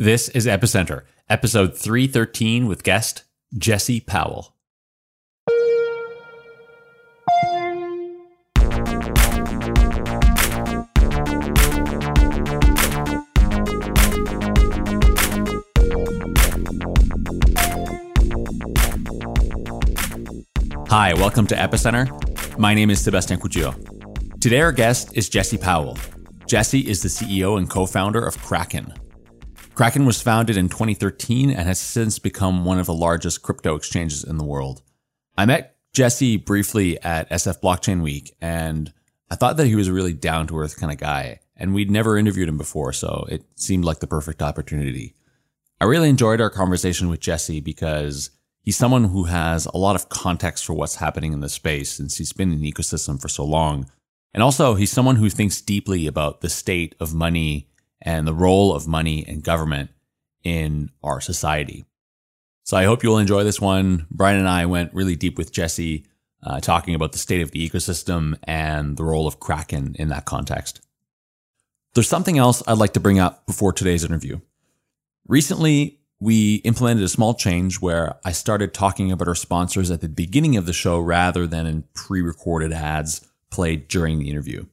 This 0.00 0.28
is 0.28 0.46
Epicenter, 0.46 1.02
episode 1.28 1.76
313 1.76 2.68
with 2.68 2.84
guest 2.84 3.24
Jesse 3.58 3.98
Powell. 3.98 4.54
Hi, 20.86 21.12
welcome 21.14 21.48
to 21.48 21.56
Epicenter. 21.56 22.56
My 22.56 22.72
name 22.72 22.90
is 22.90 23.02
Sebastien 23.02 23.40
Couture. 23.40 23.74
Today, 24.40 24.60
our 24.60 24.70
guest 24.70 25.16
is 25.16 25.28
Jesse 25.28 25.58
Powell. 25.58 25.98
Jesse 26.46 26.88
is 26.88 27.02
the 27.02 27.08
CEO 27.08 27.58
and 27.58 27.68
co 27.68 27.84
founder 27.84 28.24
of 28.24 28.38
Kraken. 28.38 28.94
Kraken 29.78 30.06
was 30.06 30.20
founded 30.20 30.56
in 30.56 30.68
2013 30.68 31.50
and 31.50 31.68
has 31.68 31.78
since 31.78 32.18
become 32.18 32.64
one 32.64 32.80
of 32.80 32.86
the 32.86 32.92
largest 32.92 33.42
crypto 33.42 33.76
exchanges 33.76 34.24
in 34.24 34.36
the 34.36 34.44
world. 34.44 34.82
I 35.36 35.46
met 35.46 35.76
Jesse 35.92 36.36
briefly 36.36 37.00
at 37.00 37.30
SF 37.30 37.60
Blockchain 37.60 38.02
Week, 38.02 38.34
and 38.40 38.92
I 39.30 39.36
thought 39.36 39.56
that 39.56 39.68
he 39.68 39.76
was 39.76 39.86
a 39.86 39.92
really 39.92 40.14
down 40.14 40.48
to 40.48 40.58
earth 40.58 40.80
kind 40.80 40.90
of 40.90 40.98
guy. 40.98 41.38
And 41.56 41.74
we'd 41.74 41.92
never 41.92 42.18
interviewed 42.18 42.48
him 42.48 42.58
before, 42.58 42.92
so 42.92 43.24
it 43.28 43.44
seemed 43.54 43.84
like 43.84 44.00
the 44.00 44.08
perfect 44.08 44.42
opportunity. 44.42 45.14
I 45.80 45.84
really 45.84 46.08
enjoyed 46.08 46.40
our 46.40 46.50
conversation 46.50 47.08
with 47.08 47.20
Jesse 47.20 47.60
because 47.60 48.30
he's 48.62 48.76
someone 48.76 49.04
who 49.04 49.24
has 49.26 49.66
a 49.66 49.76
lot 49.76 49.94
of 49.94 50.08
context 50.08 50.66
for 50.66 50.74
what's 50.74 50.96
happening 50.96 51.32
in 51.32 51.38
the 51.38 51.48
space 51.48 51.92
since 51.92 52.16
he's 52.16 52.32
been 52.32 52.50
in 52.50 52.60
the 52.60 52.72
ecosystem 52.72 53.22
for 53.22 53.28
so 53.28 53.44
long. 53.44 53.88
And 54.34 54.42
also, 54.42 54.74
he's 54.74 54.90
someone 54.90 55.14
who 55.14 55.30
thinks 55.30 55.60
deeply 55.60 56.08
about 56.08 56.40
the 56.40 56.50
state 56.50 56.96
of 56.98 57.14
money 57.14 57.68
and 58.02 58.26
the 58.26 58.34
role 58.34 58.74
of 58.74 58.86
money 58.86 59.24
and 59.26 59.42
government 59.42 59.90
in 60.44 60.90
our 61.02 61.20
society. 61.20 61.84
So 62.64 62.76
I 62.76 62.84
hope 62.84 63.02
you'll 63.02 63.18
enjoy 63.18 63.44
this 63.44 63.60
one. 63.60 64.06
Brian 64.10 64.38
and 64.38 64.48
I 64.48 64.66
went 64.66 64.94
really 64.94 65.16
deep 65.16 65.38
with 65.38 65.52
Jesse, 65.52 66.04
uh, 66.42 66.60
talking 66.60 66.94
about 66.94 67.12
the 67.12 67.18
state 67.18 67.40
of 67.40 67.50
the 67.50 67.68
ecosystem 67.68 68.36
and 68.44 68.96
the 68.96 69.04
role 69.04 69.26
of 69.26 69.40
Kraken 69.40 69.96
in 69.98 70.08
that 70.08 70.26
context. 70.26 70.80
There's 71.94 72.08
something 72.08 72.38
else 72.38 72.62
I'd 72.66 72.78
like 72.78 72.92
to 72.92 73.00
bring 73.00 73.18
up 73.18 73.46
before 73.46 73.72
today's 73.72 74.04
interview. 74.04 74.40
Recently, 75.26 75.98
we 76.20 76.56
implemented 76.56 77.04
a 77.04 77.08
small 77.08 77.34
change 77.34 77.80
where 77.80 78.16
I 78.24 78.32
started 78.32 78.74
talking 78.74 79.12
about 79.12 79.28
our 79.28 79.34
sponsors 79.34 79.90
at 79.90 80.00
the 80.00 80.08
beginning 80.08 80.56
of 80.56 80.66
the 80.66 80.72
show 80.72 80.98
rather 80.98 81.46
than 81.46 81.66
in 81.66 81.84
pre 81.94 82.20
recorded 82.20 82.72
ads 82.72 83.26
played 83.50 83.88
during 83.88 84.18
the 84.18 84.30
interview. 84.30 84.66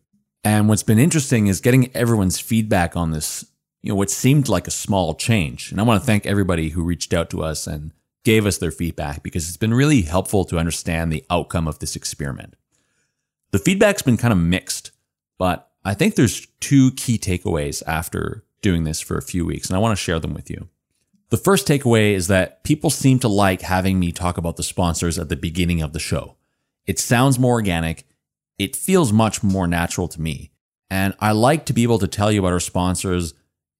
And 0.45 0.69
what's 0.69 0.83
been 0.83 0.99
interesting 0.99 1.47
is 1.47 1.59
getting 1.59 1.93
everyone's 1.95 2.39
feedback 2.39 2.95
on 2.95 3.09
this, 3.09 3.45
you 3.81 3.89
know, 3.89 3.95
what 3.95 4.11
seemed 4.11 4.47
like 4.47 4.67
a 4.67 4.71
small 4.71 5.15
change. 5.15 5.71
And 5.71 5.81
I 5.81 5.83
want 5.83 5.99
to 5.99 6.05
thank 6.05 6.27
everybody 6.27 6.69
who 6.69 6.83
reached 6.83 7.13
out 7.13 7.31
to 7.31 7.43
us 7.43 7.65
and 7.65 7.91
gave 8.23 8.45
us 8.45 8.59
their 8.59 8.71
feedback 8.71 9.23
because 9.23 9.47
it's 9.47 9.57
been 9.57 9.73
really 9.73 10.03
helpful 10.03 10.45
to 10.45 10.59
understand 10.59 11.11
the 11.11 11.25
outcome 11.31 11.67
of 11.67 11.79
this 11.79 11.95
experiment. 11.95 12.55
The 13.51 13.59
feedback's 13.59 14.03
been 14.03 14.17
kind 14.17 14.31
of 14.31 14.37
mixed, 14.37 14.91
but 15.39 15.71
I 15.83 15.95
think 15.95 16.13
there's 16.13 16.45
two 16.59 16.91
key 16.91 17.17
takeaways 17.17 17.81
after 17.87 18.43
doing 18.61 18.83
this 18.83 19.01
for 19.01 19.17
a 19.17 19.23
few 19.23 19.45
weeks, 19.45 19.69
and 19.69 19.75
I 19.75 19.79
want 19.79 19.97
to 19.97 20.03
share 20.03 20.19
them 20.19 20.33
with 20.35 20.49
you. 20.51 20.69
The 21.29 21.37
first 21.37 21.67
takeaway 21.67 22.13
is 22.13 22.27
that 22.27 22.63
people 22.63 22.91
seem 22.91 23.17
to 23.19 23.27
like 23.27 23.61
having 23.61 23.99
me 23.99 24.11
talk 24.11 24.37
about 24.37 24.57
the 24.57 24.63
sponsors 24.63 25.17
at 25.17 25.29
the 25.29 25.35
beginning 25.35 25.81
of 25.81 25.93
the 25.93 25.99
show. 25.99 26.35
It 26.85 26.99
sounds 26.99 27.39
more 27.39 27.53
organic 27.53 28.05
it 28.57 28.75
feels 28.75 29.11
much 29.11 29.43
more 29.43 29.67
natural 29.67 30.07
to 30.07 30.21
me. 30.21 30.51
And 30.89 31.13
I 31.19 31.31
like 31.31 31.65
to 31.65 31.73
be 31.73 31.83
able 31.83 31.99
to 31.99 32.07
tell 32.07 32.31
you 32.31 32.39
about 32.39 32.53
our 32.53 32.59
sponsors 32.59 33.33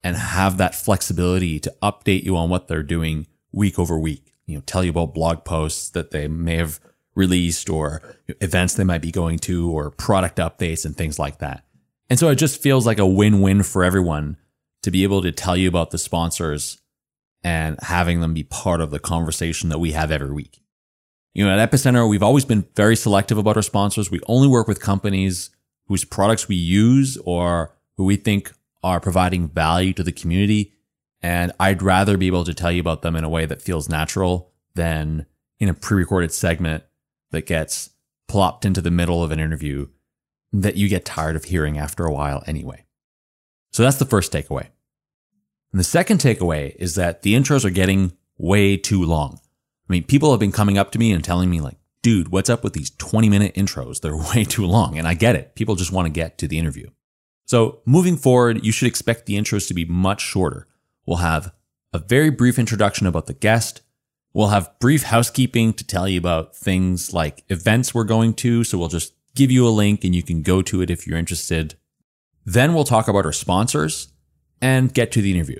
and 0.04 0.16
have 0.16 0.58
that 0.58 0.76
flexibility 0.76 1.60
to 1.60 1.74
update 1.82 2.24
you 2.24 2.36
on 2.38 2.50
what 2.50 2.68
they're 2.68 2.84
doing 2.84 3.28
week 3.52 3.80
over 3.80 3.98
week. 3.98 4.34
You 4.46 4.56
know, 4.56 4.64
tell 4.66 4.84
you 4.84 4.92
about 4.92 5.14
blog 5.14 5.46
posts 5.46 5.90
that 5.92 6.12
they 6.12 6.28
may 6.28 6.58
have 6.58 6.80
released 7.16 7.70
or 7.70 8.02
events 8.42 8.74
they 8.74 8.84
might 8.84 9.02
be 9.02 9.12
going 9.12 9.40
to 9.40 9.72
or 9.72 9.90
product 9.92 10.38
updates 10.38 10.86
and 10.86 10.96
things 10.96 11.18
like 11.18 11.40
that. 11.40 11.66
And 12.10 12.20
so 12.20 12.30
it 12.30 12.36
just 12.36 12.62
feels 12.62 12.86
like 12.86 13.00
a 13.00 13.08
win-win 13.08 13.64
for 13.64 13.84
everyone 13.84 14.38
to 14.84 14.92
be 14.92 15.04
able 15.04 15.22
to 15.24 15.32
tell 15.32 15.58
you 15.58 15.68
about 15.68 15.90
the 15.90 15.98
sponsors 15.98 16.80
and 17.44 17.78
having 17.82 18.20
them 18.20 18.34
be 18.34 18.44
part 18.44 18.82
of 18.82 18.92
the 18.92 19.00
conversation 19.00 19.70
that 19.70 19.80
we 19.80 19.94
have 19.94 20.12
every 20.12 20.32
week. 20.32 20.62
You 21.36 21.46
know, 21.46 21.56
at 21.56 21.70
Epicenter, 21.70 22.08
we've 22.10 22.24
always 22.24 22.46
been 22.46 22.66
very 22.78 22.96
selective 22.96 23.38
about 23.38 23.58
our 23.58 23.62
sponsors. 23.62 24.10
We 24.10 24.22
only 24.26 24.48
work 24.48 24.70
with 24.70 24.80
companies 24.80 25.50
whose 25.88 26.06
products 26.06 26.48
we 26.48 26.56
use 26.56 27.18
or 27.26 27.76
who 27.98 28.06
we 28.06 28.16
think 28.16 28.54
are 28.82 29.02
providing 29.02 29.50
value 29.50 29.92
to 29.94 30.04
the 30.04 30.14
community. 30.14 30.74
And 31.22 31.52
I'd 31.60 31.82
rather 31.82 32.16
be 32.18 32.28
able 32.28 32.46
to 32.46 32.54
tell 32.54 32.72
you 32.72 32.80
about 32.80 33.02
them 33.02 33.18
in 33.18 33.26
a 33.26 33.30
way 33.30 33.46
that 33.46 33.62
feels 33.62 33.90
natural 33.90 34.54
than 34.76 35.26
in 35.60 35.68
a 35.68 35.74
pre-recorded 35.74 36.32
segment 36.32 36.86
that 37.32 37.46
gets 37.46 37.90
plopped 38.30 38.64
into 38.64 38.82
the 38.82 38.90
middle 38.90 39.22
of 39.22 39.32
an 39.32 39.40
interview 39.40 39.88
that 40.54 40.78
you 40.78 40.88
get 40.88 41.04
tired 41.04 41.36
of 41.36 41.44
hearing 41.44 41.78
after 41.78 42.06
a 42.06 42.14
while 42.14 42.44
anyway. 42.48 42.86
So 43.74 43.84
that's 43.84 43.98
the 43.98 44.06
first 44.06 44.32
takeaway. 44.32 44.68
And 45.74 45.82
the 45.82 45.84
second 45.84 46.20
takeaway 46.22 46.74
is 46.78 46.96
that 46.96 47.24
the 47.24 47.34
intros 47.34 47.66
are 47.66 47.72
getting 47.72 48.14
way 48.38 48.78
too 48.78 49.04
long. 49.04 49.42
I 49.88 49.94
mean, 49.94 50.04
people 50.04 50.32
have 50.32 50.40
been 50.40 50.52
coming 50.52 50.78
up 50.78 50.92
to 50.92 51.00
me 51.00 51.12
and 51.12 51.24
telling 51.24 51.50
me 51.50 51.62
like, 51.62 51.78
dude, 52.02 52.30
what's 52.30 52.50
up 52.50 52.64
with 52.64 52.74
these 52.74 52.92
20 52.92 53.30
minute 53.30 53.56
intros? 53.56 54.02
They're 54.02 54.18
way 54.36 54.44
too 54.44 54.66
long. 54.66 54.98
And 54.98 55.08
I 55.08 55.14
get 55.14 55.36
it. 55.36 55.56
People 55.56 55.76
just 55.76 55.92
want 55.92 56.06
to 56.06 56.12
get 56.12 56.38
to 56.40 56.48
the 56.48 56.60
interview. 56.60 56.90
So 57.46 57.82
moving 57.86 58.18
forward, 58.18 58.66
you 58.66 58.72
should 58.72 58.88
expect 58.88 59.26
the 59.26 59.36
intros 59.36 59.68
to 59.68 59.74
be 59.74 59.86
much 59.86 60.22
shorter. 60.22 60.68
We'll 61.06 61.18
have 61.18 61.54
a 61.94 62.00
very 62.00 62.32
brief 62.32 62.58
introduction 62.58 63.08
about 63.08 63.28
the 63.28 63.34
guest. 63.34 63.82
We'll 64.34 64.48
have 64.48 64.72
brief 64.80 65.04
housekeeping 65.04 65.74
to 65.74 65.86
tell 65.86 66.10
you 66.10 66.20
about 66.20 66.56
things 66.56 67.14
like 67.14 67.44
events 67.50 67.94
we're 67.94 68.04
going 68.04 68.34
to. 68.36 68.64
So 68.64 68.78
we'll 68.78 68.88
just 68.90 69.14
give 69.36 69.52
you 69.52 69.68
a 69.68 69.70
link 69.70 70.04
and 70.04 70.16
you 70.16 70.24
can 70.24 70.42
go 70.42 70.62
to 70.64 70.82
it 70.82 70.90
if 70.90 71.06
you're 71.06 71.18
interested. 71.18 71.76
Then 72.46 72.74
we'll 72.74 72.84
talk 72.84 73.08
about 73.08 73.26
our 73.26 73.32
sponsors 73.32 74.10
and 74.62 74.94
get 74.94 75.12
to 75.14 75.22
the 75.22 75.34
interview. 75.34 75.60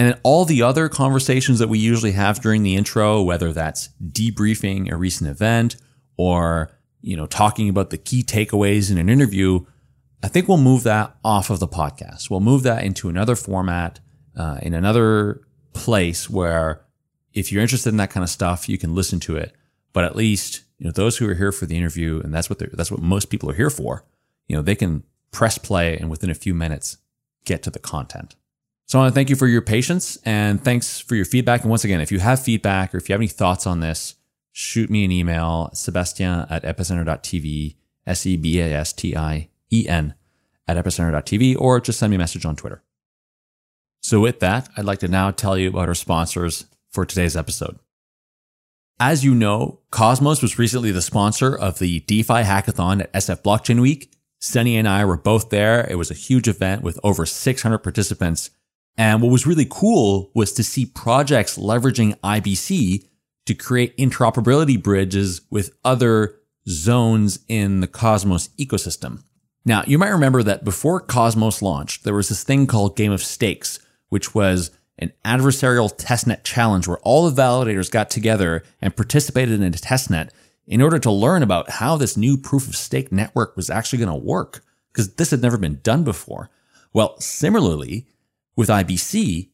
And 0.00 0.08
then 0.14 0.20
all 0.22 0.46
the 0.46 0.62
other 0.62 0.88
conversations 0.88 1.58
that 1.58 1.68
we 1.68 1.78
usually 1.78 2.12
have 2.12 2.40
during 2.40 2.62
the 2.62 2.74
intro, 2.74 3.20
whether 3.20 3.52
that's 3.52 3.90
debriefing 4.02 4.90
a 4.90 4.96
recent 4.96 5.28
event 5.28 5.76
or, 6.16 6.70
you 7.02 7.18
know, 7.18 7.26
talking 7.26 7.68
about 7.68 7.90
the 7.90 7.98
key 7.98 8.22
takeaways 8.22 8.90
in 8.90 8.96
an 8.96 9.10
interview, 9.10 9.66
I 10.22 10.28
think 10.28 10.48
we'll 10.48 10.56
move 10.56 10.84
that 10.84 11.16
off 11.22 11.50
of 11.50 11.60
the 11.60 11.68
podcast. 11.68 12.30
We'll 12.30 12.40
move 12.40 12.62
that 12.62 12.82
into 12.82 13.10
another 13.10 13.36
format, 13.36 14.00
uh, 14.34 14.58
in 14.62 14.72
another 14.72 15.42
place 15.74 16.30
where 16.30 16.80
if 17.34 17.52
you're 17.52 17.60
interested 17.60 17.90
in 17.90 17.98
that 17.98 18.08
kind 18.08 18.24
of 18.24 18.30
stuff, 18.30 18.70
you 18.70 18.78
can 18.78 18.94
listen 18.94 19.20
to 19.20 19.36
it. 19.36 19.54
But 19.92 20.04
at 20.04 20.16
least, 20.16 20.62
you 20.78 20.86
know, 20.86 20.92
those 20.92 21.18
who 21.18 21.28
are 21.28 21.34
here 21.34 21.52
for 21.52 21.66
the 21.66 21.76
interview, 21.76 22.22
and 22.24 22.32
that's 22.32 22.48
what 22.48 22.58
that's 22.72 22.90
what 22.90 23.02
most 23.02 23.26
people 23.26 23.50
are 23.50 23.54
here 23.54 23.68
for, 23.68 24.06
you 24.48 24.56
know, 24.56 24.62
they 24.62 24.76
can 24.76 25.04
press 25.30 25.58
play 25.58 25.98
and 25.98 26.08
within 26.08 26.30
a 26.30 26.34
few 26.34 26.54
minutes 26.54 26.96
get 27.44 27.62
to 27.64 27.70
the 27.70 27.78
content. 27.78 28.34
So 28.90 28.98
I 28.98 29.02
want 29.02 29.14
to 29.14 29.14
thank 29.14 29.30
you 29.30 29.36
for 29.36 29.46
your 29.46 29.62
patience 29.62 30.18
and 30.24 30.60
thanks 30.60 30.98
for 30.98 31.14
your 31.14 31.24
feedback. 31.24 31.60
And 31.60 31.70
once 31.70 31.84
again, 31.84 32.00
if 32.00 32.10
you 32.10 32.18
have 32.18 32.42
feedback 32.42 32.92
or 32.92 32.96
if 32.96 33.08
you 33.08 33.12
have 33.12 33.20
any 33.20 33.28
thoughts 33.28 33.64
on 33.64 33.78
this, 33.78 34.16
shoot 34.50 34.90
me 34.90 35.04
an 35.04 35.12
email, 35.12 35.70
Sebastien 35.74 36.44
at 36.50 36.64
epicenter.tv, 36.64 37.76
S 38.08 38.26
E 38.26 38.36
B 38.36 38.58
A 38.58 38.64
S 38.64 38.92
T 38.92 39.16
I 39.16 39.48
E 39.72 39.86
N 39.88 40.14
at 40.66 40.76
epicenter.tv, 40.76 41.56
or 41.56 41.78
just 41.80 42.00
send 42.00 42.10
me 42.10 42.16
a 42.16 42.18
message 42.18 42.44
on 42.44 42.56
Twitter. 42.56 42.82
So 44.02 44.18
with 44.18 44.40
that, 44.40 44.68
I'd 44.76 44.86
like 44.86 44.98
to 44.98 45.08
now 45.08 45.30
tell 45.30 45.56
you 45.56 45.68
about 45.68 45.86
our 45.86 45.94
sponsors 45.94 46.66
for 46.90 47.06
today's 47.06 47.36
episode. 47.36 47.78
As 48.98 49.24
you 49.24 49.36
know, 49.36 49.78
Cosmos 49.92 50.42
was 50.42 50.58
recently 50.58 50.90
the 50.90 51.00
sponsor 51.00 51.56
of 51.56 51.78
the 51.78 52.00
DeFi 52.00 52.42
hackathon 52.42 53.02
at 53.02 53.12
SF 53.12 53.42
Blockchain 53.42 53.80
Week. 53.80 54.12
Sunny 54.40 54.76
and 54.76 54.88
I 54.88 55.04
were 55.04 55.16
both 55.16 55.50
there. 55.50 55.86
It 55.88 55.94
was 55.94 56.10
a 56.10 56.14
huge 56.14 56.48
event 56.48 56.82
with 56.82 56.98
over 57.04 57.24
600 57.24 57.78
participants 57.78 58.50
and 58.96 59.22
what 59.22 59.30
was 59.32 59.46
really 59.46 59.66
cool 59.68 60.30
was 60.34 60.52
to 60.52 60.62
see 60.62 60.86
projects 60.86 61.58
leveraging 61.58 62.18
IBC 62.20 63.06
to 63.46 63.54
create 63.54 63.96
interoperability 63.96 64.80
bridges 64.80 65.40
with 65.50 65.74
other 65.84 66.36
zones 66.68 67.40
in 67.48 67.80
the 67.80 67.86
Cosmos 67.86 68.48
ecosystem. 68.58 69.22
Now, 69.64 69.82
you 69.86 69.98
might 69.98 70.08
remember 70.08 70.42
that 70.42 70.64
before 70.64 71.00
Cosmos 71.00 71.62
launched, 71.62 72.04
there 72.04 72.14
was 72.14 72.28
this 72.28 72.44
thing 72.44 72.66
called 72.66 72.96
Game 72.96 73.12
of 73.12 73.22
Stakes, 73.22 73.78
which 74.08 74.34
was 74.34 74.70
an 74.98 75.12
adversarial 75.24 75.94
testnet 75.96 76.44
challenge 76.44 76.86
where 76.86 76.98
all 76.98 77.28
the 77.28 77.42
validators 77.42 77.90
got 77.90 78.10
together 78.10 78.62
and 78.80 78.96
participated 78.96 79.60
in 79.60 79.62
a 79.62 79.70
testnet 79.70 80.30
in 80.66 80.82
order 80.82 80.98
to 80.98 81.10
learn 81.10 81.42
about 81.42 81.70
how 81.70 81.96
this 81.96 82.16
new 82.16 82.36
proof 82.36 82.68
of 82.68 82.76
stake 82.76 83.10
network 83.10 83.56
was 83.56 83.70
actually 83.70 83.98
going 83.98 84.20
to 84.20 84.26
work, 84.26 84.62
because 84.92 85.14
this 85.14 85.30
had 85.30 85.42
never 85.42 85.56
been 85.56 85.80
done 85.82 86.04
before. 86.04 86.50
Well, 86.92 87.18
similarly, 87.18 88.06
with 88.60 88.68
IBC, 88.68 89.48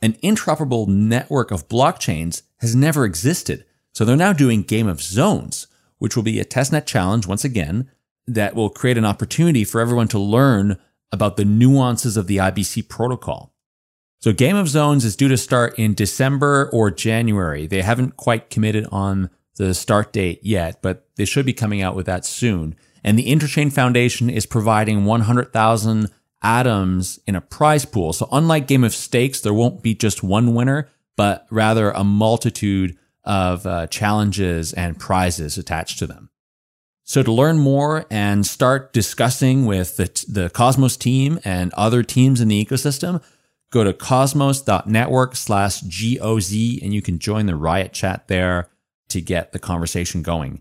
an 0.00 0.12
interoperable 0.22 0.86
network 0.86 1.50
of 1.50 1.68
blockchains 1.68 2.42
has 2.60 2.72
never 2.72 3.04
existed. 3.04 3.64
So 3.92 4.04
they're 4.04 4.16
now 4.16 4.32
doing 4.32 4.62
Game 4.62 4.86
of 4.86 5.02
Zones, 5.02 5.66
which 5.98 6.14
will 6.14 6.22
be 6.22 6.38
a 6.38 6.44
testnet 6.44 6.86
challenge 6.86 7.26
once 7.26 7.44
again 7.44 7.90
that 8.28 8.54
will 8.54 8.70
create 8.70 8.96
an 8.96 9.04
opportunity 9.04 9.64
for 9.64 9.80
everyone 9.80 10.06
to 10.08 10.20
learn 10.20 10.78
about 11.10 11.36
the 11.36 11.44
nuances 11.44 12.16
of 12.16 12.28
the 12.28 12.36
IBC 12.36 12.88
protocol. 12.88 13.52
So 14.20 14.32
Game 14.32 14.54
of 14.54 14.68
Zones 14.68 15.04
is 15.04 15.16
due 15.16 15.26
to 15.26 15.36
start 15.36 15.76
in 15.76 15.94
December 15.94 16.70
or 16.72 16.92
January. 16.92 17.66
They 17.66 17.82
haven't 17.82 18.16
quite 18.16 18.50
committed 18.50 18.86
on 18.92 19.30
the 19.56 19.74
start 19.74 20.12
date 20.12 20.38
yet, 20.44 20.80
but 20.80 21.08
they 21.16 21.24
should 21.24 21.44
be 21.44 21.52
coming 21.52 21.82
out 21.82 21.96
with 21.96 22.06
that 22.06 22.24
soon. 22.24 22.76
And 23.02 23.18
the 23.18 23.32
Interchain 23.32 23.72
Foundation 23.72 24.30
is 24.30 24.46
providing 24.46 25.04
100,000 25.06 26.08
atoms 26.42 27.18
in 27.26 27.34
a 27.34 27.40
prize 27.40 27.84
pool. 27.84 28.12
So 28.12 28.28
unlike 28.30 28.66
Game 28.66 28.84
of 28.84 28.94
Stakes, 28.94 29.40
there 29.40 29.54
won't 29.54 29.82
be 29.82 29.94
just 29.94 30.22
one 30.22 30.54
winner, 30.54 30.88
but 31.16 31.46
rather 31.50 31.90
a 31.90 32.04
multitude 32.04 32.96
of 33.24 33.66
uh, 33.66 33.86
challenges 33.88 34.72
and 34.72 34.98
prizes 34.98 35.58
attached 35.58 35.98
to 35.98 36.06
them. 36.06 36.30
So 37.04 37.22
to 37.22 37.32
learn 37.32 37.58
more 37.58 38.04
and 38.10 38.46
start 38.46 38.92
discussing 38.92 39.64
with 39.64 39.96
the, 39.96 40.24
the 40.28 40.50
Cosmos 40.50 40.96
team 40.96 41.40
and 41.44 41.72
other 41.72 42.02
teams 42.02 42.40
in 42.40 42.48
the 42.48 42.64
ecosystem, 42.64 43.22
go 43.70 43.82
to 43.82 43.92
cosmos.network 43.92 45.34
slash 45.34 45.80
GOZ 45.80 46.52
and 46.82 46.92
you 46.92 47.02
can 47.02 47.18
join 47.18 47.46
the 47.46 47.56
Riot 47.56 47.92
chat 47.92 48.28
there 48.28 48.68
to 49.08 49.20
get 49.20 49.52
the 49.52 49.58
conversation 49.58 50.22
going. 50.22 50.60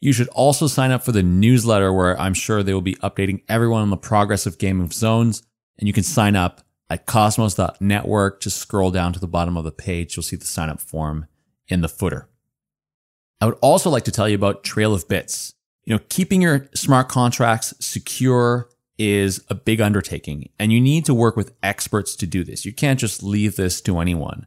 You 0.00 0.12
should 0.12 0.28
also 0.28 0.66
sign 0.66 0.90
up 0.90 1.04
for 1.04 1.12
the 1.12 1.22
newsletter 1.22 1.92
where 1.92 2.18
I'm 2.20 2.34
sure 2.34 2.62
they 2.62 2.74
will 2.74 2.80
be 2.80 2.96
updating 2.96 3.42
everyone 3.48 3.82
on 3.82 3.90
the 3.90 3.96
progress 3.96 4.46
of 4.46 4.58
Game 4.58 4.80
of 4.80 4.92
Zones. 4.92 5.42
And 5.78 5.86
you 5.86 5.92
can 5.92 6.04
sign 6.04 6.36
up 6.36 6.62
at 6.90 7.06
cosmos.network. 7.06 8.40
Just 8.40 8.58
scroll 8.58 8.90
down 8.90 9.12
to 9.12 9.20
the 9.20 9.26
bottom 9.26 9.56
of 9.56 9.64
the 9.64 9.72
page. 9.72 10.16
You'll 10.16 10.22
see 10.22 10.36
the 10.36 10.44
sign 10.44 10.68
up 10.68 10.80
form 10.80 11.26
in 11.68 11.80
the 11.80 11.88
footer. 11.88 12.28
I 13.40 13.46
would 13.46 13.58
also 13.60 13.90
like 13.90 14.04
to 14.04 14.10
tell 14.10 14.28
you 14.28 14.34
about 14.34 14.64
Trail 14.64 14.94
of 14.94 15.08
Bits. 15.08 15.54
You 15.84 15.94
know, 15.94 16.02
keeping 16.08 16.42
your 16.42 16.68
smart 16.74 17.08
contracts 17.08 17.74
secure 17.80 18.68
is 18.98 19.44
a 19.48 19.54
big 19.54 19.80
undertaking 19.80 20.48
and 20.58 20.72
you 20.72 20.80
need 20.80 21.04
to 21.04 21.14
work 21.14 21.36
with 21.36 21.52
experts 21.62 22.16
to 22.16 22.26
do 22.26 22.42
this. 22.42 22.64
You 22.64 22.72
can't 22.72 22.98
just 22.98 23.22
leave 23.22 23.56
this 23.56 23.80
to 23.82 23.98
anyone. 23.98 24.46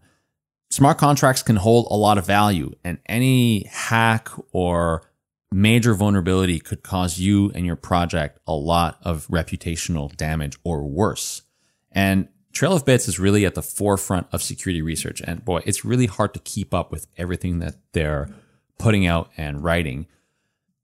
Smart 0.72 0.98
contracts 0.98 1.44
can 1.44 1.56
hold 1.56 1.88
a 1.90 1.96
lot 1.96 2.18
of 2.18 2.26
value 2.26 2.74
and 2.84 3.00
any 3.08 3.66
hack 3.68 4.30
or 4.52 5.09
major 5.52 5.94
vulnerability 5.94 6.60
could 6.60 6.84
cause 6.84 7.20
you 7.20 7.52
and 7.56 7.66
your 7.66 7.76
project 7.76 8.40
a 8.48 8.54
lot 8.54 9.00
of 9.02 9.28
reputational 9.28 10.16
damage 10.16 10.58
or 10.64 10.84
worse. 10.84 11.42
And 11.92 12.28
Trail 12.52 12.74
of 12.74 12.86
Bits 12.86 13.08
is 13.08 13.20
really 13.20 13.46
at 13.46 13.56
the 13.56 13.62
forefront 13.62 14.28
of 14.32 14.44
security 14.44 14.82
research. 14.82 15.22
And 15.26 15.44
boy, 15.44 15.62
it's 15.66 15.86
really 15.86 16.06
hard 16.08 16.34
to 16.34 16.40
keep 16.40 16.74
up 16.74 16.92
with 16.92 17.08
everything 17.18 17.60
that 17.60 17.76
they're 17.94 18.30
putting 18.78 19.06
out 19.06 19.32
and 19.38 19.64
writing. 19.64 20.08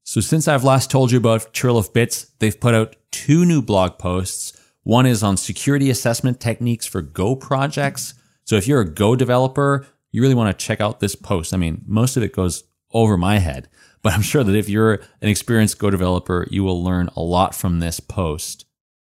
So 0.04 0.20
since 0.20 0.46
I've 0.46 0.64
last 0.64 0.90
told 0.90 1.10
you 1.10 1.18
about 1.18 1.52
Trail 1.52 1.78
of 1.78 1.92
Bits, 1.92 2.32
they've 2.38 2.58
put 2.58 2.74
out 2.74 2.96
two 3.10 3.44
new 3.44 3.60
blog 3.60 3.98
posts. 3.98 4.52
One 4.84 5.06
is 5.06 5.22
on 5.22 5.36
security 5.36 5.90
assessment 5.90 6.38
techniques 6.38 6.86
for 6.86 7.02
Go 7.02 7.34
projects. 7.34 8.14
So 8.44 8.54
if 8.54 8.68
you're 8.68 8.80
a 8.80 8.88
Go 8.88 9.16
developer, 9.16 9.86
you 10.12 10.22
really 10.22 10.34
want 10.34 10.56
to 10.56 10.64
check 10.64 10.80
out 10.80 11.00
this 11.00 11.16
post. 11.16 11.52
I 11.52 11.56
mean, 11.56 11.82
most 11.86 12.16
of 12.16 12.22
it 12.22 12.32
goes 12.32 12.64
over 12.92 13.16
my 13.16 13.38
head, 13.38 13.68
but 14.06 14.12
I'm 14.12 14.22
sure 14.22 14.44
that 14.44 14.54
if 14.54 14.68
you're 14.68 15.00
an 15.20 15.28
experienced 15.28 15.80
Go 15.80 15.90
developer, 15.90 16.46
you 16.48 16.62
will 16.62 16.80
learn 16.80 17.10
a 17.16 17.20
lot 17.20 17.56
from 17.56 17.80
this 17.80 17.98
post. 17.98 18.64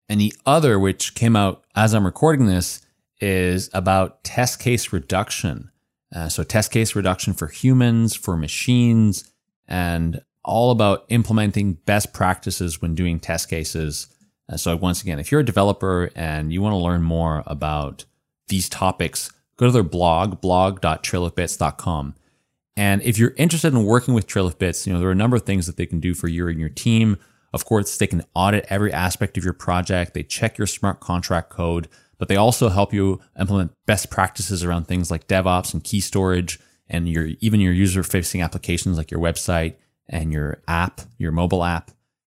And 0.10 0.20
the 0.20 0.34
other, 0.48 0.80
which 0.80 1.14
came 1.14 1.36
out 1.36 1.64
as 1.76 1.94
I'm 1.94 2.08
recording 2.08 2.48
this, 2.48 2.82
is 3.22 3.70
about 3.72 4.24
test 4.24 4.60
case 4.60 4.92
reduction. 4.92 5.70
Uh, 6.12 6.28
so, 6.28 6.44
test 6.44 6.72
case 6.72 6.96
reduction 6.96 7.36
for 7.36 7.46
humans, 7.46 8.16
for 8.16 8.36
machines, 8.36 9.32
and 9.68 10.24
all 10.44 10.72
about 10.72 11.06
implementing 11.10 11.74
best 11.74 12.12
practices 12.12 12.82
when 12.82 12.96
doing 12.96 13.20
test 13.20 13.48
cases. 13.48 14.08
Uh, 14.52 14.58
so, 14.58 14.76
once 14.76 15.04
again, 15.04 15.20
if 15.20 15.32
you're 15.32 15.42
a 15.42 15.46
developer 15.46 16.10
and 16.16 16.52
you 16.52 16.64
want 16.64 16.74
to 16.74 16.78
learn 16.78 17.04
more 17.04 17.44
about 17.46 18.06
these 18.48 18.68
topics, 18.68 19.32
go 19.56 19.68
to 19.68 19.72
their 19.72 19.84
blog, 19.84 20.42
blog.trailofbits.com. 20.42 22.16
And 22.80 23.02
if 23.02 23.18
you're 23.18 23.34
interested 23.36 23.74
in 23.74 23.84
working 23.84 24.14
with 24.14 24.26
Trail 24.26 24.48
of 24.48 24.58
Bits, 24.58 24.88
you 24.88 24.94
know, 24.94 25.00
there 25.00 25.10
are 25.10 25.12
a 25.12 25.16
number 25.16 25.36
of 25.36 25.44
things 25.44 25.68
that 25.68 25.76
they 25.76 25.86
can 25.86 26.00
do 26.00 26.14
for 26.14 26.30
you 26.30 26.48
and 26.48 26.58
your 26.58 26.70
team. 26.70 27.18
Of 27.52 27.66
course, 27.66 27.98
they 27.98 28.08
can 28.08 28.24
audit 28.34 28.66
every 28.70 28.94
aspect 28.94 29.38
of 29.38 29.44
your 29.44 29.52
project. 29.52 30.14
They 30.14 30.24
check 30.24 30.58
your 30.58 30.66
smart 30.66 31.02
contract 31.02 31.50
code, 31.50 31.90
but 32.18 32.30
they 32.30 32.38
also 32.38 32.70
help 32.70 32.94
you 32.94 33.20
implement 33.38 33.74
best 33.86 34.10
practices 34.10 34.64
around 34.64 34.86
things 34.86 35.12
like 35.12 35.28
DevOps 35.28 35.74
and 35.74 35.84
key 35.84 36.00
storage 36.00 36.58
and 36.88 37.10
your, 37.10 37.32
even 37.42 37.60
your 37.60 37.74
user 37.74 38.02
facing 38.02 38.42
applications 38.42 38.98
like 38.98 39.12
your 39.12 39.20
website 39.20 39.76
and 40.08 40.32
your 40.32 40.62
app, 40.66 41.02
your 41.18 41.34
mobile 41.34 41.66
app. 41.66 41.92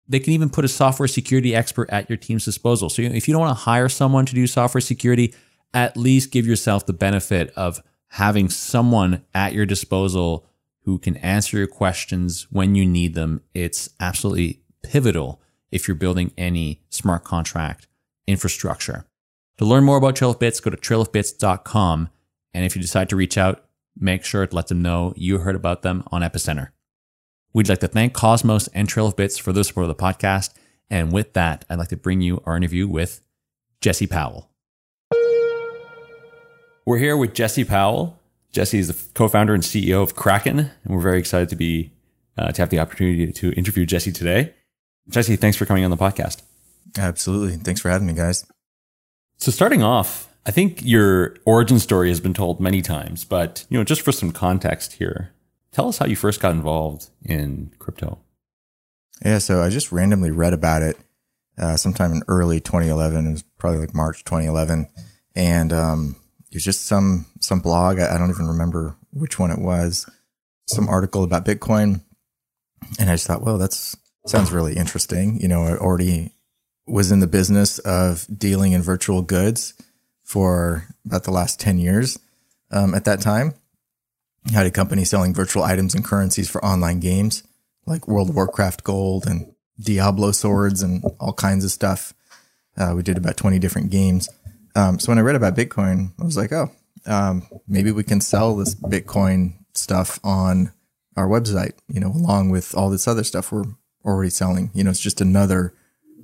They 0.08 0.20
can 0.20 0.34
even 0.34 0.52
put 0.52 0.64
a 0.64 0.68
software 0.68 1.08
security 1.08 1.56
expert 1.56 1.90
at 1.90 2.08
your 2.08 2.18
team's 2.18 2.46
disposal. 2.46 2.92
So 2.92 3.02
if 3.02 3.28
you 3.28 3.34
don't 3.34 3.42
want 3.42 3.58
to 3.58 3.64
hire 3.64 3.90
someone 3.90 4.28
to 4.28 4.36
do 4.36 4.46
software 4.46 4.80
security, 4.80 5.34
at 5.74 5.98
least 5.98 6.30
give 6.30 6.46
yourself 6.46 6.86
the 6.86 6.94
benefit 6.94 7.52
of 7.56 7.82
having 8.10 8.50
someone 8.50 9.24
at 9.34 9.54
your 9.54 9.66
disposal 9.66 10.48
who 10.84 11.00
can 11.00 11.18
answer 11.18 11.58
your 11.58 11.68
questions 11.68 12.48
when 12.52 12.76
you 12.76 12.86
need 12.86 13.16
them. 13.16 13.42
It's 13.54 13.90
absolutely 14.00 14.62
pivotal 14.84 15.42
if 15.72 15.88
you're 15.88 15.96
building 15.96 16.32
any 16.38 16.84
smart 16.90 17.24
contract 17.24 17.88
infrastructure. 18.28 19.06
To 19.58 19.66
learn 19.66 19.84
more 19.84 19.98
about 19.98 20.16
Trail 20.16 20.32
of 20.32 20.40
Bits, 20.40 20.60
go 20.60 20.70
to 20.70 20.78
trailofbits.com. 20.78 22.10
And 22.54 22.66
if 22.66 22.76
you 22.76 22.82
decide 22.82 23.10
to 23.10 23.16
reach 23.16 23.38
out, 23.38 23.66
make 23.98 24.24
sure 24.24 24.46
to 24.46 24.56
let 24.56 24.68
them 24.68 24.82
know 24.82 25.14
you 25.16 25.40
heard 25.40 25.56
about 25.56 25.82
them 25.82 26.04
on 26.12 26.22
Epicenter. 26.22 26.70
We'd 27.54 27.70
like 27.70 27.80
to 27.80 27.88
thank 27.88 28.14
Cosmos 28.14 28.68
and 28.70 28.88
Trail 28.88 29.08
of 29.08 29.16
Bits 29.16 29.38
for 29.38 29.54
the 29.54 29.64
support 29.64 29.90
of 29.90 29.96
the 29.96 30.04
podcast. 30.04 30.54
And 30.90 31.12
with 31.12 31.34
that, 31.34 31.66
I'd 31.70 31.80
like 31.80 31.88
to 31.90 31.98
bring 31.98 32.22
you 32.22 32.44
our 32.46 32.58
interview 32.58 32.88
with 32.88 33.22
Jesse 33.82 34.08
Powell. 34.08 34.55
We're 36.86 37.00
here 37.00 37.18
with 37.18 37.34
Jesse 37.34 37.64
Powell. 37.64 38.20
Jesse 38.52 38.78
is 38.78 38.90
the 38.90 39.14
co-founder 39.16 39.56
and 39.56 39.64
CEO 39.64 40.04
of 40.04 40.16
Kraken, 40.16 40.60
and 40.60 40.96
we're 40.96 41.02
very 41.02 41.18
excited 41.18 41.50
to 41.50 41.56
be 41.56 41.92
uh, 42.38 42.52
to 42.52 42.62
have 42.62 42.70
the 42.70 42.78
opportunity 42.78 43.32
to 43.32 43.52
interview 43.54 43.88
Jesse 43.88 44.12
today. 44.12 44.54
Jesse, 45.10 45.36
thanks 45.36 45.58
for 45.58 45.66
coming 45.66 45.84
on 45.84 45.90
the 45.90 45.98
podcast. 45.98 46.44
Absolutely. 46.96 47.56
Thanks 47.58 47.82
for 47.82 47.90
having 47.90 48.06
me, 48.06 48.14
guys. 48.14 48.46
So 49.38 49.52
starting 49.52 49.82
off, 49.82 50.32
I 50.46 50.52
think 50.52 50.86
your 50.86 51.36
origin 51.46 51.80
story 51.80 52.10
has 52.10 52.20
been 52.20 52.36
told 52.36 52.60
many 52.60 52.84
times, 52.84 53.26
but 53.26 53.66
you 53.70 53.80
know, 53.80 53.84
just 53.84 54.02
for 54.02 54.12
some 54.12 54.32
context 54.32 54.94
here, 54.94 55.32
tell 55.72 55.88
us 55.88 55.98
how 55.98 56.06
you 56.06 56.16
first 56.16 56.40
got 56.40 56.52
involved 56.52 57.10
in 57.24 57.72
crypto. 57.80 58.20
Yeah, 59.26 59.40
so 59.40 59.64
I 59.64 59.70
just 59.70 59.92
randomly 59.92 60.30
read 60.30 60.54
about 60.54 60.84
it 60.84 60.98
uh, 61.58 61.78
sometime 61.78 62.12
in 62.12 62.22
early 62.28 62.60
2011. 62.60 63.26
It 63.26 63.32
was 63.32 63.44
probably 63.58 63.80
like 63.80 63.96
March 63.96 64.24
2011, 64.24 64.88
and 65.36 65.74
um, 65.74 66.16
was 66.56 66.64
just 66.64 66.86
some 66.86 67.28
some 67.40 67.60
blog. 67.60 68.00
I, 68.00 68.16
I 68.16 68.18
don't 68.18 68.32
even 68.32 68.48
remember 68.48 68.96
which 69.12 69.40
one 69.40 69.52
it 69.52 69.60
was. 69.60 70.10
Some 70.68 70.90
article 70.90 71.24
about 71.24 71.46
Bitcoin, 71.46 72.02
and 73.00 73.10
I 73.10 73.14
just 73.14 73.28
thought, 73.28 73.44
well, 73.44 73.58
that's 73.58 73.96
sounds 74.26 74.52
really 74.52 74.76
interesting. 74.76 75.40
You 75.40 75.48
know, 75.48 75.64
I 75.64 75.78
already 75.78 76.32
was 76.88 77.12
in 77.12 77.20
the 77.20 77.28
business 77.28 77.80
of 77.80 78.26
dealing 78.36 78.72
in 78.72 78.82
virtual 78.82 79.22
goods 79.22 79.74
for 80.24 80.88
about 81.06 81.24
the 81.24 81.32
last 81.32 81.60
10 81.60 81.78
years 81.78 82.18
um, 82.72 82.96
at 82.96 83.06
that 83.06 83.22
time. 83.22 83.54
I 84.48 84.52
had 84.54 84.66
a 84.66 84.72
company 84.72 85.06
selling 85.06 85.34
virtual 85.34 85.64
items 85.64 85.94
and 85.96 86.04
currencies 86.04 86.50
for 86.50 86.64
online 86.64 87.00
games 87.00 87.44
like 87.86 88.08
World 88.08 88.30
of 88.30 88.36
Warcraft 88.36 88.84
Gold 88.84 89.26
and 89.28 89.54
Diablo 89.80 90.32
swords 90.32 90.82
and 90.82 91.04
all 91.20 91.34
kinds 91.34 91.64
of 91.64 91.72
stuff. 91.72 92.14
Uh, 92.78 92.94
we 92.96 93.04
did 93.04 93.18
about 93.18 93.38
20 93.38 93.60
different 93.60 93.90
games. 93.90 94.30
Um, 94.76 95.00
so 95.00 95.12
when 95.12 95.18
I 95.18 95.22
read 95.22 95.36
about 95.36 95.56
Bitcoin, 95.56 96.12
I 96.20 96.26
was 96.26 96.38
like, 96.38 96.52
oh, 96.52 96.70
um, 97.06 97.48
maybe 97.68 97.92
we 97.92 98.04
can 98.04 98.22
sell 98.22 98.56
this 98.56 98.76
Bitcoin 98.76 99.54
stuff 99.74 100.20
on 100.24 100.72
our 101.16 101.28
website, 101.28 101.74
you 101.88 102.00
know, 102.00 102.12
along 102.12 102.50
with 102.50 102.76
all 102.76 102.90
this 102.90 103.08
other 103.08 103.24
stuff 103.24 103.52
we're 103.52 103.64
already 104.04 104.30
selling. 104.30 104.72
You 104.74 104.84
know, 104.84 104.90
it's 104.90 105.00
just 105.00 105.22
another 105.22 105.74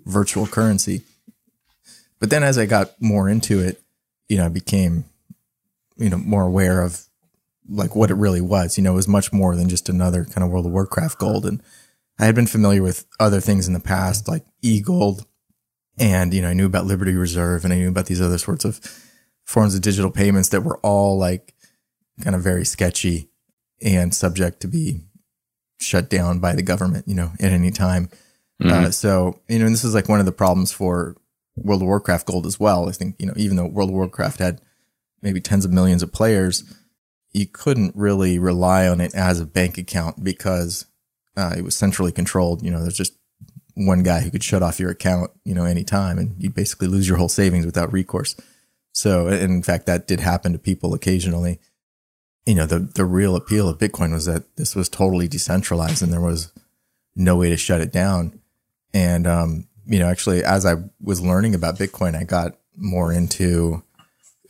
virtual 0.06 0.48
currency. 0.48 1.04
But 2.20 2.30
then 2.30 2.44
as 2.44 2.58
I 2.58 2.66
got 2.66 3.02
more 3.02 3.30
into 3.30 3.60
it, 3.60 3.82
you 4.28 4.38
know, 4.38 4.46
I 4.46 4.50
became, 4.50 5.06
you 5.98 6.10
know, 6.10 6.18
more 6.18 6.44
aware 6.44 6.82
of 6.82 7.06
like 7.70 7.96
what 7.96 8.12
it 8.12 8.16
really 8.16 8.42
was. 8.42 8.78
You 8.78 8.84
know, 8.84 8.94
it 8.94 8.96
was 8.96 9.08
much 9.08 9.32
more 9.32 9.56
than 9.56 9.70
just 9.70 9.90
another 9.90 10.26
kind 10.26 10.44
of 10.44 10.50
World 10.50 10.66
of 10.66 10.72
Warcraft 10.72 11.18
gold. 11.18 11.46
And 11.46 11.62
I 12.20 12.26
had 12.26 12.36
been 12.36 12.48
familiar 12.48 12.84
with 12.84 13.06
other 13.20 13.40
things 13.40 13.68
in 13.68 13.74
the 13.74 13.80
past, 13.80 14.28
like 14.28 14.46
e 14.62 14.82
gold. 14.82 15.26
And, 16.02 16.34
you 16.34 16.42
know, 16.42 16.50
I 16.50 16.54
knew 16.54 16.66
about 16.66 16.88
Liberty 16.88 17.14
Reserve 17.14 17.64
and 17.64 17.72
I 17.72 17.78
knew 17.78 17.88
about 17.88 18.08
these 18.08 18.22
other 18.22 18.40
sorts 18.40 18.66
of 18.66 18.80
forms 19.46 19.76
of 19.76 19.82
digital 19.82 20.10
payments 20.10 20.50
that 20.50 20.64
were 20.64 20.80
all 20.80 21.18
like 21.20 21.54
kind 22.24 22.36
of 22.36 22.42
very 22.42 22.66
sketchy 22.66 23.30
and 23.84 24.14
subject 24.14 24.62
to 24.62 24.68
be 24.68 25.02
shut 25.80 26.10
down 26.10 26.40
by 26.40 26.56
the 26.56 26.64
government, 26.64 27.08
you 27.08 27.14
know, 27.14 27.32
at 27.40 27.52
any 27.52 27.70
time. 27.70 28.10
Uh, 28.60 28.66
mm-hmm. 28.66 28.86
Uh, 28.86 28.92
so, 28.92 29.40
you 29.48 29.60
know, 29.60 29.70
this 29.70 29.84
is 29.84 29.94
like 29.94 30.10
one 30.10 30.20
of 30.20 30.26
the 30.26 30.32
problems 30.32 30.72
for 30.72 31.16
World 31.56 31.84
of 31.84 31.88
Warcraft 31.88 32.26
Gold 32.26 32.48
as 32.48 32.60
well. 32.60 32.90
I 32.90 32.94
think, 32.94 33.16
you 33.20 33.28
know, 33.28 33.34
even 33.36 33.56
though 33.56 33.68
World 33.68 33.90
of 33.90 33.96
Warcraft 33.96 34.40
had 34.40 34.62
maybe 35.22 35.40
tens 35.40 35.66
of 35.66 35.72
millions 35.72 36.02
of 36.02 36.12
players, 36.12 36.64
you 37.32 37.46
couldn't 37.46 37.96
really 37.96 38.40
rely 38.40 38.88
on 38.88 39.02
it 39.02 39.14
as 39.14 39.40
a 39.40 39.46
bank 39.46 39.78
account 39.78 40.24
because 40.24 40.88
uh, 41.38 41.54
it 41.56 41.64
was 41.64 41.76
centrally 41.76 42.12
controlled. 42.12 42.64
You 42.64 42.72
know, 42.72 42.82
there's 42.82 42.98
just 42.98 43.14
one 43.76 44.04
guy 44.04 44.22
who 44.22 44.32
could 44.32 44.44
shut 44.44 44.64
off 44.64 44.80
your 44.80 44.92
account, 44.92 45.32
you 45.44 45.54
know, 45.54 45.66
anytime 45.66 46.18
and 46.18 46.36
you'd 46.38 46.56
basically 46.56 46.88
lose 46.88 47.08
your 47.08 47.18
whole 47.18 47.30
savings 47.30 47.66
without 47.66 47.92
recourse. 47.92 48.36
So, 48.94 49.28
in 49.28 49.64
fact, 49.64 49.86
that 49.86 50.08
did 50.08 50.20
happen 50.20 50.52
to 50.54 50.60
people 50.60 50.94
occasionally. 50.94 51.60
You 52.46 52.56
know, 52.56 52.66
the, 52.66 52.80
the 52.80 53.06
real 53.06 53.36
appeal 53.36 53.70
of 53.70 53.78
Bitcoin 53.78 54.12
was 54.12 54.26
that 54.26 54.56
this 54.58 54.76
was 54.76 54.90
totally 54.90 55.28
decentralized 55.28 56.02
and 56.02 56.12
there 56.12 56.22
was 56.22 56.52
no 57.16 57.38
way 57.38 57.50
to 57.50 57.58
shut 57.58 57.82
it 57.82 57.92
down. 57.92 58.40
And, 58.94 59.28
um, 59.28 59.68
you 59.86 60.00
know, 60.00 60.08
actually, 60.08 60.44
as 60.44 60.66
I 60.66 60.76
was 61.02 61.22
learning 61.22 61.56
about 61.56 61.78
Bitcoin, 61.78 62.16
I 62.16 62.24
got 62.24 62.58
more 62.76 63.14
into 63.14 63.84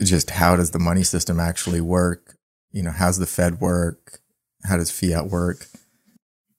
just 0.01 0.31
how 0.31 0.55
does 0.55 0.71
the 0.71 0.79
money 0.79 1.03
system 1.03 1.39
actually 1.39 1.81
work? 1.81 2.37
You 2.71 2.83
know, 2.83 2.91
how's 2.91 3.17
the 3.17 3.27
Fed 3.27 3.59
work? 3.59 4.19
How 4.63 4.77
does 4.77 4.91
fiat 4.91 5.27
work? 5.27 5.67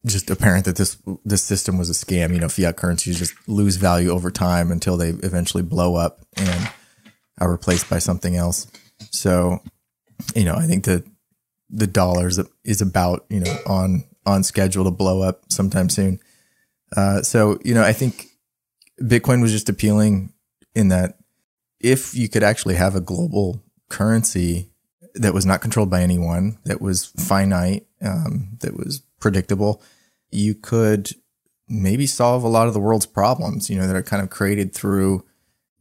Just 0.05 0.31
apparent 0.31 0.65
that 0.65 0.77
this 0.77 0.97
this 1.25 1.43
system 1.43 1.79
was 1.79 1.89
a 1.89 1.93
scam. 1.93 2.33
You 2.33 2.41
know, 2.41 2.49
fiat 2.49 2.77
currencies 2.77 3.19
just 3.19 3.35
lose 3.49 3.77
value 3.77 4.11
over 4.11 4.31
time 4.31 4.73
until 4.73 4.97
they 4.97 5.11
eventually 5.11 5.63
blow 5.63 5.95
up 5.95 6.27
and 6.37 6.71
are 7.41 7.51
replaced 7.51 7.89
by 7.89 7.99
something 7.99 8.35
else. 8.35 8.67
So, 9.11 9.61
you 10.35 10.45
know, 10.45 10.55
I 10.55 10.67
think 10.67 10.85
that 10.85 11.05
the 11.71 11.87
dollars 11.87 12.41
is 12.65 12.81
about 12.81 13.25
you 13.31 13.41
know 13.41 13.57
on 13.67 14.05
on 14.27 14.43
schedule 14.43 14.85
to 14.85 14.91
blow 14.91 15.23
up 15.23 15.43
sometime 15.51 15.89
soon. 15.89 16.21
Uh, 16.97 17.23
so, 17.23 17.59
you 17.65 17.75
know, 17.75 17.83
I 17.83 17.93
think 17.93 18.27
Bitcoin 19.01 19.41
was 19.41 19.53
just 19.53 19.69
appealing 19.69 20.33
in 20.75 20.89
that 20.89 21.19
if 21.81 22.15
you 22.15 22.29
could 22.29 22.43
actually 22.43 22.75
have 22.75 22.95
a 22.95 23.01
global 23.01 23.63
currency 23.89 24.71
that 25.15 25.35
was 25.35 25.45
not 25.45 25.61
controlled 25.61 25.91
by 25.91 26.03
anyone, 26.03 26.59
that 26.65 26.81
was 26.81 27.07
finite, 27.07 27.87
um, 28.01 28.57
that 28.61 28.77
was 28.77 29.03
predictable, 29.21 29.83
you 30.33 30.55
could 30.55 31.13
maybe 31.69 32.07
solve 32.07 32.45
a 32.45 32.49
lot 32.49 32.69
of 32.69 32.75
the 32.75 32.81
world's 32.81 33.07
problems, 33.07 33.71
you 33.71 33.77
know, 33.77 33.87
that 33.87 33.97
are 33.97 34.03
kind 34.03 34.23
of 34.23 34.31
created 34.31 34.75
through 34.75 35.25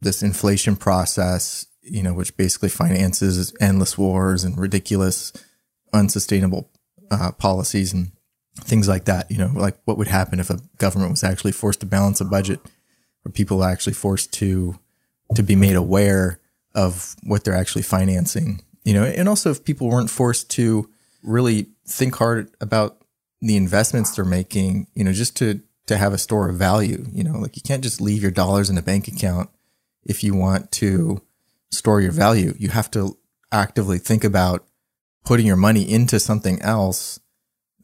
this 0.00 0.22
inflation 0.22 0.76
process, 0.76 1.66
you 1.82 2.02
know, 2.02 2.14
which 2.14 2.36
basically 2.36 2.68
finances 2.68 3.54
endless 3.60 3.98
wars 3.98 4.44
and 4.44 4.58
ridiculous, 4.58 5.32
unsustainable 5.92 6.70
uh, 7.10 7.32
policies 7.32 7.92
and 7.92 8.12
things 8.56 8.88
like 8.88 9.04
that. 9.04 9.30
You 9.30 9.38
know, 9.38 9.50
like 9.54 9.78
what 9.84 9.98
would 9.98 10.08
happen 10.08 10.40
if 10.40 10.50
a 10.50 10.60
government 10.78 11.10
was 11.10 11.24
actually 11.24 11.52
forced 11.52 11.80
to 11.80 11.86
balance 11.86 12.20
a 12.20 12.24
budget, 12.24 12.60
or 13.24 13.32
people 13.32 13.64
actually 13.64 13.94
forced 13.94 14.32
to 14.34 14.78
to 15.34 15.42
be 15.42 15.56
made 15.56 15.76
aware 15.76 16.40
of 16.74 17.16
what 17.22 17.44
they're 17.44 17.56
actually 17.56 17.82
financing. 17.82 18.62
You 18.84 18.94
know, 18.94 19.04
and 19.04 19.28
also 19.28 19.50
if 19.50 19.64
people 19.64 19.88
weren't 19.88 20.10
forced 20.10 20.50
to 20.52 20.90
really 21.22 21.68
think 21.86 22.16
hard 22.16 22.50
about 22.60 23.01
the 23.42 23.56
investments 23.56 24.14
they're 24.14 24.24
making, 24.24 24.86
you 24.94 25.04
know, 25.04 25.12
just 25.12 25.36
to 25.36 25.60
to 25.86 25.96
have 25.98 26.14
a 26.14 26.18
store 26.18 26.48
of 26.48 26.56
value. 26.56 27.04
You 27.12 27.24
know, 27.24 27.38
like 27.38 27.56
you 27.56 27.62
can't 27.62 27.82
just 27.82 28.00
leave 28.00 28.22
your 28.22 28.30
dollars 28.30 28.70
in 28.70 28.78
a 28.78 28.82
bank 28.82 29.08
account 29.08 29.50
if 30.04 30.24
you 30.24 30.34
want 30.34 30.70
to 30.72 31.20
store 31.70 32.00
your 32.00 32.12
value. 32.12 32.54
You 32.58 32.70
have 32.70 32.90
to 32.92 33.18
actively 33.50 33.98
think 33.98 34.24
about 34.24 34.64
putting 35.24 35.46
your 35.46 35.56
money 35.56 35.82
into 35.82 36.18
something 36.18 36.62
else 36.62 37.18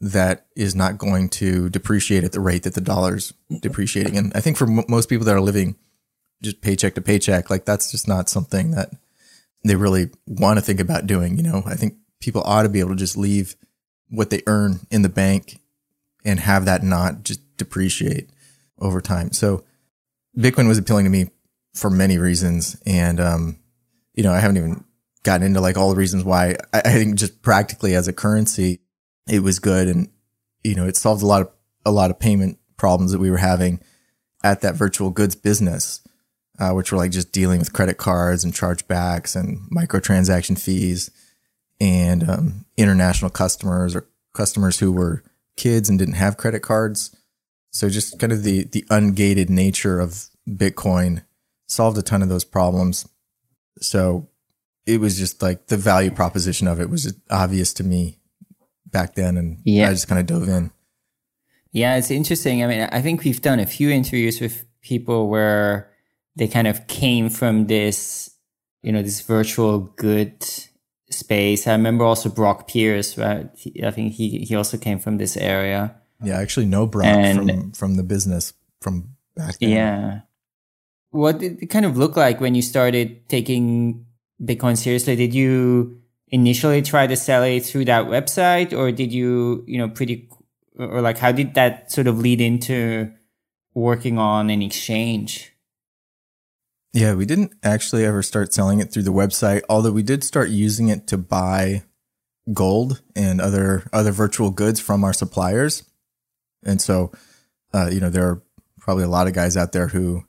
that 0.01 0.45
is 0.55 0.75
not 0.75 0.97
going 0.97 1.27
to 1.27 1.69
depreciate 1.69 2.23
at 2.23 2.31
the 2.31 2.39
rate 2.39 2.63
that 2.63 2.73
the 2.73 2.81
dollar's 2.81 3.33
depreciating. 3.61 4.17
And 4.17 4.31
I 4.33 4.39
think 4.39 4.55
for 4.55 4.65
m- 4.65 4.85
most 4.87 5.09
people 5.09 5.25
that 5.25 5.35
are 5.35 5.41
living 5.41 5.75
just 6.41 6.61
paycheck 6.61 6.95
to 6.95 7.01
paycheck, 7.01 7.49
like 7.49 7.65
that's 7.65 7.91
just 7.91 8.07
not 8.07 8.29
something 8.29 8.71
that 8.71 8.91
they 9.65 9.75
really 9.75 10.09
want 10.25 10.57
to 10.57 10.63
think 10.63 10.79
about 10.79 11.05
doing. 11.05 11.35
You 11.35 11.43
know, 11.43 11.63
I 11.65 11.75
think 11.75 11.95
people 12.21 12.41
ought 12.45 12.63
to 12.63 12.69
be 12.69 12.79
able 12.79 12.91
to 12.91 12.95
just 12.95 13.17
leave 13.17 13.55
what 14.09 14.29
they 14.29 14.41
earn 14.47 14.79
in 14.91 15.01
the 15.01 15.09
bank 15.09 15.59
and 16.25 16.39
have 16.39 16.65
that 16.65 16.83
not 16.83 17.23
just 17.23 17.41
depreciate 17.57 18.29
over 18.79 19.01
time. 19.01 19.31
So 19.31 19.63
Bitcoin 20.37 20.67
was 20.67 20.77
appealing 20.77 21.05
to 21.05 21.11
me 21.11 21.31
for 21.73 21.89
many 21.89 22.17
reasons. 22.17 22.79
And, 22.85 23.19
um, 23.19 23.59
you 24.13 24.23
know, 24.23 24.31
I 24.31 24.39
haven't 24.39 24.57
even 24.57 24.83
gotten 25.23 25.45
into 25.45 25.61
like 25.61 25.77
all 25.77 25.89
the 25.89 25.95
reasons 25.95 26.23
why 26.23 26.55
I, 26.73 26.79
I 26.79 26.93
think 26.93 27.15
just 27.15 27.41
practically 27.41 27.95
as 27.95 28.07
a 28.07 28.13
currency, 28.13 28.79
it 29.27 29.41
was 29.41 29.59
good. 29.59 29.87
And, 29.87 30.09
you 30.63 30.75
know, 30.75 30.87
it 30.87 30.97
solved 30.97 31.23
a 31.23 31.27
lot 31.27 31.41
of, 31.41 31.51
a 31.85 31.91
lot 31.91 32.11
of 32.11 32.19
payment 32.19 32.57
problems 32.77 33.11
that 33.11 33.19
we 33.19 33.31
were 33.31 33.37
having 33.37 33.81
at 34.43 34.61
that 34.61 34.75
virtual 34.75 35.09
goods 35.09 35.35
business, 35.35 36.01
uh, 36.59 36.71
which 36.71 36.91
were 36.91 36.97
like 36.97 37.11
just 37.11 37.31
dealing 37.31 37.59
with 37.59 37.73
credit 37.73 37.97
cards 37.97 38.43
and 38.43 38.53
chargebacks 38.53 39.35
and 39.35 39.59
microtransaction 39.71 40.59
fees 40.59 41.11
and, 41.79 42.29
um, 42.29 42.65
international 42.77 43.31
customers 43.31 43.95
or 43.95 44.07
customers 44.33 44.79
who 44.79 44.91
were 44.91 45.23
kids 45.55 45.89
and 45.89 45.99
didn't 45.99 46.15
have 46.15 46.37
credit 46.37 46.61
cards. 46.61 47.15
So 47.71 47.89
just 47.89 48.19
kind 48.19 48.31
of 48.31 48.43
the, 48.43 48.63
the 48.63 48.83
ungated 48.89 49.49
nature 49.49 49.99
of 49.99 50.29
Bitcoin 50.47 51.23
solved 51.67 51.97
a 51.97 52.01
ton 52.01 52.21
of 52.21 52.29
those 52.29 52.43
problems. 52.43 53.07
So 53.81 54.27
it 54.85 54.99
was 54.99 55.17
just 55.17 55.41
like 55.41 55.67
the 55.67 55.77
value 55.77 56.11
proposition 56.11 56.67
of 56.67 56.81
it 56.81 56.89
was 56.89 57.13
obvious 57.29 57.73
to 57.73 57.83
me 57.83 58.17
back 58.87 59.13
then, 59.13 59.37
and 59.37 59.59
yeah. 59.63 59.87
I 59.87 59.91
just 59.91 60.07
kind 60.07 60.19
of 60.19 60.25
dove 60.25 60.49
in. 60.49 60.71
Yeah, 61.71 61.95
it's 61.95 62.09
interesting. 62.09 62.63
I 62.63 62.67
mean, 62.67 62.89
I 62.91 63.01
think 63.01 63.23
we've 63.23 63.41
done 63.41 63.59
a 63.59 63.67
few 63.67 63.91
interviews 63.91 64.41
with 64.41 64.65
people 64.81 65.29
where 65.29 65.91
they 66.35 66.47
kind 66.47 66.67
of 66.67 66.87
came 66.87 67.29
from 67.29 67.67
this, 67.67 68.31
you 68.81 68.91
know, 68.91 69.03
this 69.03 69.21
virtual 69.21 69.79
good 69.79 70.43
space. 71.09 71.67
I 71.67 71.71
remember 71.71 72.03
also 72.03 72.29
Brock 72.29 72.67
Pierce, 72.67 73.17
right? 73.17 73.49
I 73.83 73.91
think 73.91 74.13
he 74.13 74.39
he 74.39 74.55
also 74.55 74.77
came 74.77 74.99
from 74.99 75.17
this 75.17 75.37
area. 75.37 75.95
Yeah, 76.23 76.37
I 76.37 76.41
actually 76.41 76.65
know 76.65 76.85
Brock 76.85 77.05
and, 77.05 77.49
from 77.49 77.71
from 77.71 77.95
the 77.95 78.03
business 78.03 78.53
from 78.81 79.15
back 79.35 79.57
then. 79.59 79.69
Yeah. 79.69 80.21
What 81.11 81.39
did 81.39 81.63
it 81.63 81.67
kind 81.67 81.85
of 81.85 81.97
look 81.97 82.15
like 82.15 82.39
when 82.39 82.53
you 82.53 82.61
started 82.61 83.27
taking 83.29 84.05
Bitcoin 84.41 84.77
seriously? 84.77 85.15
Did 85.15 85.33
you 85.33 86.01
initially 86.29 86.81
try 86.81 87.07
to 87.07 87.15
sell 87.15 87.43
it 87.43 87.61
through 87.61 87.85
that 87.85 88.05
website 88.05 88.77
or 88.77 88.91
did 88.91 89.11
you, 89.11 89.63
you 89.67 89.77
know, 89.79 89.89
pretty, 89.89 90.29
or 90.77 91.01
like 91.01 91.17
how 91.17 91.31
did 91.31 91.55
that 91.55 91.91
sort 91.91 92.07
of 92.07 92.19
lead 92.19 92.39
into 92.39 93.11
working 93.73 94.19
on 94.19 94.49
an 94.49 94.61
exchange? 94.61 95.48
Yeah, 96.93 97.13
we 97.13 97.25
didn't 97.25 97.53
actually 97.63 98.05
ever 98.05 98.23
start 98.23 98.53
selling 98.53 98.79
it 98.79 98.91
through 98.91 99.03
the 99.03 99.13
website, 99.13 99.61
although 99.69 99.91
we 99.91 100.03
did 100.03 100.23
start 100.23 100.49
using 100.49 100.89
it 100.89 101.05
to 101.07 101.17
buy 101.17 101.83
gold 102.51 103.01
and 103.15 103.39
other 103.39 103.87
other 103.93 104.11
virtual 104.11 104.49
goods 104.49 104.79
from 104.79 105.03
our 105.03 105.13
suppliers. 105.13 105.83
And 106.65 106.81
so, 106.81 107.11
uh, 107.73 107.89
you 107.91 107.99
know, 107.99 108.09
there 108.09 108.27
are 108.27 108.41
probably 108.79 109.03
a 109.03 109.09
lot 109.09 109.27
of 109.27 109.33
guys 109.33 109.55
out 109.55 109.71
there 109.71 109.87
who 109.87 110.23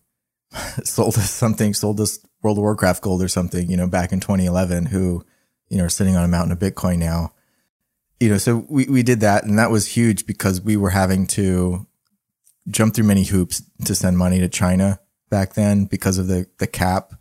sold 0.85 1.17
us 1.17 1.31
something, 1.31 1.73
sold 1.73 2.01
us 2.01 2.19
World 2.43 2.59
of 2.59 2.63
Warcraft 2.63 3.03
gold 3.03 3.23
or 3.23 3.29
something, 3.29 3.71
you 3.71 3.77
know, 3.77 3.87
back 3.87 4.13
in 4.13 4.21
2011 4.21 4.87
who 4.87 5.25
you 5.71 5.79
know, 5.79 5.85
are 5.85 5.91
sitting 5.91 6.17
on 6.17 6.25
a 6.25 6.29
mountain 6.29 6.53
of 6.53 6.59
Bitcoin 6.59 6.99
now. 6.99 7.33
You 8.19 8.29
know, 8.29 8.39
so 8.39 8.67
we, 8.69 8.85
we 8.85 9.03
did 9.03 9.21
that 9.21 9.45
and 9.45 9.59
that 9.59 9.71
was 9.71 9.87
huge 9.87 10.27
because 10.27 10.61
we 10.61 10.77
were 10.77 10.91
having 10.91 11.27
to 11.29 11.87
jump 12.69 12.95
through 12.95 13.07
many 13.07 13.25
hoops 13.25 13.63
to 13.87 13.95
send 13.95 14.19
money 14.19 14.41
to 14.41 14.49
China 14.49 15.01
back 15.31 15.55
then 15.55 15.85
because 15.85 16.19
of 16.19 16.27
the, 16.27 16.47
the 16.59 16.67
cap. 16.67 17.13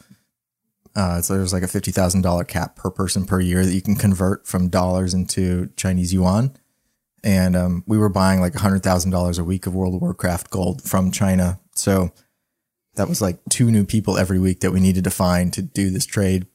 Uh, 0.95 1.21
so 1.21 1.35
there's 1.35 1.53
like 1.53 1.63
a 1.63 1.67
$50,000 1.67 2.47
cap 2.47 2.75
per 2.75 2.89
person 2.89 3.25
per 3.25 3.39
year 3.39 3.65
that 3.65 3.73
you 3.73 3.81
can 3.81 3.95
convert 3.95 4.47
from 4.47 4.69
dollars 4.69 5.13
into 5.13 5.69
Chinese 5.77 6.13
yuan. 6.13 6.53
And, 7.23 7.55
um, 7.55 7.83
we 7.85 7.97
were 7.97 8.09
buying 8.09 8.41
like 8.41 8.53
$100,000 8.53 9.39
a 9.39 9.43
week 9.43 9.67
of 9.67 9.75
World 9.75 9.95
of 9.95 10.01
Warcraft 10.01 10.49
gold 10.49 10.81
from 10.81 11.11
China. 11.11 11.59
So 11.75 12.11
that 12.95 13.07
was 13.07 13.21
like 13.21 13.39
two 13.49 13.71
new 13.71 13.85
people 13.85 14.17
every 14.17 14.39
week 14.39 14.59
that 14.59 14.71
we 14.71 14.79
needed 14.79 15.05
to 15.05 15.09
find 15.09 15.53
to 15.53 15.61
do 15.61 15.89
this 15.89 16.05
trade. 16.05 16.47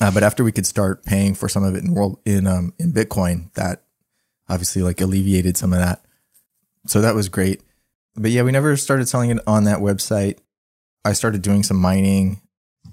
Uh, 0.00 0.10
but 0.10 0.22
after 0.22 0.42
we 0.42 0.52
could 0.52 0.66
start 0.66 1.04
paying 1.04 1.34
for 1.34 1.48
some 1.48 1.62
of 1.62 1.74
it 1.74 1.84
in 1.84 1.94
world 1.94 2.18
in 2.24 2.46
um 2.46 2.72
in 2.78 2.92
Bitcoin, 2.92 3.52
that 3.54 3.82
obviously 4.48 4.82
like 4.82 5.00
alleviated 5.00 5.56
some 5.56 5.72
of 5.72 5.78
that. 5.78 6.02
So 6.86 7.00
that 7.00 7.14
was 7.14 7.28
great. 7.28 7.62
But 8.16 8.30
yeah, 8.30 8.42
we 8.42 8.52
never 8.52 8.76
started 8.76 9.08
selling 9.08 9.30
it 9.30 9.38
on 9.46 9.64
that 9.64 9.78
website. 9.78 10.38
I 11.06 11.12
started 11.12 11.42
doing 11.42 11.62
some 11.62 11.76
mining, 11.76 12.40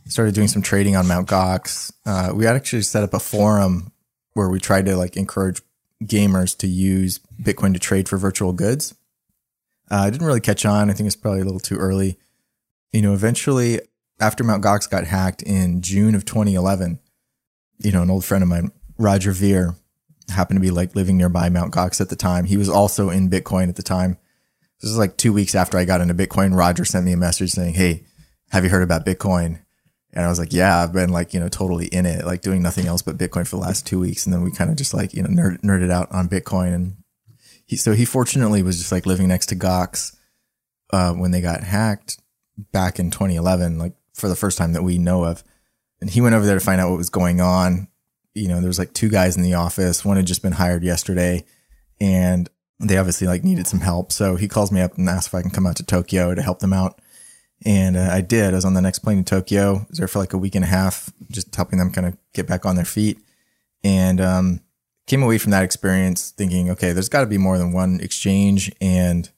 started 0.05 0.35
doing 0.35 0.47
some 0.47 0.61
trading 0.61 0.95
on 0.95 1.07
Mount 1.07 1.27
Gox. 1.27 1.91
Uh, 2.05 2.31
we 2.35 2.45
actually 2.45 2.83
set 2.83 3.03
up 3.03 3.15
a 3.15 3.19
forum 3.19 3.91
where 4.33 4.49
we 4.49 4.59
tried 4.59 4.85
to 4.85 4.95
like 4.95 5.17
encourage 5.17 5.61
gamers 6.03 6.55
to 6.59 6.67
use 6.67 7.19
Bitcoin 7.41 7.73
to 7.73 7.79
trade 7.79 8.07
for 8.07 8.17
virtual 8.17 8.53
goods. 8.53 8.93
Uh, 9.89 9.95
I 9.95 10.09
didn't 10.11 10.27
really 10.27 10.41
catch 10.41 10.63
on. 10.63 10.91
I 10.91 10.93
think 10.93 11.07
it's 11.07 11.15
probably 11.15 11.41
a 11.41 11.45
little 11.45 11.59
too 11.59 11.77
early. 11.77 12.19
You 12.91 13.01
know, 13.01 13.13
eventually 13.13 13.81
after 14.19 14.43
Mount 14.43 14.63
Gox 14.63 14.87
got 14.87 15.05
hacked 15.05 15.41
in 15.41 15.81
June 15.81 16.13
of 16.13 16.23
2011, 16.23 16.99
you 17.79 17.91
know, 17.91 18.03
an 18.03 18.11
old 18.11 18.25
friend 18.25 18.43
of 18.43 18.49
mine, 18.49 18.71
Roger 18.99 19.31
Ver, 19.31 19.75
happened 20.29 20.57
to 20.57 20.61
be 20.61 20.71
like 20.71 20.95
living 20.95 21.17
nearby 21.17 21.49
Mount 21.49 21.73
Gox 21.73 21.99
at 21.99 22.09
the 22.09 22.15
time. 22.15 22.45
He 22.45 22.57
was 22.57 22.69
also 22.69 23.09
in 23.09 23.29
Bitcoin 23.29 23.69
at 23.69 23.75
the 23.75 23.83
time. 23.83 24.17
This 24.83 24.91
is 24.91 24.97
like 24.97 25.15
two 25.15 25.31
weeks 25.31 25.55
after 25.55 25.77
I 25.77 25.85
got 25.85 26.01
into 26.01 26.13
Bitcoin. 26.13 26.57
Roger 26.57 26.83
sent 26.83 27.05
me 27.05 27.13
a 27.13 27.17
message 27.17 27.51
saying, 27.51 27.73
Hey, 27.75 28.03
have 28.51 28.65
you 28.65 28.69
heard 28.69 28.83
about 28.83 29.05
Bitcoin? 29.05 29.61
And 30.11 30.25
I 30.25 30.27
was 30.27 30.37
like, 30.37 30.51
yeah, 30.51 30.83
I've 30.83 30.91
been 30.91 31.09
like, 31.09 31.33
you 31.33 31.39
know, 31.39 31.47
totally 31.47 31.87
in 31.87 32.05
it, 32.05 32.25
like 32.25 32.41
doing 32.41 32.61
nothing 32.61 32.85
else 32.85 33.01
but 33.01 33.17
Bitcoin 33.17 33.47
for 33.47 33.55
the 33.55 33.61
last 33.61 33.87
two 33.87 33.99
weeks. 34.01 34.25
And 34.25 34.33
then 34.33 34.43
we 34.43 34.51
kind 34.51 34.69
of 34.69 34.75
just 34.75 34.93
like, 34.93 35.13
you 35.13 35.23
know, 35.23 35.29
nerd, 35.29 35.61
nerded 35.61 35.89
out 35.89 36.11
on 36.11 36.27
Bitcoin. 36.27 36.75
And 36.75 36.97
he, 37.65 37.77
so 37.77 37.93
he 37.93 38.03
fortunately 38.03 38.61
was 38.61 38.77
just 38.77 38.91
like 38.91 39.05
living 39.05 39.29
next 39.29 39.47
to 39.47 39.55
Gox, 39.55 40.15
uh, 40.91 41.13
when 41.13 41.31
they 41.31 41.41
got 41.41 41.63
hacked 41.63 42.19
back 42.73 42.99
in 42.99 43.09
2011. 43.09 43.79
Like 43.79 43.93
for 44.13 44.27
the 44.27 44.35
first 44.35 44.57
time 44.57 44.73
that 44.73 44.83
we 44.83 44.97
know 44.97 45.23
of. 45.23 45.43
And 46.01 46.09
he 46.09 46.21
went 46.21 46.35
over 46.35 46.45
there 46.45 46.59
to 46.59 46.63
find 46.63 46.79
out 46.79 46.89
what 46.89 46.97
was 46.97 47.09
going 47.09 47.41
on. 47.41 47.87
You 48.35 48.49
know, 48.49 48.59
there 48.59 48.67
was 48.67 48.79
like 48.79 48.93
two 48.93 49.09
guys 49.09 49.37
in 49.37 49.43
the 49.43 49.55
office. 49.55 50.03
One 50.03 50.17
had 50.17 50.27
just 50.27 50.43
been 50.43 50.51
hired 50.51 50.83
yesterday 50.83 51.45
and 51.99 52.49
they 52.83 52.97
obviously 52.97 53.27
like 53.27 53.43
needed 53.43 53.67
some 53.67 53.79
help. 53.79 54.11
So 54.11 54.35
he 54.35 54.47
calls 54.47 54.71
me 54.71 54.81
up 54.81 54.97
and 54.97 55.07
asks 55.09 55.27
if 55.27 55.35
I 55.35 55.41
can 55.41 55.51
come 55.51 55.65
out 55.65 55.75
to 55.77 55.85
Tokyo 55.85 56.35
to 56.35 56.41
help 56.41 56.59
them 56.59 56.73
out. 56.73 56.99
And 57.65 57.95
uh, 57.95 58.09
I 58.11 58.21
did. 58.21 58.53
I 58.53 58.55
was 58.55 58.65
on 58.65 58.73
the 58.73 58.81
next 58.81 58.99
plane 58.99 59.23
to 59.23 59.23
Tokyo. 59.23 59.77
I 59.77 59.85
was 59.89 59.97
there 59.97 60.07
for 60.07 60.19
like 60.19 60.33
a 60.33 60.37
week 60.37 60.55
and 60.55 60.65
a 60.65 60.67
half, 60.67 61.11
just 61.31 61.53
helping 61.55 61.79
them 61.79 61.91
kind 61.91 62.07
of 62.07 62.17
get 62.33 62.47
back 62.47 62.65
on 62.65 62.75
their 62.75 62.85
feet. 62.85 63.19
And 63.83 64.19
um, 64.19 64.61
came 65.07 65.23
away 65.23 65.37
from 65.37 65.51
that 65.51 65.63
experience 65.63 66.31
thinking, 66.31 66.69
okay, 66.71 66.91
there's 66.93 67.09
got 67.09 67.21
to 67.21 67.27
be 67.27 67.37
more 67.37 67.57
than 67.57 67.71
one 67.71 67.99
exchange. 68.01 68.71
And 68.81 69.29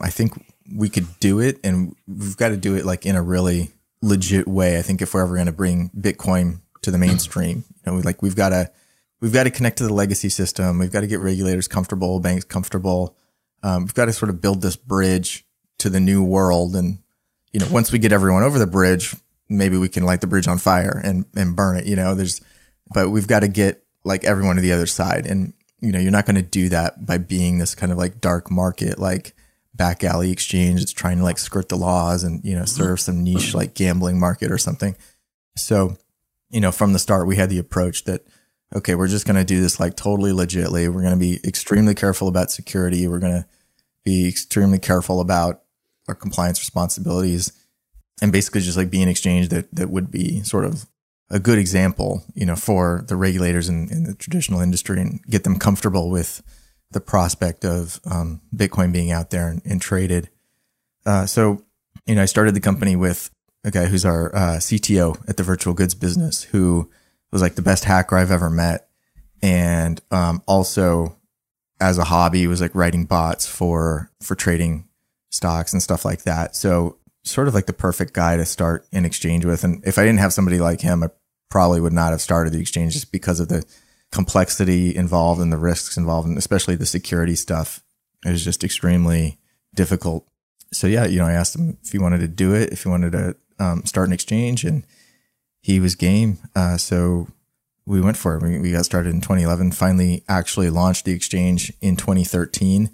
I 0.00 0.10
think 0.10 0.32
we 0.74 0.88
could 0.88 1.06
do 1.20 1.40
it. 1.40 1.58
And 1.62 1.94
we've 2.06 2.36
got 2.36 2.48
to 2.48 2.56
do 2.56 2.74
it 2.74 2.86
like 2.86 3.04
in 3.04 3.16
a 3.16 3.22
really 3.22 3.70
legit 4.02 4.48
way. 4.48 4.78
I 4.78 4.82
think 4.82 5.02
if 5.02 5.12
we're 5.12 5.22
ever 5.22 5.34
going 5.34 5.46
to 5.46 5.52
bring 5.52 5.90
Bitcoin 5.90 6.60
to 6.82 6.90
the 6.90 6.98
mainstream, 6.98 7.64
you 7.84 7.92
know, 7.92 7.98
like 7.98 8.22
we've 8.22 8.36
got 8.36 8.50
to 8.50 8.70
we've 9.24 9.32
got 9.32 9.44
to 9.44 9.50
connect 9.50 9.78
to 9.78 9.84
the 9.84 9.94
legacy 9.94 10.28
system. 10.28 10.78
We've 10.78 10.92
got 10.92 11.00
to 11.00 11.06
get 11.06 11.18
regulators 11.18 11.66
comfortable, 11.66 12.20
banks 12.20 12.44
comfortable. 12.44 13.16
Um, 13.62 13.84
we've 13.84 13.94
got 13.94 14.04
to 14.04 14.12
sort 14.12 14.28
of 14.28 14.42
build 14.42 14.60
this 14.60 14.76
bridge 14.76 15.46
to 15.78 15.88
the 15.88 15.98
new 15.98 16.22
world. 16.22 16.76
And, 16.76 16.98
you 17.50 17.58
know, 17.58 17.66
once 17.70 17.90
we 17.90 17.98
get 17.98 18.12
everyone 18.12 18.42
over 18.42 18.58
the 18.58 18.66
bridge, 18.66 19.16
maybe 19.48 19.78
we 19.78 19.88
can 19.88 20.04
light 20.04 20.20
the 20.20 20.26
bridge 20.26 20.46
on 20.46 20.58
fire 20.58 21.00
and, 21.02 21.24
and 21.34 21.56
burn 21.56 21.78
it, 21.78 21.86
you 21.86 21.96
know, 21.96 22.14
there's, 22.14 22.42
but 22.92 23.08
we've 23.08 23.26
got 23.26 23.40
to 23.40 23.48
get 23.48 23.82
like 24.04 24.24
everyone 24.24 24.56
to 24.56 24.62
the 24.62 24.72
other 24.72 24.84
side. 24.84 25.24
And, 25.24 25.54
you 25.80 25.90
know, 25.90 25.98
you're 25.98 26.12
not 26.12 26.26
going 26.26 26.36
to 26.36 26.42
do 26.42 26.68
that 26.68 27.06
by 27.06 27.16
being 27.16 27.56
this 27.56 27.74
kind 27.74 27.92
of 27.92 27.96
like 27.96 28.20
dark 28.20 28.50
market, 28.50 28.98
like 28.98 29.34
back 29.72 30.04
alley 30.04 30.32
exchange. 30.32 30.82
It's 30.82 30.92
trying 30.92 31.16
to 31.16 31.24
like 31.24 31.38
skirt 31.38 31.70
the 31.70 31.76
laws 31.76 32.24
and, 32.24 32.44
you 32.44 32.54
know, 32.54 32.66
serve 32.66 33.00
some 33.00 33.24
niche 33.24 33.54
like 33.54 33.72
gambling 33.72 34.20
market 34.20 34.52
or 34.52 34.58
something. 34.58 34.96
So, 35.56 35.96
you 36.50 36.60
know, 36.60 36.72
from 36.72 36.92
the 36.92 36.98
start, 36.98 37.26
we 37.26 37.36
had 37.36 37.48
the 37.48 37.58
approach 37.58 38.04
that, 38.04 38.26
okay, 38.74 38.94
we're 38.94 39.08
just 39.08 39.26
going 39.26 39.36
to 39.36 39.44
do 39.44 39.60
this 39.60 39.78
like 39.78 39.96
totally 39.96 40.32
legitly. 40.32 40.92
We're 40.92 41.02
going 41.02 41.14
to 41.14 41.16
be 41.18 41.40
extremely 41.44 41.94
careful 41.94 42.28
about 42.28 42.50
security. 42.50 43.06
We're 43.06 43.20
going 43.20 43.42
to 43.42 43.46
be 44.04 44.28
extremely 44.28 44.78
careful 44.78 45.20
about 45.20 45.62
our 46.08 46.14
compliance 46.14 46.60
responsibilities 46.60 47.52
and 48.20 48.32
basically 48.32 48.60
just 48.60 48.76
like 48.76 48.90
be 48.90 49.02
an 49.02 49.08
exchange 49.08 49.48
that, 49.48 49.74
that 49.74 49.90
would 49.90 50.10
be 50.10 50.42
sort 50.42 50.64
of 50.64 50.86
a 51.30 51.38
good 51.38 51.58
example, 51.58 52.22
you 52.34 52.46
know, 52.46 52.56
for 52.56 53.04
the 53.08 53.16
regulators 53.16 53.68
in, 53.68 53.88
in 53.90 54.04
the 54.04 54.14
traditional 54.14 54.60
industry 54.60 55.00
and 55.00 55.22
get 55.24 55.44
them 55.44 55.58
comfortable 55.58 56.10
with 56.10 56.42
the 56.90 57.00
prospect 57.00 57.64
of 57.64 58.00
um, 58.04 58.40
Bitcoin 58.54 58.92
being 58.92 59.10
out 59.10 59.30
there 59.30 59.48
and, 59.48 59.62
and 59.64 59.80
traded. 59.80 60.28
Uh, 61.06 61.26
so, 61.26 61.62
you 62.06 62.14
know, 62.14 62.22
I 62.22 62.26
started 62.26 62.54
the 62.54 62.60
company 62.60 62.94
with 62.94 63.30
a 63.64 63.70
guy 63.70 63.86
who's 63.86 64.04
our 64.04 64.34
uh, 64.34 64.56
CTO 64.58 65.28
at 65.28 65.36
the 65.36 65.42
virtual 65.42 65.74
goods 65.74 65.94
business 65.94 66.42
who 66.44 66.90
was 67.34 67.42
like 67.42 67.56
the 67.56 67.62
best 67.62 67.84
hacker 67.84 68.16
I've 68.16 68.30
ever 68.30 68.48
met. 68.48 68.88
And 69.42 70.00
um, 70.10 70.40
also 70.46 71.18
as 71.80 71.98
a 71.98 72.04
hobby 72.04 72.46
was 72.46 72.60
like 72.60 72.74
writing 72.74 73.04
bots 73.04 73.44
for 73.44 74.10
for 74.22 74.34
trading 74.34 74.88
stocks 75.30 75.72
and 75.72 75.82
stuff 75.82 76.04
like 76.04 76.22
that. 76.22 76.54
So 76.56 76.96
sort 77.24 77.48
of 77.48 77.54
like 77.54 77.66
the 77.66 77.72
perfect 77.72 78.14
guy 78.14 78.36
to 78.36 78.46
start 78.46 78.86
an 78.92 79.04
exchange 79.04 79.44
with. 79.44 79.64
And 79.64 79.84
if 79.84 79.98
I 79.98 80.04
didn't 80.04 80.20
have 80.20 80.32
somebody 80.32 80.58
like 80.58 80.80
him, 80.80 81.02
I 81.02 81.08
probably 81.50 81.80
would 81.80 81.92
not 81.92 82.12
have 82.12 82.20
started 82.20 82.52
the 82.52 82.60
exchange 82.60 82.92
just 82.92 83.10
because 83.10 83.40
of 83.40 83.48
the 83.48 83.66
complexity 84.12 84.94
involved 84.94 85.40
and 85.40 85.52
the 85.52 85.58
risks 85.58 85.96
involved, 85.96 86.28
and 86.28 86.38
especially 86.38 86.76
the 86.76 86.86
security 86.86 87.34
stuff. 87.34 87.82
It 88.24 88.30
was 88.30 88.44
just 88.44 88.62
extremely 88.62 89.38
difficult. 89.74 90.26
So 90.72 90.86
yeah, 90.86 91.06
you 91.06 91.18
know, 91.18 91.26
I 91.26 91.32
asked 91.32 91.56
him 91.56 91.78
if 91.82 91.90
he 91.90 91.98
wanted 91.98 92.20
to 92.20 92.28
do 92.28 92.54
it, 92.54 92.72
if 92.72 92.84
he 92.84 92.88
wanted 92.88 93.12
to 93.12 93.36
um, 93.58 93.84
start 93.84 94.06
an 94.06 94.14
exchange, 94.14 94.64
and 94.64 94.86
he 95.64 95.80
was 95.80 95.94
game. 95.94 96.36
Uh, 96.54 96.76
so 96.76 97.26
we 97.86 97.98
went 97.98 98.18
for 98.18 98.36
it. 98.36 98.42
We, 98.42 98.58
we, 98.58 98.72
got 98.72 98.84
started 98.84 99.14
in 99.14 99.22
2011, 99.22 99.72
finally 99.72 100.22
actually 100.28 100.68
launched 100.68 101.06
the 101.06 101.12
exchange 101.12 101.72
in 101.80 101.96
2013. 101.96 102.90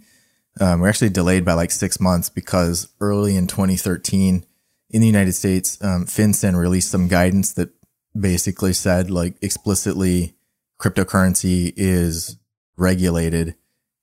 Um, 0.60 0.78
we're 0.78 0.88
actually 0.88 1.10
delayed 1.10 1.44
by 1.44 1.54
like 1.54 1.72
six 1.72 1.98
months 1.98 2.30
because 2.30 2.88
early 3.00 3.34
in 3.34 3.48
2013 3.48 4.46
in 4.90 5.00
the 5.00 5.06
United 5.06 5.32
States, 5.32 5.82
um, 5.82 6.06
FinCEN 6.06 6.56
released 6.56 6.92
some 6.92 7.08
guidance 7.08 7.52
that 7.54 7.70
basically 8.18 8.72
said 8.72 9.10
like 9.10 9.34
explicitly 9.42 10.36
cryptocurrency 10.78 11.72
is 11.76 12.36
regulated 12.76 13.56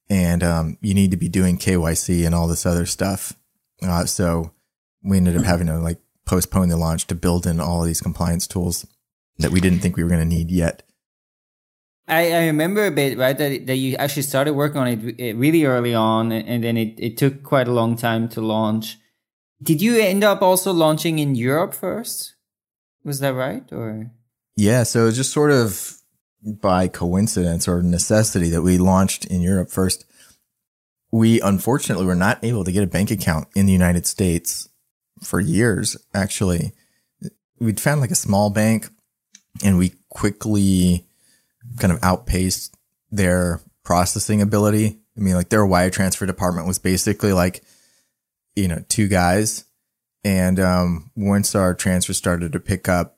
and 0.10 0.43
um, 0.43 0.77
you 0.82 0.93
need 0.93 1.12
to 1.12 1.17
be 1.17 1.30
doing 1.30 1.58
KYC 1.58 2.25
and 2.25 2.36
all 2.36 2.49
this 2.49 2.65
other 2.65 2.86
stuff. 2.86 3.32
Uh, 3.82 4.03
so 4.06 4.51
we 5.03 5.15
ended 5.15 5.38
up 5.38 5.45
having 5.45 5.67
to 5.67 5.80
like 5.80 5.99
postpone 6.27 6.69
the 6.69 6.77
launch 6.77 7.07
to 7.07 7.15
build 7.15 7.47
in 7.47 7.59
all 7.59 7.81
of 7.81 7.87
these 7.87 8.01
compliance 8.01 8.45
tools 8.45 8.85
that 9.37 9.51
we 9.51 9.61
didn't 9.61 9.79
think 9.79 9.95
we 9.95 10.03
were 10.03 10.09
going 10.09 10.27
to 10.27 10.35
need 10.35 10.51
yet. 10.51 10.83
I, 12.07 12.31
I 12.31 12.45
remember 12.45 12.85
a 12.85 12.91
bit, 12.91 13.17
right, 13.17 13.37
that, 13.37 13.65
that 13.65 13.75
you 13.75 13.95
actually 13.95 14.21
started 14.21 14.53
working 14.53 14.79
on 14.79 14.87
it 14.87 15.15
eh, 15.19 15.33
really 15.35 15.65
early 15.65 15.93
on, 15.93 16.31
and 16.31 16.63
then 16.63 16.77
it, 16.77 16.95
it 16.97 17.17
took 17.17 17.43
quite 17.43 17.67
a 17.67 17.73
long 17.73 17.97
time 17.97 18.29
to 18.29 18.41
launch. 18.41 18.97
Did 19.61 19.81
you 19.81 19.99
end 19.99 20.23
up 20.23 20.41
also 20.41 20.71
launching 20.71 21.19
in 21.19 21.35
Europe 21.35 21.73
first? 21.73 22.35
Was 23.03 23.19
that 23.19 23.33
right? 23.33 23.63
Or 23.71 24.11
yeah, 24.55 24.83
so 24.83 25.01
it 25.01 25.05
was 25.05 25.15
just 25.17 25.33
sort 25.33 25.51
of 25.51 25.97
by 26.43 26.87
coincidence 26.87 27.67
or 27.67 27.81
necessity 27.81 28.49
that 28.49 28.61
we 28.61 28.77
launched 28.77 29.25
in 29.25 29.41
Europe 29.41 29.69
first. 29.69 30.05
We 31.11 31.41
unfortunately 31.41 32.05
were 32.05 32.15
not 32.15 32.43
able 32.43 32.63
to 32.63 32.71
get 32.71 32.83
a 32.83 32.87
bank 32.87 33.11
account 33.11 33.47
in 33.55 33.65
the 33.65 33.73
United 33.73 34.05
States 34.05 34.69
for 35.23 35.39
years, 35.39 35.97
actually. 36.13 36.73
We'd 37.60 37.80
found 37.80 38.01
like 38.01 38.12
a 38.12 38.15
small 38.15 38.49
bank 38.49 38.89
and 39.63 39.77
we 39.77 39.93
quickly 40.10 41.06
kind 41.80 41.91
of 41.91 41.99
outpaced 42.03 42.75
their 43.12 43.62
processing 43.84 44.41
ability. 44.41 44.99
I 45.17 45.19
mean, 45.19 45.36
like 45.36 45.49
their 45.49 45.65
wire 45.65 45.89
transfer 45.89 46.25
department 46.25 46.67
was 46.67 46.80
basically 46.80 47.34
like, 47.34 47.63
you 48.56 48.67
know, 48.67 48.84
two 48.88 49.08
guys. 49.08 49.65
And 50.23 50.60
um, 50.60 51.12
once 51.15 51.56
our 51.56 51.73
transfer 51.73 52.13
started 52.13 52.51
to 52.53 52.60
pick 52.60 52.89
up, 52.89 53.17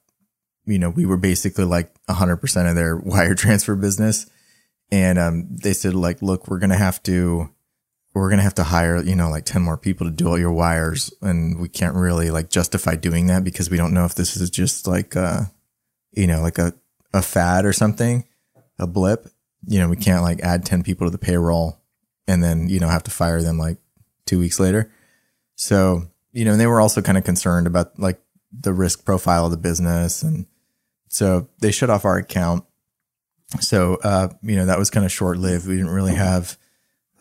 you 0.65 0.77
know, 0.77 0.89
we 0.89 1.05
were 1.05 1.17
basically 1.17 1.65
like 1.65 1.91
100% 2.07 2.69
of 2.69 2.75
their 2.75 2.95
wire 3.03 3.35
transfer 3.35 3.75
business. 3.75 4.29
And 4.91 5.19
um, 5.19 5.47
they 5.49 5.73
said, 5.73 5.93
like, 5.93 6.21
look, 6.21 6.47
we're 6.47 6.59
going 6.59 6.71
to 6.71 6.75
have 6.75 7.01
to 7.03 7.49
we're 8.19 8.29
going 8.29 8.37
to 8.37 8.43
have 8.43 8.55
to 8.55 8.63
hire, 8.63 9.01
you 9.01 9.15
know, 9.15 9.29
like 9.29 9.45
10 9.45 9.61
more 9.61 9.77
people 9.77 10.05
to 10.07 10.11
do 10.11 10.27
all 10.27 10.39
your 10.39 10.51
wires. 10.51 11.13
And 11.21 11.59
we 11.59 11.69
can't 11.69 11.95
really 11.95 12.31
like 12.31 12.49
justify 12.49 12.95
doing 12.95 13.27
that 13.27 13.43
because 13.43 13.69
we 13.69 13.77
don't 13.77 13.93
know 13.93 14.05
if 14.05 14.15
this 14.15 14.35
is 14.35 14.49
just 14.49 14.87
like, 14.87 15.15
uh, 15.15 15.41
you 16.11 16.27
know, 16.27 16.41
like 16.41 16.57
a, 16.57 16.73
a 17.13 17.21
fad 17.21 17.65
or 17.65 17.73
something, 17.73 18.25
a 18.77 18.87
blip. 18.87 19.27
You 19.67 19.79
know, 19.79 19.89
we 19.89 19.97
can't 19.97 20.23
like 20.23 20.41
add 20.41 20.65
10 20.65 20.83
people 20.83 21.07
to 21.07 21.11
the 21.11 21.17
payroll 21.17 21.81
and 22.27 22.43
then, 22.43 22.69
you 22.69 22.79
know, 22.79 22.87
have 22.87 23.03
to 23.03 23.11
fire 23.11 23.41
them 23.41 23.57
like 23.57 23.77
two 24.25 24.39
weeks 24.39 24.59
later. 24.59 24.91
So, 25.55 26.03
you 26.31 26.45
know, 26.45 26.55
they 26.55 26.67
were 26.67 26.79
also 26.79 27.01
kind 27.01 27.17
of 27.17 27.23
concerned 27.23 27.67
about 27.67 27.99
like 27.99 28.21
the 28.51 28.73
risk 28.73 29.05
profile 29.05 29.45
of 29.45 29.51
the 29.51 29.57
business. 29.57 30.23
And 30.23 30.45
so 31.09 31.49
they 31.59 31.71
shut 31.71 31.89
off 31.89 32.05
our 32.05 32.17
account. 32.17 32.63
So, 33.59 33.95
uh, 34.03 34.29
you 34.43 34.55
know, 34.55 34.67
that 34.67 34.79
was 34.79 34.89
kind 34.89 35.05
of 35.05 35.11
short 35.11 35.37
lived. 35.37 35.67
We 35.67 35.75
didn't 35.75 35.91
really 35.91 36.15
have, 36.15 36.57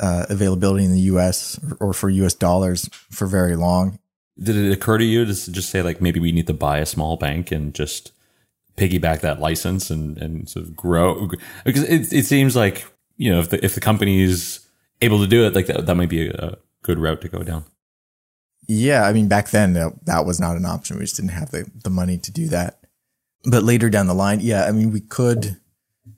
uh, 0.01 0.27
availability 0.29 0.85
in 0.85 0.93
the 0.93 1.01
US 1.01 1.59
or, 1.81 1.89
or 1.89 1.93
for 1.93 2.09
US 2.11 2.35
dollars 2.35 2.89
for 3.11 3.27
very 3.27 3.57
long. 3.57 3.99
Did 4.41 4.57
it 4.57 4.73
occur 4.73 4.99
to 4.99 5.05
you 5.05 5.25
to 5.25 5.33
just 5.33 5.71
say 5.71 5.83
like 5.83 6.01
maybe 6.01 6.21
we 6.21 6.33
need 6.33 6.47
to 6.47 6.55
buy 6.55 6.79
a 6.79 6.87
small 6.87 7.17
bank 7.17 7.51
and 7.51 7.75
just 7.75 8.13
piggyback 8.77 9.21
that 9.21 9.41
license 9.41 9.91
and, 9.91 10.17
and 10.19 10.49
sort 10.49 10.67
of 10.67 10.77
grow? 10.77 11.29
Because 11.65 11.85
it, 11.85 12.13
it 12.13 12.27
seems 12.27 12.55
like, 12.55 12.87
you 13.17 13.33
know, 13.33 13.41
if 13.41 13.51
the, 13.51 13.65
if 13.65 13.75
the 13.75 13.81
company 13.81 14.21
is 14.23 14.61
able 15.03 15.19
to 15.19 15.27
do 15.27 15.45
it, 15.45 15.55
like 15.55 15.67
that, 15.67 15.87
that 15.87 15.95
might 15.97 16.09
be 16.09 16.29
a 16.29 16.57
good 16.83 16.99
route 16.99 17.21
to 17.23 17.29
go 17.29 17.43
down. 17.43 17.65
Yeah. 18.69 19.05
I 19.05 19.13
mean, 19.13 19.29
back 19.29 19.51
then 19.51 19.73
that, 19.73 20.05
that 20.07 20.27
was 20.27 20.39
not 20.39 20.57
an 20.57 20.67
option. 20.67 20.99
We 20.99 21.05
just 21.05 21.17
didn't 21.17 21.31
have 21.31 21.51
the, 21.51 21.69
the 21.83 21.91
money 21.91 22.19
to 22.19 22.31
do 22.31 22.49
that. 22.49 22.79
But 23.45 23.65
later 23.65 23.89
down 23.89 24.07
the 24.07 24.15
line, 24.15 24.41
yeah, 24.41 24.65
I 24.65 24.73
mean, 24.73 24.93
we 24.93 25.01
could, 25.01 25.57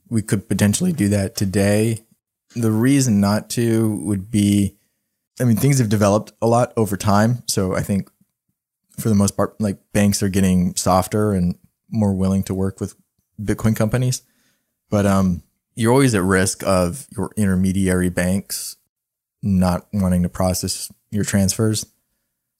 we 0.09 0.21
could 0.21 0.47
potentially 0.47 0.91
do 0.91 1.07
that 1.09 1.35
today 1.35 2.05
the 2.55 2.71
reason 2.71 3.19
not 3.19 3.49
to 3.51 3.95
would 4.03 4.29
be, 4.29 4.75
I 5.39 5.43
mean, 5.43 5.57
things 5.57 5.79
have 5.79 5.89
developed 5.89 6.33
a 6.41 6.47
lot 6.47 6.73
over 6.75 6.97
time. 6.97 7.43
So 7.47 7.75
I 7.75 7.81
think 7.81 8.09
for 8.99 9.09
the 9.09 9.15
most 9.15 9.35
part, 9.37 9.59
like 9.59 9.79
banks 9.93 10.21
are 10.21 10.29
getting 10.29 10.75
softer 10.75 11.33
and 11.33 11.57
more 11.89 12.13
willing 12.13 12.43
to 12.43 12.53
work 12.53 12.79
with 12.79 12.95
Bitcoin 13.41 13.75
companies. 13.75 14.21
But 14.89 15.05
um, 15.05 15.43
you're 15.75 15.91
always 15.91 16.15
at 16.15 16.23
risk 16.23 16.63
of 16.63 17.07
your 17.15 17.31
intermediary 17.37 18.09
banks 18.09 18.77
not 19.41 19.87
wanting 19.93 20.23
to 20.23 20.29
process 20.29 20.91
your 21.09 21.23
transfers. 21.23 21.85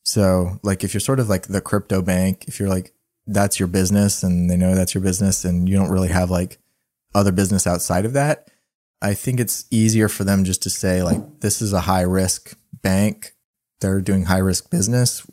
So, 0.03 0.59
like, 0.63 0.83
if 0.83 0.93
you're 0.93 1.01
sort 1.01 1.19
of 1.19 1.29
like 1.29 1.47
the 1.47 1.61
crypto 1.61 2.01
bank, 2.01 2.45
if 2.47 2.59
you're 2.59 2.69
like, 2.69 2.93
that's 3.27 3.59
your 3.59 3.67
business 3.67 4.23
and 4.23 4.49
they 4.49 4.57
know 4.57 4.73
that's 4.73 4.95
your 4.95 5.03
business 5.03 5.45
and 5.45 5.69
you 5.69 5.75
don't 5.75 5.91
really 5.91 6.07
have 6.07 6.31
like 6.31 6.57
other 7.13 7.31
business 7.31 7.67
outside 7.67 8.05
of 8.05 8.13
that, 8.13 8.49
I 9.01 9.13
think 9.13 9.39
it's 9.39 9.65
easier 9.71 10.07
for 10.07 10.23
them 10.23 10.43
just 10.43 10.63
to 10.63 10.69
say 10.69 11.03
like 11.03 11.39
this 11.39 11.61
is 11.61 11.73
a 11.73 11.81
high 11.81 12.01
risk 12.01 12.57
bank. 12.81 13.33
They're 13.79 14.01
doing 14.01 14.25
high 14.25 14.37
risk 14.39 14.69
business. 14.69 15.25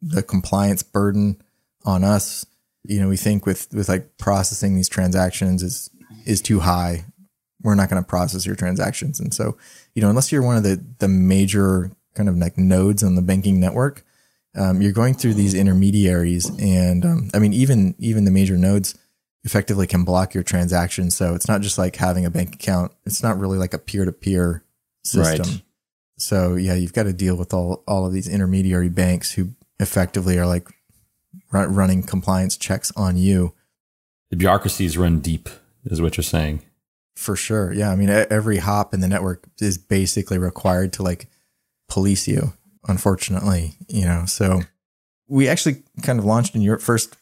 The 0.00 0.22
compliance 0.22 0.82
burden 0.82 1.42
on 1.84 2.04
us 2.04 2.46
you 2.84 3.00
know, 3.00 3.08
we 3.08 3.16
think 3.16 3.46
with 3.46 3.72
with 3.72 3.88
like 3.88 4.18
processing 4.18 4.74
these 4.74 4.88
transactions 4.88 5.62
is 5.62 5.90
is 6.26 6.40
too 6.40 6.60
high. 6.60 7.06
We're 7.62 7.74
not 7.74 7.88
going 7.88 8.02
to 8.02 8.06
process 8.06 8.44
your 8.44 8.56
transactions, 8.56 9.18
and 9.18 9.32
so 9.32 9.56
you 9.94 10.02
know, 10.02 10.10
unless 10.10 10.30
you're 10.30 10.42
one 10.42 10.56
of 10.56 10.62
the 10.62 10.84
the 10.98 11.08
major 11.08 11.90
kind 12.14 12.28
of 12.28 12.36
like 12.36 12.58
nodes 12.58 13.02
on 13.02 13.14
the 13.14 13.22
banking 13.22 13.58
network, 13.58 14.04
um, 14.54 14.82
you're 14.82 14.92
going 14.92 15.14
through 15.14 15.34
these 15.34 15.54
intermediaries, 15.54 16.50
and 16.60 17.04
um, 17.06 17.30
I 17.32 17.38
mean, 17.38 17.54
even 17.54 17.94
even 17.98 18.24
the 18.24 18.30
major 18.30 18.58
nodes 18.58 18.94
effectively 19.44 19.86
can 19.86 20.04
block 20.04 20.34
your 20.34 20.42
transactions. 20.42 21.14
So 21.14 21.34
it's 21.34 21.48
not 21.48 21.60
just 21.60 21.78
like 21.78 21.96
having 21.96 22.24
a 22.24 22.30
bank 22.30 22.54
account. 22.54 22.92
It's 23.04 23.22
not 23.22 23.38
really 23.38 23.58
like 23.58 23.74
a 23.74 23.78
peer 23.78 24.04
to 24.04 24.12
peer 24.12 24.64
system. 25.04 25.46
Right. 25.46 25.62
So 26.16 26.54
yeah, 26.54 26.74
you've 26.74 26.92
got 26.92 27.04
to 27.04 27.12
deal 27.12 27.36
with 27.36 27.52
all 27.52 27.82
all 27.86 28.06
of 28.06 28.12
these 28.12 28.28
intermediary 28.28 28.88
banks 28.88 29.32
who 29.32 29.50
effectively 29.78 30.38
are 30.38 30.46
like 30.46 30.68
run, 31.52 31.74
running 31.74 32.02
compliance 32.02 32.56
checks 32.56 32.92
on 32.96 33.16
you. 33.16 33.54
The 34.30 34.36
bureaucracies 34.36 34.96
run 34.96 35.20
deep, 35.20 35.48
is 35.84 36.00
what 36.00 36.16
you're 36.16 36.24
saying. 36.24 36.62
For 37.16 37.36
sure. 37.36 37.72
Yeah. 37.72 37.90
I 37.90 37.96
mean, 37.96 38.08
every 38.08 38.58
hop 38.58 38.94
in 38.94 39.00
the 39.00 39.08
network 39.08 39.46
is 39.60 39.78
basically 39.78 40.38
required 40.38 40.92
to 40.94 41.02
like 41.02 41.28
police 41.88 42.26
you, 42.26 42.54
unfortunately, 42.88 43.74
you 43.88 44.04
know. 44.04 44.24
So 44.26 44.62
we 45.28 45.48
actually 45.48 45.82
kind 46.02 46.18
of 46.18 46.24
launched 46.24 46.54
in 46.54 46.62
Europe 46.62 46.82
first 46.82 47.16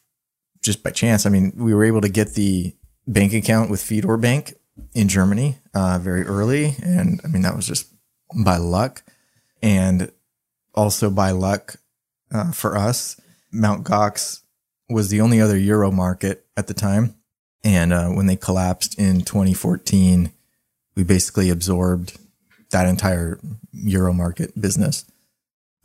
just 0.63 0.83
by 0.83 0.91
chance. 0.91 1.27
I 1.27 1.31
mean, 1.31 1.53
we 1.57 1.75
were 1.75 1.85
able 1.85 2.01
to 2.01 2.09
get 2.09 2.35
the 2.35 2.75
bank 3.07 3.33
account 3.33 3.71
with 3.71 3.83
Fidor 3.83 4.17
Bank 4.21 4.55
in 4.95 5.09
Germany 5.09 5.59
uh, 5.75 5.99
very 6.01 6.23
early. 6.23 6.77
And 6.83 7.21
I 7.25 7.29
mean, 7.29 7.43
that 7.43 7.57
was 7.57 7.67
just 7.67 7.93
by 8.45 8.57
luck. 8.57 9.03
And 9.63 10.11
also 10.75 11.11
by 11.11 11.31
luck 11.31 11.77
uh, 12.33 12.53
for 12.53 12.77
us, 12.77 13.21
Mount 13.53 13.85
Gox 13.85 14.41
was 14.89 15.09
the 15.09 15.21
only 15.21 15.41
other 15.41 15.59
Euro 15.59 15.91
market 15.91 16.47
at 16.57 16.67
the 16.67 16.75
time. 16.75 17.17
And 17.65 17.93
uh, 17.93 18.09
when 18.09 18.27
they 18.27 18.37
collapsed 18.37 18.99
in 18.99 19.23
2014, 19.23 20.33
we 20.97 21.05
basically 21.05 21.51
absorbed 21.51 22.19
that 22.71 22.87
entire 22.87 23.39
Euro 23.73 24.13
market 24.13 24.59
business. 24.61 25.05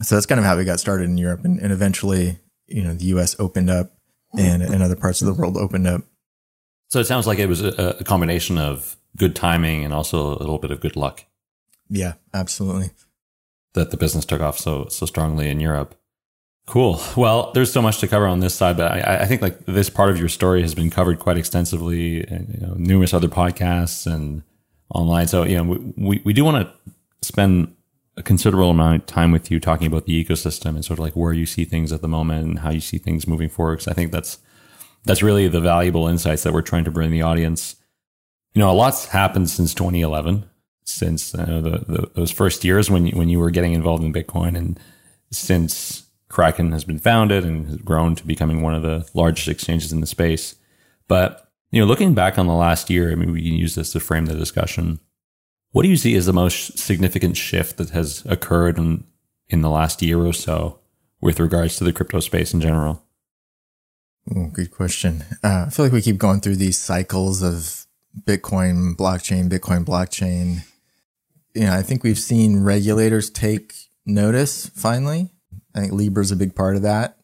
So 0.01 0.15
that's 0.15 0.25
kind 0.25 0.39
of 0.39 0.45
how 0.45 0.57
we 0.57 0.65
got 0.65 0.79
started 0.79 1.05
in 1.05 1.17
Europe. 1.17 1.43
And, 1.43 1.59
and 1.59 1.71
eventually, 1.71 2.39
you 2.67 2.83
know, 2.83 2.93
the 2.93 3.05
US 3.05 3.35
opened 3.39 3.69
up 3.69 3.96
and, 4.37 4.61
and 4.61 4.83
other 4.83 4.95
parts 4.95 5.21
of 5.21 5.27
the 5.27 5.33
world 5.33 5.57
opened 5.57 5.87
up. 5.87 6.01
So 6.89 6.99
it 6.99 7.07
sounds 7.07 7.27
like 7.27 7.39
it 7.39 7.47
was 7.47 7.61
a, 7.61 7.97
a 7.99 8.03
combination 8.03 8.57
of 8.57 8.95
good 9.17 9.35
timing 9.35 9.83
and 9.83 9.93
also 9.93 10.35
a 10.35 10.39
little 10.39 10.59
bit 10.59 10.71
of 10.71 10.79
good 10.79 10.95
luck. 10.95 11.25
Yeah, 11.89 12.13
absolutely. 12.33 12.91
That 13.73 13.91
the 13.91 13.97
business 13.97 14.25
took 14.25 14.41
off 14.41 14.57
so 14.57 14.87
so 14.89 15.05
strongly 15.05 15.49
in 15.49 15.59
Europe. 15.59 15.95
Cool. 16.65 16.99
Well, 17.15 17.51
there's 17.53 17.71
so 17.71 17.81
much 17.81 17.99
to 17.99 18.07
cover 18.09 18.27
on 18.27 18.41
this 18.41 18.53
side, 18.53 18.75
but 18.75 18.91
I, 18.91 19.21
I 19.21 19.25
think 19.25 19.41
like 19.41 19.65
this 19.65 19.89
part 19.89 20.09
of 20.09 20.19
your 20.19 20.27
story 20.27 20.61
has 20.61 20.75
been 20.75 20.89
covered 20.89 21.17
quite 21.17 21.37
extensively, 21.37 22.25
and 22.27 22.53
you 22.53 22.67
know, 22.67 22.73
numerous 22.77 23.13
other 23.13 23.29
podcasts 23.29 24.05
and 24.05 24.43
online. 24.93 25.27
So, 25.27 25.43
you 25.43 25.55
know, 25.55 25.93
we, 25.95 26.21
we 26.25 26.33
do 26.33 26.43
want 26.43 26.67
to 26.67 26.93
spend 27.21 27.73
a 28.17 28.23
considerable 28.23 28.71
amount 28.71 29.03
of 29.03 29.05
time 29.05 29.31
with 29.31 29.51
you 29.51 29.59
talking 29.59 29.87
about 29.87 30.05
the 30.05 30.25
ecosystem 30.25 30.69
and 30.69 30.83
sort 30.83 30.99
of 30.99 31.05
like 31.05 31.15
where 31.15 31.33
you 31.33 31.45
see 31.45 31.63
things 31.63 31.91
at 31.91 32.01
the 32.01 32.07
moment 32.07 32.43
and 32.43 32.59
how 32.59 32.71
you 32.71 32.79
see 32.79 32.97
things 32.97 33.27
moving 33.27 33.47
forward. 33.47 33.77
Cause 33.77 33.87
I 33.87 33.93
think 33.93 34.11
that's, 34.11 34.39
that's 35.05 35.21
really 35.21 35.47
the 35.47 35.61
valuable 35.61 36.07
insights 36.07 36.43
that 36.43 36.51
we're 36.51 36.63
trying 36.63 36.83
to 36.85 36.91
bring 36.91 37.11
the 37.11 37.21
audience. 37.21 37.75
You 38.53 38.59
know, 38.59 38.71
a 38.71 38.73
lot's 38.73 39.05
happened 39.05 39.51
since 39.51 39.73
2011, 39.75 40.49
since 40.83 41.35
uh, 41.35 41.45
the, 41.45 41.85
the, 41.87 42.11
those 42.15 42.31
first 42.31 42.63
years 42.65 42.89
when 42.89 43.05
you, 43.05 43.15
when 43.15 43.29
you 43.29 43.37
were 43.37 43.51
getting 43.51 43.73
involved 43.73 44.03
in 44.03 44.11
Bitcoin 44.11 44.57
and 44.57 44.79
since 45.31 46.07
Kraken 46.29 46.71
has 46.71 46.83
been 46.83 46.99
founded 46.99 47.45
and 47.45 47.67
has 47.67 47.77
grown 47.77 48.15
to 48.15 48.25
becoming 48.25 48.61
one 48.63 48.73
of 48.73 48.81
the 48.81 49.07
largest 49.13 49.47
exchanges 49.47 49.93
in 49.93 50.01
the 50.01 50.07
space. 50.07 50.55
But, 51.07 51.51
you 51.71 51.79
know, 51.79 51.87
looking 51.87 52.15
back 52.15 52.39
on 52.39 52.47
the 52.47 52.53
last 52.53 52.89
year, 52.89 53.11
I 53.11 53.15
mean, 53.15 53.31
we 53.31 53.43
can 53.43 53.53
use 53.53 53.75
this 53.75 53.91
to 53.91 53.99
frame 53.99 54.25
the 54.25 54.33
discussion. 54.33 54.99
What 55.71 55.83
do 55.83 55.89
you 55.89 55.97
see 55.97 56.15
as 56.15 56.25
the 56.25 56.33
most 56.33 56.79
significant 56.79 57.37
shift 57.37 57.77
that 57.77 57.91
has 57.91 58.25
occurred 58.25 58.77
in, 58.77 59.03
in 59.49 59.61
the 59.61 59.69
last 59.69 60.01
year 60.01 60.19
or 60.19 60.33
so 60.33 60.79
with 61.21 61.39
regards 61.39 61.77
to 61.77 61.83
the 61.83 61.93
crypto 61.93 62.19
space 62.19 62.53
in 62.53 62.61
general? 62.61 63.03
Ooh, 64.35 64.49
good 64.51 64.71
question. 64.71 65.23
Uh, 65.43 65.65
I 65.67 65.69
feel 65.69 65.85
like 65.85 65.93
we 65.93 66.01
keep 66.01 66.17
going 66.17 66.41
through 66.41 66.57
these 66.57 66.77
cycles 66.77 67.41
of 67.41 67.85
Bitcoin, 68.23 68.95
blockchain, 68.95 69.49
Bitcoin, 69.49 69.85
blockchain. 69.85 70.65
You 71.53 71.65
know, 71.65 71.73
I 71.73 71.81
think 71.81 72.03
we've 72.03 72.19
seen 72.19 72.63
regulators 72.63 73.29
take 73.29 73.73
notice 74.05 74.67
finally. 74.69 75.29
I 75.75 75.81
think 75.81 75.93
Libra 75.93 76.23
is 76.23 76.31
a 76.31 76.35
big 76.35 76.55
part 76.55 76.75
of 76.75 76.81
that, 76.81 77.17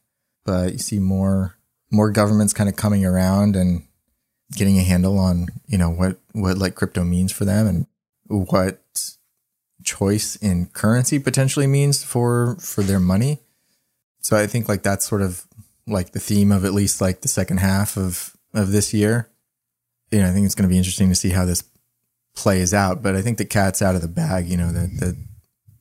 but 0.46 0.74
you 0.74 0.78
see 0.78 1.00
more 1.00 1.58
more 1.92 2.10
governments 2.10 2.54
kind 2.54 2.70
of 2.70 2.76
coming 2.76 3.06
around 3.06 3.56
and 3.56 3.84
getting 4.56 4.78
a 4.78 4.84
handle 4.84 5.20
on 5.20 5.48
you 5.68 5.78
know 5.78 5.90
what 5.90 6.20
what 6.34 6.58
like 6.58 6.76
crypto 6.76 7.04
means 7.04 7.32
for 7.32 7.46
them 7.46 7.68
and 7.68 7.88
what 8.28 8.80
choice 9.84 10.36
in 10.38 10.68
currency 10.68 11.20
potentially 11.20 11.68
means 11.68 12.04
for 12.04 12.56
for 12.60 12.84
their 12.84 13.00
money. 13.00 13.40
So 14.22 14.38
I 14.38 14.48
think 14.48 14.70
like 14.70 14.84
that's 14.84 15.06
sort 15.06 15.22
of 15.22 15.46
like 15.86 16.12
the 16.12 16.20
theme 16.20 16.52
of 16.52 16.64
at 16.66 16.74
least 16.74 17.02
like 17.02 17.22
the 17.22 17.28
second 17.28 17.58
half 17.58 17.98
of 17.98 18.36
of 18.54 18.72
this 18.72 18.94
year. 18.94 19.30
You 20.12 20.20
know, 20.20 20.30
I 20.30 20.32
think 20.32 20.46
it's 20.46 20.56
going 20.56 20.68
to 20.68 20.74
be 20.74 20.78
interesting 20.78 21.10
to 21.10 21.16
see 21.16 21.30
how 21.30 21.46
this 21.46 21.64
plays 22.36 22.74
out. 22.74 23.02
But 23.02 23.16
I 23.16 23.22
think 23.22 23.38
the 23.38 23.46
cat's 23.46 23.82
out 23.82 23.96
of 23.96 24.02
the 24.02 24.08
bag. 24.08 24.48
You 24.48 24.58
know, 24.58 24.72
the 24.72 24.88
the 24.88 25.18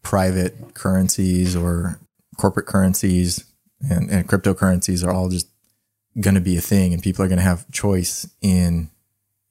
private 0.02 0.74
currencies 0.74 1.54
or 1.54 2.00
corporate 2.36 2.66
currencies 2.66 3.44
and, 3.88 4.10
and 4.10 4.28
cryptocurrencies 4.28 5.06
are 5.06 5.12
all 5.12 5.28
just 5.28 5.48
going 6.20 6.34
to 6.34 6.40
be 6.40 6.56
a 6.56 6.60
thing, 6.60 6.92
and 6.92 7.02
people 7.02 7.24
are 7.24 7.28
going 7.28 7.38
to 7.38 7.44
have 7.44 7.70
choice 7.70 8.28
in 8.40 8.90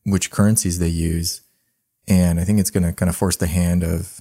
which 0.06 0.32
currencies 0.32 0.80
they 0.80 0.88
use. 0.88 1.42
And 2.12 2.42
I 2.42 2.44
think 2.44 2.60
it's 2.60 2.70
going 2.70 2.84
to 2.84 2.92
kind 2.92 3.10
of 3.10 3.16
force 3.16 3.38
the 3.38 3.48
hand 3.48 3.86
of 3.86 4.20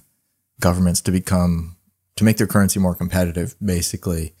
governments 0.61 1.01
to 1.01 1.11
become, 1.11 1.75
to 2.15 2.23
make 2.23 2.37
their 2.37 2.47
currency 2.47 2.79
more 2.79 2.95
competitive, 2.95 3.53
basically. 3.61 4.33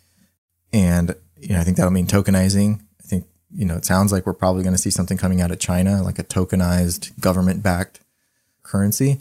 And, 0.71 1.15
you 1.35 1.49
know, 1.49 1.59
I 1.59 1.65
think 1.65 1.75
that'll 1.75 1.91
mean 1.91 2.07
tokenizing. 2.07 2.79
I 2.79 3.03
think, 3.03 3.25
you 3.53 3.65
know, 3.65 3.75
it 3.75 3.83
sounds 3.83 4.13
like 4.13 4.25
we're 4.25 4.31
probably 4.31 4.63
going 4.63 4.75
to 4.75 4.81
see 4.81 4.89
something 4.89 5.17
coming 5.17 5.41
out 5.41 5.51
of 5.51 5.59
China, 5.59 6.01
like 6.01 6.17
a 6.17 6.23
tokenized 6.23 7.19
government 7.19 7.61
backed 7.61 7.99
currency. 8.63 9.19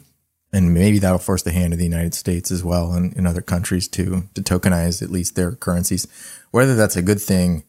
And 0.53 0.73
maybe 0.73 1.01
that'll 1.01 1.19
force 1.19 1.43
the 1.43 1.51
hand 1.51 1.73
of 1.73 1.81
the 1.81 1.85
United 1.85 2.15
States 2.15 2.53
as 2.53 2.63
well 2.63 2.93
and 2.93 3.13
in 3.15 3.27
other 3.27 3.43
countries 3.43 3.89
to, 3.89 4.29
to 4.35 4.43
tokenize 4.43 5.03
at 5.03 5.11
least 5.11 5.35
their 5.35 5.57
currencies. 5.57 6.07
Whether 6.53 6.77
that's 6.77 6.97
a 6.97 7.03
good 7.03 7.21
thing, 7.21 7.65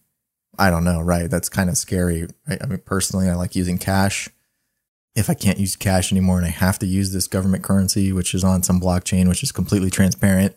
I 0.59 0.69
don't 0.69 0.83
know, 0.83 1.01
right? 1.01 1.27
That's 1.27 1.49
kind 1.49 1.71
of 1.71 1.77
scary. 1.77 2.27
Right? 2.47 2.61
I 2.61 2.67
mean, 2.67 2.81
personally, 2.85 3.29
I 3.29 3.33
like 3.33 3.55
using 3.55 3.79
cash 3.79 4.29
if 5.15 5.29
I 5.29 5.33
can't 5.33 5.59
use 5.59 5.75
cash 5.75 6.11
anymore 6.11 6.37
and 6.37 6.45
I 6.45 6.51
have 6.51 6.79
to 6.79 6.85
use 6.85 7.11
this 7.11 7.27
government 7.27 7.63
currency, 7.63 8.13
which 8.13 8.33
is 8.33 8.43
on 8.43 8.63
some 8.63 8.79
blockchain, 8.79 9.27
which 9.27 9.43
is 9.43 9.51
completely 9.51 9.89
transparent, 9.89 10.55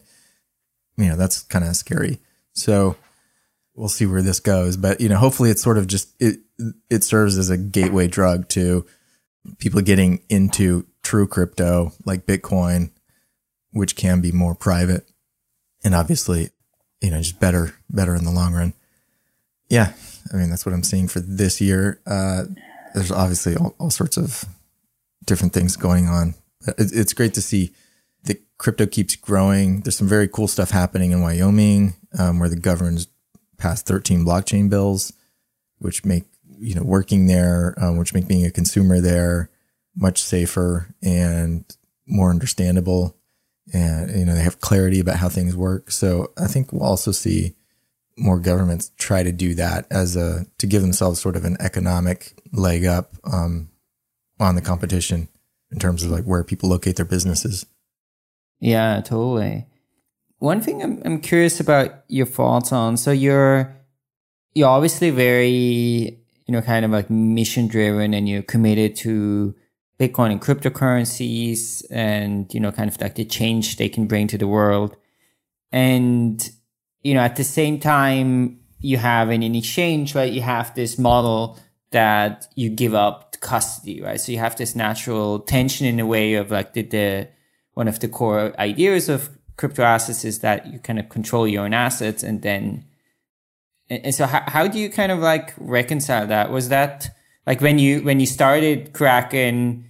you 0.96 1.08
know, 1.08 1.16
that's 1.16 1.42
kind 1.42 1.64
of 1.64 1.74
scary. 1.74 2.20
So 2.52 2.96
we'll 3.74 3.88
see 3.88 4.06
where 4.06 4.22
this 4.22 4.38
goes. 4.38 4.76
But, 4.76 5.00
you 5.00 5.08
know, 5.08 5.16
hopefully 5.16 5.50
it's 5.50 5.62
sort 5.62 5.78
of 5.78 5.88
just, 5.88 6.14
it, 6.20 6.38
it 6.88 7.02
serves 7.02 7.36
as 7.36 7.50
a 7.50 7.56
gateway 7.56 8.06
drug 8.06 8.48
to 8.50 8.86
people 9.58 9.80
getting 9.80 10.20
into 10.28 10.86
true 11.02 11.26
crypto 11.26 11.92
like 12.06 12.26
Bitcoin, 12.26 12.90
which 13.72 13.96
can 13.96 14.20
be 14.20 14.30
more 14.30 14.54
private 14.54 15.10
and 15.82 15.94
obviously, 15.94 16.50
you 17.00 17.10
know, 17.10 17.18
just 17.18 17.40
better, 17.40 17.74
better 17.90 18.14
in 18.14 18.24
the 18.24 18.30
long 18.30 18.54
run. 18.54 18.72
Yeah. 19.68 19.92
I 20.32 20.36
mean, 20.36 20.48
that's 20.48 20.64
what 20.64 20.72
I'm 20.74 20.84
seeing 20.84 21.08
for 21.08 21.20
this 21.20 21.60
year. 21.60 22.00
Uh, 22.06 22.44
there's 22.94 23.10
obviously 23.10 23.56
all, 23.56 23.74
all 23.78 23.90
sorts 23.90 24.16
of 24.16 24.44
different 25.26 25.52
things 25.52 25.76
going 25.76 26.06
on. 26.06 26.34
It, 26.66 26.92
it's 26.92 27.12
great 27.12 27.34
to 27.34 27.42
see 27.42 27.72
that 28.24 28.42
crypto 28.58 28.86
keeps 28.86 29.16
growing. 29.16 29.80
There's 29.80 29.98
some 29.98 30.08
very 30.08 30.28
cool 30.28 30.48
stuff 30.48 30.70
happening 30.70 31.12
in 31.12 31.20
Wyoming, 31.20 31.94
um, 32.18 32.38
where 32.38 32.48
the 32.48 32.56
governors 32.56 33.08
passed 33.58 33.86
13 33.86 34.24
blockchain 34.24 34.70
bills, 34.70 35.12
which 35.78 36.04
make 36.04 36.24
you 36.58 36.74
know 36.74 36.82
working 36.82 37.26
there, 37.26 37.74
um, 37.78 37.96
which 37.98 38.14
make 38.14 38.28
being 38.28 38.46
a 38.46 38.50
consumer 38.50 39.00
there 39.00 39.50
much 39.96 40.22
safer 40.22 40.94
and 41.02 41.64
more 42.06 42.30
understandable. 42.30 43.16
And 43.72 44.10
you 44.18 44.24
know 44.24 44.34
they 44.34 44.42
have 44.42 44.60
clarity 44.60 45.00
about 45.00 45.16
how 45.16 45.28
things 45.28 45.56
work. 45.56 45.90
So 45.90 46.32
I 46.36 46.46
think 46.46 46.72
we'll 46.72 46.82
also 46.82 47.12
see 47.12 47.54
more 48.16 48.38
governments 48.38 48.92
try 48.96 49.22
to 49.22 49.32
do 49.32 49.54
that 49.54 49.86
as 49.90 50.16
a 50.16 50.46
to 50.58 50.66
give 50.66 50.82
themselves 50.82 51.20
sort 51.20 51.36
of 51.36 51.44
an 51.44 51.56
economic 51.60 52.34
leg 52.52 52.84
up 52.84 53.14
um, 53.24 53.68
on 54.38 54.54
the 54.54 54.60
competition 54.60 55.28
in 55.70 55.78
terms 55.78 56.04
of 56.04 56.10
like 56.10 56.24
where 56.24 56.44
people 56.44 56.68
locate 56.68 56.96
their 56.96 57.04
businesses. 57.04 57.66
Yeah, 58.60 59.00
totally. 59.00 59.66
One 60.38 60.60
thing 60.60 60.82
I'm 60.82 61.02
I'm 61.04 61.20
curious 61.20 61.60
about 61.60 62.04
your 62.08 62.26
thoughts 62.26 62.72
on. 62.72 62.96
So 62.96 63.10
you're 63.10 63.74
you're 64.54 64.68
obviously 64.68 65.10
very 65.10 66.18
you 66.46 66.52
know 66.52 66.62
kind 66.62 66.84
of 66.84 66.90
like 66.90 67.10
mission 67.10 67.66
driven, 67.66 68.14
and 68.14 68.28
you're 68.28 68.42
committed 68.42 68.96
to 68.96 69.54
Bitcoin 69.98 70.32
and 70.32 70.40
cryptocurrencies, 70.40 71.84
and 71.90 72.52
you 72.54 72.60
know 72.60 72.70
kind 72.70 72.88
of 72.88 73.00
like 73.00 73.16
the 73.16 73.24
change 73.24 73.76
they 73.76 73.88
can 73.88 74.06
bring 74.06 74.28
to 74.28 74.38
the 74.38 74.48
world. 74.48 74.96
And 75.72 76.48
you 77.04 77.14
know, 77.14 77.20
at 77.20 77.36
the 77.36 77.44
same 77.44 77.78
time, 77.78 78.58
you 78.80 78.96
have 78.96 79.30
in 79.30 79.42
an 79.42 79.54
exchange, 79.54 80.14
right? 80.14 80.32
You 80.32 80.42
have 80.42 80.74
this 80.74 80.98
model 80.98 81.58
that 81.90 82.48
you 82.56 82.68
give 82.70 82.94
up 82.94 83.40
custody, 83.40 84.00
right? 84.02 84.20
So 84.20 84.32
you 84.32 84.38
have 84.38 84.56
this 84.56 84.74
natural 84.74 85.38
tension 85.38 85.86
in 85.86 86.00
a 86.00 86.06
way 86.06 86.34
of 86.34 86.50
like 86.50 86.72
the, 86.72 86.82
the 86.82 87.28
one 87.74 87.86
of 87.88 88.00
the 88.00 88.08
core 88.08 88.58
ideas 88.58 89.08
of 89.08 89.30
crypto 89.56 89.82
assets 89.82 90.24
is 90.24 90.40
that 90.40 90.66
you 90.66 90.78
kind 90.78 90.98
of 90.98 91.08
control 91.08 91.46
your 91.46 91.64
own 91.64 91.74
assets 91.74 92.22
and 92.22 92.42
then 92.42 92.84
and 93.90 94.14
so 94.14 94.26
how, 94.26 94.42
how 94.46 94.66
do 94.66 94.78
you 94.78 94.88
kind 94.90 95.12
of 95.12 95.20
like 95.20 95.54
reconcile 95.58 96.26
that 96.26 96.50
was 96.50 96.70
that 96.70 97.14
like 97.46 97.60
when 97.60 97.78
you 97.78 98.00
when 98.02 98.18
you 98.18 98.26
started 98.26 98.92
kraken 98.92 99.84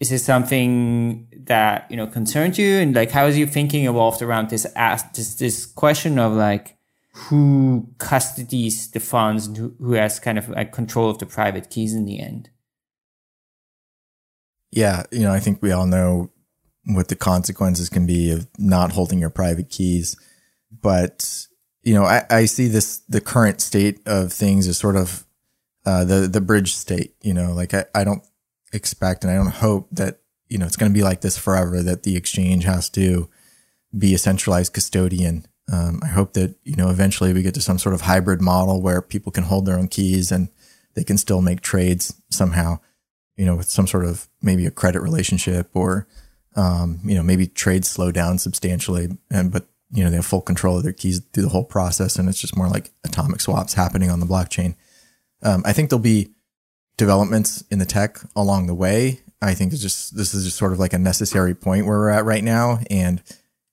is 0.00 0.10
this 0.10 0.24
something 0.24 1.28
that 1.46 1.90
you 1.90 1.96
know 1.96 2.06
concerns 2.06 2.58
you? 2.58 2.78
And 2.78 2.94
like 2.94 3.10
how 3.10 3.26
is 3.26 3.38
your 3.38 3.46
thinking 3.46 3.86
evolved 3.86 4.22
around 4.22 4.50
this 4.50 4.66
ask 4.74 5.12
this 5.14 5.34
this 5.36 5.66
question 5.66 6.18
of 6.18 6.32
like 6.32 6.76
who 7.14 7.88
custodies 7.98 8.90
the 8.90 9.00
funds 9.00 9.46
and 9.46 9.56
who, 9.56 9.74
who 9.78 9.92
has 9.92 10.18
kind 10.18 10.36
of 10.36 10.48
like 10.48 10.72
control 10.72 11.08
of 11.08 11.18
the 11.18 11.26
private 11.26 11.70
keys 11.70 11.94
in 11.94 12.04
the 12.04 12.20
end? 12.20 12.50
Yeah 14.70 15.04
you 15.12 15.20
know 15.20 15.32
i 15.32 15.38
think 15.38 15.62
we 15.62 15.70
all 15.70 15.86
know 15.86 16.30
what 16.86 17.08
the 17.08 17.16
consequences 17.16 17.88
can 17.88 18.06
be 18.06 18.30
of 18.30 18.46
not 18.58 18.92
holding 18.92 19.18
your 19.18 19.30
private 19.30 19.70
keys. 19.70 20.16
But 20.82 21.46
you 21.84 21.94
know 21.94 22.04
i, 22.04 22.24
I 22.28 22.44
see 22.46 22.66
this 22.66 22.98
the 23.08 23.20
current 23.20 23.60
state 23.60 24.00
of 24.06 24.32
things 24.32 24.66
as 24.66 24.76
sort 24.76 24.96
of 24.96 25.24
uh, 25.86 26.04
the 26.04 26.26
the 26.26 26.40
bridge 26.40 26.74
state 26.74 27.14
you 27.22 27.34
know 27.34 27.52
like 27.52 27.74
I, 27.74 27.84
I 27.94 28.04
don't 28.04 28.22
expect 28.74 29.24
and 29.24 29.32
I 29.32 29.36
don't 29.36 29.46
hope 29.46 29.88
that, 29.92 30.18
you 30.48 30.58
know, 30.58 30.66
it's 30.66 30.76
going 30.76 30.92
to 30.92 30.96
be 30.96 31.04
like 31.04 31.20
this 31.22 31.38
forever, 31.38 31.82
that 31.82 32.02
the 32.02 32.16
exchange 32.16 32.64
has 32.64 32.90
to 32.90 33.30
be 33.96 34.14
a 34.14 34.18
centralized 34.18 34.72
custodian. 34.72 35.46
Um, 35.72 36.00
I 36.02 36.08
hope 36.08 36.34
that, 36.34 36.56
you 36.64 36.76
know, 36.76 36.90
eventually 36.90 37.32
we 37.32 37.42
get 37.42 37.54
to 37.54 37.62
some 37.62 37.78
sort 37.78 37.94
of 37.94 38.02
hybrid 38.02 38.42
model 38.42 38.82
where 38.82 39.00
people 39.00 39.32
can 39.32 39.44
hold 39.44 39.64
their 39.64 39.78
own 39.78 39.88
keys 39.88 40.30
and 40.30 40.48
they 40.94 41.04
can 41.04 41.16
still 41.16 41.40
make 41.40 41.60
trades 41.60 42.14
somehow, 42.30 42.80
you 43.36 43.46
know, 43.46 43.56
with 43.56 43.68
some 43.68 43.86
sort 43.86 44.04
of 44.04 44.28
maybe 44.42 44.66
a 44.66 44.70
credit 44.70 45.00
relationship 45.00 45.70
or, 45.72 46.06
um, 46.56 47.00
you 47.04 47.14
know, 47.14 47.22
maybe 47.22 47.46
trades 47.46 47.88
slow 47.88 48.12
down 48.12 48.38
substantially 48.38 49.08
and, 49.30 49.50
but, 49.50 49.66
you 49.90 50.04
know, 50.04 50.10
they 50.10 50.16
have 50.16 50.26
full 50.26 50.42
control 50.42 50.76
of 50.76 50.82
their 50.82 50.92
keys 50.92 51.20
through 51.32 51.44
the 51.44 51.48
whole 51.48 51.64
process. 51.64 52.16
And 52.16 52.28
it's 52.28 52.40
just 52.40 52.56
more 52.56 52.68
like 52.68 52.90
atomic 53.04 53.40
swaps 53.40 53.74
happening 53.74 54.10
on 54.10 54.20
the 54.20 54.26
blockchain. 54.26 54.74
Um, 55.42 55.62
I 55.64 55.72
think 55.72 55.88
there'll 55.88 56.02
be 56.02 56.33
developments 56.96 57.64
in 57.70 57.78
the 57.78 57.86
tech 57.86 58.18
along 58.36 58.66
the 58.66 58.74
way. 58.74 59.20
I 59.42 59.54
think 59.54 59.72
it's 59.72 59.82
just 59.82 60.16
this 60.16 60.34
is 60.34 60.44
just 60.44 60.56
sort 60.56 60.72
of 60.72 60.78
like 60.78 60.92
a 60.92 60.98
necessary 60.98 61.54
point 61.54 61.86
where 61.86 61.98
we're 61.98 62.10
at 62.10 62.24
right 62.24 62.44
now, 62.44 62.80
and 62.90 63.22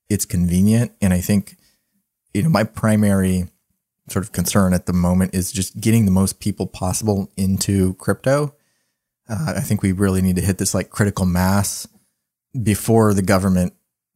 it's 0.10 0.26
convenient. 0.26 0.92
And 1.02 1.14
I 1.14 1.22
think 1.22 1.56
you 2.34 2.44
know 2.44 2.50
my 2.50 2.64
primary 2.64 3.48
sort 4.10 4.26
of 4.26 4.32
concern 4.32 4.74
at 4.74 4.86
the 4.86 4.94
moment 4.94 5.34
is 5.34 5.52
just 5.52 5.80
getting 5.80 6.06
the 6.06 6.12
most 6.12 6.40
people 6.40 6.68
possible 6.68 7.32
into 7.38 7.94
crypto. 7.96 8.56
Uh, 9.30 9.54
I 9.56 9.62
think 9.62 9.82
we 9.82 9.94
really 9.94 10.22
need 10.22 10.36
to 10.36 10.42
hit 10.42 10.58
this 10.58 10.74
like 10.74 10.90
critical 10.90 11.26
mass 11.26 11.88
before 12.62 13.14
the 13.14 13.22
government 13.22 13.74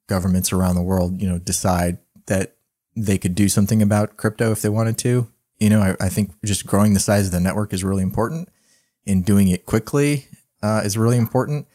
governments 0.08 0.52
around 0.52 0.76
the 0.76 0.82
world, 0.82 1.22
you 1.22 1.30
know, 1.30 1.40
decide 1.40 1.98
that 2.28 2.56
they 2.96 3.18
could 3.18 3.36
do 3.36 3.48
something 3.48 3.82
about 3.82 4.18
crypto 4.18 4.52
if 4.52 4.62
they 4.62 4.70
wanted 4.70 4.98
to. 5.00 5.28
You 5.60 5.70
know, 5.70 5.82
I, 5.82 6.06
I 6.06 6.10
think 6.10 6.32
just 6.44 6.68
growing 6.68 6.94
the 6.94 7.00
size 7.00 7.28
of 7.28 7.32
the 7.32 7.40
network 7.40 7.72
is 7.72 7.84
really 7.84 8.04
important 8.04 8.50
in 9.06 9.22
doing 9.22 9.48
it 9.48 9.66
quickly 9.66 10.28
uh, 10.64 10.82
is 10.84 10.98
really 10.98 11.18
important. 11.18 11.68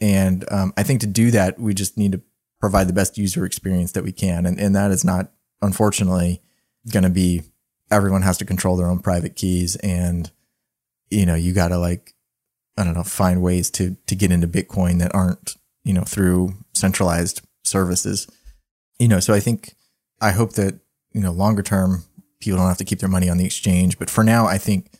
And 0.00 0.44
um, 0.50 0.72
I 0.76 0.82
think 0.82 1.00
to 1.00 1.06
do 1.06 1.30
that, 1.32 1.58
we 1.58 1.74
just 1.74 1.98
need 1.98 2.12
to 2.12 2.22
provide 2.60 2.88
the 2.88 2.92
best 2.92 3.18
user 3.18 3.44
experience 3.44 3.92
that 3.92 4.04
we 4.04 4.12
can. 4.12 4.46
And, 4.46 4.58
and 4.58 4.74
that 4.76 4.90
is 4.90 5.04
not, 5.04 5.32
unfortunately, 5.60 6.42
going 6.92 7.04
to 7.04 7.10
be 7.10 7.42
everyone 7.90 8.22
has 8.22 8.38
to 8.38 8.44
control 8.44 8.76
their 8.76 8.86
own 8.86 9.00
private 9.00 9.34
keys. 9.34 9.76
And, 9.76 10.30
you 11.10 11.26
know, 11.26 11.34
you 11.34 11.52
got 11.52 11.68
to 11.68 11.78
like, 11.78 12.14
I 12.76 12.84
don't 12.84 12.94
know, 12.94 13.02
find 13.02 13.42
ways 13.42 13.70
to, 13.72 13.96
to 14.06 14.14
get 14.14 14.30
into 14.30 14.46
Bitcoin 14.46 14.98
that 15.00 15.14
aren't, 15.14 15.56
you 15.84 15.92
know, 15.92 16.04
through 16.04 16.54
centralized 16.74 17.40
services. 17.64 18.28
You 18.98 19.08
know, 19.08 19.20
so 19.20 19.34
I 19.34 19.40
think, 19.40 19.74
I 20.20 20.30
hope 20.32 20.52
that, 20.54 20.78
you 21.12 21.20
know, 21.20 21.32
longer 21.32 21.62
term, 21.62 22.04
people 22.40 22.58
don't 22.58 22.68
have 22.68 22.78
to 22.78 22.84
keep 22.84 23.00
their 23.00 23.08
money 23.08 23.28
on 23.28 23.38
the 23.38 23.46
exchange. 23.46 23.98
But 23.98 24.10
for 24.10 24.22
now, 24.22 24.46
I 24.46 24.58
think 24.58 24.92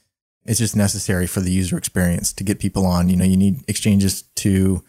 it's 0.49 0.59
just 0.59 0.75
necessary 0.75 1.27
for 1.27 1.41
the 1.41 1.51
user 1.51 1.77
experience 1.77 2.33
to 2.33 2.43
get 2.43 2.59
people 2.59 2.87
on. 2.87 3.11
You 3.11 3.17
know, 3.17 3.25
you 3.25 3.37
need 3.37 3.63
exchanges 3.69 4.23
to, 4.37 4.83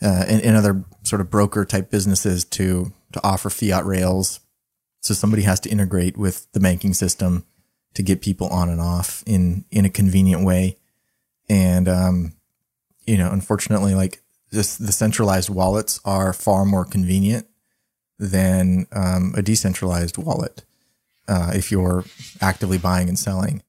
uh, 0.00 0.24
and, 0.28 0.40
and 0.42 0.56
other 0.56 0.84
sort 1.02 1.20
of 1.20 1.28
broker 1.28 1.64
type 1.64 1.90
businesses 1.90 2.44
to, 2.44 2.92
to 3.12 3.20
offer 3.24 3.50
fiat 3.50 3.84
rails. 3.84 4.38
So 5.00 5.12
somebody 5.12 5.42
has 5.42 5.58
to 5.60 5.68
integrate 5.68 6.16
with 6.16 6.50
the 6.52 6.60
banking 6.60 6.94
system 6.94 7.44
to 7.94 8.02
get 8.04 8.22
people 8.22 8.46
on 8.46 8.68
and 8.68 8.80
off 8.80 9.24
in, 9.26 9.64
in 9.72 9.84
a 9.84 9.90
convenient 9.90 10.44
way. 10.44 10.76
And, 11.48 11.88
um, 11.88 12.34
you 13.04 13.18
know, 13.18 13.30
unfortunately, 13.32 13.96
like 13.96 14.22
this, 14.52 14.76
the 14.76 14.92
centralized 14.92 15.50
wallets 15.50 16.00
are 16.04 16.32
far 16.32 16.64
more 16.64 16.84
convenient 16.84 17.48
than, 18.20 18.86
um, 18.92 19.34
a 19.36 19.42
decentralized 19.42 20.16
wallet. 20.16 20.64
Uh, 21.26 21.50
if 21.54 21.72
you're 21.72 22.04
actively 22.40 22.78
buying 22.78 23.08
and 23.08 23.18
selling 23.18 23.62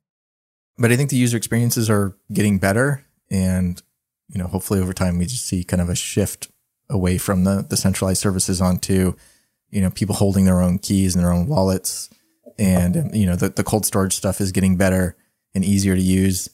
but 0.77 0.91
I 0.91 0.95
think 0.95 1.09
the 1.09 1.17
user 1.17 1.37
experiences 1.37 1.89
are 1.89 2.15
getting 2.31 2.57
better, 2.57 3.05
and 3.29 3.81
you 4.29 4.39
know, 4.39 4.47
hopefully 4.47 4.79
over 4.79 4.93
time 4.93 5.17
we 5.17 5.25
just 5.25 5.45
see 5.45 5.63
kind 5.63 5.81
of 5.81 5.89
a 5.89 5.95
shift 5.95 6.49
away 6.89 7.17
from 7.17 7.43
the 7.43 7.65
the 7.67 7.77
centralized 7.77 8.21
services 8.21 8.61
onto 8.61 9.13
you 9.69 9.81
know 9.81 9.89
people 9.89 10.15
holding 10.15 10.45
their 10.45 10.61
own 10.61 10.79
keys 10.79 11.15
and 11.15 11.23
their 11.23 11.31
own 11.31 11.47
wallets, 11.47 12.09
and 12.57 12.97
um, 12.97 13.09
you 13.13 13.25
know 13.25 13.35
the 13.35 13.49
the 13.49 13.63
cold 13.63 13.85
storage 13.85 14.13
stuff 14.13 14.41
is 14.41 14.51
getting 14.51 14.77
better 14.77 15.15
and 15.53 15.63
easier 15.63 15.95
to 15.95 16.01
use. 16.01 16.49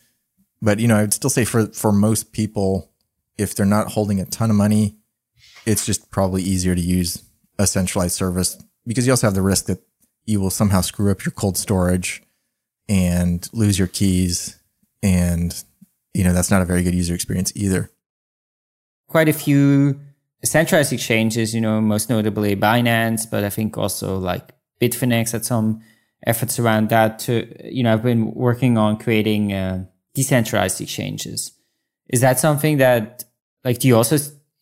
But 0.62 0.80
you 0.80 0.88
know, 0.88 0.98
I 0.98 1.02
would 1.02 1.14
still 1.14 1.30
say 1.30 1.46
for 1.46 1.68
for 1.68 1.92
most 1.92 2.34
people, 2.34 2.92
if 3.38 3.56
they're 3.56 3.66
not 3.66 3.92
holding 3.92 4.20
a 4.20 4.26
ton 4.26 4.50
of 4.50 4.56
money, 4.56 4.98
it's 5.66 5.86
just 5.86 6.12
probably 6.12 6.42
easier 6.42 6.76
to 6.76 6.82
use 6.82 7.24
a 7.58 7.68
centralized 7.68 8.16
service 8.16 8.62
because 8.86 9.06
you 9.06 9.14
also 9.14 9.28
have 9.28 9.36
the 9.36 9.42
risk 9.42 9.66
that 9.66 9.82
you 10.26 10.40
will 10.40 10.50
somehow 10.50 10.82
screw 10.82 11.12
up 11.12 11.26
your 11.26 11.32
cold 11.32 11.58
storage 11.58 12.24
and 12.90 13.48
lose 13.54 13.80
your 13.80 13.88
keys. 13.88 14.60
And, 15.02 15.56
you 16.14 16.26
know, 16.26 16.34
that's 16.34 16.52
not 16.52 16.62
a 16.62 16.66
very 16.66 16.84
good 16.84 16.96
user 16.96 17.14
experience 17.14 17.54
either. 17.56 17.90
Quite 19.08 19.30
a 19.30 19.34
few 19.34 20.02
centralized 20.44 20.92
exchanges, 20.92 21.54
you 21.54 21.62
know, 21.62 21.80
most 21.80 22.10
notably 22.10 22.56
Binance, 22.56 23.30
but 23.30 23.44
I 23.44 23.50
think 23.50 23.78
also 23.78 24.18
like 24.18 24.52
Bitfinex 24.82 25.32
had 25.32 25.46
some 25.46 25.82
efforts 26.26 26.60
around 26.60 26.90
that 26.90 27.20
to, 27.20 27.48
you 27.64 27.84
know, 27.84 27.94
I've 27.94 28.04
been 28.04 28.34
working 28.34 28.78
on 28.78 28.98
creating 28.98 29.54
uh, 29.54 29.86
decentralized 30.16 30.82
exchanges. 30.82 31.54
Is 32.10 32.22
that 32.22 32.40
something 32.40 32.78
that, 32.78 33.24
like, 33.64 33.80
do 33.80 33.88
you 33.88 33.96
also 33.96 34.18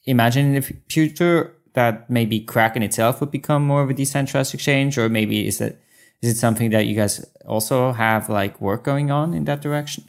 imagine 0.06 0.48
in 0.48 0.54
the 0.56 0.76
future 0.90 1.54
that 1.74 2.10
maybe 2.10 2.40
Kraken 2.40 2.84
itself 2.84 3.22
would 3.22 3.32
become 3.32 3.66
more 3.66 3.84
of 3.84 3.90
a 3.90 3.94
decentralized 3.94 4.54
exchange, 4.54 4.98
or 4.98 5.10
maybe 5.10 5.48
is 5.48 5.60
that 5.60 5.80
is 6.22 6.32
it 6.32 6.38
something 6.38 6.72
that 6.72 6.86
you 6.86 6.96
guys 6.96 7.26
also 7.46 7.92
have 7.92 8.30
like 8.30 8.60
work 8.60 8.84
going 8.84 9.12
on 9.12 9.34
in 9.34 9.46
that 9.46 9.62
direction? 9.62 10.06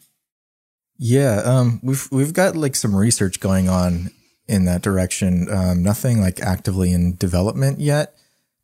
Yeah, 0.99 1.43
um, 1.45 1.81
we've 1.83 2.09
we've 2.11 2.33
got 2.33 2.57
like 2.57 2.75
some 2.75 2.95
research 2.95 3.41
going 3.41 3.69
on 3.69 4.11
in 4.47 4.65
that 4.65 4.83
direction. 4.83 5.49
Um, 5.51 5.83
nothing 5.83 6.21
like 6.21 6.41
actively 6.41 6.93
in 6.93 7.17
development 7.17 7.79
yet, 7.79 8.15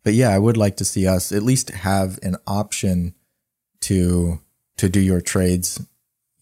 but 0.03 0.15
yeah, 0.15 0.31
I 0.31 0.39
would 0.39 0.57
like 0.57 0.77
to 0.79 0.85
see 0.85 1.07
us 1.07 1.31
at 1.31 1.43
least 1.43 1.71
have 1.71 2.19
an 2.23 2.37
option 2.47 3.15
to 3.83 4.41
to 4.79 4.89
do 4.89 5.01
your 5.01 5.21
trades 5.21 5.81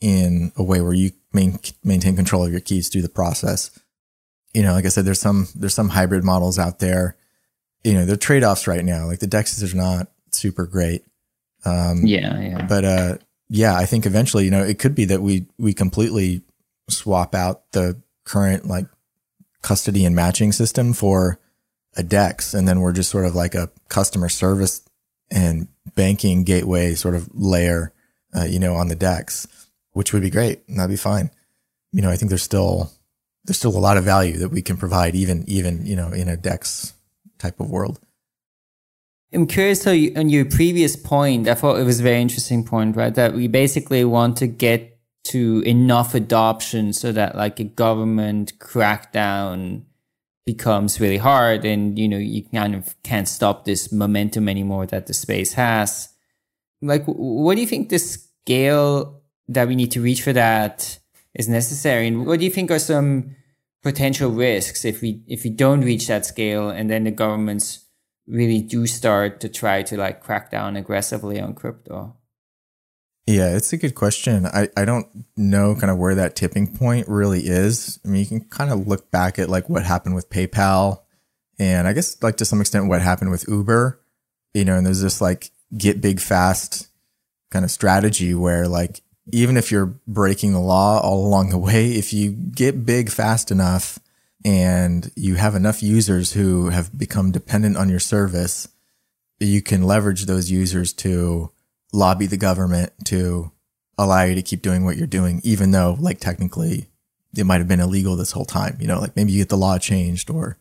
in 0.01 0.53
a 0.57 0.63
way 0.63 0.81
where 0.81 0.95
you 0.95 1.13
main, 1.33 1.59
maintain 1.85 2.17
control 2.17 2.45
of 2.45 2.51
your 2.53 2.61
keys 2.61 2.89
through 2.89 3.03
the 3.03 3.09
process. 3.09 3.71
You 4.55 4.63
know, 4.63 4.73
like 4.73 4.85
I 4.85 4.89
said, 4.89 5.05
there's 5.05 5.21
some 5.21 5.49
there's 5.55 5.75
some 5.75 5.91
hybrid 5.91 6.25
models 6.25 6.59
out 6.59 6.79
there. 6.79 7.17
You 7.85 7.95
know, 7.95 8.07
they're 8.07 8.17
trade 8.17 8.45
offs 8.45 8.67
right 8.67 8.85
now. 8.85 9.07
Like 9.07 9.19
the 9.19 9.27
dexes 9.27 9.73
are 9.73 9.77
not 9.77 10.09
super 10.33 10.67
great. 10.67 11.05
Um, 11.65 12.03
yeah, 12.05 12.41
yeah. 12.41 12.67
But 12.67 12.85
uh, 12.85 13.17
yeah, 13.49 13.77
I 13.77 13.87
think 13.87 14.07
eventually, 14.07 14.45
you 14.45 14.51
know, 14.51 14.63
it 14.63 14.79
could 14.79 14.95
be 14.95 15.05
that 15.07 15.23
we 15.23 15.47
we 15.59 15.75
completely 15.75 16.43
swap 16.89 17.35
out 17.35 17.71
the 17.73 18.01
current 18.25 18.67
like 18.67 18.87
custody 19.63 20.05
and 20.05 20.15
matching 20.15 20.53
system 20.53 20.93
for 20.93 21.39
a 21.97 22.03
DEX, 22.03 22.55
and 22.55 22.67
then 22.67 22.81
we're 22.81 22.93
just 22.93 23.11
sort 23.11 23.27
of 23.27 23.35
like 23.35 23.55
a 23.55 23.71
customer 23.89 24.29
service 24.29 24.83
and 25.31 25.69
banking 25.95 26.45
gateway 26.45 26.95
sort 26.95 27.15
of 27.15 27.29
layer, 27.33 27.93
uh, 28.37 28.45
you 28.45 28.59
know, 28.59 28.75
on 28.75 28.89
the 28.89 28.95
DEX, 28.95 29.47
which 29.93 30.13
would 30.13 30.23
be 30.23 30.31
great. 30.31 30.63
And 30.69 30.79
that'd 30.79 30.91
be 30.91 30.97
fine. 30.97 31.31
You 31.93 32.03
know, 32.03 32.11
I 32.11 32.17
think 32.17 32.31
there's 32.31 32.43
still 32.43 32.91
there's 33.45 33.59
still 33.59 33.77
a 33.77 33.79
lot 33.79 33.97
of 33.97 34.05
value 34.05 34.39
that 34.39 34.51
we 34.51 34.63
can 34.63 34.77
provide, 34.77 35.15
even 35.15 35.45
even 35.47 35.87
you 35.87 35.97
know, 35.97 36.09
in 36.09 36.29
a 36.29 36.37
DEX 36.37 36.95
type 37.39 37.61
of 37.61 37.71
world. 37.71 38.01
I'm 39.35 39.47
curious 39.47 39.87
on 39.87 40.29
your 40.29 40.45
previous 40.45 40.95
point, 40.95 41.49
I 41.49 41.55
thought 41.55 41.79
it 41.79 41.85
was 41.85 42.01
a 42.01 42.03
very 42.03 42.21
interesting 42.21 42.65
point, 42.65 42.97
right? 42.97 43.15
That 43.15 43.33
we 43.33 43.49
basically 43.49 44.05
want 44.05 44.37
to 44.39 44.47
get 44.47 44.99
to 45.25 45.63
enough 45.65 46.15
adoption 46.15 46.93
so 46.93 47.13
that 47.13 47.35
like 47.37 47.59
a 47.61 47.65
government 47.65 48.59
crackdown 48.59 49.83
becomes 50.45 51.01
really 51.01 51.17
hard 51.17 51.65
and, 51.65 51.99
you 51.99 52.09
know, 52.09 52.19
you 52.19 52.43
kind 52.53 52.75
of 52.75 52.95
can't 53.03 53.29
stop 53.29 53.65
this 53.65 53.93
momentum 53.93 54.49
anymore 54.49 54.87
that 54.87 55.07
the 55.07 55.15
space 55.15 55.55
has. 55.55 56.09
like, 56.83 57.05
what 57.07 57.55
do 57.55 57.61
you 57.61 57.67
think 57.67 57.89
the 57.89 57.99
scale 57.99 59.23
that 59.49 59.69
we 59.69 59.77
need 59.77 59.93
to 59.93 60.03
reach 60.03 60.23
for 60.23 60.33
that 60.33 60.99
is 61.35 61.49
necessary? 61.49 62.09
And 62.09 62.27
what 62.27 62.41
do 62.41 62.45
you 62.45 62.51
think 62.51 62.71
are 62.71 62.81
some 62.81 63.37
potential 63.83 64.31
risks 64.31 64.85
if 64.85 65.01
we 65.03 65.23
if 65.27 65.43
we 65.43 65.51
don't 65.51 65.81
reach 65.81 66.07
that 66.07 66.25
scale 66.25 66.71
and 66.71 66.89
then 66.89 67.05
the 67.05 67.11
governments 67.11 67.85
really 68.27 68.61
do 68.61 68.87
start 68.87 69.41
to 69.41 69.49
try 69.49 69.83
to 69.83 69.97
like 69.97 70.21
crack 70.21 70.51
down 70.51 70.77
aggressively 70.77 71.41
on 71.41 71.55
crypto? 71.55 72.17
Yeah, 73.27 73.55
it's 73.55 73.73
a 73.73 73.77
good 73.77 73.95
question. 73.95 74.47
I, 74.47 74.69
I 74.77 74.85
don't 74.85 75.07
know 75.37 75.77
kind 75.77 75.91
of 75.91 75.99
where 75.99 76.15
that 76.17 76.35
tipping 76.35 76.75
point 76.77 77.07
really 77.09 77.41
is. 77.41 78.01
I 78.05 78.09
mean, 78.09 78.21
you 78.21 78.27
can 78.27 78.41
kind 78.49 78.73
of 78.73 78.89
look 78.89 79.11
back 79.11 79.39
at 79.39 79.49
like 79.49 79.69
what 79.69 79.85
happened 79.85 80.17
with 80.17 80.29
PayPal 80.29 81.03
and 81.59 81.87
I 81.87 81.93
guess 81.93 82.21
like 82.23 82.37
to 82.39 82.45
some 82.45 82.61
extent 82.61 82.89
what 82.89 83.01
happened 83.01 83.31
with 83.31 83.47
Uber, 83.47 84.01
you 84.55 84.65
know, 84.65 84.77
and 84.77 84.85
there's 84.85 85.03
this 85.03 85.21
like 85.21 85.51
get 85.77 86.01
big 86.01 86.19
fast 86.19 86.89
kind 87.51 87.65
of 87.65 87.71
strategy 87.71 88.35
where 88.35 88.67
like 88.67 89.03
even 89.31 89.57
if 89.57 89.71
you're 89.71 89.95
breaking 90.09 90.53
the 90.53 90.61
law 90.61 91.01
all 91.01 91.25
along 91.25 91.51
the 91.51 91.59
way, 91.59 91.93
if 91.93 92.13
you 92.13 92.33
get 92.33 92.85
big 92.85 93.09
fast 93.09 93.53
enough 93.53 94.01
and 94.45 95.11
you 95.17 95.37
have 95.37 95.55
enough 95.55 95.83
users 95.83 96.33
who 96.33 96.69
have 96.71 96.97
become 96.97 97.31
dependent 97.31 97.77
on 97.77 97.89
your 97.89 98.01
service, 98.01 98.69
you 99.39 99.63
can 99.63 99.83
leverage 99.83 100.27
those 100.27 100.51
users 100.51 100.93
to 100.93 101.51
lobby 101.93 102.27
the 102.27 102.37
government 102.37 102.93
to 103.07 103.51
allow 103.99 104.23
you 104.23 104.35
to 104.35 104.43
keep 104.43 104.63
doing 104.63 104.85
what 104.85 104.97
you're 104.97 105.07
doing, 105.07 105.41
even 105.45 105.71
though 105.71 105.97
like 106.01 106.21
technically 106.21 106.89
it 107.37 107.45
might 107.45 107.59
have 107.59 107.69
been 107.69 107.81
illegal 107.81 108.17
this 108.17 108.33
whole 108.33 108.45
time. 108.45 108.77
You 108.81 108.87
know, 108.87 109.01
like 109.01 109.17
maybe 109.17 109.33
you 109.33 109.41
get 109.41 109.49
the 109.49 109.57
law 109.57 109.79
changed 109.79 110.31
or 110.31 110.59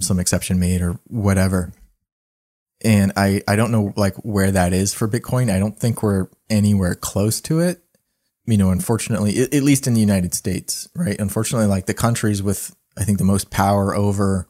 some 0.00 0.18
exception 0.18 0.58
made 0.58 0.80
or 0.80 0.98
whatever. 1.06 1.72
And 2.82 3.12
I, 3.16 3.42
I 3.46 3.56
don't 3.56 3.72
know 3.72 3.92
like 3.96 4.16
where 4.16 4.50
that 4.50 4.72
is 4.72 4.94
for 4.94 5.06
Bitcoin. 5.06 5.52
I 5.52 5.58
don't 5.58 5.78
think 5.78 6.02
we're 6.02 6.28
anywhere 6.48 6.94
close 6.94 7.40
to 7.42 7.60
it 7.60 7.82
you 8.50 8.56
know, 8.56 8.70
unfortunately, 8.70 9.38
at 9.38 9.62
least 9.62 9.86
in 9.86 9.94
the 9.94 10.00
United 10.00 10.34
States, 10.34 10.88
right? 10.94 11.18
Unfortunately, 11.18 11.66
like 11.66 11.86
the 11.86 11.94
countries 11.94 12.42
with, 12.42 12.74
I 12.96 13.04
think, 13.04 13.18
the 13.18 13.24
most 13.24 13.50
power 13.50 13.94
over, 13.94 14.48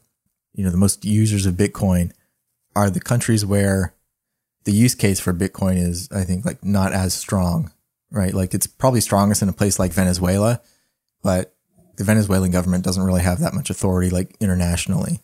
you 0.53 0.63
know, 0.63 0.71
the 0.71 0.77
most 0.77 1.05
users 1.05 1.45
of 1.45 1.55
Bitcoin 1.55 2.11
are 2.75 2.89
the 2.89 2.99
countries 2.99 3.45
where 3.45 3.93
the 4.63 4.71
use 4.71 4.95
case 4.95 5.19
for 5.19 5.33
Bitcoin 5.33 5.77
is, 5.77 6.09
I 6.11 6.23
think, 6.23 6.45
like 6.45 6.63
not 6.63 6.93
as 6.93 7.13
strong, 7.13 7.71
right? 8.11 8.33
Like 8.33 8.53
it's 8.53 8.67
probably 8.67 9.01
strongest 9.01 9.41
in 9.41 9.49
a 9.49 9.53
place 9.53 9.79
like 9.79 9.93
Venezuela, 9.93 10.61
but 11.23 11.55
the 11.97 12.03
Venezuelan 12.03 12.51
government 12.51 12.83
doesn't 12.83 13.03
really 13.03 13.21
have 13.21 13.39
that 13.39 13.53
much 13.53 13.69
authority, 13.69 14.09
like 14.09 14.35
internationally, 14.39 15.19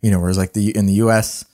you 0.00 0.10
know, 0.10 0.20
whereas 0.20 0.38
like 0.38 0.52
the, 0.52 0.76
in 0.76 0.86
the 0.86 0.94
US 0.94 1.44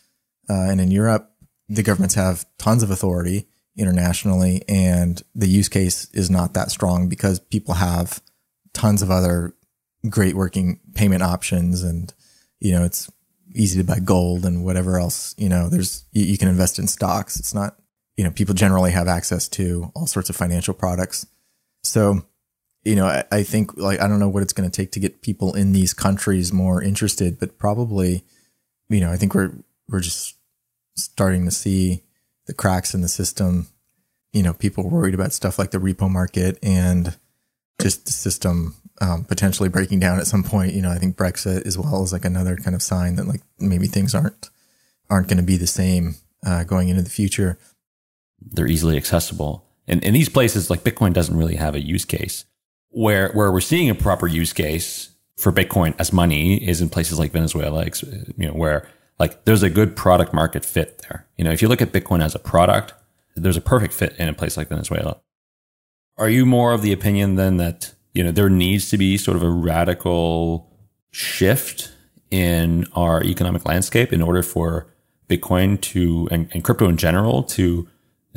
uh, 0.49 0.55
and 0.55 0.81
in 0.81 0.90
Europe, 0.90 1.31
the 1.68 1.83
governments 1.83 2.14
have 2.14 2.47
tons 2.59 2.83
of 2.83 2.90
authority 2.90 3.47
internationally 3.77 4.62
and 4.68 5.23
the 5.35 5.47
use 5.47 5.68
case 5.68 6.11
is 6.12 6.31
not 6.31 6.55
that 6.55 6.71
strong 6.71 7.09
because 7.09 7.38
people 7.38 7.75
have 7.75 8.21
tons 8.73 9.03
of 9.03 9.11
other 9.11 9.55
great 10.09 10.35
working 10.35 10.81
payment 10.95 11.23
options 11.23 11.83
and 11.83 12.15
you 12.61 12.73
know 12.73 12.85
it's 12.85 13.11
easy 13.55 13.79
to 13.79 13.85
buy 13.85 13.99
gold 13.99 14.45
and 14.45 14.65
whatever 14.65 14.99
else 14.99 15.35
you 15.39 15.49
know 15.49 15.69
there's 15.69 16.05
you, 16.13 16.25
you 16.25 16.39
can 16.39 16.49
invest 16.49 16.79
in 16.79 16.87
stocks 16.87 17.39
it's 17.39 17.55
not 17.55 17.77
you 18.17 18.25
know 18.25 18.31
people 18.31 18.55
generally 18.55 18.91
have 18.91 19.09
access 19.09 19.49
to 19.49 19.91
all 19.95 20.07
sorts 20.07 20.31
of 20.31 20.37
financial 20.37 20.75
products 20.75 21.27
so 21.83 22.23
you 22.85 22.95
know 22.95 23.07
I, 23.07 23.25
I 23.33 23.43
think 23.43 23.77
like 23.77 24.01
i 24.01 24.07
don't 24.07 24.21
know 24.21 24.29
what 24.29 24.43
it's 24.43 24.53
going 24.53 24.71
to 24.71 24.77
take 24.77 24.93
to 24.93 25.01
get 25.01 25.23
people 25.23 25.55
in 25.55 25.73
these 25.73 25.95
countries 25.95 26.53
more 26.53 26.83
interested 26.83 27.39
but 27.41 27.59
probably 27.59 28.25
you 28.89 29.01
know 29.01 29.11
i 29.11 29.17
think 29.17 29.35
we're 29.35 29.53
we're 29.89 30.01
just 30.01 30.37
starting 30.99 31.45
to 31.45 31.51
see 31.51 32.03
the 32.47 32.55
cracks 32.55 32.95
in 32.95 33.01
the 33.01 33.09
system. 33.09 33.69
You 34.33 34.43
know, 34.43 34.53
people 34.53 34.89
worried 34.89 35.15
about 35.15 35.33
stuff 35.33 35.59
like 35.59 35.71
the 35.71 35.79
repo 35.79 36.11
market 36.11 36.59
and 36.63 37.17
just 37.81 38.07
the 38.07 38.12
system 38.12 38.75
um, 39.01 39.25
potentially 39.25 39.69
breaking 39.69 40.01
down 40.01 40.19
at 40.19 40.27
some 40.27 40.43
point. 40.43 40.75
You 40.75 40.83
know, 40.83 40.91
I 40.91 40.99
think 40.99 41.17
Brexit 41.17 41.67
as 41.67 41.79
well 41.79 42.03
is 42.03 42.12
like 42.12 42.25
another 42.25 42.57
kind 42.57 42.75
of 42.75 42.83
sign 42.83 43.17
that 43.17 43.27
like 43.27 43.43
maybe 43.59 43.87
things 43.87 44.14
aren't 44.14 44.51
aren't 45.11 45.29
going 45.29 45.38
to 45.38 45.43
be 45.43 45.57
the 45.57 45.67
same 45.67 46.17
uh, 46.45 46.64
going 46.64 46.88
into 46.88 47.03
the 47.03 47.11
future. 47.11 47.59
They're 48.41 48.69
easily 48.69 48.97
accessible, 48.97 49.67
and 49.87 50.03
in 50.05 50.14
these 50.14 50.29
places, 50.29 50.71
like 50.71 50.85
Bitcoin 50.85 51.12
doesn't 51.12 51.37
really 51.37 51.57
have 51.57 51.75
a 51.75 51.81
use 51.81 52.05
case. 52.05 52.45
Where 52.91 53.31
where 53.33 53.53
we're 53.53 53.61
seeing 53.61 53.91
a 53.91 53.95
proper 53.95 54.27
use 54.27 54.53
case 54.53 55.11
for 55.37 55.53
Bitcoin 55.53 55.95
as 55.99 56.12
money 56.12 56.57
is 56.57 56.81
in 56.81 56.88
places 56.88 57.19
like 57.19 57.33
Venezuela, 57.33 57.85
you 57.85 58.49
know, 58.49 58.53
where 58.53 58.88
like 59.19 59.45
there's 59.45 59.62
a 59.62 59.71
good 59.71 59.97
product 59.97 60.33
market 60.33 60.64
fit 60.64 61.03
there. 61.09 61.27
You 61.37 61.45
know, 61.45 61.51
if 61.51 61.62
you 61.62 61.69
look 61.69 61.83
at 61.83 61.93
Bitcoin 61.93 62.23
as 62.23 62.35
a 62.35 62.38
product, 62.38 62.95
there's 63.37 63.57
a 63.57 63.61
perfect 63.61 63.95
fit 63.95 64.17
in 64.19 64.29
a 64.29 64.35
place 64.35 64.57
like 64.57 64.69
Venezuela. 64.69 65.21
Are 66.18 66.28
you 66.28 66.44
more 66.44 66.72
of 66.72 66.83
the 66.83 66.92
opinion 66.92 67.37
then 67.37 67.59
that, 67.59 67.94
you 68.12 68.24
know, 68.24 68.33
there 68.33 68.50
needs 68.50 68.90
to 68.90 68.98
be 68.98 69.16
sort 69.16 69.37
of 69.37 69.42
a 69.42 69.50
radical 69.50 70.68
shift 71.12 71.92
in 72.31 72.87
our 72.94 73.22
economic 73.22 73.64
landscape 73.64 74.12
in 74.12 74.20
order 74.20 74.42
for 74.42 74.88
Bitcoin 75.28 75.81
to, 75.81 76.28
and, 76.31 76.48
and 76.52 76.64
crypto 76.64 76.88
in 76.88 76.96
general, 76.96 77.42
to 77.44 77.88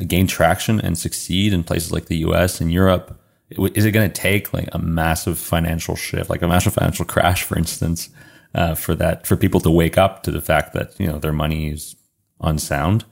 gain 0.06 0.26
traction 0.26 0.80
and 0.80 0.96
succeed 0.96 1.52
in 1.52 1.64
places 1.64 1.92
like 1.92 2.06
the 2.06 2.18
US 2.18 2.60
and 2.60 2.72
Europe? 2.72 3.18
Is 3.50 3.84
it 3.84 3.90
going 3.90 4.10
to 4.10 4.20
take 4.20 4.52
like 4.54 4.68
a 4.72 4.78
massive 4.78 5.38
financial 5.38 5.96
shift, 5.96 6.30
like 6.30 6.42
a 6.42 6.48
massive 6.48 6.74
financial 6.74 7.04
crash, 7.04 7.42
for 7.42 7.58
instance, 7.58 8.08
uh, 8.54 8.74
for 8.74 8.94
that 8.94 9.26
for 9.26 9.36
people 9.36 9.60
to 9.60 9.70
wake 9.70 9.98
up 9.98 10.22
to 10.22 10.30
the 10.30 10.40
fact 10.40 10.72
that 10.74 10.98
you 10.98 11.06
know 11.06 11.18
their 11.18 11.32
money 11.32 11.70
is 11.70 11.96
unsound 12.40 13.04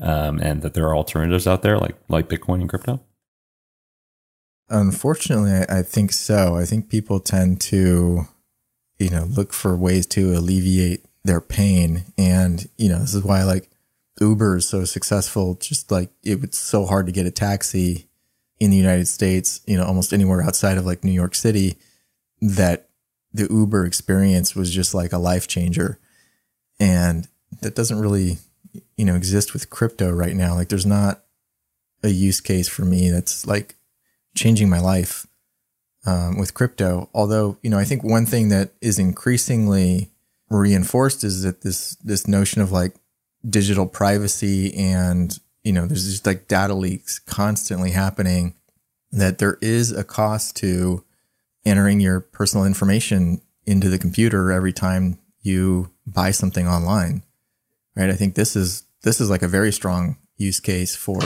um, 0.00 0.38
and 0.38 0.62
that 0.62 0.74
there 0.74 0.86
are 0.86 0.96
alternatives 0.96 1.46
out 1.46 1.62
there 1.62 1.78
like 1.78 1.96
like 2.08 2.28
Bitcoin 2.28 2.60
and 2.60 2.68
crypto? 2.68 3.00
Unfortunately, 4.68 5.64
I, 5.68 5.82
think 5.82 6.12
so. 6.12 6.56
I 6.56 6.64
think 6.64 6.88
people 6.88 7.20
tend 7.20 7.60
to, 7.62 8.26
you 8.98 9.10
know, 9.10 9.24
look 9.24 9.52
for 9.52 9.76
ways 9.76 10.06
to 10.06 10.34
alleviate 10.36 11.04
their 11.24 11.40
pain, 11.40 12.04
and 12.16 12.68
you 12.76 12.88
know, 12.88 13.00
this 13.00 13.14
is 13.14 13.22
why 13.22 13.42
like 13.42 13.68
Uber 14.20 14.58
is 14.58 14.68
so 14.68 14.84
successful. 14.84 15.54
Just 15.54 15.90
like 15.90 16.10
it 16.22 16.40
was 16.40 16.56
so 16.56 16.86
hard 16.86 17.06
to 17.06 17.12
get 17.12 17.26
a 17.26 17.30
taxi 17.30 18.06
in 18.58 18.70
the 18.70 18.76
United 18.76 19.06
States, 19.06 19.60
you 19.66 19.76
know, 19.76 19.84
almost 19.84 20.12
anywhere 20.12 20.42
outside 20.42 20.78
of 20.78 20.86
like 20.86 21.04
New 21.04 21.12
York 21.12 21.34
City, 21.34 21.76
that 22.40 22.88
the 23.32 23.46
Uber 23.50 23.84
experience 23.84 24.56
was 24.56 24.72
just 24.72 24.94
like 24.94 25.12
a 25.12 25.18
life 25.18 25.46
changer. 25.46 25.98
And 26.80 27.28
that 27.60 27.74
doesn't 27.74 28.00
really, 28.00 28.38
you 28.96 29.04
know, 29.04 29.14
exist 29.14 29.52
with 29.52 29.70
crypto 29.70 30.10
right 30.10 30.34
now. 30.34 30.54
Like 30.54 30.68
there's 30.68 30.86
not 30.86 31.22
a 32.02 32.08
use 32.08 32.40
case 32.40 32.68
for 32.68 32.84
me 32.84 33.10
that's 33.10 33.46
like 33.46 33.74
changing 34.36 34.68
my 34.68 34.78
life 34.78 35.26
um, 36.06 36.38
with 36.38 36.54
crypto. 36.54 37.10
Although, 37.12 37.58
you 37.62 37.70
know, 37.70 37.78
I 37.78 37.84
think 37.84 38.04
one 38.04 38.26
thing 38.26 38.48
that 38.50 38.70
is 38.80 38.98
increasingly 38.98 40.12
reinforced 40.48 41.24
is 41.24 41.42
that 41.42 41.62
this, 41.62 41.96
this 41.96 42.28
notion 42.28 42.62
of 42.62 42.70
like 42.70 42.94
digital 43.48 43.86
privacy 43.86 44.72
and, 44.74 45.36
you 45.64 45.72
know, 45.72 45.86
there's 45.86 46.08
just 46.08 46.26
like 46.26 46.46
data 46.46 46.74
leaks 46.74 47.18
constantly 47.18 47.90
happening 47.90 48.54
that 49.10 49.38
there 49.38 49.58
is 49.60 49.90
a 49.90 50.04
cost 50.04 50.56
to 50.56 51.04
entering 51.64 51.98
your 51.98 52.20
personal 52.20 52.64
information 52.64 53.40
into 53.64 53.88
the 53.88 53.98
computer 53.98 54.52
every 54.52 54.72
time 54.72 55.18
you 55.40 55.90
buy 56.06 56.30
something 56.30 56.68
online. 56.68 57.24
Right. 57.96 58.10
I 58.10 58.14
think 58.14 58.34
this 58.34 58.54
is, 58.54 58.84
this 59.02 59.20
is 59.20 59.30
like 59.30 59.42
a 59.42 59.48
very 59.48 59.72
strong 59.72 60.18
use 60.36 60.60
case 60.60 60.94
for 60.94 61.18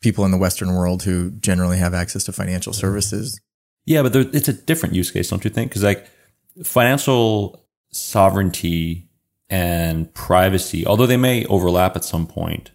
people 0.00 0.24
in 0.24 0.30
the 0.30 0.38
Western 0.38 0.74
world 0.74 1.02
who 1.02 1.30
generally 1.32 1.78
have 1.78 1.94
access 1.94 2.24
to 2.24 2.32
financial 2.32 2.72
mm-hmm. 2.72 2.80
services. 2.80 3.40
Yeah, 3.84 4.02
but 4.02 4.12
there, 4.12 4.24
it's 4.32 4.48
a 4.48 4.52
different 4.52 4.94
use 4.94 5.10
case, 5.10 5.30
don't 5.30 5.44
you 5.44 5.50
think? 5.50 5.70
Because 5.70 5.82
like 5.82 6.06
financial 6.62 7.64
sovereignty 7.90 9.08
and 9.48 10.12
privacy, 10.14 10.86
although 10.86 11.06
they 11.06 11.16
may 11.16 11.44
overlap 11.46 11.96
at 11.96 12.04
some 12.04 12.26
point, 12.26 12.70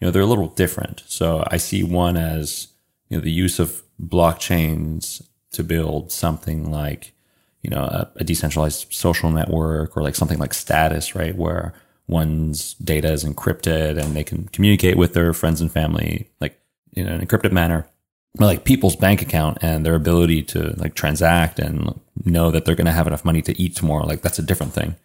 you 0.00 0.06
know, 0.06 0.10
they're 0.10 0.22
a 0.22 0.26
little 0.26 0.48
different. 0.48 1.02
So 1.06 1.44
I 1.48 1.56
see 1.56 1.82
one 1.82 2.16
as, 2.16 2.68
you 3.08 3.16
know, 3.16 3.22
the 3.22 3.30
use 3.30 3.58
of 3.58 3.82
blockchains 4.00 5.22
to 5.52 5.64
build 5.64 6.12
something 6.12 6.70
like, 6.70 7.14
you 7.62 7.70
know, 7.70 7.82
a, 7.82 8.10
a, 8.16 8.24
decentralized 8.24 8.92
social 8.92 9.30
network 9.30 9.96
or 9.96 10.02
like 10.02 10.14
something 10.14 10.38
like 10.38 10.54
status, 10.54 11.14
right? 11.14 11.36
Where 11.36 11.74
one's 12.08 12.74
data 12.74 13.12
is 13.12 13.24
encrypted 13.24 14.02
and 14.02 14.16
they 14.16 14.24
can 14.24 14.48
communicate 14.48 14.96
with 14.96 15.12
their 15.12 15.32
friends 15.32 15.60
and 15.60 15.70
family, 15.70 16.30
like 16.40 16.58
in 16.94 17.06
an 17.06 17.24
encrypted 17.24 17.52
manner. 17.52 17.86
But 18.34 18.46
like 18.46 18.64
people's 18.64 18.96
bank 18.96 19.22
account 19.22 19.58
and 19.62 19.84
their 19.84 19.94
ability 19.94 20.42
to 20.44 20.74
like 20.76 20.94
transact 20.94 21.58
and 21.58 22.00
know 22.24 22.50
that 22.50 22.64
they're 22.64 22.74
going 22.74 22.86
to 22.86 22.92
have 22.92 23.06
enough 23.06 23.24
money 23.24 23.42
to 23.42 23.60
eat 23.60 23.76
tomorrow, 23.76 24.06
like 24.06 24.22
that's 24.22 24.38
a 24.38 24.42
different 24.42 24.72
thing. 24.72 24.96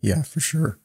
Yeah, 0.00 0.22
for 0.22 0.40
sure. 0.40 0.78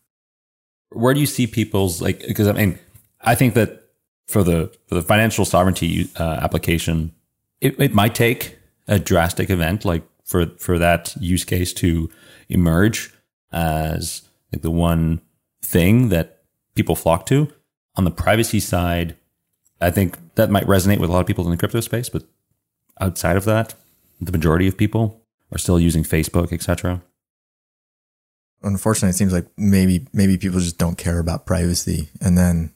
Where 0.89 1.13
do 1.13 1.19
you 1.19 1.25
see 1.25 1.47
people's 1.47 2.01
like? 2.01 2.25
Because 2.25 2.47
I 2.47 2.53
mean, 2.53 2.79
I 3.21 3.35
think 3.35 3.55
that 3.55 3.83
for 4.27 4.43
the 4.43 4.71
for 4.87 4.95
the 4.95 5.01
financial 5.01 5.45
sovereignty 5.45 6.09
uh, 6.17 6.39
application, 6.41 7.13
it, 7.59 7.79
it 7.79 7.93
might 7.93 8.15
take 8.15 8.57
a 8.87 8.99
drastic 8.99 9.49
event 9.49 9.83
like 9.83 10.03
for 10.23 10.45
for 10.57 10.77
that 10.79 11.15
use 11.19 11.43
case 11.43 11.73
to 11.73 12.09
emerge 12.47 13.11
as 13.51 14.21
like 14.53 14.61
the 14.61 14.71
one 14.71 15.21
thing 15.67 16.09
that 16.09 16.43
people 16.75 16.95
flock 16.95 17.25
to. 17.25 17.51
On 17.95 18.05
the 18.05 18.11
privacy 18.11 18.59
side, 18.59 19.17
I 19.81 19.91
think 19.91 20.17
that 20.35 20.49
might 20.49 20.65
resonate 20.65 20.99
with 20.99 21.09
a 21.09 21.13
lot 21.13 21.19
of 21.19 21.27
people 21.27 21.43
in 21.45 21.51
the 21.51 21.57
crypto 21.57 21.81
space, 21.81 22.09
but 22.09 22.23
outside 23.01 23.37
of 23.37 23.45
that, 23.45 23.75
the 24.21 24.31
majority 24.31 24.67
of 24.67 24.77
people 24.77 25.21
are 25.51 25.57
still 25.57 25.79
using 25.79 26.03
Facebook, 26.03 26.53
etc. 26.53 27.01
Unfortunately, 28.63 29.09
it 29.09 29.17
seems 29.17 29.33
like 29.33 29.47
maybe 29.57 30.07
maybe 30.13 30.37
people 30.37 30.59
just 30.59 30.77
don't 30.77 30.97
care 30.97 31.19
about 31.19 31.45
privacy, 31.45 32.09
and 32.21 32.37
then 32.37 32.73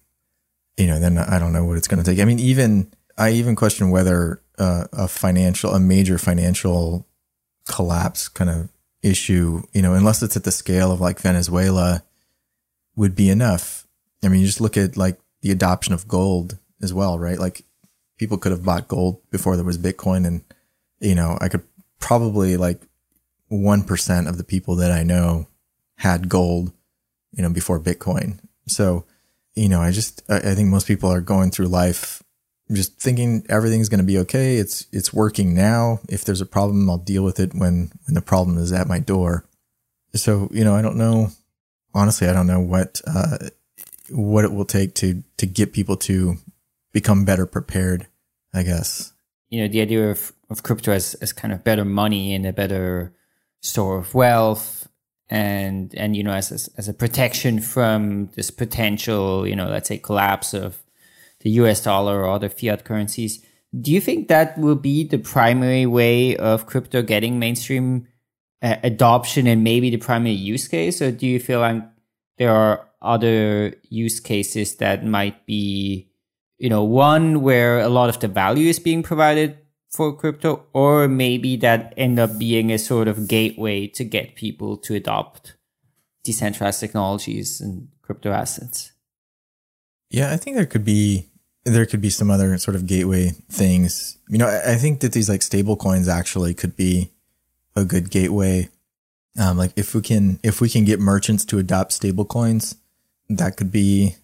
you 0.78 0.88
know, 0.88 1.00
then 1.00 1.18
I 1.18 1.40
don't 1.40 1.54
know 1.54 1.66
what 1.66 1.78
it's 1.78 1.88
going 1.88 2.04
to 2.04 2.10
take. 2.10 2.20
I 2.20 2.26
mean, 2.26 2.40
even 2.40 2.92
I 3.18 3.32
even 3.32 3.56
question 3.56 3.90
whether 3.90 4.42
uh, 4.58 4.86
a 4.94 5.08
financial, 5.08 5.74
a 5.74 5.80
major 5.80 6.18
financial 6.18 7.08
collapse 7.68 8.28
kind 8.28 8.50
of 8.50 8.70
issue, 9.02 9.64
you 9.74 9.82
know, 9.82 9.94
unless 9.94 10.22
it's 10.22 10.38
at 10.38 10.44
the 10.44 10.52
scale 10.52 10.92
of 10.92 11.02
like 11.02 11.20
Venezuela, 11.20 12.04
would 12.96 13.16
be 13.16 13.30
enough. 13.30 13.88
I 14.24 14.28
mean, 14.28 14.42
you 14.42 14.46
just 14.46 14.62
look 14.62 14.78
at 14.78 14.98
like 14.98 15.20
the 15.42 15.52
adoption 15.52 15.94
of 15.94 16.08
gold 16.08 16.58
as 16.82 16.94
well, 16.94 17.18
right? 17.18 17.40
Like 17.40 17.64
people 18.18 18.38
could 18.38 18.52
have 18.52 18.66
bought 18.66 18.88
gold 18.88 19.22
before 19.32 19.56
there 19.56 19.66
was 19.66 19.78
Bitcoin, 19.78 20.26
and 20.26 20.44
you 21.00 21.16
know, 21.16 21.38
I 21.42 21.50
could 21.50 21.64
probably 22.00 22.58
like 22.58 22.82
one 23.48 23.84
percent 23.84 24.28
of 24.28 24.38
the 24.38 24.44
people 24.44 24.76
that 24.78 24.92
I 24.92 25.04
know 25.04 25.48
had 25.96 26.30
gold, 26.30 26.72
you 27.32 27.44
know, 27.44 27.50
before 27.50 27.80
Bitcoin. 27.80 28.40
So, 28.68 29.06
you 29.56 29.70
know, 29.70 29.82
I 29.82 29.92
just 29.92 30.24
I 30.30 30.56
think 30.56 30.70
most 30.70 30.88
people 30.88 31.12
are 31.12 31.22
going 31.22 31.52
through 31.52 31.68
life 31.68 32.22
just 32.74 33.00
thinking 33.00 33.46
everything's 33.50 33.90
going 33.90 34.00
to 34.00 34.06
be 34.06 34.18
okay. 34.20 34.58
It's 34.58 34.88
it's 34.92 35.14
working 35.14 35.54
now. 35.54 36.00
If 36.10 36.24
there's 36.24 36.42
a 36.42 36.46
problem, 36.46 36.90
I'll 36.90 36.98
deal 36.98 37.24
with 37.24 37.40
it 37.40 37.54
when 37.54 37.92
when 38.06 38.14
the 38.14 38.22
problem 38.22 38.58
is 38.58 38.72
at 38.72 38.88
my 38.88 39.00
door. 39.00 39.46
So 40.14 40.50
you 40.52 40.64
know, 40.64 40.76
I 40.76 40.82
don't 40.82 40.98
know. 40.98 41.32
Honestly, 41.94 42.28
I 42.28 42.34
don't 42.34 42.48
know 42.48 42.60
what 42.60 43.02
uh, 43.06 43.38
what 44.10 44.46
it 44.46 44.54
will 44.54 44.66
take 44.66 44.96
to 44.96 45.24
to 45.38 45.46
get 45.46 45.74
people 45.74 45.98
to 45.98 46.38
become 46.92 47.26
better 47.26 47.46
prepared. 47.46 48.08
I 48.54 48.64
guess 48.64 49.14
you 49.50 49.62
know 49.62 49.68
the 49.68 49.82
idea 49.82 50.10
of 50.10 50.34
of 50.50 50.64
crypto 50.64 50.92
as 50.92 51.14
as 51.16 51.34
kind 51.34 51.54
of 51.54 51.64
better 51.64 51.86
money 51.86 52.34
and 52.34 52.46
a 52.46 52.54
better 52.54 53.14
store 53.62 53.98
of 53.98 54.14
wealth 54.14 54.88
and 55.30 55.94
and 55.96 56.16
you 56.16 56.24
know 56.24 56.34
as 56.34 56.52
as, 56.52 56.70
as 56.78 56.90
a 56.90 56.94
protection 56.94 57.60
from 57.60 58.28
this 58.36 58.50
potential 58.50 59.48
you 59.48 59.56
know 59.56 59.70
let's 59.70 59.88
say 59.88 59.98
collapse 59.98 60.54
of 60.54 60.82
the 61.42 61.52
US 61.52 61.84
dollar 61.84 62.24
or 62.24 62.30
other 62.30 62.50
fiat 62.50 62.86
currencies. 62.86 63.44
Do 63.80 63.92
you 63.92 64.02
think 64.02 64.28
that 64.28 64.58
will 64.58 64.76
be 64.76 65.04
the 65.04 65.18
primary 65.18 65.86
way 65.86 66.36
of 66.36 66.66
crypto 66.66 67.02
getting 67.02 67.40
mainstream 67.40 68.08
adoption 68.62 69.48
and 69.48 69.64
maybe 69.64 69.90
the 69.90 69.98
primary 69.98 70.36
use 70.36 70.68
case? 70.68 71.02
Or 71.02 71.12
do 71.12 71.26
you 71.26 71.40
feel 71.40 71.60
like 71.60 71.84
there 72.38 72.52
are 72.52 72.88
other 73.02 73.76
use 73.90 74.20
cases 74.20 74.76
that 74.78 75.06
might 75.06 75.46
be, 75.46 76.10
you 76.58 76.70
know, 76.70 76.84
one 76.84 77.42
where 77.42 77.80
a 77.80 77.90
lot 77.90 78.10
of 78.10 78.20
the 78.20 78.28
value 78.28 78.70
is 78.70 78.80
being 78.80 79.04
provided 79.04 79.58
for 79.92 80.16
crypto, 80.16 80.66
or 80.74 81.08
maybe 81.08 81.58
that 81.58 81.94
end 81.98 82.18
up 82.18 82.38
being 82.38 82.72
a 82.72 82.78
sort 82.78 83.08
of 83.08 83.28
gateway 83.28 83.88
to 83.88 84.04
get 84.06 84.36
people 84.36 84.78
to 84.78 84.96
adopt 84.96 85.56
decentralized 86.24 86.80
technologies 86.80 87.60
and 87.60 87.90
crypto 88.02 88.32
assets? 88.32 88.94
Yeah, 90.10 90.32
I 90.32 90.38
think 90.38 90.56
there 90.56 90.66
could 90.66 90.86
be 90.86 91.28
there 91.64 91.86
could 91.86 92.02
be 92.02 92.10
some 92.10 92.32
other 92.32 92.58
sort 92.58 92.76
of 92.76 92.88
gateway 92.88 93.32
things. 93.50 94.18
You 94.30 94.38
know, 94.38 94.48
I, 94.48 94.74
I 94.74 94.76
think 94.76 95.02
that 95.02 95.14
these 95.14 95.30
like 95.30 95.42
stable 95.42 95.76
coins 95.76 96.08
actually 96.08 96.54
could 96.54 96.76
be 96.76 97.12
a 97.76 97.86
good 97.86 98.10
gateway. 98.10 98.70
Um, 99.40 99.58
like 99.58 99.72
if 99.76 99.96
we 99.96 100.02
can 100.02 100.40
if 100.44 100.60
we 100.60 100.70
can 100.70 100.84
get 100.84 101.00
merchants 101.00 101.46
to 101.46 101.58
adopt 101.60 101.94
stable 101.94 102.26
coins, 102.26 102.76
that 103.30 103.58
could 103.58 103.72
be 103.72 104.16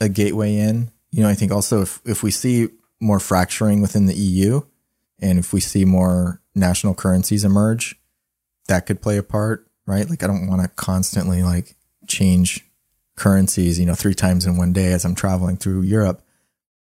a 0.00 0.08
gateway 0.08 0.56
in. 0.56 0.90
You 1.10 1.22
know, 1.22 1.28
I 1.28 1.34
think 1.34 1.52
also 1.52 1.82
if 1.82 2.00
if 2.04 2.22
we 2.22 2.30
see 2.30 2.68
more 3.00 3.20
fracturing 3.20 3.80
within 3.80 4.06
the 4.06 4.14
EU 4.14 4.60
and 5.18 5.38
if 5.38 5.52
we 5.52 5.60
see 5.60 5.84
more 5.84 6.40
national 6.54 6.94
currencies 6.94 7.44
emerge, 7.44 7.98
that 8.68 8.86
could 8.86 9.00
play 9.00 9.16
a 9.16 9.22
part, 9.22 9.66
right? 9.86 10.08
Like 10.08 10.22
I 10.22 10.26
don't 10.26 10.46
want 10.46 10.62
to 10.62 10.68
constantly 10.68 11.42
like 11.42 11.76
change 12.06 12.66
currencies, 13.16 13.78
you 13.78 13.86
know, 13.86 13.94
three 13.94 14.14
times 14.14 14.46
in 14.46 14.56
one 14.56 14.72
day 14.72 14.92
as 14.92 15.04
I'm 15.04 15.14
traveling 15.14 15.56
through 15.56 15.82
Europe. 15.82 16.22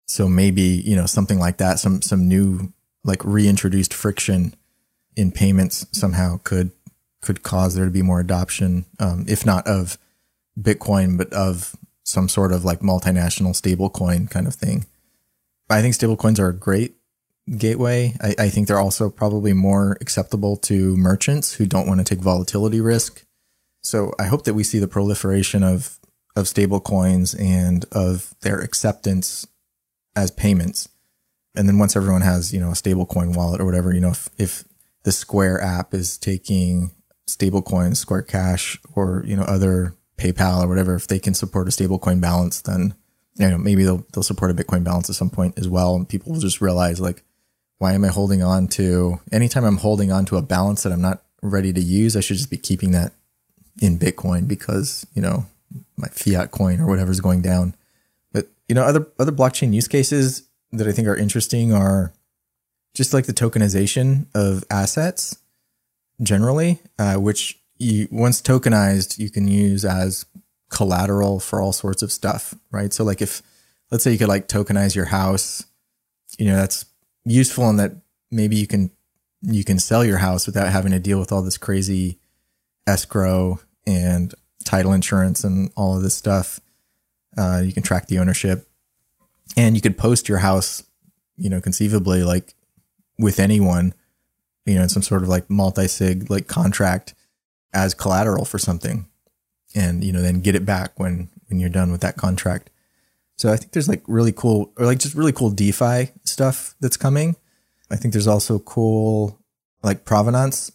So 0.05 0.27
maybe, 0.27 0.61
you 0.61 0.95
know, 0.95 1.05
something 1.05 1.39
like 1.39 1.57
that, 1.57 1.79
some, 1.79 2.01
some 2.01 2.27
new, 2.27 2.71
like 3.03 3.23
reintroduced 3.25 3.93
friction 3.93 4.53
in 5.17 5.31
payments 5.31 5.85
somehow 5.91 6.39
could, 6.43 6.71
could 7.21 7.43
cause 7.43 7.75
there 7.75 7.85
to 7.85 7.91
be 7.91 8.01
more 8.01 8.21
adoption, 8.21 8.85
um, 8.99 9.25
if 9.27 9.45
not 9.45 9.67
of 9.67 9.97
Bitcoin, 10.57 11.17
but 11.17 11.33
of 11.33 11.75
some 12.03 12.29
sort 12.29 12.53
of 12.53 12.63
like 12.63 12.79
multinational 12.79 13.51
stablecoin 13.51 14.29
kind 14.29 14.47
of 14.47 14.55
thing. 14.55 14.85
I 15.69 15.81
think 15.81 15.95
stablecoins 15.95 16.39
are 16.39 16.47
a 16.47 16.53
great 16.53 16.95
gateway. 17.57 18.13
I, 18.21 18.35
I, 18.39 18.49
think 18.49 18.67
they're 18.67 18.79
also 18.79 19.09
probably 19.09 19.53
more 19.53 19.97
acceptable 20.01 20.57
to 20.57 20.95
merchants 20.95 21.53
who 21.53 21.65
don't 21.65 21.87
want 21.87 21.99
to 21.99 22.03
take 22.03 22.23
volatility 22.23 22.79
risk. 22.79 23.25
So 23.81 24.13
I 24.19 24.25
hope 24.25 24.43
that 24.43 24.53
we 24.53 24.63
see 24.63 24.79
the 24.79 24.87
proliferation 24.87 25.63
of 25.63 25.97
of 26.35 26.45
stablecoins 26.45 27.39
and 27.39 27.85
of 27.91 28.35
their 28.41 28.59
acceptance 28.59 29.47
as 30.15 30.29
payments. 30.29 30.87
And 31.55 31.67
then 31.67 31.79
once 31.79 31.95
everyone 31.95 32.21
has, 32.21 32.53
you 32.53 32.59
know, 32.59 32.69
a 32.69 32.73
stablecoin 32.73 33.35
wallet 33.35 33.59
or 33.59 33.65
whatever, 33.65 33.91
you 33.91 33.99
know, 33.99 34.11
if, 34.11 34.29
if 34.37 34.63
the 35.07 35.13
Square 35.13 35.61
app 35.61 35.93
is 35.93 36.17
taking 36.17 36.91
stablecoin, 37.29 37.95
Square 37.95 38.23
Cash, 38.23 38.77
or, 38.93 39.23
you 39.25 39.37
know, 39.37 39.43
other 39.43 39.95
PayPal 40.17 40.61
or 40.61 40.67
whatever, 40.67 40.95
if 40.95 41.07
they 41.07 41.17
can 41.17 41.33
support 41.33 41.69
a 41.69 41.71
stablecoin 41.71 42.19
balance, 42.19 42.59
then, 42.59 42.93
you 43.35 43.49
know, 43.49 43.57
maybe 43.57 43.85
they'll, 43.85 44.05
they'll 44.11 44.21
support 44.21 44.51
a 44.51 44.53
Bitcoin 44.53 44.83
balance 44.83 45.09
at 45.09 45.15
some 45.15 45.29
point 45.29 45.57
as 45.57 45.69
well. 45.69 45.95
And 45.95 46.09
people 46.09 46.33
will 46.33 46.41
just 46.41 46.59
realize 46.59 46.99
like, 46.99 47.23
why 47.77 47.93
am 47.93 48.03
I 48.03 48.09
holding 48.09 48.43
on 48.43 48.67
to 48.79 49.21
anytime 49.31 49.63
I'm 49.63 49.77
holding 49.77 50.11
on 50.11 50.25
to 50.25 50.35
a 50.35 50.41
balance 50.41 50.83
that 50.83 50.91
I'm 50.91 51.01
not 51.01 51.23
ready 51.41 51.71
to 51.71 51.81
use, 51.81 52.17
I 52.17 52.19
should 52.19 52.35
just 52.35 52.51
be 52.51 52.57
keeping 52.57 52.91
that 52.91 53.13
in 53.81 53.97
Bitcoin 53.97 54.45
because, 54.45 55.07
you 55.13 55.21
know, 55.21 55.45
my 55.95 56.09
fiat 56.09 56.51
coin 56.51 56.81
or 56.81 56.87
whatever 56.87 57.11
is 57.11 57.21
going 57.21 57.41
down 57.41 57.75
But 58.33 58.47
you 58.67 58.75
know, 58.75 58.83
other 58.83 59.07
other 59.17 59.31
blockchain 59.31 59.73
use 59.73 59.87
cases 59.87 60.49
that 60.73 60.85
I 60.85 60.91
think 60.91 61.07
are 61.07 61.15
interesting 61.15 61.71
are 61.71 62.11
just 62.97 63.13
like 63.13 63.27
the 63.27 63.33
tokenization 63.33 64.25
of 64.33 64.63
assets 64.71 65.37
generally, 66.21 66.81
uh, 66.97 67.15
which 67.15 67.59
you 67.77 68.07
once 68.11 68.41
tokenized, 68.41 69.19
you 69.19 69.29
can 69.29 69.47
use 69.47 69.85
as 69.85 70.25
collateral 70.69 71.39
for 71.39 71.61
all 71.61 71.71
sorts 71.71 72.01
of 72.01 72.11
stuff, 72.11 72.55
right? 72.71 72.91
So 72.91 73.03
like 73.03 73.21
if 73.21 73.43
let's 73.91 74.03
say 74.03 74.11
you 74.11 74.17
could 74.17 74.27
like 74.27 74.47
tokenize 74.47 74.95
your 74.95 75.05
house, 75.05 75.63
you 76.39 76.47
know, 76.47 76.55
that's 76.55 76.85
useful 77.23 77.69
in 77.69 77.77
that 77.77 77.91
maybe 78.31 78.55
you 78.55 78.65
can 78.65 78.89
you 79.43 79.63
can 79.63 79.77
sell 79.77 80.03
your 80.03 80.17
house 80.17 80.47
without 80.47 80.69
having 80.71 80.91
to 80.91 80.99
deal 80.99 81.19
with 81.19 81.31
all 81.31 81.43
this 81.43 81.57
crazy 81.57 82.17
escrow 82.87 83.59
and 83.85 84.33
title 84.65 84.91
insurance 84.91 85.43
and 85.43 85.71
all 85.77 85.95
of 85.95 86.01
this 86.01 86.15
stuff. 86.15 86.59
Uh, 87.37 87.61
you 87.63 87.71
can 87.71 87.83
track 87.83 88.07
the 88.07 88.17
ownership, 88.17 88.67
and 89.55 89.75
you 89.75 89.81
could 89.81 89.99
post 89.99 90.27
your 90.27 90.39
house, 90.39 90.83
you 91.37 91.49
know, 91.51 91.61
conceivably 91.61 92.23
like 92.23 92.55
with 93.17 93.39
anyone, 93.39 93.93
you 94.65 94.75
know, 94.75 94.83
in 94.83 94.89
some 94.89 95.03
sort 95.03 95.23
of 95.23 95.29
like 95.29 95.49
multi 95.49 95.87
sig 95.87 96.29
like 96.29 96.47
contract 96.47 97.13
as 97.73 97.93
collateral 97.93 98.45
for 98.45 98.57
something, 98.57 99.07
and 99.75 100.03
you 100.03 100.11
know, 100.11 100.21
then 100.21 100.41
get 100.41 100.55
it 100.55 100.65
back 100.65 100.99
when 100.99 101.29
when 101.47 101.59
you're 101.59 101.69
done 101.69 101.91
with 101.91 102.01
that 102.01 102.17
contract. 102.17 102.69
So 103.37 103.51
I 103.51 103.57
think 103.57 103.71
there's 103.71 103.87
like 103.87 104.03
really 104.07 104.31
cool, 104.31 104.71
or 104.77 104.85
like 104.85 104.99
just 104.99 105.15
really 105.15 105.31
cool 105.31 105.51
DeFi 105.51 106.11
stuff 106.23 106.75
that's 106.79 106.97
coming. 106.97 107.35
I 107.89 107.95
think 107.95 108.13
there's 108.13 108.27
also 108.27 108.59
cool 108.59 109.39
like 109.83 110.05
provenance 110.05 110.71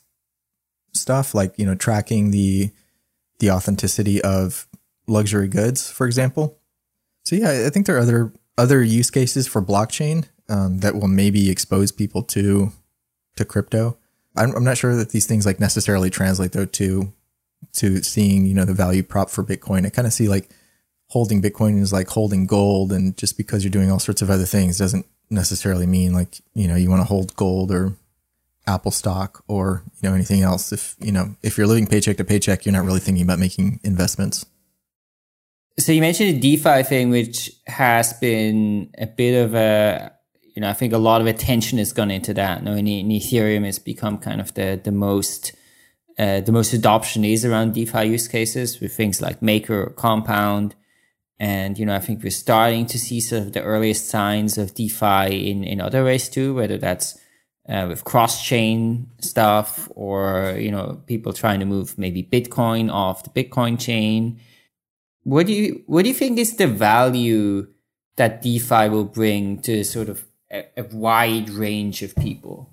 stuff, 0.92 1.34
like 1.34 1.58
you 1.58 1.66
know, 1.66 1.74
tracking 1.74 2.30
the 2.30 2.70
the 3.40 3.50
authenticity 3.50 4.22
of 4.22 4.66
luxury 5.06 5.48
goods, 5.48 5.90
for 5.90 6.06
example. 6.06 6.58
So 7.24 7.36
yeah, 7.36 7.64
I 7.66 7.70
think 7.70 7.86
there 7.86 7.96
are 7.96 8.00
other 8.00 8.32
other 8.56 8.82
use 8.82 9.10
cases 9.10 9.46
for 9.46 9.62
blockchain 9.62 10.26
um, 10.48 10.78
that 10.78 10.94
will 10.94 11.08
maybe 11.08 11.50
expose 11.50 11.92
people 11.92 12.22
to 12.24 12.72
to 13.36 13.44
crypto. 13.44 13.96
I'm, 14.36 14.54
I'm 14.54 14.64
not 14.64 14.78
sure 14.78 14.94
that 14.96 15.10
these 15.10 15.26
things 15.26 15.46
like 15.46 15.60
necessarily 15.60 16.10
translate 16.10 16.52
though 16.52 16.66
to 16.66 17.12
to 17.74 18.02
seeing 18.02 18.46
you 18.46 18.54
know 18.54 18.64
the 18.64 18.74
value 18.74 19.02
prop 19.02 19.30
for 19.30 19.44
Bitcoin. 19.44 19.86
I 19.86 19.90
kind 19.90 20.06
of 20.06 20.12
see 20.12 20.28
like 20.28 20.50
holding 21.08 21.42
Bitcoin 21.42 21.80
is 21.80 21.92
like 21.92 22.08
holding 22.08 22.46
gold, 22.46 22.92
and 22.92 23.16
just 23.16 23.36
because 23.36 23.64
you're 23.64 23.70
doing 23.70 23.90
all 23.90 23.98
sorts 23.98 24.22
of 24.22 24.30
other 24.30 24.46
things 24.46 24.78
doesn't 24.78 25.06
necessarily 25.30 25.86
mean 25.86 26.12
like 26.12 26.40
you 26.54 26.68
know 26.68 26.76
you 26.76 26.90
want 26.90 27.00
to 27.00 27.06
hold 27.06 27.34
gold 27.36 27.70
or 27.70 27.94
Apple 28.66 28.90
stock 28.90 29.42
or 29.48 29.82
you 30.00 30.08
know 30.08 30.14
anything 30.14 30.42
else. 30.42 30.72
If 30.72 30.96
you 31.00 31.12
know 31.12 31.36
if 31.42 31.56
you're 31.56 31.66
living 31.66 31.86
paycheck 31.86 32.16
to 32.18 32.24
paycheck, 32.24 32.64
you're 32.64 32.72
not 32.72 32.84
really 32.84 33.00
thinking 33.00 33.24
about 33.24 33.38
making 33.38 33.80
investments. 33.82 34.46
So 35.78 35.92
you 35.92 36.00
mentioned 36.00 36.34
the 36.34 36.56
DeFi 36.56 36.82
thing, 36.82 37.10
which 37.10 37.50
has 37.66 38.12
been 38.14 38.90
a 38.98 39.06
bit 39.06 39.44
of 39.44 39.54
a, 39.54 40.12
you 40.54 40.60
know, 40.60 40.70
I 40.70 40.74
think 40.74 40.92
a 40.92 40.98
lot 40.98 41.20
of 41.20 41.26
attention 41.26 41.78
has 41.78 41.92
gone 41.92 42.10
into 42.10 42.34
that. 42.34 42.62
No, 42.62 42.72
in, 42.72 42.86
in 42.86 43.08
Ethereum, 43.08 43.64
has 43.64 43.78
become 43.78 44.18
kind 44.18 44.40
of 44.40 44.52
the 44.54 44.80
the 44.82 44.92
most 44.92 45.52
uh, 46.18 46.40
the 46.40 46.52
most 46.52 46.72
adoption 46.74 47.24
is 47.24 47.44
around 47.44 47.74
DeFi 47.74 48.04
use 48.04 48.28
cases 48.28 48.80
with 48.80 48.94
things 48.94 49.20
like 49.22 49.40
Maker 49.40 49.84
or 49.84 49.90
Compound, 49.90 50.74
And, 51.42 51.76
you 51.76 51.84
know, 51.84 51.96
I 51.96 51.98
think 51.98 52.22
we're 52.22 52.30
starting 52.30 52.86
to 52.86 52.98
see 53.00 53.20
sort 53.20 53.42
of 53.42 53.52
the 53.52 53.62
earliest 53.62 54.08
signs 54.08 54.58
of 54.58 54.74
DeFi 54.74 55.50
in, 55.50 55.64
in 55.64 55.80
other 55.80 56.04
ways 56.04 56.28
too, 56.28 56.54
whether 56.54 56.78
that's 56.78 57.18
uh, 57.68 57.86
with 57.88 58.04
cross 58.04 58.44
chain 58.44 59.10
stuff 59.20 59.88
or, 59.96 60.54
you 60.56 60.70
know, 60.70 61.02
people 61.08 61.32
trying 61.32 61.58
to 61.58 61.66
move 61.66 61.98
maybe 61.98 62.22
Bitcoin 62.22 62.92
off 62.92 63.24
the 63.24 63.30
Bitcoin 63.30 63.76
chain. 63.76 64.38
What 65.24 65.48
do 65.48 65.52
you, 65.52 65.82
what 65.86 66.02
do 66.02 66.10
you 66.10 66.14
think 66.14 66.38
is 66.38 66.56
the 66.56 66.68
value 66.68 67.66
that 68.14 68.40
DeFi 68.42 68.88
will 68.88 69.04
bring 69.04 69.60
to 69.62 69.82
sort 69.82 70.08
of 70.08 70.24
a, 70.52 70.64
a 70.76 70.84
wide 70.92 71.50
range 71.50 72.02
of 72.02 72.14
people? 72.16 72.70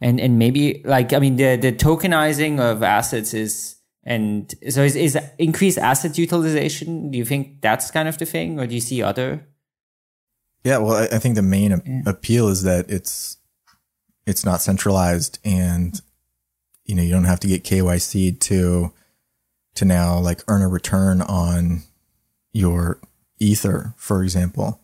And, 0.00 0.18
and 0.20 0.38
maybe 0.38 0.82
like, 0.84 1.12
I 1.12 1.18
mean, 1.18 1.36
the, 1.36 1.56
the 1.56 1.72
tokenizing 1.72 2.58
of 2.58 2.82
assets 2.82 3.34
is, 3.34 3.76
and 4.02 4.52
so 4.70 4.82
is, 4.82 4.96
is 4.96 5.18
increased 5.38 5.78
asset 5.78 6.16
utilization. 6.16 7.10
Do 7.10 7.18
you 7.18 7.24
think 7.24 7.60
that's 7.60 7.90
kind 7.90 8.08
of 8.08 8.16
the 8.16 8.24
thing 8.24 8.58
or 8.58 8.66
do 8.66 8.74
you 8.74 8.80
see 8.80 9.02
other? 9.02 9.46
Yeah. 10.64 10.78
Well, 10.78 10.94
I, 10.94 11.16
I 11.16 11.18
think 11.18 11.34
the 11.34 11.42
main 11.42 11.70
yeah. 11.84 12.02
appeal 12.06 12.48
is 12.48 12.62
that 12.62 12.90
it's, 12.90 13.36
it's 14.26 14.44
not 14.44 14.62
centralized 14.62 15.38
and, 15.44 16.00
you 16.86 16.94
know, 16.94 17.02
you 17.02 17.12
don't 17.12 17.24
have 17.24 17.40
to 17.40 17.48
get 17.48 17.64
KYC 17.64 18.40
to, 18.40 18.92
to 19.74 19.84
now 19.84 20.18
like 20.18 20.42
earn 20.48 20.62
a 20.62 20.68
return 20.68 21.20
on 21.20 21.82
your 22.52 23.00
ether, 23.38 23.94
for 23.96 24.22
example. 24.22 24.80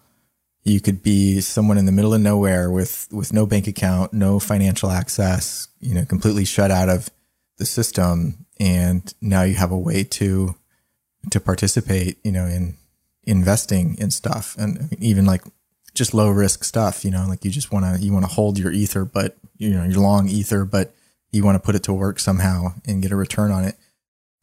You 0.67 0.81
could 0.81 1.01
be 1.01 1.41
someone 1.41 1.79
in 1.79 1.87
the 1.87 1.93
middle 1.93 2.13
of 2.13 2.21
nowhere 2.21 2.73
with, 2.73 3.07
with 3.13 3.33
no 3.33 3.47
bank 3.47 3.69
account, 3.69 4.13
no 4.13 4.41
financial 4.41 4.91
access, 4.91 5.69
you 5.81 5.95
know, 5.95 6.05
completely 6.05 6.45
shut 6.45 6.73
out 6.73 6.89
of 6.89 7.09
the 7.59 7.65
system. 7.65 8.47
And 8.59 9.15
now 9.21 9.43
you 9.43 9.55
have 9.55 9.71
a 9.71 9.79
way 9.79 10.03
to, 10.03 10.57
to 11.31 11.39
participate, 11.39 12.19
you 12.25 12.33
know, 12.33 12.47
in 12.47 12.77
investing 13.23 13.97
in 13.99 14.11
stuff 14.11 14.57
and 14.59 14.93
even 15.01 15.25
like 15.25 15.43
just 15.95 16.13
low 16.13 16.31
risk 16.31 16.65
stuff, 16.65 17.05
you 17.05 17.13
know, 17.13 17.27
like 17.29 17.45
you 17.45 17.51
just 17.53 17.71
want 17.71 17.85
to, 17.85 18.05
you 18.05 18.13
want 18.13 18.25
to 18.25 18.31
hold 18.31 18.59
your 18.59 18.73
ether, 18.73 19.05
but 19.05 19.37
you 19.59 19.71
know, 19.71 19.85
you're 19.85 20.01
long 20.01 20.29
ether, 20.29 20.65
but 20.65 20.93
you 21.31 21.45
want 21.45 21.55
to 21.55 21.65
put 21.65 21.77
it 21.77 21.85
to 21.85 21.93
work 21.93 22.19
somehow 22.19 22.75
and 22.85 23.03
get 23.03 23.13
a 23.13 23.17
return 23.17 23.53
on 23.53 23.65
it. 23.65 23.77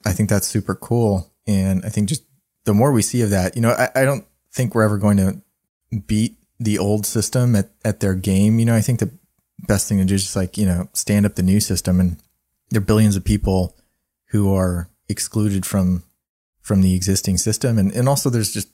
I 0.06 0.14
think 0.14 0.30
that's 0.30 0.48
super 0.48 0.76
cool. 0.76 1.32
And 1.46 1.84
I 1.84 1.90
think 1.90 2.08
just 2.08 2.24
the 2.64 2.74
more 2.74 2.94
we 2.94 3.02
see 3.02 3.22
of 3.22 3.30
that, 3.32 3.58
you 3.58 3.62
know, 3.62 3.72
I, 3.72 3.90
I 3.94 4.06
don't 4.06 4.26
think 4.54 4.74
we're 4.74 4.84
ever 4.84 4.98
going 4.98 5.18
to 5.18 5.42
beat 6.00 6.38
the 6.60 6.80
old 6.80 7.06
system 7.06 7.56
at, 7.56 7.70
at 7.84 8.00
their 8.00 8.16
game. 8.16 8.60
You 8.60 8.66
know, 8.66 8.76
I 8.76 8.82
think 8.82 9.00
the 9.00 9.12
best 9.68 9.88
thing 9.88 9.98
to 10.00 10.06
do 10.06 10.16
is 10.16 10.24
just 10.24 10.36
like, 10.36 10.58
you 10.58 10.66
know, 10.66 10.90
stand 10.94 11.26
up 11.26 11.36
the 11.36 11.44
new 11.44 11.60
system 11.60 12.00
and 12.00 12.18
there 12.70 12.82
are 12.82 12.86
billions 12.86 13.16
of 13.16 13.24
people 13.24 13.78
who 14.28 14.54
are 14.54 14.90
excluded 15.10 15.66
from 15.66 16.04
from 16.62 16.82
the 16.82 16.96
existing 16.96 17.38
system. 17.38 17.78
And 17.78 17.92
and 17.94 18.08
also 18.08 18.30
there's 18.30 18.54
just 18.54 18.70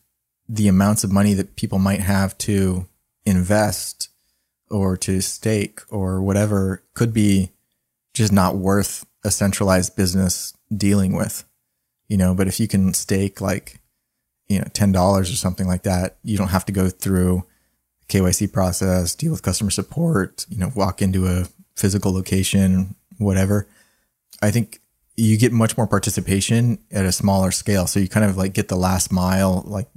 the 0.48 0.68
amounts 0.68 1.04
of 1.04 1.12
money 1.12 1.34
that 1.36 1.56
people 1.56 1.80
might 1.80 2.00
have 2.00 2.38
to 2.40 2.88
invest 3.26 4.10
or 4.70 4.98
to 4.98 5.22
stake 5.22 5.82
or 5.90 6.22
whatever 6.22 6.84
could 6.94 7.14
be 7.14 7.52
just 8.14 8.32
not 8.32 8.56
worth 8.56 9.06
a 9.24 9.32
centralized 9.32 9.96
business 9.96 10.54
dealing 10.76 11.16
with, 11.16 11.44
you 12.08 12.18
know, 12.18 12.34
but 12.34 12.48
if 12.48 12.60
you 12.60 12.68
can 12.68 12.94
stake 12.94 13.42
like, 13.42 13.80
you 14.50 14.60
know, 14.60 14.66
$10 14.66 15.22
or 15.22 15.24
something 15.26 15.68
like 15.68 15.84
that, 15.84 16.18
you 16.24 16.38
don't 16.38 16.50
have 16.50 16.66
to 16.66 16.72
go 16.72 16.90
through 16.90 17.44
KYC 18.10 18.52
process, 18.52 19.16
deal 19.16 19.32
with 19.32 19.44
customer 19.44 19.70
support, 19.70 20.46
you 20.50 20.58
know, 20.58 20.72
walk 20.76 21.02
into 21.02 21.28
a 21.28 21.46
physical 21.76 22.12
location, 22.12 22.96
whatever. 23.20 23.68
I 24.42 24.52
think 24.52 24.82
you 25.16 25.38
get 25.38 25.52
much 25.52 25.78
more 25.78 25.88
participation 25.88 26.80
at 26.92 27.06
a 27.06 27.12
smaller 27.12 27.52
scale. 27.52 27.86
So 27.88 28.00
you 28.00 28.10
kind 28.10 28.26
of 28.26 28.38
like 28.38 28.54
get 28.54 28.68
the 28.68 28.76
last 28.76 29.12
mile, 29.12 29.64
like, 29.68 29.88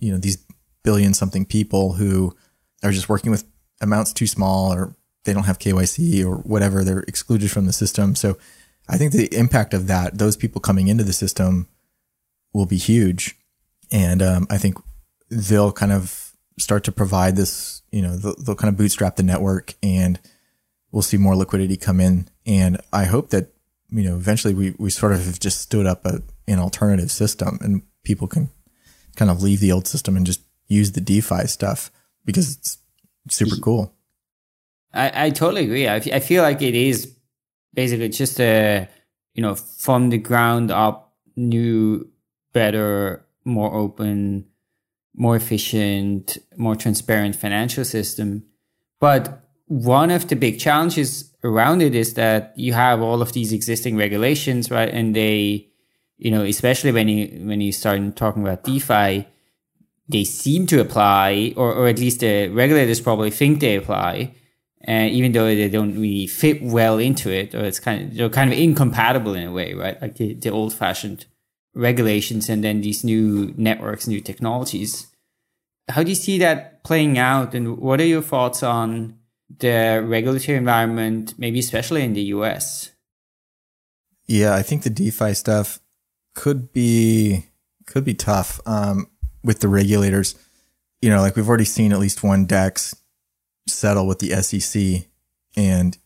you 0.00 0.10
know, 0.10 0.18
these 0.18 0.38
billion 0.82 1.14
something 1.14 1.44
people 1.44 1.92
who 1.92 2.36
are 2.82 2.92
just 2.92 3.08
working 3.08 3.30
with 3.30 3.44
amounts 3.80 4.12
too 4.12 4.26
small 4.26 4.72
or 4.72 4.94
they 5.24 5.32
don't 5.32 5.44
have 5.44 5.58
KYC 5.58 6.24
or 6.24 6.36
whatever. 6.38 6.82
They're 6.82 7.04
excluded 7.06 7.50
from 7.50 7.66
the 7.66 7.72
system. 7.72 8.14
So 8.14 8.38
I 8.88 8.98
think 8.98 9.12
the 9.12 9.34
impact 9.34 9.72
of 9.72 9.86
that, 9.86 10.18
those 10.18 10.36
people 10.36 10.60
coming 10.60 10.88
into 10.88 11.04
the 11.04 11.12
system 11.12 11.68
will 12.52 12.66
be 12.66 12.76
huge. 12.76 13.38
And 13.94 14.22
um, 14.22 14.46
I 14.50 14.58
think 14.58 14.76
they'll 15.30 15.70
kind 15.70 15.92
of 15.92 16.32
start 16.58 16.82
to 16.84 16.92
provide 16.92 17.36
this, 17.36 17.82
you 17.92 18.02
know, 18.02 18.16
they'll, 18.16 18.34
they'll 18.34 18.56
kind 18.56 18.68
of 18.68 18.76
bootstrap 18.76 19.14
the 19.14 19.22
network 19.22 19.74
and 19.84 20.18
we'll 20.90 21.02
see 21.02 21.16
more 21.16 21.36
liquidity 21.36 21.76
come 21.76 22.00
in. 22.00 22.28
And 22.44 22.80
I 22.92 23.04
hope 23.04 23.30
that, 23.30 23.52
you 23.90 24.02
know, 24.02 24.16
eventually 24.16 24.52
we, 24.52 24.74
we 24.78 24.90
sort 24.90 25.12
of 25.12 25.24
have 25.24 25.38
just 25.38 25.60
stood 25.60 25.86
up 25.86 26.04
a, 26.04 26.22
an 26.48 26.58
alternative 26.58 27.12
system 27.12 27.58
and 27.60 27.82
people 28.02 28.26
can 28.26 28.50
kind 29.14 29.30
of 29.30 29.44
leave 29.44 29.60
the 29.60 29.70
old 29.70 29.86
system 29.86 30.16
and 30.16 30.26
just 30.26 30.40
use 30.66 30.90
the 30.90 31.00
DeFi 31.00 31.46
stuff 31.46 31.92
because 32.24 32.56
it's 32.56 32.78
super 33.28 33.56
cool. 33.56 33.94
I, 34.92 35.26
I 35.26 35.30
totally 35.30 35.64
agree. 35.64 35.86
I, 35.86 35.96
I 35.96 36.18
feel 36.18 36.42
like 36.42 36.62
it 36.62 36.74
is 36.74 37.14
basically 37.72 38.08
just 38.08 38.40
a 38.40 38.88
you 39.34 39.42
know 39.42 39.54
from 39.54 40.10
the 40.10 40.18
ground 40.18 40.70
up 40.70 41.14
new 41.36 42.08
better 42.52 43.23
more 43.44 43.74
open 43.74 44.46
more 45.16 45.36
efficient 45.36 46.38
more 46.56 46.76
transparent 46.76 47.36
financial 47.36 47.84
system 47.84 48.44
but 49.00 49.48
one 49.66 50.10
of 50.10 50.28
the 50.28 50.36
big 50.36 50.58
challenges 50.58 51.32
around 51.44 51.82
it 51.82 51.94
is 51.94 52.14
that 52.14 52.52
you 52.56 52.72
have 52.72 53.00
all 53.00 53.22
of 53.22 53.32
these 53.32 53.52
existing 53.52 53.96
regulations 53.96 54.70
right 54.70 54.88
and 54.88 55.14
they 55.14 55.68
you 56.16 56.30
know 56.30 56.42
especially 56.42 56.92
when 56.92 57.08
you 57.08 57.46
when 57.46 57.60
you 57.60 57.72
start 57.72 58.16
talking 58.16 58.42
about 58.42 58.64
defi 58.64 59.26
they 60.06 60.24
seem 60.24 60.66
to 60.66 60.80
apply 60.80 61.52
or, 61.56 61.72
or 61.72 61.88
at 61.88 61.98
least 61.98 62.20
the 62.20 62.48
regulators 62.48 63.00
probably 63.00 63.30
think 63.30 63.60
they 63.60 63.76
apply 63.76 64.34
and 64.86 65.14
even 65.14 65.32
though 65.32 65.46
they 65.46 65.68
don't 65.68 65.94
really 65.94 66.26
fit 66.26 66.62
well 66.62 66.98
into 66.98 67.30
it, 67.30 67.54
or 67.54 67.64
it's 67.64 67.80
kind 67.80 68.02
of 68.02 68.14
they're 68.14 68.28
kind 68.28 68.52
of 68.52 68.58
incompatible 68.58 69.34
in 69.34 69.48
a 69.48 69.52
way, 69.52 69.72
right? 69.72 70.00
Like 70.00 70.16
the, 70.16 70.34
the 70.34 70.50
old 70.50 70.74
fashioned 70.74 71.24
regulations 71.74 72.48
and 72.48 72.62
then 72.62 72.80
these 72.80 73.04
new 73.04 73.52
networks, 73.56 74.06
new 74.06 74.20
technologies. 74.20 75.08
How 75.88 76.02
do 76.02 76.08
you 76.08 76.14
see 76.14 76.38
that 76.38 76.82
playing 76.82 77.18
out, 77.18 77.54
and 77.54 77.76
what 77.78 78.00
are 78.00 78.06
your 78.06 78.22
thoughts 78.22 78.62
on 78.62 79.18
the 79.58 80.02
regulatory 80.06 80.56
environment, 80.56 81.34
maybe 81.36 81.58
especially 81.58 82.02
in 82.02 82.14
the 82.14 82.22
US? 82.22 82.92
Yeah, 84.26 84.54
I 84.54 84.62
think 84.62 84.82
the 84.82 84.90
DeFi 84.90 85.34
stuff 85.34 85.80
could 86.34 86.72
be 86.72 87.46
could 87.86 88.04
be 88.04 88.14
tough 88.14 88.60
um, 88.66 89.08
with 89.42 89.60
the 89.60 89.68
regulators. 89.68 90.34
You 91.02 91.10
know, 91.10 91.20
like 91.20 91.36
we've 91.36 91.48
already 91.48 91.66
seen 91.66 91.92
at 91.92 91.98
least 91.98 92.22
one 92.22 92.46
DEX 92.46 92.94
settle 93.68 94.06
with 94.06 94.18
the 94.18 94.30
SEC. 94.42 95.06
And, 95.56 95.96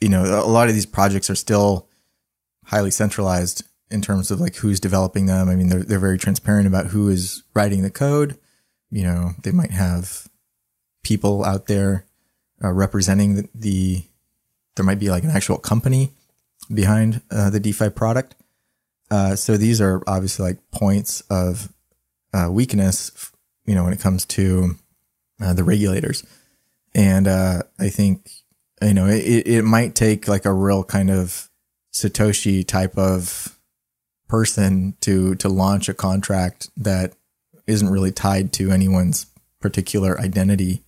you 0.00 0.08
know, 0.08 0.24
a 0.24 0.46
lot 0.46 0.68
of 0.68 0.74
these 0.74 0.86
projects 0.86 1.30
are 1.30 1.34
still 1.34 1.88
highly 2.66 2.90
centralized 2.90 3.64
in 3.90 4.00
terms 4.00 4.30
of 4.30 4.40
like 4.40 4.56
who's 4.56 4.80
developing 4.80 5.26
them. 5.26 5.48
I 5.48 5.54
mean, 5.54 5.68
they're, 5.68 5.82
they're 5.82 5.98
very 5.98 6.18
transparent 6.18 6.66
about 6.66 6.86
who 6.86 7.08
is 7.08 7.42
writing 7.54 7.82
the 7.82 7.90
code. 7.90 8.38
You 8.90 9.02
know, 9.04 9.30
they 9.42 9.52
might 9.52 9.70
have 9.70 10.28
people 11.02 11.44
out 11.44 11.66
there 11.66 12.06
uh, 12.62 12.72
representing 12.72 13.34
the, 13.34 13.48
the, 13.54 14.04
there 14.76 14.84
might 14.84 14.98
be 14.98 15.10
like 15.10 15.24
an 15.24 15.30
actual 15.30 15.58
company 15.58 16.10
behind 16.72 17.20
uh, 17.30 17.50
the 17.50 17.60
DeFi 17.60 17.90
product. 17.90 18.34
Uh, 19.10 19.36
so 19.36 19.56
these 19.56 19.80
are 19.80 20.02
obviously 20.06 20.46
like 20.46 20.70
points 20.70 21.20
of 21.30 21.72
uh, 22.32 22.48
weakness, 22.50 23.32
you 23.66 23.74
know, 23.74 23.84
when 23.84 23.92
it 23.92 24.00
comes 24.00 24.24
to 24.24 24.76
uh, 25.40 25.52
the 25.52 25.64
regulators. 25.64 26.24
And 26.94 27.28
uh, 27.28 27.62
I 27.78 27.90
think, 27.90 28.30
you 28.80 28.94
know, 28.94 29.06
it, 29.06 29.46
it 29.46 29.62
might 29.62 29.94
take 29.94 30.26
like 30.26 30.44
a 30.46 30.52
real 30.52 30.84
kind 30.84 31.10
of 31.10 31.50
Satoshi 31.92 32.66
type 32.66 32.96
of 32.96 33.53
person 34.28 34.96
to 35.00 35.34
to 35.36 35.48
launch 35.48 35.88
a 35.88 35.94
contract 35.94 36.70
that 36.76 37.14
isn't 37.66 37.90
really 37.90 38.12
tied 38.12 38.52
to 38.54 38.70
anyone's 38.70 39.26
particular 39.60 40.20
identity. 40.20 40.82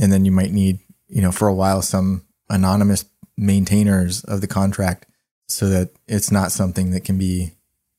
And 0.00 0.12
then 0.12 0.24
you 0.24 0.32
might 0.32 0.52
need, 0.52 0.80
you 1.08 1.22
know, 1.22 1.32
for 1.32 1.48
a 1.48 1.54
while 1.54 1.82
some 1.82 2.24
anonymous 2.48 3.04
maintainers 3.36 4.24
of 4.24 4.40
the 4.40 4.46
contract 4.46 5.06
so 5.46 5.68
that 5.68 5.90
it's 6.06 6.30
not 6.30 6.52
something 6.52 6.90
that 6.90 7.04
can 7.04 7.18
be 7.18 7.52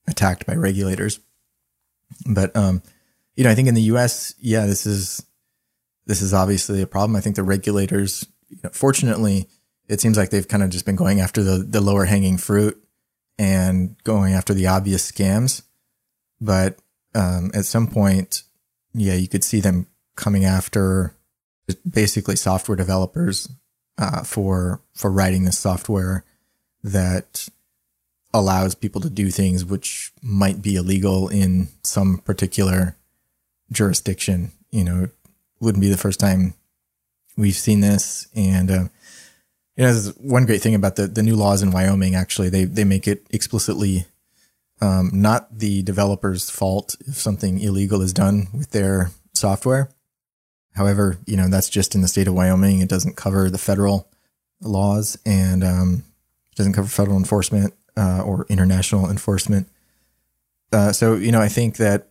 attacked 0.07 0.45
by 0.45 0.55
regulators. 0.55 1.19
But 2.25 2.55
um, 2.55 2.81
you 3.35 3.43
know, 3.43 3.49
I 3.49 3.55
think 3.55 3.67
in 3.67 3.75
the 3.75 3.81
US, 3.93 4.35
yeah, 4.39 4.65
this 4.65 4.85
is 4.85 5.25
this 6.05 6.21
is 6.21 6.33
obviously 6.33 6.81
a 6.81 6.87
problem. 6.87 7.15
I 7.15 7.21
think 7.21 7.35
the 7.35 7.43
regulators, 7.43 8.25
you 8.49 8.57
know, 8.63 8.69
fortunately, 8.73 9.47
it 9.87 10.01
seems 10.01 10.17
like 10.17 10.29
they've 10.29 10.47
kind 10.47 10.63
of 10.63 10.69
just 10.69 10.85
been 10.85 10.95
going 10.95 11.19
after 11.19 11.43
the, 11.43 11.57
the 11.57 11.81
lower 11.81 12.05
hanging 12.05 12.37
fruit 12.37 12.81
and 13.41 13.95
going 14.03 14.33
after 14.33 14.53
the 14.53 14.67
obvious 14.67 15.11
scams. 15.11 15.63
But 16.39 16.77
um, 17.15 17.49
at 17.55 17.65
some 17.65 17.87
point, 17.87 18.43
yeah, 18.93 19.15
you 19.15 19.27
could 19.27 19.43
see 19.43 19.59
them 19.59 19.87
coming 20.15 20.45
after 20.45 21.15
basically 21.89 22.35
software 22.35 22.75
developers 22.75 23.49
uh, 23.97 24.23
for 24.23 24.81
for 24.93 25.11
writing 25.11 25.45
the 25.45 25.51
software 25.51 26.23
that 26.83 27.49
allows 28.31 28.75
people 28.75 29.01
to 29.01 29.09
do 29.09 29.31
things 29.31 29.65
which 29.65 30.13
might 30.21 30.61
be 30.61 30.75
illegal 30.75 31.27
in 31.27 31.69
some 31.83 32.19
particular 32.19 32.95
jurisdiction. 33.71 34.51
You 34.69 34.83
know, 34.83 35.09
wouldn't 35.59 35.81
be 35.81 35.89
the 35.89 35.97
first 35.97 36.19
time 36.19 36.53
we've 37.35 37.55
seen 37.55 37.79
this. 37.79 38.27
And, 38.35 38.69
uh, 38.69 38.83
you 39.81 39.87
know, 39.87 39.93
one 40.19 40.45
great 40.45 40.61
thing 40.61 40.75
about 40.75 40.95
the, 40.95 41.07
the 41.07 41.23
new 41.23 41.35
laws 41.35 41.63
in 41.63 41.71
Wyoming, 41.71 42.13
actually, 42.13 42.49
they, 42.49 42.65
they 42.65 42.83
make 42.83 43.07
it 43.07 43.25
explicitly 43.31 44.05
um, 44.79 45.09
not 45.11 45.57
the 45.57 45.81
developer's 45.81 46.51
fault 46.51 46.95
if 47.07 47.15
something 47.15 47.59
illegal 47.59 48.03
is 48.03 48.13
done 48.13 48.45
with 48.53 48.69
their 48.69 49.09
software. 49.33 49.89
However, 50.75 51.17
you 51.25 51.35
know, 51.35 51.47
that's 51.47 51.67
just 51.67 51.95
in 51.95 52.01
the 52.01 52.07
state 52.07 52.27
of 52.27 52.35
Wyoming. 52.35 52.79
It 52.79 52.89
doesn't 52.89 53.17
cover 53.17 53.49
the 53.49 53.57
federal 53.57 54.07
laws 54.61 55.17
and 55.25 55.63
um, 55.63 56.03
it 56.51 56.57
doesn't 56.57 56.73
cover 56.73 56.87
federal 56.87 57.17
enforcement 57.17 57.73
uh, 57.97 58.21
or 58.23 58.45
international 58.49 59.09
enforcement. 59.09 59.67
Uh, 60.71 60.91
so, 60.91 61.15
you 61.15 61.31
know, 61.31 61.41
I 61.41 61.47
think 61.47 61.77
that 61.77 62.09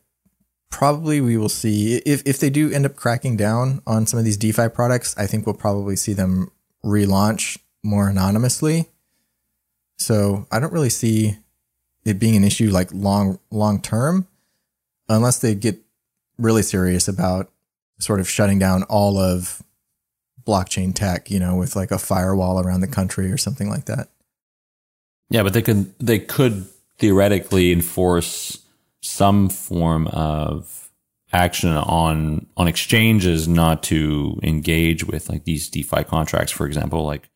probably 0.71 1.21
we 1.21 1.37
will 1.37 1.49
see 1.49 1.99
if, 1.99 2.27
if 2.27 2.41
they 2.41 2.51
do 2.51 2.73
end 2.73 2.85
up 2.85 2.97
cracking 2.97 3.37
down 3.37 3.81
on 3.87 4.07
some 4.07 4.19
of 4.19 4.25
these 4.25 4.37
DeFi 4.37 4.71
products, 4.71 5.17
I 5.17 5.29
think 5.29 5.47
we'll 5.47 5.55
probably 5.55 5.95
see 5.95 6.15
them 6.15 6.51
relaunch 6.85 7.59
more 7.83 8.09
anonymously. 8.09 8.89
So 9.99 10.47
I 10.51 10.59
don't 10.61 10.73
really 10.73 10.91
see 10.91 11.37
it 12.05 12.19
being 12.19 12.37
an 12.37 12.45
issue 12.45 12.71
like 12.71 12.89
long 12.93 13.39
long 13.51 13.81
term, 13.81 14.27
unless 15.09 15.39
they 15.39 15.55
get 15.55 15.79
really 16.39 16.63
serious 16.63 17.09
about 17.09 17.51
sort 17.99 18.21
of 18.21 18.29
shutting 18.29 18.59
down 18.59 18.83
all 18.85 19.19
of 19.19 19.63
blockchain 20.47 20.95
tech, 20.95 21.31
you 21.31 21.39
know, 21.39 21.57
with 21.57 21.77
like 21.77 21.91
a 21.91 21.99
firewall 21.99 22.61
around 22.61 22.81
the 22.81 22.89
country 22.89 23.31
or 23.31 23.37
something 23.37 23.69
like 23.69 23.85
that. 23.85 24.09
Yeah, 25.29 25.43
but 25.43 25.53
they 25.53 25.63
could 25.63 25.97
they 25.99 26.19
could 26.19 26.67
theoretically 26.99 27.73
enforce 27.73 28.59
some 29.03 29.49
form 29.49 30.07
of 30.09 30.80
action 31.33 31.71
on 31.71 32.47
on 32.57 32.69
exchanges 32.69 33.47
not 33.47 33.83
to 33.85 34.39
engage 34.43 35.05
with 35.05 35.29
like 35.29 35.45
these 35.45 35.69
DeFi 35.69 36.05
contracts, 36.05 36.53
for 36.53 36.67
example. 36.67 37.05
Like, 37.05 37.29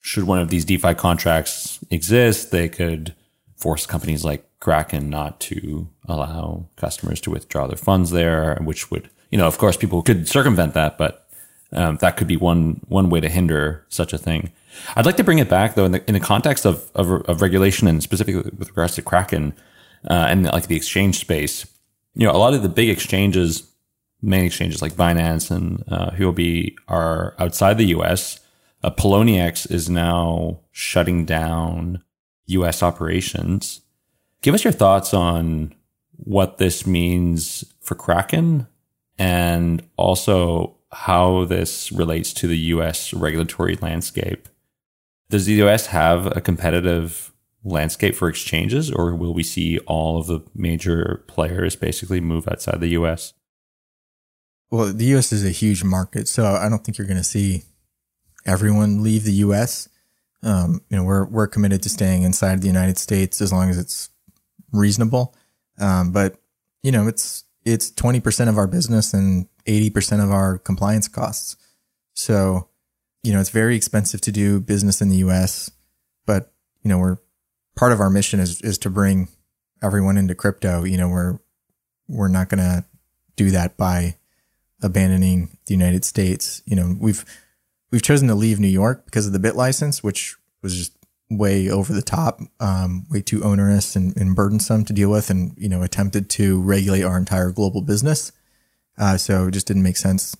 should 0.00 0.24
one 0.24 0.38
of 0.38 0.50
these 0.50 0.64
DeFi 0.64 0.94
contracts 0.94 1.78
exist, 1.90 2.50
they 2.50 2.68
could 2.68 3.14
force 3.56 3.86
companies 3.86 4.24
like 4.24 4.48
Kraken 4.60 5.10
not 5.10 5.40
to 5.40 5.88
allow 6.06 6.68
customers 6.76 7.20
to 7.22 7.30
withdraw 7.30 7.66
their 7.66 7.76
funds 7.76 8.10
there, 8.10 8.58
which 8.62 8.90
would, 8.90 9.10
you 9.30 9.38
know, 9.38 9.46
of 9.46 9.58
course, 9.58 9.76
people 9.76 10.02
could 10.02 10.28
circumvent 10.28 10.74
that, 10.74 10.98
but 10.98 11.28
um, 11.72 11.96
that 11.96 12.16
could 12.16 12.26
be 12.26 12.36
one 12.36 12.80
one 12.88 13.10
way 13.10 13.20
to 13.20 13.28
hinder 13.28 13.84
such 13.88 14.12
a 14.12 14.18
thing. 14.18 14.52
I'd 14.94 15.06
like 15.06 15.16
to 15.16 15.24
bring 15.24 15.38
it 15.38 15.48
back 15.48 15.74
though 15.74 15.84
in 15.84 15.92
the 15.92 16.04
in 16.08 16.14
the 16.14 16.20
context 16.20 16.64
of 16.64 16.90
of, 16.94 17.10
of 17.10 17.42
regulation 17.42 17.88
and 17.88 18.02
specifically 18.02 18.50
with 18.56 18.68
regards 18.68 18.94
to 18.96 19.02
Kraken 19.02 19.54
uh, 20.08 20.26
and 20.28 20.44
like 20.44 20.68
the 20.68 20.76
exchange 20.76 21.18
space. 21.18 21.66
You 22.16 22.26
know, 22.26 22.32
a 22.32 22.38
lot 22.38 22.54
of 22.54 22.62
the 22.62 22.70
big 22.70 22.88
exchanges, 22.88 23.70
main 24.22 24.46
exchanges 24.46 24.80
like 24.80 24.94
Binance 24.94 25.50
and 25.50 25.84
uh, 25.88 26.10
Huobi 26.12 26.74
are 26.88 27.34
outside 27.38 27.76
the 27.76 27.88
U.S. 27.88 28.40
Uh, 28.82 28.90
Poloniex 28.90 29.70
is 29.70 29.90
now 29.90 30.60
shutting 30.72 31.26
down 31.26 32.02
US 32.46 32.82
operations. 32.82 33.82
Give 34.40 34.54
us 34.54 34.64
your 34.64 34.72
thoughts 34.72 35.12
on 35.12 35.74
what 36.16 36.56
this 36.56 36.86
means 36.86 37.64
for 37.80 37.94
Kraken 37.94 38.66
and 39.18 39.86
also 39.98 40.76
how 40.92 41.44
this 41.44 41.92
relates 41.92 42.32
to 42.32 42.46
the 42.46 42.56
US 42.56 43.12
regulatory 43.12 43.76
landscape. 43.76 44.48
Does 45.28 45.44
the 45.44 45.62
US 45.64 45.86
have 45.88 46.34
a 46.34 46.40
competitive 46.40 47.32
landscape 47.66 48.14
for 48.14 48.28
exchanges, 48.28 48.90
or 48.90 49.14
will 49.14 49.34
we 49.34 49.42
see 49.42 49.78
all 49.80 50.18
of 50.18 50.26
the 50.26 50.40
major 50.54 51.24
players 51.26 51.76
basically 51.76 52.20
move 52.20 52.48
outside 52.48 52.80
the 52.80 52.88
US? 52.88 53.34
Well, 54.70 54.92
the 54.92 55.16
US 55.16 55.32
is 55.32 55.44
a 55.44 55.50
huge 55.50 55.84
market, 55.84 56.28
so 56.28 56.44
I 56.46 56.68
don't 56.68 56.84
think 56.84 56.98
you're 56.98 57.06
going 57.06 57.16
to 57.18 57.24
see 57.24 57.64
everyone 58.44 59.02
leave 59.02 59.24
the 59.24 59.32
US 59.32 59.88
um, 60.42 60.80
you 60.90 60.96
know, 60.96 61.02
we're 61.02 61.24
we're 61.26 61.48
committed 61.48 61.82
to 61.82 61.88
staying 61.88 62.22
inside 62.22 62.60
the 62.60 62.68
United 62.68 62.98
States 62.98 63.40
as 63.40 63.52
long 63.52 63.68
as 63.68 63.78
it's 63.78 64.10
reasonable. 64.72 65.34
Um, 65.78 66.12
but 66.12 66.36
you 66.82 66.92
know, 66.92 67.08
it's 67.08 67.44
it's 67.64 67.90
twenty 67.90 68.20
percent 68.20 68.48
of 68.48 68.56
our 68.56 68.68
business 68.68 69.12
and 69.12 69.48
eighty 69.66 69.90
percent 69.90 70.22
of 70.22 70.30
our 70.30 70.58
compliance 70.58 71.08
costs. 71.08 71.56
So, 72.14 72.68
you 73.22 73.32
know, 73.32 73.40
it's 73.40 73.50
very 73.50 73.76
expensive 73.76 74.20
to 74.22 74.32
do 74.32 74.60
business 74.60 75.02
in 75.02 75.08
the 75.08 75.16
U.S. 75.16 75.70
But 76.26 76.52
you 76.82 76.88
know, 76.88 76.98
we're 76.98 77.18
part 77.76 77.92
of 77.92 78.00
our 78.00 78.10
mission 78.10 78.40
is 78.40 78.60
is 78.62 78.78
to 78.78 78.90
bring 78.90 79.28
everyone 79.82 80.16
into 80.16 80.34
crypto. 80.34 80.84
You 80.84 80.96
know, 80.96 81.08
we're 81.08 81.38
we're 82.08 82.28
not 82.28 82.48
going 82.48 82.58
to 82.58 82.84
do 83.36 83.50
that 83.50 83.76
by 83.76 84.16
abandoning 84.82 85.56
the 85.66 85.74
United 85.74 86.04
States. 86.04 86.62
You 86.66 86.76
know, 86.76 86.96
we've 86.98 87.24
we've 87.90 88.02
chosen 88.02 88.28
to 88.28 88.34
leave 88.34 88.58
New 88.58 88.66
York 88.68 89.04
because 89.04 89.26
of 89.26 89.32
the 89.32 89.38
BitLicense, 89.38 90.02
which 90.02 90.36
was 90.62 90.76
just 90.76 90.96
way 91.30 91.68
over 91.68 91.92
the 91.92 92.02
top, 92.02 92.40
um, 92.60 93.04
way 93.10 93.20
too 93.20 93.42
onerous 93.42 93.96
and, 93.96 94.16
and, 94.16 94.36
burdensome 94.36 94.84
to 94.84 94.92
deal 94.92 95.10
with, 95.10 95.28
and 95.28 95.54
you 95.56 95.68
know 95.68 95.82
attempted 95.82 96.30
to 96.30 96.60
regulate 96.60 97.02
our 97.02 97.18
entire 97.18 97.50
global 97.50 97.82
business. 97.82 98.32
Uh, 98.98 99.16
so 99.16 99.48
it 99.48 99.50
just 99.50 99.66
didn't 99.66 99.82
make 99.82 99.96
sense 99.96 100.36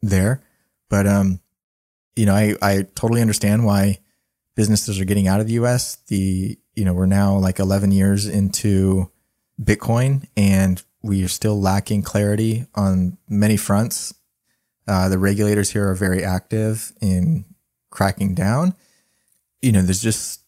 there. 0.00 0.42
But 0.88 1.06
um, 1.06 1.40
you 2.16 2.26
know, 2.26 2.34
I 2.34 2.54
I 2.62 2.86
totally 2.94 3.20
understand 3.20 3.64
why 3.64 3.98
businesses 4.54 5.00
are 5.00 5.04
getting 5.04 5.28
out 5.28 5.40
of 5.40 5.46
the 5.46 5.54
U.S. 5.54 5.96
The 6.08 6.58
you 6.74 6.84
know 6.84 6.92
we're 6.92 7.06
now 7.06 7.36
like 7.36 7.58
11 7.58 7.92
years 7.92 8.26
into 8.26 9.10
Bitcoin, 9.60 10.26
and 10.36 10.82
we 11.02 11.24
are 11.24 11.28
still 11.28 11.60
lacking 11.60 12.02
clarity 12.02 12.66
on 12.74 13.18
many 13.28 13.56
fronts 13.56 14.14
uh, 14.86 15.08
the 15.08 15.18
regulators 15.18 15.70
here 15.70 15.88
are 15.88 15.94
very 15.94 16.24
active 16.24 16.92
in 17.00 17.44
cracking 17.90 18.34
down. 18.34 18.74
You 19.60 19.72
know, 19.72 19.82
there's 19.82 20.02
just 20.02 20.40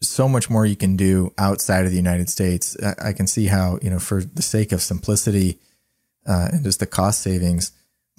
so 0.00 0.28
much 0.28 0.48
more 0.48 0.64
you 0.64 0.76
can 0.76 0.96
do 0.96 1.32
outside 1.38 1.84
of 1.84 1.90
the 1.90 1.96
United 1.96 2.30
States. 2.30 2.76
I, 2.82 3.08
I 3.08 3.12
can 3.12 3.26
see 3.26 3.46
how, 3.46 3.78
you 3.82 3.90
know, 3.90 3.98
for 3.98 4.22
the 4.22 4.42
sake 4.42 4.72
of 4.72 4.82
simplicity 4.82 5.58
uh, 6.26 6.48
and 6.52 6.64
just 6.64 6.80
the 6.80 6.86
cost 6.86 7.20
savings, 7.20 7.72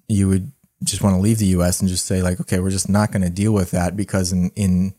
you 0.08 0.28
would 0.30 0.52
just 0.84 1.02
want 1.02 1.16
to 1.16 1.22
leave 1.22 1.40
the 1.40 1.58
US 1.58 1.80
and 1.80 1.90
just 1.90 2.06
say, 2.06 2.22
like, 2.22 2.40
okay, 2.40 2.60
we're 2.60 2.70
just 2.70 2.90
not 2.90 3.12
going 3.12 3.24
to 3.24 3.30
deal 3.30 3.54
with 3.54 3.72
that 3.72 3.98
because 3.98 4.32
in, 4.32 4.52
in 4.56 4.94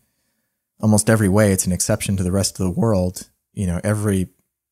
almost 0.84 1.10
every 1.10 1.28
way, 1.28 1.50
it's 1.50 1.66
an 1.66 1.72
exception 1.72 2.16
to 2.18 2.22
the 2.22 2.30
rest 2.30 2.60
of 2.60 2.66
the 2.66 2.80
world. 2.80 3.28
You 3.54 3.66
know, 3.66 3.80
every 3.82 4.28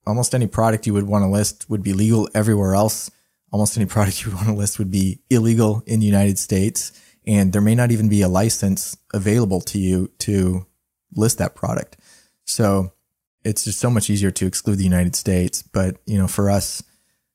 almost 0.06 0.34
any 0.34 0.46
product 0.46 0.86
you 0.86 0.92
would 0.94 1.06
want 1.06 1.22
to 1.22 1.28
list 1.28 1.68
would 1.70 1.82
be 1.82 1.92
legal 1.92 2.28
everywhere 2.34 2.74
else 2.74 3.10
almost 3.52 3.76
any 3.76 3.86
product 3.94 4.24
you 4.24 4.32
want 4.32 4.46
to 4.46 4.54
list 4.54 4.78
would 4.78 4.90
be 4.90 5.20
illegal 5.30 5.82
in 5.86 6.00
the 6.00 6.06
United 6.06 6.38
States. 6.38 6.92
And 7.24 7.52
there 7.52 7.62
may 7.62 7.76
not 7.76 7.92
even 7.92 8.08
be 8.08 8.22
a 8.22 8.28
license 8.28 8.96
available 9.14 9.60
to 9.60 9.78
you 9.78 10.10
to 10.20 10.66
list 11.14 11.38
that 11.38 11.54
product. 11.54 11.96
So 12.44 12.92
it's 13.44 13.64
just 13.64 13.78
so 13.78 13.90
much 13.90 14.10
easier 14.10 14.32
to 14.32 14.46
exclude 14.46 14.76
the 14.76 14.84
United 14.84 15.14
States. 15.14 15.62
But, 15.62 15.98
you 16.04 16.18
know, 16.18 16.26
for 16.26 16.50
us, 16.50 16.82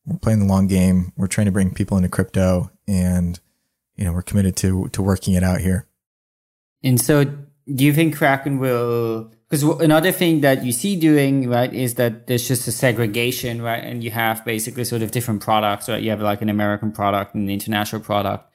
we're 0.05 0.17
playing 0.17 0.39
the 0.39 0.45
long 0.45 0.67
game. 0.67 1.13
We're 1.15 1.27
trying 1.27 1.45
to 1.45 1.51
bring 1.51 1.73
people 1.73 1.95
into 1.95 2.09
crypto 2.09 2.69
and, 2.87 3.39
you 3.95 4.03
know, 4.03 4.11
we're 4.11 4.23
committed 4.23 4.57
to, 4.57 4.89
to 4.89 5.01
working 5.01 5.35
it 5.35 5.43
out 5.43 5.61
here. 5.61 5.85
And 6.83 6.99
so 6.99 7.25
do 7.73 7.83
you 7.83 7.93
think 7.93 8.15
Kraken 8.15 8.59
will 8.59 9.31
because 9.49 9.63
another 9.63 10.11
thing 10.11 10.41
that 10.41 10.63
you 10.63 10.71
see 10.71 10.95
doing 10.95 11.49
right 11.49 11.73
is 11.73 11.95
that 11.95 12.27
there's 12.27 12.47
just 12.47 12.67
a 12.67 12.71
segregation 12.71 13.61
right 13.61 13.83
and 13.83 14.03
you 14.03 14.11
have 14.11 14.43
basically 14.45 14.83
sort 14.83 15.01
of 15.01 15.11
different 15.11 15.41
products 15.41 15.89
right? 15.89 16.01
You 16.01 16.09
have 16.11 16.21
like 16.21 16.41
an 16.41 16.49
american 16.49 16.91
product 16.91 17.35
and 17.35 17.43
an 17.43 17.49
international 17.49 18.01
product. 18.01 18.45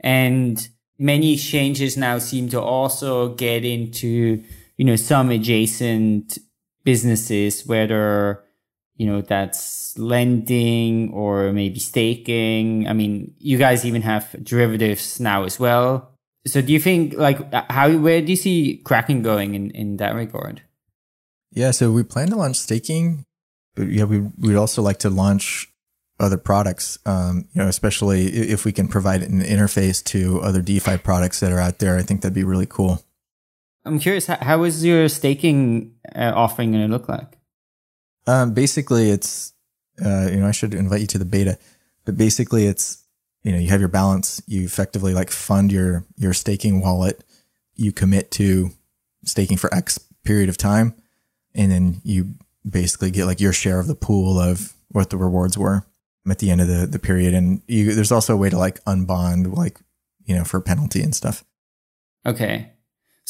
And 0.00 0.66
many 0.98 1.34
exchanges 1.34 1.96
now 1.96 2.18
seem 2.18 2.48
to 2.50 2.60
also 2.60 3.34
get 3.34 3.64
into 3.64 4.42
you 4.76 4.84
know 4.84 4.96
some 4.96 5.30
adjacent 5.30 6.38
businesses 6.84 7.66
whether 7.66 8.44
you 8.96 9.06
know 9.06 9.20
that's 9.20 9.98
lending 9.98 11.10
or 11.12 11.52
maybe 11.52 11.80
staking. 11.80 12.86
I 12.86 12.92
mean 12.92 13.34
you 13.38 13.58
guys 13.58 13.84
even 13.84 14.02
have 14.02 14.36
derivatives 14.44 15.18
now 15.18 15.44
as 15.44 15.58
well 15.58 16.09
so 16.46 16.62
do 16.62 16.72
you 16.72 16.80
think 16.80 17.14
like 17.14 17.52
how 17.70 17.90
where 17.98 18.20
do 18.20 18.28
you 18.28 18.36
see 18.36 18.80
Kraken 18.84 19.22
going 19.22 19.54
in 19.54 19.70
in 19.72 19.96
that 19.98 20.14
regard? 20.14 20.62
Yeah, 21.52 21.72
so 21.72 21.90
we 21.90 22.02
plan 22.02 22.28
to 22.30 22.36
launch 22.36 22.56
staking, 22.56 23.24
but 23.74 23.88
yeah, 23.88 24.04
we 24.04 24.20
we'd 24.38 24.56
also 24.56 24.82
like 24.82 24.98
to 25.00 25.10
launch 25.10 25.68
other 26.18 26.38
products. 26.38 26.98
Um, 27.04 27.48
you 27.52 27.62
know, 27.62 27.68
especially 27.68 28.26
if 28.26 28.64
we 28.64 28.72
can 28.72 28.88
provide 28.88 29.22
an 29.22 29.40
interface 29.40 30.02
to 30.04 30.40
other 30.40 30.62
DeFi 30.62 30.98
products 30.98 31.40
that 31.40 31.52
are 31.52 31.58
out 31.58 31.78
there. 31.78 31.96
I 31.96 32.02
think 32.02 32.22
that'd 32.22 32.34
be 32.34 32.44
really 32.44 32.66
cool. 32.66 33.02
I'm 33.84 33.98
curious, 33.98 34.26
how 34.26 34.62
is 34.64 34.84
your 34.84 35.08
staking 35.08 35.94
uh, 36.14 36.32
offering 36.34 36.72
going 36.72 36.86
to 36.86 36.92
look 36.92 37.08
like? 37.08 37.38
Um, 38.26 38.52
basically, 38.52 39.10
it's 39.10 39.52
uh, 40.04 40.28
you 40.30 40.40
know 40.40 40.46
I 40.46 40.52
should 40.52 40.74
invite 40.74 41.00
you 41.00 41.06
to 41.08 41.18
the 41.18 41.24
beta, 41.24 41.58
but 42.04 42.16
basically 42.16 42.66
it's 42.66 42.99
you 43.42 43.52
know, 43.52 43.58
you 43.58 43.68
have 43.68 43.80
your 43.80 43.88
balance, 43.88 44.42
you 44.46 44.64
effectively 44.64 45.14
like 45.14 45.30
fund 45.30 45.72
your, 45.72 46.04
your 46.16 46.32
staking 46.32 46.80
wallet, 46.80 47.24
you 47.74 47.92
commit 47.92 48.30
to 48.32 48.70
staking 49.24 49.56
for 49.56 49.72
X 49.74 49.98
period 50.24 50.48
of 50.48 50.56
time, 50.56 50.94
and 51.54 51.72
then 51.72 52.00
you 52.04 52.34
basically 52.68 53.10
get 53.10 53.24
like 53.24 53.40
your 53.40 53.52
share 53.52 53.80
of 53.80 53.86
the 53.86 53.94
pool 53.94 54.38
of 54.38 54.74
what 54.88 55.10
the 55.10 55.16
rewards 55.16 55.56
were. 55.56 55.84
at 56.28 56.38
the 56.38 56.50
end 56.50 56.60
of 56.60 56.68
the, 56.68 56.86
the 56.86 56.98
period. 56.98 57.34
And 57.34 57.62
you, 57.66 57.94
there's 57.94 58.12
also 58.12 58.34
a 58.34 58.36
way 58.36 58.50
to 58.50 58.58
like 58.58 58.84
unbond, 58.84 59.56
like, 59.56 59.80
you 60.24 60.34
know, 60.34 60.44
for 60.44 60.60
penalty 60.60 61.02
and 61.02 61.14
stuff. 61.14 61.44
Okay. 62.26 62.72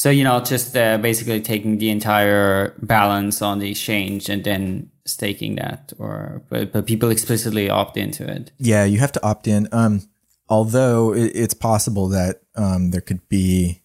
So, 0.01 0.09
you 0.09 0.23
know, 0.23 0.39
just 0.39 0.75
uh, 0.75 0.97
basically 0.97 1.41
taking 1.41 1.77
the 1.77 1.91
entire 1.91 2.73
balance 2.81 3.43
on 3.43 3.59
the 3.59 3.69
exchange 3.69 4.29
and 4.29 4.43
then 4.43 4.89
staking 5.05 5.57
that 5.57 5.93
or, 5.99 6.41
but, 6.49 6.71
but 6.71 6.87
people 6.87 7.11
explicitly 7.11 7.69
opt 7.69 7.97
into 7.97 8.27
it. 8.27 8.51
Yeah. 8.57 8.83
You 8.83 8.97
have 8.97 9.11
to 9.11 9.23
opt 9.23 9.47
in. 9.47 9.67
Um, 9.71 10.09
although 10.49 11.13
it, 11.13 11.33
it's 11.35 11.53
possible 11.53 12.07
that, 12.07 12.41
um, 12.55 12.89
there 12.89 13.01
could 13.01 13.29
be, 13.29 13.83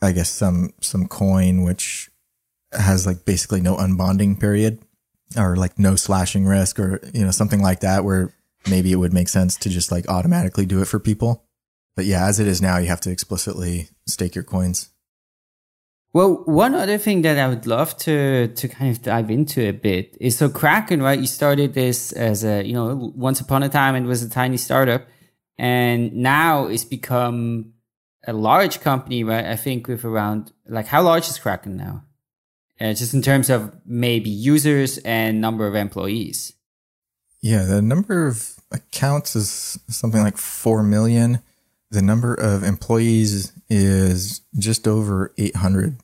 I 0.00 0.12
guess, 0.12 0.30
some, 0.30 0.70
some 0.80 1.08
coin, 1.08 1.62
which 1.62 2.10
has 2.72 3.06
like 3.06 3.26
basically 3.26 3.60
no 3.60 3.76
unbonding 3.76 4.40
period 4.40 4.78
or 5.36 5.56
like 5.56 5.78
no 5.78 5.94
slashing 5.94 6.46
risk 6.46 6.80
or, 6.80 7.00
you 7.12 7.22
know, 7.22 7.30
something 7.30 7.60
like 7.60 7.80
that 7.80 8.02
where 8.02 8.32
maybe 8.66 8.92
it 8.92 8.96
would 8.96 9.12
make 9.12 9.28
sense 9.28 9.58
to 9.58 9.68
just 9.68 9.92
like 9.92 10.08
automatically 10.08 10.64
do 10.64 10.80
it 10.80 10.88
for 10.88 10.98
people. 10.98 11.44
But 11.96 12.06
yeah, 12.06 12.28
as 12.28 12.40
it 12.40 12.46
is 12.46 12.62
now, 12.62 12.78
you 12.78 12.86
have 12.86 13.02
to 13.02 13.10
explicitly 13.10 13.90
stake 14.06 14.34
your 14.34 14.42
coins. 14.42 14.88
Well, 16.14 16.44
one 16.46 16.74
other 16.74 16.96
thing 16.96 17.22
that 17.22 17.38
I 17.38 17.48
would 17.48 17.66
love 17.66 17.96
to 17.98 18.48
to 18.48 18.68
kind 18.68 18.90
of 18.90 19.02
dive 19.02 19.30
into 19.30 19.68
a 19.68 19.72
bit 19.72 20.16
is 20.20 20.38
so 20.38 20.48
Kraken, 20.48 21.02
right? 21.02 21.18
You 21.18 21.26
started 21.26 21.74
this 21.74 22.12
as 22.12 22.44
a, 22.44 22.64
you 22.64 22.72
know, 22.72 23.12
once 23.14 23.40
upon 23.40 23.62
a 23.62 23.68
time 23.68 23.96
it 23.96 24.06
was 24.06 24.22
a 24.22 24.30
tiny 24.30 24.56
startup 24.56 25.02
and 25.58 26.14
now 26.14 26.68
it's 26.68 26.84
become 26.84 27.74
a 28.26 28.32
large 28.32 28.80
company, 28.80 29.24
right? 29.24 29.44
I 29.44 29.56
think 29.56 29.88
with 29.88 30.04
around 30.04 30.52
like 30.66 30.86
how 30.86 31.02
large 31.02 31.28
is 31.28 31.38
Kraken 31.38 31.76
now? 31.76 32.04
uh, 32.80 32.92
just 32.92 33.14
in 33.14 33.22
terms 33.22 33.50
of 33.50 33.72
maybe 33.86 34.30
users 34.30 34.98
and 34.98 35.40
number 35.40 35.66
of 35.66 35.74
employees? 35.74 36.52
Yeah, 37.40 37.64
the 37.64 37.82
number 37.82 38.26
of 38.26 38.56
accounts 38.72 39.36
is 39.36 39.78
something 39.88 40.22
like 40.22 40.38
4 40.38 40.82
million. 40.82 41.40
The 41.90 42.02
number 42.02 42.34
of 42.34 42.62
employees 42.62 43.52
is 43.68 44.40
just 44.58 44.88
over 44.88 45.32
800. 45.38 45.98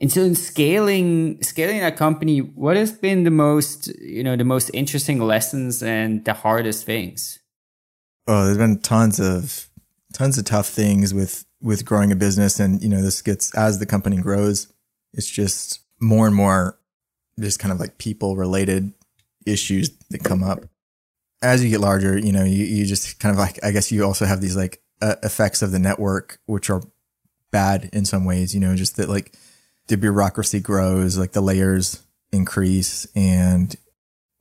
And 0.00 0.12
so 0.12 0.22
in 0.22 0.34
scaling 0.34 1.42
scaling 1.42 1.82
a 1.82 1.90
company, 1.90 2.38
what 2.38 2.76
has 2.76 2.92
been 2.92 3.24
the 3.24 3.30
most, 3.30 3.88
you 4.00 4.22
know, 4.22 4.36
the 4.36 4.44
most 4.44 4.70
interesting 4.72 5.20
lessons 5.20 5.82
and 5.82 6.24
the 6.24 6.34
hardest 6.34 6.86
things? 6.86 7.38
Oh, 8.26 8.44
there's 8.44 8.58
been 8.58 8.78
tons 8.80 9.18
of 9.18 9.68
tons 10.12 10.38
of 10.38 10.44
tough 10.44 10.68
things 10.68 11.12
with 11.12 11.44
with 11.60 11.84
growing 11.84 12.12
a 12.12 12.16
business 12.16 12.60
and 12.60 12.80
you 12.82 12.88
know, 12.88 13.02
this 13.02 13.22
gets 13.22 13.54
as 13.56 13.78
the 13.78 13.86
company 13.86 14.18
grows, 14.18 14.72
it's 15.12 15.28
just 15.28 15.80
more 16.00 16.26
and 16.26 16.36
more 16.36 16.78
just 17.40 17.58
kind 17.58 17.72
of 17.72 17.80
like 17.80 17.98
people 17.98 18.36
related 18.36 18.92
issues 19.46 19.90
that 20.10 20.22
come 20.24 20.42
up 20.42 20.64
as 21.42 21.62
you 21.62 21.70
get 21.70 21.80
larger 21.80 22.18
you 22.18 22.32
know 22.32 22.44
you, 22.44 22.64
you 22.64 22.84
just 22.84 23.18
kind 23.20 23.32
of 23.32 23.38
like 23.38 23.58
i 23.64 23.70
guess 23.70 23.90
you 23.90 24.04
also 24.04 24.24
have 24.24 24.40
these 24.40 24.56
like 24.56 24.82
uh, 25.00 25.14
effects 25.22 25.62
of 25.62 25.70
the 25.70 25.78
network 25.78 26.40
which 26.46 26.68
are 26.68 26.82
bad 27.50 27.88
in 27.92 28.04
some 28.04 28.24
ways 28.24 28.54
you 28.54 28.60
know 28.60 28.74
just 28.74 28.96
that 28.96 29.08
like 29.08 29.34
the 29.88 29.96
bureaucracy 29.96 30.60
grows 30.60 31.18
like 31.18 31.32
the 31.32 31.40
layers 31.40 32.02
increase 32.32 33.06
and 33.14 33.76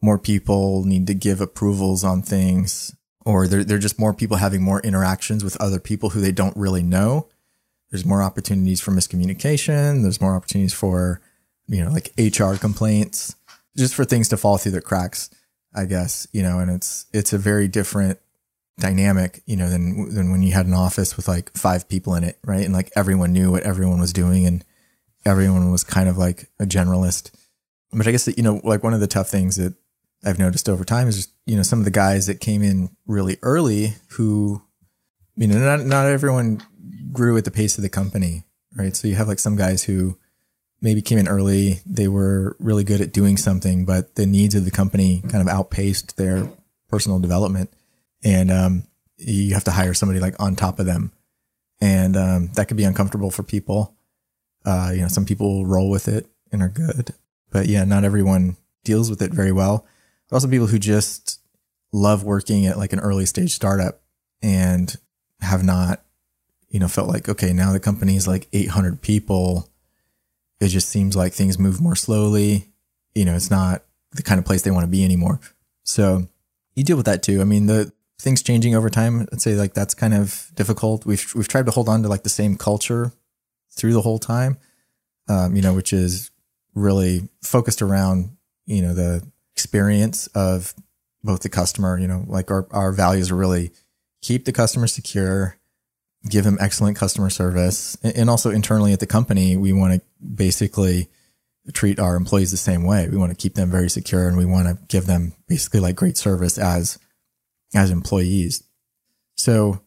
more 0.02 0.20
people 0.20 0.84
need 0.84 1.08
to 1.08 1.14
give 1.14 1.42
approvals 1.42 2.04
on 2.04 2.22
things 2.22 2.96
or 3.26 3.48
they're, 3.48 3.64
they're 3.64 3.78
just 3.78 4.00
more 4.00 4.14
people 4.14 4.38
having 4.38 4.62
more 4.62 4.80
interactions 4.82 5.44
with 5.44 5.60
other 5.60 5.80
people 5.80 6.12
who 6.12 6.22
they 6.22 6.32
don't 6.32 6.56
really 6.56 6.84
know 6.84 7.28
there's 7.92 8.06
more 8.06 8.22
opportunities 8.22 8.82
for 8.82 8.92
miscommunication 8.92 10.04
there's 10.04 10.22
more 10.22 10.36
opportunities 10.36 10.74
for 10.74 11.22
you 11.68 11.84
know, 11.84 11.92
like 11.92 12.14
HR 12.18 12.56
complaints, 12.56 13.36
just 13.76 13.94
for 13.94 14.06
things 14.06 14.30
to 14.30 14.38
fall 14.38 14.58
through 14.58 14.72
the 14.72 14.82
cracks, 14.82 15.30
I 15.76 15.86
guess, 15.86 16.28
you 16.32 16.42
know, 16.42 16.60
and 16.60 16.72
it's, 16.72 17.06
it's 17.14 17.34
a 17.34 17.38
very 17.38 17.68
different 17.68 18.20
dynamic, 18.80 19.42
you 19.46 19.58
know, 19.58 19.70
than, 19.70 20.14
than 20.14 20.32
when 20.32 20.44
you 20.44 20.54
had 20.54 20.66
an 20.66 20.74
office 20.74 21.18
with 21.18 21.28
like 21.28 21.52
five 21.56 21.88
people 21.90 22.16
in 22.16 22.24
it, 22.24 22.40
right? 22.44 22.64
And 22.64 22.74
like 22.74 22.92
everyone 22.96 23.34
knew 23.34 23.52
what 23.52 23.64
everyone 23.64 24.00
was 24.00 24.14
doing 24.14 24.46
and 24.46 24.64
everyone 25.28 25.72
was 25.72 25.84
kind 25.84 26.10
of 26.10 26.18
like 26.18 26.50
a 26.60 26.66
generalist. 26.66 27.32
But 27.92 28.08
I 28.08 28.12
guess 28.12 28.26
that, 28.26 28.38
you 28.38 28.44
know, 28.44 28.62
like 28.64 28.84
one 28.84 28.94
of 28.94 29.00
the 29.00 29.08
tough 29.08 29.30
things 29.30 29.58
that 29.58 29.76
I've 30.26 30.40
noticed 30.40 30.68
over 30.70 30.84
time 30.84 31.08
is 31.08 31.18
just, 31.18 31.32
you 31.46 31.56
know, 31.56 31.64
some 31.64 31.80
of 31.80 31.86
the 31.86 31.92
guys 31.92 32.26
that 32.28 32.40
came 32.40 32.64
in 32.64 32.90
really 33.06 33.38
early 33.42 33.94
who, 34.12 34.62
you 35.36 35.48
know, 35.48 35.60
not, 35.60 35.86
not 35.86 36.08
everyone 36.08 36.62
grew 37.12 37.38
at 37.38 37.46
the 37.46 37.52
pace 37.52 37.78
of 37.78 37.84
the 37.84 37.90
company, 37.90 38.44
right? 38.76 38.96
So 38.96 39.08
you 39.08 39.16
have 39.16 39.28
like 39.28 39.40
some 39.40 39.56
guys 39.56 39.84
who, 39.84 40.18
maybe 40.82 41.02
came 41.02 41.18
in 41.18 41.28
early. 41.28 41.80
They 41.86 42.08
were 42.08 42.56
really 42.60 42.84
good 42.84 43.02
at 43.02 43.12
doing 43.12 43.38
something, 43.38 43.86
but 43.86 44.14
the 44.14 44.28
needs 44.28 44.54
of 44.54 44.64
the 44.64 44.72
company 44.72 45.24
kind 45.28 45.42
of 45.42 45.48
outpaced 45.48 46.18
their 46.18 46.48
personal 46.88 47.20
development. 47.20 47.72
And, 48.24 48.52
um, 48.52 48.84
you 49.18 49.56
have 49.56 49.64
to 49.64 49.72
hire 49.72 49.96
somebody 49.96 50.20
like 50.20 50.36
on 50.40 50.56
top 50.56 50.80
of 50.80 50.86
them. 50.86 51.12
And, 51.82 52.16
um, 52.16 52.52
that 52.54 52.68
could 52.68 52.78
be 52.78 52.84
uncomfortable 52.84 53.32
for 53.32 53.42
people. 53.42 53.97
Uh, 54.68 54.92
you 54.94 55.02
know, 55.02 55.08
some 55.08 55.26
people 55.26 55.66
roll 55.66 55.90
with 55.90 56.08
it 56.08 56.28
and 56.52 56.62
are 56.62 56.70
good, 56.70 57.14
but 57.52 57.68
yeah, 57.68 57.86
not 57.86 58.04
everyone 58.04 58.58
deals 58.84 59.10
with 59.10 59.22
it 59.22 59.34
very 59.34 59.52
well. 59.52 59.86
Also 60.32 60.48
people 60.48 60.68
who 60.68 60.80
just 60.80 61.40
love 61.94 62.24
working 62.24 62.66
at 62.66 62.78
like 62.78 62.92
an 62.92 63.00
early 63.00 63.26
stage 63.26 63.54
startup 63.54 64.02
and 64.42 64.98
have 65.40 65.64
not, 65.64 66.04
you 66.70 66.80
know, 66.80 66.88
felt 66.90 67.08
like, 67.08 67.30
okay, 67.30 67.54
now 67.54 67.72
the 67.72 67.80
company 67.80 68.18
is 68.18 68.28
like 68.28 68.50
800 68.52 69.02
people 69.02 69.70
it 70.60 70.70
just 70.70 70.90
seems 70.90 71.16
like 71.16 71.34
things 71.34 71.60
move 71.60 71.82
more 71.82 71.96
slowly. 71.96 72.70
You 73.14 73.26
know, 73.26 73.36
it's 73.36 73.52
not 73.52 73.84
the 74.14 74.24
kind 74.24 74.40
of 74.40 74.46
place 74.46 74.62
they 74.62 74.72
want 74.72 74.84
to 74.84 74.92
be 74.92 75.04
anymore. 75.04 75.40
So 75.84 76.28
you 76.76 76.84
deal 76.84 76.98
with 76.98 77.06
that 77.06 77.24
too. 77.24 77.42
I 77.42 77.44
mean, 77.44 77.68
the 77.68 77.92
things 78.20 78.42
changing 78.42 78.76
over 78.76 78.90
time, 78.90 79.28
I'd 79.32 79.42
say 79.42 79.56
like 79.56 79.74
that's 79.74 79.94
kind 79.94 80.14
of 80.14 80.52
difficult. 80.56 81.06
We've, 81.06 81.32
we've 81.36 81.48
tried 81.48 81.66
to 81.68 81.72
hold 81.72 81.90
on 81.90 82.02
to 82.04 82.10
like 82.10 82.24
the 82.24 82.30
same 82.30 82.58
culture 82.58 83.12
through 83.78 83.94
the 83.94 84.02
whole 84.02 84.20
time, 84.20 84.58
um, 85.30 85.56
you 85.56 85.62
know, 85.62 85.74
which 85.74 85.94
is 85.94 86.32
really 86.74 87.30
focused 87.42 87.82
around, 87.82 88.36
you 88.66 88.82
know, 88.82 88.94
the 88.94 89.26
experience 89.54 90.28
of 90.28 90.74
both 91.24 91.42
the 91.42 91.50
customer, 91.50 91.98
you 91.98 92.08
know, 92.08 92.24
like 92.28 92.52
our, 92.52 92.68
our 92.72 92.92
values 92.92 93.32
are 93.32 93.36
really 93.36 93.72
keep 94.22 94.46
the 94.46 94.52
customer 94.52 94.88
secure, 94.88 95.58
give 96.30 96.44
them 96.44 96.58
excellent 96.60 96.98
customer 96.98 97.30
service. 97.30 97.98
And 98.04 98.30
also 98.30 98.50
internally 98.50 98.94
at 98.94 99.00
the 99.00 99.08
company, 99.08 99.56
we 99.56 99.74
want 99.74 99.94
to 99.94 100.02
basically 100.24 101.10
treat 101.74 102.00
our 102.00 102.16
employees 102.16 102.52
the 102.52 102.58
same 102.58 102.84
way. 102.84 103.10
We 103.10 103.18
want 103.18 103.32
to 103.32 103.36
keep 103.36 103.56
them 103.56 103.70
very 103.70 103.90
secure 103.90 104.28
and 104.28 104.38
we 104.38 104.46
want 104.46 104.68
to 104.68 104.78
give 104.88 105.06
them 105.06 105.34
basically 105.48 105.80
like 105.80 105.96
great 105.96 106.18
service 106.18 106.58
as, 106.58 106.98
as 107.76 107.92
employees. 107.92 108.64
So 109.36 109.82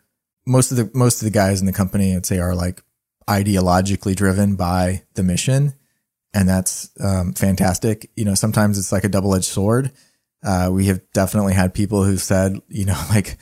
most 0.46 0.70
of 0.70 0.76
the, 0.76 0.90
most 0.94 1.22
of 1.22 1.24
the 1.24 1.30
guys 1.30 1.60
in 1.60 1.66
the 1.66 1.72
company, 1.72 2.14
I'd 2.14 2.26
say 2.26 2.38
are 2.38 2.54
like 2.54 2.82
ideologically 3.30 4.16
driven 4.16 4.56
by 4.56 5.04
the 5.14 5.22
mission. 5.22 5.74
And 6.34 6.48
that's 6.48 6.90
um, 7.00 7.32
fantastic. 7.32 8.10
You 8.16 8.24
know, 8.24 8.34
sometimes 8.34 8.78
it's 8.78 8.92
like 8.92 9.04
a 9.04 9.08
double 9.08 9.34
edged 9.34 9.44
sword. 9.44 9.92
Uh, 10.42 10.70
we 10.72 10.86
have 10.86 11.00
definitely 11.12 11.54
had 11.54 11.72
people 11.72 12.04
who 12.04 12.16
said, 12.16 12.60
you 12.68 12.84
know, 12.84 13.00
like, 13.10 13.38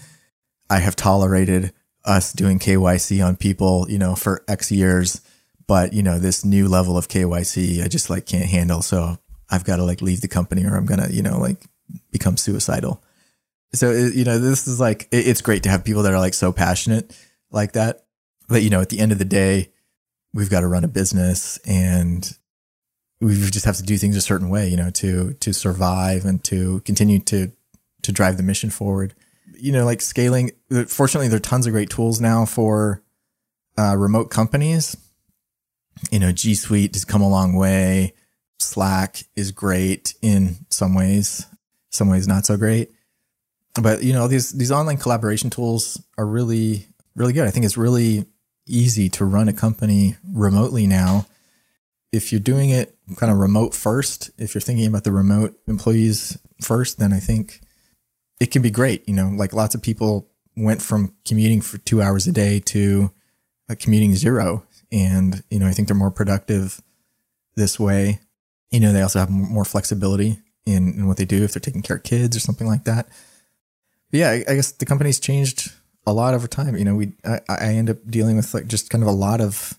I 0.71 0.79
have 0.79 0.97
tolerated 0.97 1.73
us 2.05 2.33
doing 2.33 2.59
KYC 2.59 3.25
on 3.25 3.37
people, 3.37 3.87
you 3.89 3.99
know, 3.99 4.15
for 4.15 4.45
X 4.49 4.71
years, 4.71 5.23
but 5.67 5.93
you 5.93 6.03
know, 6.03 6.19
this 6.19 6.45
new 6.45 6.69
level 6.69 6.97
of 6.97 7.09
KYC, 7.09 7.83
I 7.83 7.89
just 7.89 8.11
like 8.11 8.27
can't 8.27 8.49
handle. 8.49 8.83
So 8.83 9.19
I've 9.51 9.65
got 9.65 9.77
to 9.77 9.85
like 9.85 10.03
leave 10.03 10.21
the 10.21 10.29
company 10.29 10.65
or 10.65 10.77
I'm 10.77 10.87
to, 10.87 11.09
you 11.11 11.23
know, 11.23 11.39
like 11.39 11.65
become 12.11 12.37
suicidal. 12.37 13.03
So, 13.75 13.93
you 13.93 14.25
know, 14.25 14.39
this 14.39 14.67
is 14.67 14.81
like, 14.81 15.09
it's 15.11 15.43
great 15.43 15.63
to 15.65 15.69
have 15.69 15.85
people 15.85 16.03
that 16.03 16.13
are 16.13 16.19
like 16.19 16.35
so 16.35 16.53
passionate 16.53 17.15
like 17.51 17.73
that. 17.73 18.05
But, 18.49 18.63
you 18.63 18.71
know, 18.71 18.81
at 18.81 18.89
the 18.89 18.99
end 18.99 19.13
of 19.13 19.19
the 19.19 19.27
day, 19.27 19.73
we've 20.35 20.51
got 20.51 20.61
to 20.61 20.67
run 20.67 20.85
a 20.85 20.89
business 20.89 21.59
and 21.67 22.37
we 23.21 23.35
just 23.35 23.65
have 23.65 23.77
to 23.77 23.83
do 23.83 23.97
things 23.97 24.17
a 24.17 24.21
certain 24.21 24.49
way, 24.49 24.69
you 24.69 24.77
know, 24.77 24.91
to, 24.91 25.35
to 25.35 25.53
survive 25.53 26.25
and 26.25 26.43
to 26.45 26.81
continue 26.81 27.19
to, 27.21 27.51
to 28.03 28.13
drive 28.13 28.37
the 28.37 28.43
mission 28.43 28.71
forward 28.71 29.15
you 29.59 29.73
know, 29.73 29.85
like 29.85 30.01
scaling. 30.01 30.53
Fortunately, 30.87 31.29
there 31.29 31.37
are 31.37 31.41
tons 31.41 31.67
of 31.67 31.73
great 31.73 31.91
tools 31.91 32.21
now 32.21 32.45
for 32.45 33.03
uh, 33.77 33.97
remote 33.97 34.31
companies. 34.31 34.97
You 36.11 36.21
know, 36.21 36.33
G 36.33 36.55
Suite 36.55 36.95
has 36.95 37.05
come 37.05 37.23
a 37.23 37.29
long 37.29 37.55
way. 37.55 38.15
Slack 38.61 39.23
is 39.37 39.53
great 39.53 40.15
in 40.23 40.57
some 40.71 40.95
ways, 40.95 41.47
some 41.91 42.09
ways 42.09 42.27
not 42.27 42.47
so 42.47 42.57
great. 42.57 42.91
But 43.81 44.03
you 44.03 44.13
know, 44.13 44.29
these 44.29 44.53
these 44.53 44.73
online 44.73 44.97
collaboration 44.97 45.51
tools 45.51 46.03
are 46.17 46.27
really 46.27 46.87
really 47.15 47.33
good. 47.33 47.47
I 47.47 47.51
think 47.51 47.67
it's 47.67 47.77
really 47.77 48.27
easy 48.69 49.09
to 49.11 49.25
run 49.25 49.49
a 49.49 49.53
company 49.53 50.17
remotely 50.33 50.87
now. 50.87 51.27
If 52.13 52.33
you're 52.33 52.41
doing 52.41 52.71
it 52.71 52.97
kind 53.17 53.31
of 53.33 53.39
remote 53.39 53.75
first, 53.75 54.31
if 54.39 54.55
you're 54.55 54.63
thinking 54.63 54.87
about 54.87 55.05
the 55.05 55.13
remote 55.13 55.59
employees 55.67 56.39
first, 56.61 56.99
then 56.99 57.13
I 57.13 57.19
think 57.19 57.61
it 58.41 58.51
can 58.51 58.63
be 58.63 58.71
great. 58.71 59.07
You 59.09 59.15
know, 59.15 59.29
like 59.29 59.53
lots 59.53 59.75
of 59.75 59.83
people 59.83 60.29
went 60.57 60.83
from 60.83 61.15
commuting 61.25 61.61
for 61.61 61.79
two 61.79 62.03
hours 62.03 62.27
a 62.27 62.33
day 62.33 62.61
to 62.61 63.11
uh, 63.69 63.75
commuting 63.79 64.15
zero. 64.15 64.65
And, 64.91 65.43
you 65.51 65.59
know, 65.59 65.67
I 65.67 65.73
think 65.73 65.89
they're 65.89 65.97
more 65.97 66.11
productive 66.11 66.81
this 67.57 67.79
way. 67.79 68.21
You 68.71 68.81
know, 68.81 68.93
they 68.93 69.03
also 69.03 69.19
have 69.19 69.31
more 69.31 69.65
flexibility 69.65 70.39
in, 70.67 70.95
in 70.95 71.07
what 71.07 71.17
they 71.17 71.25
do 71.25 71.45
if 71.45 71.53
they're 71.53 71.61
taking 71.61 71.83
care 71.83 71.97
of 71.97 72.03
kids 72.03 72.37
or 72.37 72.41
something 72.41 72.67
like 72.67 72.85
that. 72.85 73.09
yeah, 74.11 74.31
I, 74.31 74.45
I 74.49 74.55
guess 74.55 74.73
the 74.73 74.87
company's 74.87 75.21
changed 75.21 75.73
a 76.09 76.13
lot 76.13 76.35
over 76.35 76.47
time. 76.47 76.77
You 76.77 76.85
know, 76.85 76.95
we 76.95 77.13
I, 77.25 77.41
I 77.49 77.75
end 77.75 77.91
up 77.91 77.99
dealing 78.09 78.37
with 78.37 78.55
like 78.55 78.67
just 78.67 78.91
kind 78.91 79.03
of 79.03 79.09
a 79.09 79.13
lot 79.13 79.41
of 79.41 79.79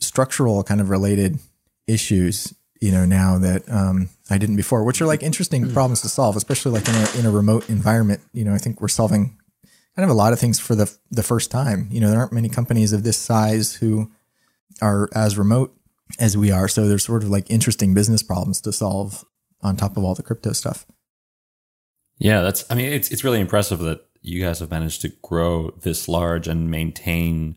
structural 0.00 0.62
kind 0.62 0.80
of 0.80 0.90
related 0.90 1.38
issues. 1.86 2.54
You 2.80 2.92
know, 2.92 3.06
now 3.06 3.38
that 3.38 3.62
um, 3.70 4.10
I 4.28 4.36
didn't 4.36 4.56
before, 4.56 4.84
which 4.84 5.00
are 5.00 5.06
like 5.06 5.22
interesting 5.22 5.72
problems 5.72 6.02
to 6.02 6.08
solve, 6.08 6.36
especially 6.36 6.72
like 6.72 6.88
in 6.88 6.94
a 6.94 7.18
in 7.20 7.26
a 7.26 7.30
remote 7.30 7.68
environment. 7.68 8.20
You 8.32 8.44
know, 8.44 8.54
I 8.54 8.58
think 8.58 8.80
we're 8.80 8.88
solving 8.88 9.38
kind 9.96 10.04
of 10.04 10.10
a 10.10 10.18
lot 10.18 10.32
of 10.32 10.38
things 10.38 10.58
for 10.60 10.74
the 10.74 10.94
the 11.10 11.22
first 11.22 11.50
time. 11.50 11.88
You 11.90 12.00
know, 12.00 12.10
there 12.10 12.18
aren't 12.18 12.32
many 12.32 12.48
companies 12.48 12.92
of 12.92 13.02
this 13.02 13.16
size 13.16 13.76
who 13.76 14.10
are 14.82 15.08
as 15.14 15.38
remote 15.38 15.74
as 16.18 16.36
we 16.36 16.50
are. 16.50 16.68
So 16.68 16.88
there's 16.88 17.04
sort 17.04 17.22
of 17.22 17.30
like 17.30 17.50
interesting 17.50 17.94
business 17.94 18.22
problems 18.22 18.60
to 18.62 18.72
solve 18.72 19.24
on 19.62 19.76
top 19.76 19.96
of 19.96 20.04
all 20.04 20.14
the 20.14 20.22
crypto 20.22 20.52
stuff. 20.52 20.86
Yeah, 22.18 22.42
that's. 22.42 22.64
I 22.70 22.74
mean, 22.74 22.92
it's 22.92 23.10
it's 23.10 23.24
really 23.24 23.40
impressive 23.40 23.80
that 23.80 24.04
you 24.24 24.42
guys 24.42 24.60
have 24.60 24.70
managed 24.70 25.02
to 25.02 25.10
grow 25.22 25.70
this 25.82 26.08
large 26.08 26.48
and 26.48 26.70
maintain 26.70 27.56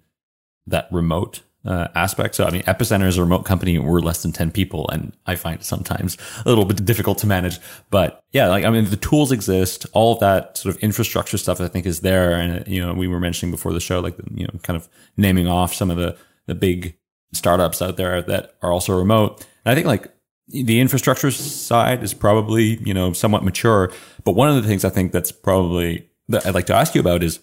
that 0.67 0.89
remote 0.91 1.41
uh, 1.65 1.87
aspect. 1.95 2.35
So, 2.35 2.43
I 2.43 2.51
mean, 2.51 2.61
Epicenter 2.63 3.07
is 3.07 3.17
a 3.17 3.21
remote 3.21 3.45
company. 3.45 3.79
We're 3.79 4.01
less 4.01 4.21
than 4.21 4.33
10 4.33 4.51
people. 4.51 4.87
And 4.89 5.15
I 5.25 5.35
find 5.35 5.63
sometimes 5.63 6.17
a 6.45 6.49
little 6.49 6.65
bit 6.65 6.83
difficult 6.83 7.19
to 7.19 7.27
manage. 7.27 7.59
But 7.89 8.21
yeah, 8.33 8.47
like, 8.47 8.65
I 8.65 8.69
mean, 8.69 8.85
the 8.85 8.97
tools 8.97 9.31
exist. 9.31 9.85
All 9.93 10.13
of 10.13 10.19
that 10.19 10.57
sort 10.57 10.75
of 10.75 10.81
infrastructure 10.83 11.37
stuff, 11.37 11.61
I 11.61 11.69
think, 11.69 11.85
is 11.85 12.01
there. 12.01 12.33
And, 12.33 12.67
you 12.67 12.85
know, 12.85 12.93
we 12.93 13.07
were 13.07 13.19
mentioning 13.19 13.51
before 13.51 13.71
the 13.71 13.79
show, 13.79 14.01
like, 14.01 14.17
you 14.33 14.45
know, 14.45 14.59
kind 14.63 14.75
of 14.75 14.89
naming 15.15 15.47
off 15.47 15.73
some 15.73 15.89
of 15.89 15.95
the, 15.95 16.17
the 16.47 16.55
big 16.55 16.97
startups 17.31 17.81
out 17.81 17.95
there 17.95 18.21
that 18.23 18.55
are 18.61 18.73
also 18.73 18.97
remote. 18.97 19.45
And 19.63 19.71
I 19.71 19.75
think 19.75 19.87
like 19.87 20.13
the 20.49 20.81
infrastructure 20.81 21.31
side 21.31 22.03
is 22.03 22.13
probably, 22.13 22.77
you 22.83 22.93
know, 22.93 23.13
somewhat 23.13 23.45
mature. 23.45 23.91
But 24.25 24.33
one 24.33 24.49
of 24.49 24.61
the 24.61 24.67
things 24.67 24.83
I 24.83 24.89
think 24.89 25.13
that's 25.13 25.31
probably 25.31 26.09
that 26.29 26.45
I'd 26.45 26.53
like 26.53 26.65
to 26.67 26.75
ask 26.75 26.95
you 26.95 27.01
about 27.01 27.23
is, 27.23 27.39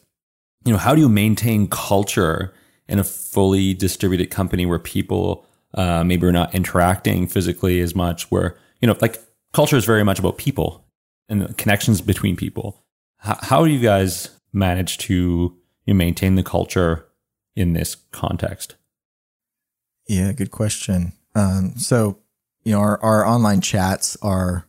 you 0.65 0.73
know, 0.73 0.79
how 0.79 0.95
do 0.95 1.01
you 1.01 1.09
maintain 1.09 1.69
culture 1.69 2.55
in 2.89 2.99
a 2.99 3.05
fully 3.05 3.75
distributed 3.75 4.31
company 4.31 4.67
where 4.67 4.79
people 4.79 5.47
uh, 5.75 6.05
maybe 6.05 6.27
are 6.27 6.33
not 6.33 6.55
interacting 6.55 7.27
physically 7.27 7.81
as 7.81 7.95
much? 7.95 8.31
Where 8.31 8.57
you 8.81 8.89
know, 8.89 8.97
like 9.01 9.19
culture 9.53 9.77
is 9.77 9.85
very 9.85 10.05
much 10.05 10.19
about 10.19 10.39
people 10.39 10.85
and 11.29 11.57
connections 11.57 12.01
between 12.01 12.37
people. 12.37 12.85
How, 13.19 13.39
how 13.41 13.65
do 13.65 13.71
you 13.71 13.81
guys 13.81 14.29
manage 14.53 14.99
to 14.99 15.15
you 15.87 15.95
know, 15.95 15.95
maintain 15.95 16.35
the 16.35 16.43
culture 16.43 17.07
in 17.57 17.73
this 17.73 17.97
context? 18.13 18.75
Yeah, 20.07 20.33
good 20.33 20.51
question. 20.51 21.13
Um, 21.35 21.77
so, 21.77 22.19
you 22.65 22.73
know, 22.73 22.81
our, 22.81 23.01
our 23.03 23.27
online 23.27 23.61
chats 23.61 24.17
are 24.23 24.69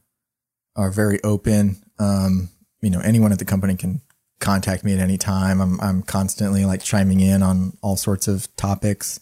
are 0.75 0.91
very 0.91 1.21
open. 1.23 1.83
Um, 1.99 2.49
you 2.81 2.89
know, 2.89 2.99
anyone 2.99 3.31
at 3.31 3.39
the 3.39 3.45
company 3.45 3.75
can 3.75 4.01
contact 4.39 4.83
me 4.83 4.93
at 4.93 4.99
any 4.99 5.17
time. 5.17 5.61
I'm 5.61 5.79
I'm 5.81 6.01
constantly 6.03 6.65
like 6.65 6.83
chiming 6.83 7.19
in 7.19 7.43
on 7.43 7.77
all 7.81 7.95
sorts 7.95 8.27
of 8.27 8.53
topics, 8.55 9.19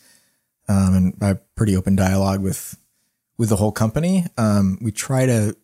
um, 0.67 0.95
and 0.95 1.17
I 1.21 1.39
pretty 1.55 1.75
open 1.75 1.95
dialogue 1.95 2.41
with 2.41 2.77
with 3.37 3.49
the 3.49 3.55
whole 3.55 3.71
company. 3.71 4.25
Um, 4.37 4.77
we 4.81 4.91
try 4.91 5.25
to, 5.25 5.55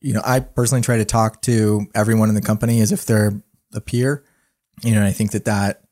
you 0.00 0.14
know, 0.14 0.22
I 0.24 0.40
personally 0.40 0.82
try 0.82 0.98
to 0.98 1.04
talk 1.04 1.42
to 1.42 1.86
everyone 1.94 2.28
in 2.28 2.34
the 2.34 2.40
company 2.40 2.80
as 2.80 2.92
if 2.92 3.06
they're 3.06 3.42
a 3.74 3.80
peer. 3.80 4.24
You 4.82 4.94
know, 4.94 5.04
I 5.04 5.12
think 5.12 5.32
that 5.32 5.44
that 5.44 5.82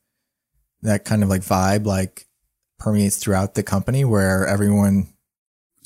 that 0.81 1.05
kind 1.05 1.23
of 1.23 1.29
like 1.29 1.41
vibe 1.41 1.85
like 1.85 2.25
permeates 2.77 3.17
throughout 3.17 3.55
the 3.55 3.63
company 3.63 4.05
where 4.05 4.47
everyone 4.47 5.13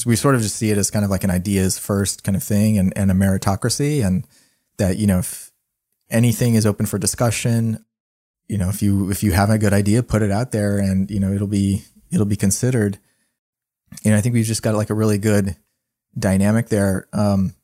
we 0.05 0.15
sort 0.15 0.35
of 0.35 0.41
just 0.41 0.55
see 0.55 0.69
it 0.69 0.77
as 0.77 0.91
kind 0.91 1.05
of 1.05 1.11
like 1.11 1.23
an 1.23 1.31
ideas 1.31 1.79
first 1.79 2.23
kind 2.23 2.35
of 2.35 2.43
thing 2.43 2.77
and, 2.77 2.93
and 2.95 3.09
a 3.09 3.13
meritocracy 3.13 4.05
and 4.05 4.27
that 4.77 4.97
you 4.97 5.07
know 5.07 5.19
if 5.19 5.42
anything 6.13 6.55
is 6.55 6.65
open 6.65 6.85
for 6.85 6.97
discussion. 6.97 7.83
You 8.47 8.57
know, 8.57 8.69
if 8.69 8.81
you 8.81 9.09
if 9.09 9.23
you 9.23 9.31
have 9.31 9.49
a 9.49 9.57
good 9.57 9.73
idea, 9.73 10.03
put 10.03 10.21
it 10.21 10.31
out 10.31 10.51
there, 10.51 10.77
and 10.77 11.09
you 11.09 11.19
know 11.19 11.33
it'll 11.33 11.47
be 11.47 11.83
it'll 12.11 12.25
be 12.25 12.35
considered. 12.35 12.99
And 14.05 14.13
I 14.15 14.21
think 14.21 14.33
we've 14.33 14.45
just 14.45 14.63
got 14.63 14.75
like 14.75 14.89
a 14.89 14.95
really 14.95 15.17
good 15.17 15.55
dynamic 16.17 16.69
there. 16.69 17.07
Um, 17.13 17.55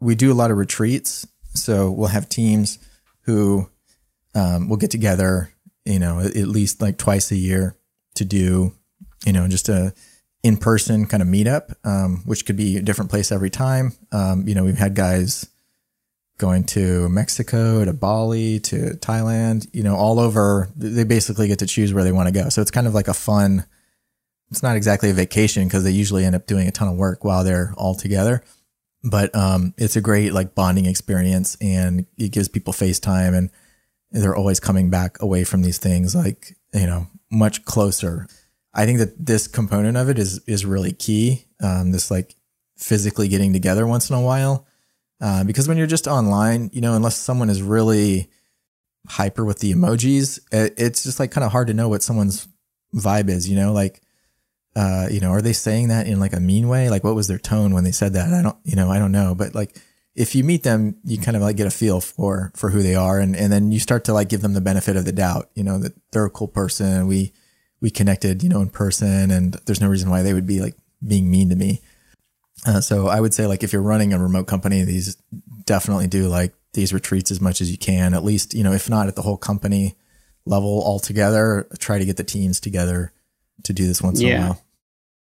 we 0.00 0.14
do 0.14 0.32
a 0.32 0.34
lot 0.34 0.50
of 0.50 0.56
retreats, 0.56 1.26
so 1.54 1.90
we'll 1.90 2.08
have 2.08 2.28
teams 2.28 2.78
who 3.22 3.68
um, 4.34 4.68
will 4.68 4.76
get 4.76 4.90
together. 4.90 5.52
You 5.84 5.98
know, 5.98 6.20
at 6.20 6.36
least 6.36 6.82
like 6.82 6.98
twice 6.98 7.30
a 7.30 7.36
year 7.36 7.76
to 8.16 8.24
do, 8.24 8.74
you 9.24 9.32
know, 9.32 9.48
just 9.48 9.68
a 9.68 9.94
in 10.42 10.56
person 10.56 11.06
kind 11.06 11.22
of 11.22 11.28
meetup, 11.28 11.74
um, 11.84 12.22
which 12.24 12.46
could 12.46 12.56
be 12.56 12.76
a 12.76 12.82
different 12.82 13.10
place 13.10 13.32
every 13.32 13.50
time. 13.50 13.92
Um, 14.12 14.46
you 14.46 14.54
know, 14.54 14.64
we've 14.64 14.78
had 14.78 14.94
guys 14.94 15.48
going 16.38 16.64
to 16.64 17.08
Mexico, 17.08 17.84
to 17.84 17.92
Bali, 17.92 18.60
to 18.60 18.96
Thailand, 19.00 19.68
you 19.72 19.82
know, 19.82 19.96
all 19.96 20.20
over. 20.20 20.68
They 20.76 21.04
basically 21.04 21.48
get 21.48 21.58
to 21.58 21.66
choose 21.66 21.92
where 21.92 22.04
they 22.04 22.12
want 22.12 22.28
to 22.28 22.32
go. 22.32 22.48
So 22.48 22.62
it's 22.62 22.70
kind 22.70 22.86
of 22.86 22.94
like 22.94 23.08
a 23.08 23.14
fun, 23.14 23.66
it's 24.50 24.62
not 24.62 24.76
exactly 24.76 25.10
a 25.10 25.14
vacation 25.14 25.66
because 25.66 25.84
they 25.84 25.90
usually 25.90 26.24
end 26.24 26.36
up 26.36 26.46
doing 26.46 26.68
a 26.68 26.70
ton 26.70 26.88
of 26.88 26.96
work 26.96 27.24
while 27.24 27.44
they're 27.44 27.74
all 27.76 27.94
together. 27.94 28.42
But 29.02 29.34
um, 29.34 29.74
it's 29.76 29.96
a 29.96 30.00
great 30.00 30.32
like 30.32 30.54
bonding 30.54 30.86
experience 30.86 31.56
and 31.60 32.06
it 32.16 32.30
gives 32.30 32.48
people 32.48 32.72
FaceTime 32.72 33.36
and 33.36 33.50
they're 34.10 34.36
always 34.36 34.60
coming 34.60 34.90
back 34.90 35.20
away 35.20 35.44
from 35.44 35.62
these 35.62 35.78
things 35.78 36.14
like, 36.14 36.56
you 36.72 36.86
know, 36.86 37.08
much 37.30 37.64
closer. 37.64 38.26
I 38.72 38.86
think 38.86 38.98
that 38.98 39.26
this 39.26 39.48
component 39.48 39.96
of 39.96 40.08
it 40.08 40.18
is 40.18 40.40
is 40.46 40.64
really 40.64 40.92
key. 40.92 41.46
Um, 41.60 41.90
this 41.92 42.10
like 42.10 42.36
physically 42.76 43.28
getting 43.28 43.52
together 43.52 43.86
once 43.86 44.08
in 44.08 44.16
a 44.16 44.22
while 44.22 44.67
uh, 45.20 45.44
because 45.44 45.68
when 45.68 45.76
you're 45.76 45.86
just 45.86 46.06
online, 46.06 46.70
you 46.72 46.80
know, 46.80 46.94
unless 46.94 47.16
someone 47.16 47.50
is 47.50 47.62
really 47.62 48.30
hyper 49.06 49.44
with 49.44 49.58
the 49.58 49.72
emojis, 49.72 50.38
it, 50.52 50.74
it's 50.76 51.02
just 51.02 51.18
like 51.18 51.30
kind 51.30 51.44
of 51.44 51.52
hard 51.52 51.68
to 51.68 51.74
know 51.74 51.88
what 51.88 52.02
someone's 52.02 52.46
vibe 52.94 53.28
is, 53.28 53.48
you 53.48 53.56
know, 53.56 53.72
like, 53.72 54.00
uh, 54.76 55.08
you 55.10 55.20
know, 55.20 55.30
are 55.30 55.42
they 55.42 55.52
saying 55.52 55.88
that 55.88 56.06
in 56.06 56.20
like 56.20 56.32
a 56.32 56.40
mean 56.40 56.68
way? 56.68 56.88
Like 56.88 57.02
what 57.02 57.14
was 57.14 57.26
their 57.26 57.38
tone 57.38 57.74
when 57.74 57.84
they 57.84 57.90
said 57.90 58.12
that? 58.12 58.32
I 58.32 58.42
don't, 58.42 58.56
you 58.64 58.76
know, 58.76 58.90
I 58.90 58.98
don't 58.98 59.12
know, 59.12 59.34
but 59.34 59.54
like, 59.54 59.76
if 60.14 60.34
you 60.34 60.42
meet 60.42 60.64
them, 60.64 60.96
you 61.04 61.16
kind 61.16 61.36
of 61.36 61.42
like 61.44 61.56
get 61.56 61.68
a 61.68 61.70
feel 61.70 62.00
for, 62.00 62.50
for 62.56 62.70
who 62.70 62.82
they 62.82 62.96
are. 62.96 63.20
And, 63.20 63.36
and 63.36 63.52
then 63.52 63.70
you 63.70 63.78
start 63.78 64.04
to 64.04 64.12
like 64.12 64.28
give 64.28 64.42
them 64.42 64.52
the 64.52 64.60
benefit 64.60 64.96
of 64.96 65.04
the 65.04 65.12
doubt, 65.12 65.48
you 65.54 65.62
know, 65.62 65.78
that 65.78 65.92
they're 66.10 66.24
a 66.24 66.30
cool 66.30 66.48
person. 66.48 67.06
We, 67.06 67.32
we 67.80 67.90
connected, 67.90 68.42
you 68.42 68.48
know, 68.48 68.60
in 68.60 68.70
person 68.70 69.30
and 69.30 69.54
there's 69.66 69.80
no 69.80 69.88
reason 69.88 70.10
why 70.10 70.22
they 70.22 70.34
would 70.34 70.46
be 70.46 70.60
like 70.60 70.76
being 71.06 71.30
mean 71.30 71.50
to 71.50 71.56
me. 71.56 71.80
Uh, 72.66 72.80
so 72.80 73.08
I 73.08 73.20
would 73.20 73.34
say 73.34 73.46
like 73.46 73.62
if 73.62 73.72
you're 73.72 73.82
running 73.82 74.12
a 74.12 74.18
remote 74.18 74.46
company, 74.46 74.82
these 74.82 75.16
definitely 75.64 76.06
do 76.06 76.28
like 76.28 76.54
these 76.72 76.92
retreats 76.92 77.30
as 77.30 77.40
much 77.40 77.60
as 77.60 77.70
you 77.70 77.78
can. 77.78 78.14
At 78.14 78.24
least 78.24 78.54
you 78.54 78.64
know 78.64 78.72
if 78.72 78.90
not 78.90 79.08
at 79.08 79.16
the 79.16 79.22
whole 79.22 79.36
company 79.36 79.96
level 80.44 80.82
altogether, 80.84 81.68
try 81.78 81.98
to 81.98 82.04
get 82.04 82.16
the 82.16 82.24
teams 82.24 82.60
together 82.60 83.12
to 83.64 83.72
do 83.72 83.86
this 83.86 84.02
once 84.02 84.20
yeah. 84.20 84.28
in 84.28 84.36
a 84.36 84.46
while. 84.46 84.62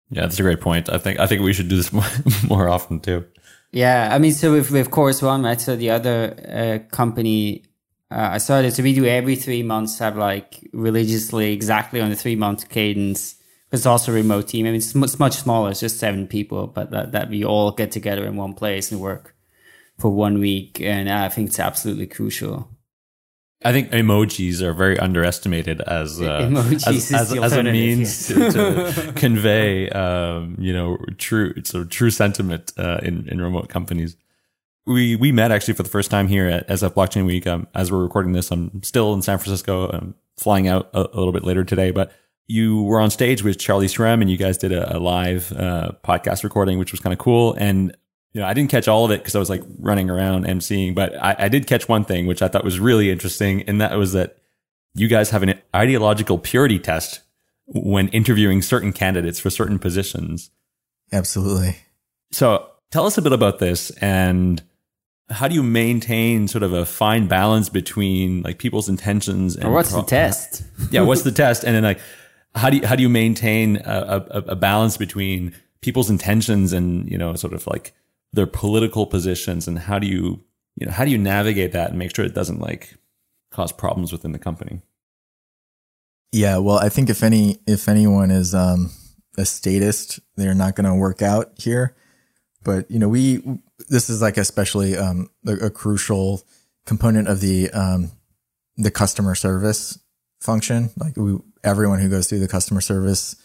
Yeah, 0.09 0.21
that's 0.21 0.39
a 0.39 0.43
great 0.43 0.61
point. 0.61 0.89
I 0.89 0.97
think 0.97 1.19
I 1.19 1.27
think 1.27 1.41
we 1.41 1.53
should 1.53 1.69
do 1.69 1.75
this 1.75 1.91
more, 1.93 2.05
more 2.47 2.69
often 2.69 2.99
too. 2.99 3.25
Yeah, 3.71 4.09
I 4.11 4.19
mean, 4.19 4.33
so 4.33 4.51
with 4.51 4.69
with 4.69 4.91
Chorus 4.91 5.21
One, 5.21 5.43
right? 5.43 5.59
So 5.59 5.75
the 5.75 5.89
other 5.89 6.35
uh, 6.47 6.95
company 6.95 7.63
uh, 8.11 8.29
I 8.33 8.37
started, 8.37 8.73
so 8.73 8.83
we 8.83 8.93
do 8.93 9.05
every 9.05 9.35
three 9.35 9.63
months 9.63 9.97
have 9.97 10.15
like 10.15 10.69
religiously 10.71 11.51
exactly 11.51 11.99
on 11.99 12.11
the 12.11 12.15
three 12.15 12.35
month 12.35 12.69
cadence 12.69 13.35
it's 13.73 13.87
also 13.87 14.11
a 14.11 14.15
remote 14.15 14.47
team. 14.47 14.67
I 14.67 14.69
mean, 14.69 14.75
it's, 14.75 14.95
it's 14.95 15.19
much 15.19 15.33
smaller. 15.33 15.71
It's 15.71 15.79
just 15.79 15.99
seven 15.99 16.27
people, 16.27 16.67
but 16.67 16.91
that, 16.91 17.11
that 17.11 17.29
we 17.29 17.43
all 17.43 17.71
get 17.71 17.91
together 17.91 18.23
in 18.25 18.35
one 18.35 18.53
place 18.53 18.91
and 18.91 19.01
work 19.01 19.35
for 19.97 20.09
one 20.09 20.39
week. 20.39 20.79
And 20.79 21.09
I 21.09 21.27
think 21.29 21.49
it's 21.49 21.59
absolutely 21.59 22.05
crucial. 22.05 22.69
I 23.65 23.71
think 23.71 23.89
emojis 23.89 24.61
are 24.61 24.73
very 24.73 24.99
underestimated 24.99 25.81
as 25.81 26.21
uh, 26.21 26.51
as, 26.85 27.11
as, 27.13 27.33
as, 27.33 27.53
a 27.53 27.63
means 27.63 28.27
to, 28.27 28.51
to 28.51 29.13
convey, 29.15 29.89
um, 29.89 30.57
you 30.59 30.73
know, 30.73 30.97
true 31.17 31.53
so 31.63 31.85
true 31.85 32.11
sentiment 32.11 32.73
uh, 32.77 32.99
in 33.01 33.27
in 33.29 33.41
remote 33.41 33.69
companies. 33.69 34.17
We 34.85 35.15
we 35.15 35.31
met 35.31 35.51
actually 35.51 35.75
for 35.75 35.83
the 35.83 35.89
first 35.89 36.11
time 36.11 36.27
here 36.27 36.47
at 36.47 36.67
SF 36.67 36.89
Blockchain 36.89 37.25
Week. 37.25 37.47
Um, 37.47 37.67
as 37.73 37.89
we're 37.89 38.03
recording 38.03 38.33
this, 38.33 38.51
I'm 38.51 38.83
still 38.83 39.13
in 39.13 39.21
San 39.21 39.37
Francisco. 39.37 39.87
I'm 39.87 40.13
flying 40.35 40.67
out 40.67 40.89
a, 40.93 40.99
a 40.99 41.15
little 41.15 41.31
bit 41.31 41.45
later 41.45 41.63
today, 41.63 41.91
but 41.91 42.11
you 42.47 42.83
were 42.83 42.99
on 42.99 43.09
stage 43.09 43.43
with 43.43 43.57
Charlie 43.57 43.87
Shrem 43.87 44.21
and 44.21 44.29
you 44.29 44.37
guys 44.37 44.57
did 44.57 44.71
a, 44.71 44.97
a 44.97 44.99
live 44.99 45.51
uh, 45.53 45.91
podcast 46.03 46.43
recording, 46.43 46.77
which 46.77 46.91
was 46.91 46.99
kind 46.99 47.13
of 47.13 47.19
cool. 47.19 47.53
And 47.53 47.95
you 48.33 48.41
know, 48.41 48.47
I 48.47 48.53
didn't 48.53 48.71
catch 48.71 48.87
all 48.87 49.05
of 49.05 49.11
it 49.11 49.19
because 49.19 49.35
I 49.35 49.39
was 49.39 49.49
like 49.49 49.61
running 49.79 50.09
around 50.09 50.45
emceeing, 50.45 50.95
but 50.95 51.15
I, 51.21 51.35
I 51.39 51.47
did 51.47 51.67
catch 51.67 51.87
one 51.87 52.03
thing, 52.03 52.25
which 52.25 52.41
I 52.41 52.47
thought 52.47 52.63
was 52.63 52.79
really 52.79 53.11
interesting, 53.11 53.61
and 53.63 53.79
that 53.79 53.95
was 53.97 54.13
that 54.13 54.37
you 54.95 55.07
guys 55.07 55.29
have 55.29 55.43
an 55.43 55.59
ideological 55.75 56.37
purity 56.39 56.79
test 56.79 57.21
when 57.65 58.07
interviewing 58.09 58.61
certain 58.61 58.91
candidates 58.91 59.39
for 59.39 59.49
certain 59.49 59.79
positions. 59.79 60.49
Absolutely. 61.11 61.77
So 62.31 62.69
tell 62.91 63.05
us 63.05 63.17
a 63.17 63.21
bit 63.21 63.33
about 63.33 63.59
this 63.59 63.91
and 63.91 64.61
how 65.29 65.47
do 65.47 65.55
you 65.55 65.63
maintain 65.63 66.47
sort 66.47 66.63
of 66.63 66.73
a 66.73 66.85
fine 66.85 67.27
balance 67.27 67.69
between 67.69 68.41
like 68.41 68.59
people's 68.59 68.89
intentions 68.89 69.55
and 69.55 69.65
or 69.65 69.71
what's 69.71 69.91
pro- 69.91 70.01
the 70.01 70.07
test? 70.07 70.63
yeah, 70.91 71.01
what's 71.01 71.21
the 71.21 71.31
test? 71.31 71.63
And 71.63 71.75
then 71.75 71.83
like 71.83 71.99
how 72.55 72.69
do 72.69 72.77
you 72.77 72.87
how 72.87 72.95
do 72.95 73.01
you 73.01 73.09
maintain 73.09 73.77
a, 73.77 74.25
a, 74.29 74.37
a, 74.49 74.55
balance 74.55 74.97
between 74.97 75.55
people's 75.81 76.09
intentions 76.09 76.71
and 76.71 77.09
you 77.09 77.17
know 77.17 77.35
sort 77.35 77.53
of 77.53 77.65
like 77.67 77.93
their 78.31 78.47
political 78.47 79.05
positions 79.05 79.67
and 79.67 79.79
how 79.79 79.99
do 79.99 80.07
you 80.07 80.43
you 80.75 80.85
know, 80.85 80.91
how 80.91 81.05
do 81.05 81.11
you 81.11 81.17
navigate 81.17 81.71
that 81.73 81.89
and 81.89 81.99
make 81.99 82.15
sure 82.15 82.25
it 82.25 82.33
doesn't 82.33 82.59
like 82.59 82.95
cause 83.51 83.71
problems 83.71 84.11
within 84.11 84.31
the 84.31 84.39
company? 84.39 84.81
Yeah, 86.31 86.57
well, 86.57 86.77
I 86.77 86.89
think 86.89 87.09
if 87.09 87.21
any 87.21 87.59
if 87.67 87.87
anyone 87.87 88.31
is 88.31 88.55
um, 88.55 88.91
a 89.37 89.45
statist, 89.45 90.19
they're 90.35 90.55
not 90.55 90.75
going 90.75 90.89
to 90.89 90.95
work 90.95 91.21
out 91.21 91.51
here. 91.57 91.95
But 92.63 92.89
you 92.89 92.97
know, 92.97 93.09
we 93.09 93.43
this 93.89 94.09
is 94.09 94.21
like 94.21 94.37
especially 94.37 94.97
um, 94.97 95.29
a, 95.45 95.53
a, 95.65 95.69
crucial 95.69 96.41
component 96.85 97.27
of 97.27 97.39
the 97.39 97.69
um, 97.71 98.11
the 98.77 98.89
customer 98.89 99.35
service 99.35 99.99
function. 100.39 100.89
Like 100.97 101.17
we, 101.17 101.37
everyone 101.63 101.99
who 101.99 102.09
goes 102.09 102.27
through 102.27 102.39
the 102.39 102.47
customer 102.47 102.81
service 102.81 103.35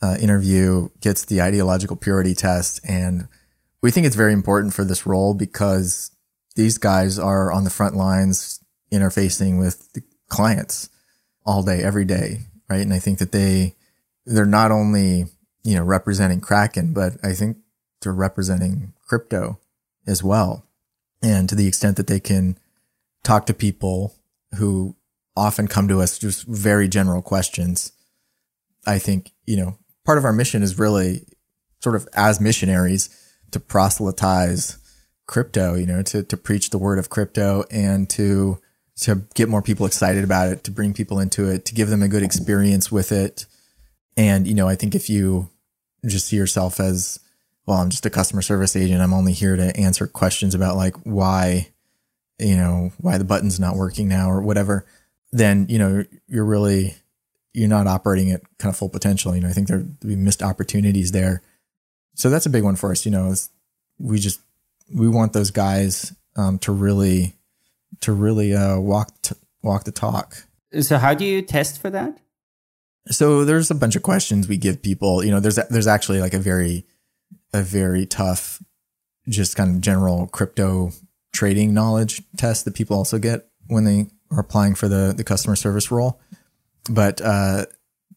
uh, 0.00 0.16
interview 0.20 0.88
gets 1.00 1.24
the 1.24 1.42
ideological 1.42 1.96
purity 1.96 2.34
test, 2.34 2.80
and 2.88 3.28
we 3.82 3.90
think 3.90 4.06
it's 4.06 4.16
very 4.16 4.32
important 4.32 4.74
for 4.74 4.84
this 4.84 5.06
role 5.06 5.34
because 5.34 6.10
these 6.56 6.78
guys 6.78 7.18
are 7.18 7.52
on 7.52 7.64
the 7.64 7.70
front 7.70 7.96
lines 7.96 8.60
interfacing 8.92 9.58
with 9.58 9.92
the 9.92 10.02
clients 10.28 10.88
all 11.44 11.62
day, 11.62 11.82
every 11.82 12.04
day, 12.04 12.40
right? 12.68 12.80
And 12.80 12.92
I 12.92 12.98
think 12.98 13.18
that 13.18 13.32
they 13.32 13.74
they're 14.26 14.44
not 14.44 14.70
only 14.70 15.26
you 15.64 15.76
know 15.76 15.84
representing 15.84 16.40
Kraken, 16.40 16.92
but 16.92 17.14
I 17.22 17.32
think 17.32 17.58
they're 18.02 18.12
representing 18.12 18.92
crypto 19.06 19.58
as 20.06 20.22
well. 20.22 20.64
And 21.22 21.48
to 21.48 21.54
the 21.54 21.66
extent 21.66 21.96
that 21.96 22.06
they 22.06 22.20
can 22.20 22.58
talk 23.22 23.46
to 23.46 23.54
people 23.54 24.14
who 24.56 24.96
often 25.38 25.68
come 25.68 25.88
to 25.88 26.00
us 26.00 26.18
just 26.18 26.46
very 26.46 26.88
general 26.88 27.22
questions, 27.22 27.92
I 28.86 28.98
think 28.98 29.30
you 29.46 29.56
know 29.56 29.78
part 30.04 30.18
of 30.18 30.24
our 30.24 30.32
mission 30.32 30.62
is 30.62 30.78
really 30.78 31.26
sort 31.80 31.96
of 31.96 32.08
as 32.14 32.40
missionaries 32.40 33.08
to 33.50 33.60
proselytize 33.60 34.78
crypto, 35.26 35.74
you 35.74 35.86
know, 35.86 36.02
to 36.02 36.22
to 36.22 36.36
preach 36.36 36.70
the 36.70 36.78
word 36.78 36.98
of 36.98 37.10
crypto 37.10 37.64
and 37.70 38.08
to 38.10 38.58
to 39.00 39.22
get 39.34 39.48
more 39.48 39.62
people 39.62 39.86
excited 39.86 40.24
about 40.24 40.48
it, 40.48 40.64
to 40.64 40.70
bring 40.70 40.92
people 40.92 41.20
into 41.20 41.48
it, 41.48 41.64
to 41.66 41.74
give 41.74 41.88
them 41.88 42.02
a 42.02 42.08
good 42.08 42.22
experience 42.22 42.90
with 42.90 43.12
it. 43.12 43.46
And, 44.16 44.48
you 44.48 44.54
know, 44.54 44.68
I 44.68 44.74
think 44.74 44.96
if 44.96 45.08
you 45.08 45.50
just 46.04 46.26
see 46.26 46.36
yourself 46.36 46.80
as, 46.80 47.20
well, 47.64 47.78
I'm 47.78 47.90
just 47.90 48.06
a 48.06 48.10
customer 48.10 48.42
service 48.42 48.74
agent, 48.74 49.00
I'm 49.00 49.14
only 49.14 49.32
here 49.32 49.54
to 49.54 49.76
answer 49.76 50.08
questions 50.08 50.54
about 50.54 50.76
like 50.76 50.96
why, 51.04 51.68
you 52.40 52.56
know, 52.56 52.90
why 52.98 53.18
the 53.18 53.24
button's 53.24 53.60
not 53.60 53.76
working 53.76 54.08
now 54.08 54.28
or 54.28 54.40
whatever, 54.40 54.84
then, 55.30 55.66
you 55.68 55.78
know, 55.78 56.04
you're 56.26 56.44
really, 56.44 56.94
you're 57.52 57.68
not 57.68 57.86
operating 57.86 58.30
at 58.30 58.42
kind 58.58 58.70
of 58.72 58.76
full 58.76 58.88
potential. 58.88 59.34
You 59.34 59.42
know, 59.42 59.48
I 59.48 59.52
think 59.52 59.68
there 59.68 59.84
we 60.02 60.16
missed 60.16 60.42
opportunities 60.42 61.12
there. 61.12 61.42
So 62.14 62.30
that's 62.30 62.46
a 62.46 62.50
big 62.50 62.64
one 62.64 62.76
for 62.76 62.90
us. 62.90 63.04
You 63.04 63.12
know, 63.12 63.34
we 63.98 64.18
just, 64.18 64.40
we 64.94 65.08
want 65.08 65.32
those 65.32 65.50
guys 65.50 66.14
um, 66.36 66.58
to 66.60 66.72
really 66.72 67.34
to 68.00 68.12
really 68.12 68.54
uh, 68.54 68.78
walk 68.78 69.10
t- 69.22 69.34
walk 69.62 69.84
the 69.84 69.92
talk. 69.92 70.44
So 70.80 70.98
how 70.98 71.14
do 71.14 71.24
you 71.24 71.42
test 71.42 71.80
for 71.80 71.90
that? 71.90 72.18
So 73.08 73.44
there's 73.44 73.70
a 73.70 73.74
bunch 73.74 73.96
of 73.96 74.02
questions 74.02 74.48
we 74.48 74.56
give 74.56 74.82
people. 74.82 75.24
You 75.24 75.30
know, 75.30 75.40
there's 75.40 75.56
there's 75.70 75.86
actually 75.86 76.20
like 76.20 76.34
a 76.34 76.38
very 76.38 76.84
a 77.52 77.62
very 77.62 78.06
tough, 78.06 78.62
just 79.28 79.56
kind 79.56 79.74
of 79.74 79.80
general 79.80 80.26
crypto 80.26 80.92
trading 81.32 81.74
knowledge 81.74 82.22
test 82.36 82.64
that 82.64 82.74
people 82.74 82.96
also 82.96 83.18
get 83.18 83.46
when 83.66 83.84
they 83.84 84.06
are 84.30 84.40
applying 84.40 84.74
for 84.74 84.88
the 84.88 85.14
the 85.16 85.24
customer 85.24 85.56
service 85.56 85.90
role. 85.90 86.20
But 86.90 87.20
uh, 87.20 87.66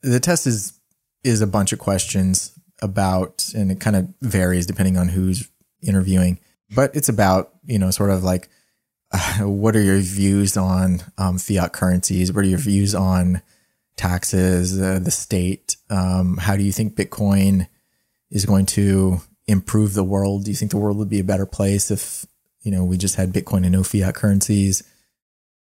the 0.02 0.20
test 0.20 0.48
is 0.48 0.80
is 1.24 1.42
a 1.42 1.48
bunch 1.48 1.72
of 1.72 1.80
questions 1.80 2.58
about, 2.82 3.52
and 3.56 3.72
it 3.72 3.80
kind 3.80 3.96
of 3.96 4.08
varies 4.22 4.66
depending 4.66 4.98
on 4.98 5.10
who's 5.10 5.50
interviewing. 5.82 6.40
But 6.74 6.96
it's 6.96 7.10
about 7.10 7.54
you 7.66 7.80
know 7.80 7.92
sort 7.92 8.12
of 8.12 8.24
like 8.24 8.50
what 9.40 9.76
are 9.76 9.82
your 9.82 10.00
views 10.00 10.58
on 10.58 11.02
um, 11.18 11.38
fiat 11.38 11.74
currencies? 11.74 12.32
What 12.32 12.46
are 12.46 12.48
your 12.48 12.60
views 12.60 12.96
on 12.96 13.42
taxes, 13.98 14.82
uh, 14.82 15.00
the 15.00 15.12
state? 15.12 15.76
Um, 15.90 16.38
how 16.38 16.56
do 16.56 16.64
you 16.64 16.72
think 16.72 16.96
Bitcoin 16.96 17.68
is 18.30 18.46
going 18.46 18.66
to 18.68 19.22
improve 19.48 19.94
the 19.94 20.04
world? 20.04 20.46
Do 20.46 20.52
you 20.52 20.56
think 20.56 20.72
the 20.72 20.78
world 20.78 20.98
would 20.98 21.10
be 21.10 21.20
a 21.20 21.26
better 21.26 21.46
place 21.46 21.92
if 21.92 22.26
you 22.62 22.72
know 22.72 22.84
we 22.84 22.98
just 22.98 23.16
had 23.16 23.34
Bitcoin 23.34 23.64
and 23.64 23.72
no 23.72 23.84
fiat 23.84 24.16
currencies? 24.16 24.84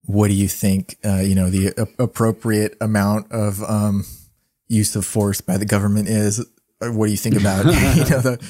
What 0.05 0.29
do 0.29 0.33
you 0.33 0.47
think? 0.47 0.97
Uh, 1.03 1.21
you 1.21 1.35
know 1.35 1.49
the 1.49 1.73
a- 1.77 2.03
appropriate 2.03 2.75
amount 2.81 3.31
of 3.31 3.63
um, 3.63 4.05
use 4.67 4.95
of 4.95 5.05
force 5.05 5.41
by 5.41 5.57
the 5.57 5.65
government 5.65 6.09
is. 6.09 6.45
What 6.81 7.07
do 7.07 7.11
you 7.11 7.17
think 7.17 7.35
about 7.35 7.65
you 7.95 8.09
know 8.09 8.21
the 8.21 8.49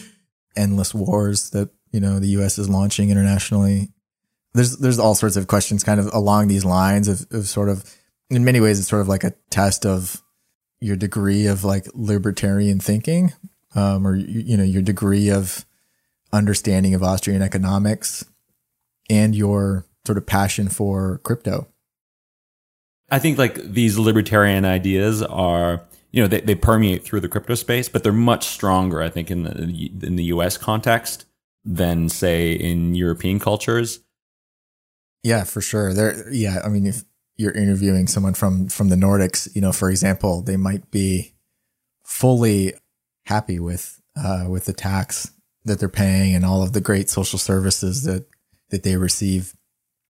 endless 0.56 0.94
wars 0.94 1.50
that 1.52 1.70
you 1.92 2.00
know 2.00 2.20
the 2.20 2.28
U.S. 2.30 2.60
is 2.60 2.70
launching 2.70 3.10
internationally? 3.10 3.90
there's 4.54 4.78
there's 4.78 5.00
all 5.00 5.16
sorts 5.16 5.36
of 5.36 5.48
questions 5.48 5.84
kind 5.84 6.00
of 6.00 6.14
along 6.14 6.48
these 6.48 6.66
lines 6.66 7.08
of, 7.08 7.26
of 7.32 7.48
sort 7.48 7.70
of 7.70 7.84
in 8.30 8.44
many 8.44 8.60
ways 8.60 8.80
it's 8.80 8.88
sort 8.88 9.02
of 9.02 9.08
like 9.08 9.24
a 9.24 9.34
test 9.50 9.86
of 9.86 10.22
your 10.80 10.96
degree 10.96 11.46
of 11.46 11.64
like 11.64 11.88
libertarian 11.94 12.80
thinking 12.80 13.34
um, 13.76 14.08
or 14.08 14.16
you, 14.16 14.42
you 14.42 14.58
know 14.58 14.64
your 14.64 14.82
degree 14.82 15.30
of 15.30 15.66
understanding 16.32 16.94
of 16.94 17.04
Austrian 17.04 17.42
economics 17.42 18.24
and 19.10 19.36
your 19.36 19.86
sort 20.06 20.18
of 20.18 20.26
passion 20.26 20.70
for 20.70 21.20
crypto. 21.20 21.68
I 23.12 23.20
think 23.20 23.38
like 23.38 23.56
these 23.56 23.98
libertarian 23.98 24.66
ideas 24.66 25.24
are, 25.24 25.82
you 26.12 26.22
know, 26.22 26.28
they, 26.28 26.42
they 26.42 26.56
permeate 26.56 27.04
through 27.04 27.22
the 27.22 27.28
crypto 27.28 27.56
space, 27.56 27.90
but 27.90 28.04
they're 28.04 28.12
much 28.12 28.48
stronger, 28.48 29.02
I 29.02 29.10
think, 29.10 29.32
in 29.32 29.44
the 29.44 30.08
in 30.08 30.16
the 30.16 30.26
US 30.26 30.58
context 30.58 31.26
than 31.66 32.10
say 32.10 32.54
in 32.54 32.96
European 32.96 33.40
cultures. 33.40 34.00
Yeah, 35.24 35.44
for 35.44 35.62
sure. 35.62 35.94
There, 35.94 36.32
yeah. 36.32 36.62
I 36.64 36.70
mean, 36.70 36.86
if 36.86 37.04
you're 37.38 37.52
interviewing 37.52 38.08
someone 38.08 38.34
from 38.34 38.68
from 38.68 38.90
the 38.90 38.96
Nordics, 38.96 39.54
you 39.56 39.62
know, 39.62 39.72
for 39.72 39.90
example, 39.90 40.42
they 40.42 40.58
might 40.58 40.92
be 40.92 41.34
fully 42.04 42.74
happy 43.26 43.60
with 43.60 44.02
uh, 44.16 44.46
with 44.50 44.66
the 44.66 44.74
tax 44.74 45.32
that 45.66 45.80
they're 45.80 45.90
paying 45.90 46.36
and 46.36 46.46
all 46.46 46.64
of 46.64 46.74
the 46.74 46.82
great 46.82 47.10
social 47.10 47.40
services 47.40 48.04
that 48.04 48.26
that 48.70 48.84
they 48.84 48.98
receive. 48.98 49.56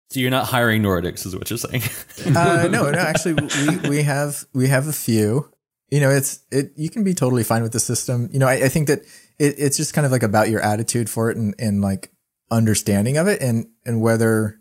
So 0.10 0.20
you're 0.20 0.32
not 0.32 0.48
hiring 0.48 0.82
Nordics, 0.82 1.26
is 1.26 1.36
what 1.36 1.50
you're 1.50 1.58
saying? 1.58 1.84
uh, 2.36 2.68
no, 2.70 2.90
no. 2.90 3.00
Actually, 3.00 3.34
we 3.34 3.90
we 3.90 4.02
have 4.04 4.46
we 4.54 4.68
have 4.68 4.88
a 4.88 4.94
few. 4.94 5.52
You 5.90 6.00
know, 6.00 6.10
it's 6.10 6.40
it. 6.52 6.72
You 6.76 6.90
can 6.90 7.04
be 7.04 7.14
totally 7.14 7.44
fine 7.44 7.62
with 7.62 7.74
the 7.74 7.80
system. 7.80 8.30
You 8.32 8.40
know, 8.40 8.48
I, 8.48 8.66
I 8.66 8.70
think 8.70 8.88
that 8.88 9.02
it, 9.38 9.56
it's 9.58 9.78
just 9.78 9.94
kind 9.94 10.06
of 10.06 10.12
like 10.12 10.24
about 10.24 10.50
your 10.50 10.62
attitude 10.62 11.10
for 11.10 11.30
it 11.30 11.38
and 11.38 11.54
and 11.60 11.82
like 11.82 12.12
understanding 12.50 13.18
of 13.18 13.28
it 13.28 13.42
and 13.42 13.68
and 13.86 14.02
whether 14.02 14.60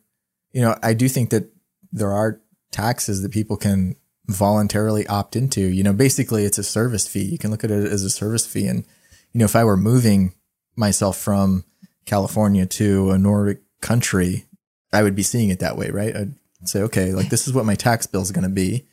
you 0.53 0.63
know, 0.63 0.77
I 0.83 0.95
do 0.95 1.09
think 1.09 1.31
that 1.31 1.51
there 1.93 2.13
are 2.13 2.41
taxes 2.71 3.23
that 3.23 3.33
people 3.33 3.57
can 3.57 3.97
voluntarily 4.27 5.07
opt 5.07 5.37
into. 5.37 5.61
You 5.61 5.83
know, 5.83 5.93
basically 5.93 6.45
it's 6.45 6.59
a 6.59 6.65
service 6.65 7.07
fee. 7.07 7.25
You 7.25 7.39
can 7.39 7.51
look 7.51 7.65
at 7.65 7.71
it 7.71 7.87
as 7.87 8.05
a 8.05 8.11
service 8.11 8.47
fee. 8.47 8.67
And, 8.67 8.85
you 9.33 9.39
know, 9.39 9.45
if 9.45 9.57
I 9.57 9.65
were 9.65 9.77
moving 9.77 10.35
myself 10.77 11.17
from 11.17 11.65
California 12.07 12.67
to 12.67 13.11
a 13.11 13.19
Nordic 13.19 13.63
country, 13.81 14.47
I 14.93 15.03
would 15.03 15.15
be 15.15 15.23
seeing 15.23 15.51
it 15.51 15.61
that 15.61 15.77
way, 15.77 15.91
right? 15.91 16.15
I'd 16.17 16.35
say, 16.65 16.83
okay, 16.83 17.13
like 17.13 17.29
this 17.29 17.47
is 17.47 17.55
what 17.55 17.67
my 17.67 17.75
tax 17.75 18.07
bill 18.07 18.23
is 18.23 18.33
going 18.33 18.45
to 18.45 18.55
be. 18.55 18.87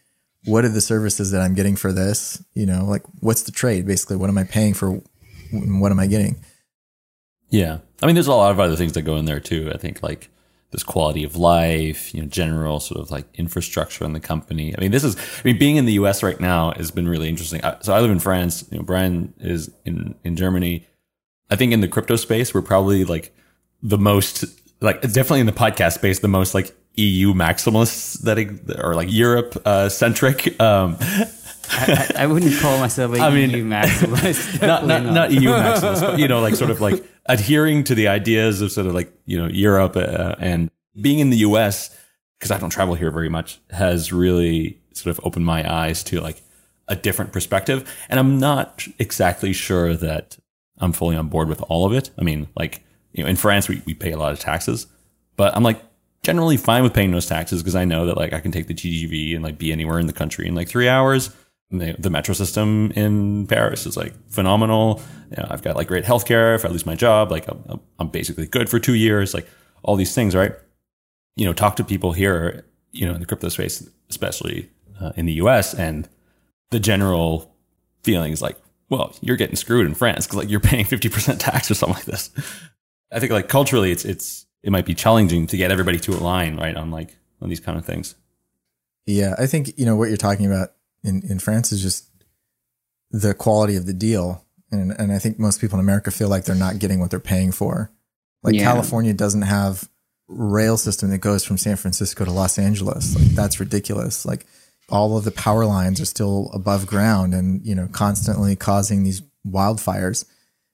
What 0.46 0.66
are 0.66 0.70
the 0.70 0.82
services 0.82 1.32
that 1.32 1.42
I'm 1.42 1.56
getting 1.56 1.76
for 1.76 1.92
this? 1.92 2.44
You 2.54 2.66
know, 2.66 2.86
like 2.86 3.04
what's 3.20 3.44
the 3.44 3.52
trade? 3.52 3.88
Basically, 3.88 4.18
what 4.18 4.30
am 4.30 4.38
I 4.38 4.44
paying 4.44 4.74
for? 4.74 5.02
What 5.52 5.92
am 5.92 6.00
I 6.00 6.08
getting? 6.08 6.44
Yeah. 7.50 7.80
I 8.02 8.06
mean, 8.06 8.16
there's 8.16 8.28
a 8.28 8.34
lot 8.34 8.52
of 8.52 8.60
other 8.60 8.76
things 8.76 8.94
that 8.94 9.04
go 9.04 9.16
in 9.16 9.26
there 9.26 9.40
too. 9.40 9.72
I 9.74 9.78
think 9.78 10.04
like 10.04 10.30
this 10.72 10.84
quality 10.84 11.24
of 11.24 11.36
life, 11.36 12.14
you 12.14 12.22
know, 12.22 12.28
general 12.28 12.80
sort 12.80 13.00
of 13.00 13.10
like 13.10 13.26
infrastructure 13.36 14.04
in 14.04 14.14
the 14.14 14.20
company. 14.20 14.76
I 14.78 14.82
mean, 14.82 14.92
this 14.92 15.04
is, 15.04 15.16
I 15.16 15.42
mean, 15.46 15.58
being 15.58 15.78
in 15.78 15.86
the 15.86 15.94
US 15.94 16.22
right 16.22 16.40
now 16.40 16.72
has 16.74 16.92
been 16.92 17.08
really 17.08 17.30
interesting. 17.30 17.62
So 17.82 17.94
I 17.94 18.02
live 18.02 18.12
in 18.12 18.20
France, 18.20 18.66
you 18.72 18.78
know, 18.78 18.84
Brian 18.84 19.34
is 19.40 19.72
in, 19.86 20.16
in 20.24 20.36
Germany. 20.36 20.86
I 21.50 21.56
think 21.56 21.72
in 21.72 21.80
the 21.82 21.88
crypto 21.88 22.18
space, 22.18 22.54
we're 22.54 22.62
probably 22.62 23.06
like 23.06 23.34
the 23.82 23.98
most, 23.98 24.46
like 24.86 25.02
definitely 25.02 25.42
in 25.42 25.46
the 25.46 25.52
podcast 25.52 25.94
space, 25.94 26.20
the 26.20 26.28
most 26.28 26.54
like 26.54 26.76
EU 26.96 27.34
maximalists 27.34 28.22
that 28.22 28.80
are 28.80 28.96
like 28.96 29.12
Europe 29.12 29.62
uh, 29.66 29.90
centric. 29.90 30.60
Um, 30.62 30.98
I, 31.70 32.12
I, 32.20 32.28
wouldn't 32.28 32.58
call 32.60 32.78
myself 32.80 33.16
a 33.16 33.20
I 33.22 33.30
mean, 33.32 33.50
EU 33.50 33.66
maximalist. 33.66 34.62
not, 34.66 34.86
not, 34.86 35.04
not 35.04 35.32
EU 35.32 35.50
maximalist, 35.50 36.02
but 36.02 36.20
you 36.20 36.28
know, 36.28 36.40
like 36.40 36.56
sort 36.56 36.72
of 36.72 36.80
like 36.80 37.04
adhering 37.26 37.84
to 37.86 37.96
the 37.96 38.08
ideas 38.08 38.62
of 38.62 38.72
sort 38.72 38.88
of 38.88 38.94
like, 38.94 39.12
you 39.26 39.38
know, 39.38 39.48
Europe 39.48 39.98
uh, 39.98 40.36
and 40.40 40.70
being 41.00 41.20
in 41.20 41.32
the 41.32 41.38
US, 41.38 41.96
because 42.40 42.52
I 42.52 42.60
don't 42.60 42.70
travel 42.70 42.96
here 42.96 43.12
very 43.12 43.30
much, 43.30 43.60
has 43.72 44.14
really 44.14 44.80
sort 44.94 45.18
of 45.18 45.26
opened 45.26 45.46
my 45.46 45.70
eyes 45.70 46.04
to 46.04 46.22
like 46.22 46.42
a 46.88 46.96
different 46.96 47.34
perspective. 47.34 47.92
And 48.10 48.20
I'm 48.20 48.40
not 48.40 48.88
exactly 49.00 49.52
sure 49.52 49.96
that 49.96 50.38
I'm 50.78 50.94
fully 50.94 51.16
on 51.16 51.30
board 51.30 51.50
with 51.50 51.62
all 51.68 51.86
of 51.86 51.94
it. 51.94 52.12
I 52.18 52.24
mean, 52.24 52.48
like, 52.56 52.84
you 53.16 53.24
know, 53.24 53.30
in 53.30 53.36
France, 53.36 53.68
we, 53.68 53.82
we 53.86 53.94
pay 53.94 54.12
a 54.12 54.18
lot 54.18 54.32
of 54.32 54.40
taxes, 54.40 54.88
but 55.36 55.56
I'm 55.56 55.64
like 55.64 55.82
generally 56.22 56.58
fine 56.58 56.84
with 56.84 56.94
paying 56.94 57.12
those 57.12 57.26
taxes 57.26 57.62
because 57.62 57.76
I 57.76 57.86
know 57.86 58.06
that 58.06 58.18
like 58.18 58.34
I 58.34 58.40
can 58.40 58.52
take 58.52 58.68
the 58.68 58.74
TGV 58.74 59.36
and 59.36 59.44
like 59.44 59.58
be 59.58 59.72
anywhere 59.72 60.00
in 60.00 60.08
the 60.08 60.14
country 60.14 60.48
in 60.48 60.56
like 60.56 60.68
three 60.68 60.88
hours 60.88 61.32
the, 61.72 61.96
the, 61.98 62.10
metro 62.10 62.34
system 62.34 62.92
in 62.92 63.48
Paris 63.48 63.86
is 63.86 63.98
like 63.98 64.14
phenomenal. 64.30 65.02
You 65.32 65.38
know, 65.38 65.48
I've 65.50 65.62
got 65.62 65.76
like 65.76 65.88
great 65.88 66.06
healthcare. 66.06 66.56
If 66.56 66.66
I 66.66 66.70
lose 66.70 66.86
my 66.86 66.96
job, 66.96 67.32
like 67.32 67.48
I'm, 67.48 67.80
I'm, 68.00 68.10
basically 68.10 68.46
good 68.46 68.70
for 68.70 68.80
two 68.80 68.94
years. 68.94 69.34
Like 69.34 69.48
all 69.84 69.96
these 69.96 70.14
things, 70.14 70.36
right? 70.36 70.54
You 71.36 71.46
know, 71.46 71.54
talk 71.54 71.76
to 71.78 71.84
people 71.84 72.14
here, 72.14 72.66
you 72.92 73.06
know, 73.06 73.14
in 73.14 73.20
the 73.20 73.26
crypto 73.26 73.50
space, 73.50 73.88
especially 74.10 74.70
uh, 75.02 75.12
in 75.16 75.26
the 75.26 75.34
US, 75.34 75.74
and 75.74 76.08
the 76.72 76.80
general 76.80 77.54
feeling 78.04 78.32
is 78.32 78.42
like, 78.42 78.58
well, 78.90 79.16
you're 79.22 79.36
getting 79.36 79.56
screwed 79.56 79.88
in 79.88 79.96
France 79.96 80.28
because 80.28 80.38
like 80.38 80.50
you're 80.50 80.60
paying 80.60 80.86
50% 80.86 81.38
tax 81.40 81.72
or 81.72 81.74
something 81.74 81.96
like 81.96 82.06
this. 82.06 82.30
I 83.16 83.20
think 83.20 83.32
like 83.32 83.48
culturally, 83.48 83.92
it's, 83.92 84.06
it's, 84.06 84.46
it 84.62 84.72
might 84.72 84.86
be 84.86 84.94
challenging 84.94 85.48
to 85.48 85.58
get 85.58 85.72
everybody 85.72 86.00
to 86.00 86.12
align, 86.12 86.58
right? 86.58 86.76
On 86.76 86.92
like, 86.92 87.16
on 87.42 87.50
these 87.50 87.60
kind 87.62 87.78
of 87.78 87.86
things. 87.86 88.16
Yeah. 89.06 89.36
I 89.38 89.48
think, 89.48 89.78
you 89.78 89.86
know, 89.86 89.96
what 89.96 90.10
you're 90.10 90.18
talking 90.18 90.46
about 90.46 90.74
in, 91.04 91.24
in 91.30 91.40
France 91.40 91.72
is 91.72 91.82
just 91.82 92.10
the 93.12 93.34
quality 93.34 93.76
of 93.78 93.86
the 93.86 93.94
deal. 93.94 94.44
And, 94.72 94.92
and 94.92 95.14
I 95.14 95.20
think 95.20 95.40
most 95.40 95.62
people 95.62 95.80
in 95.80 95.86
America 95.86 96.12
feel 96.12 96.28
like 96.28 96.44
they're 96.44 96.56
not 96.56 96.80
getting 96.80 97.00
what 97.00 97.10
they're 97.10 97.20
paying 97.20 97.52
for. 97.52 97.90
Like 98.44 98.56
Yeah. 98.56 98.64
California 98.64 99.14
doesn't 99.14 99.44
have 99.44 99.88
rail 100.28 100.76
system 100.76 101.12
that 101.12 101.20
goes 101.20 101.46
from 101.46 101.58
San 101.58 101.78
Francisco 101.78 102.26
to 102.26 102.32
Los 102.32 102.60
Angeles. 102.60 103.16
Like 103.16 103.30
that's 103.30 103.60
ridiculous. 103.60 104.26
Like 104.26 104.46
all 104.90 105.18
of 105.18 105.24
the 105.24 105.32
power 105.32 105.66
lines 105.66 106.02
are 106.02 106.06
still 106.06 106.50
above 106.54 106.86
ground 106.86 107.34
and, 107.34 107.66
you 107.66 107.76
know, 107.76 107.88
constantly 107.92 108.56
causing 108.56 109.04
these 109.04 109.22
wildfires. 109.48 110.26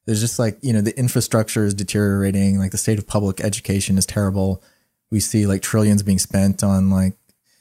There's 0.05 0.19
just 0.19 0.39
like, 0.39 0.57
you 0.61 0.73
know, 0.73 0.81
the 0.81 0.97
infrastructure 0.97 1.63
is 1.65 1.73
deteriorating. 1.73 2.57
Like 2.57 2.71
the 2.71 2.77
state 2.77 2.97
of 2.97 3.07
public 3.07 3.39
education 3.41 3.97
is 3.97 4.05
terrible. 4.05 4.63
We 5.11 5.19
see 5.19 5.45
like 5.45 5.61
trillions 5.61 6.03
being 6.03 6.19
spent 6.19 6.63
on 6.63 6.89
like 6.89 7.13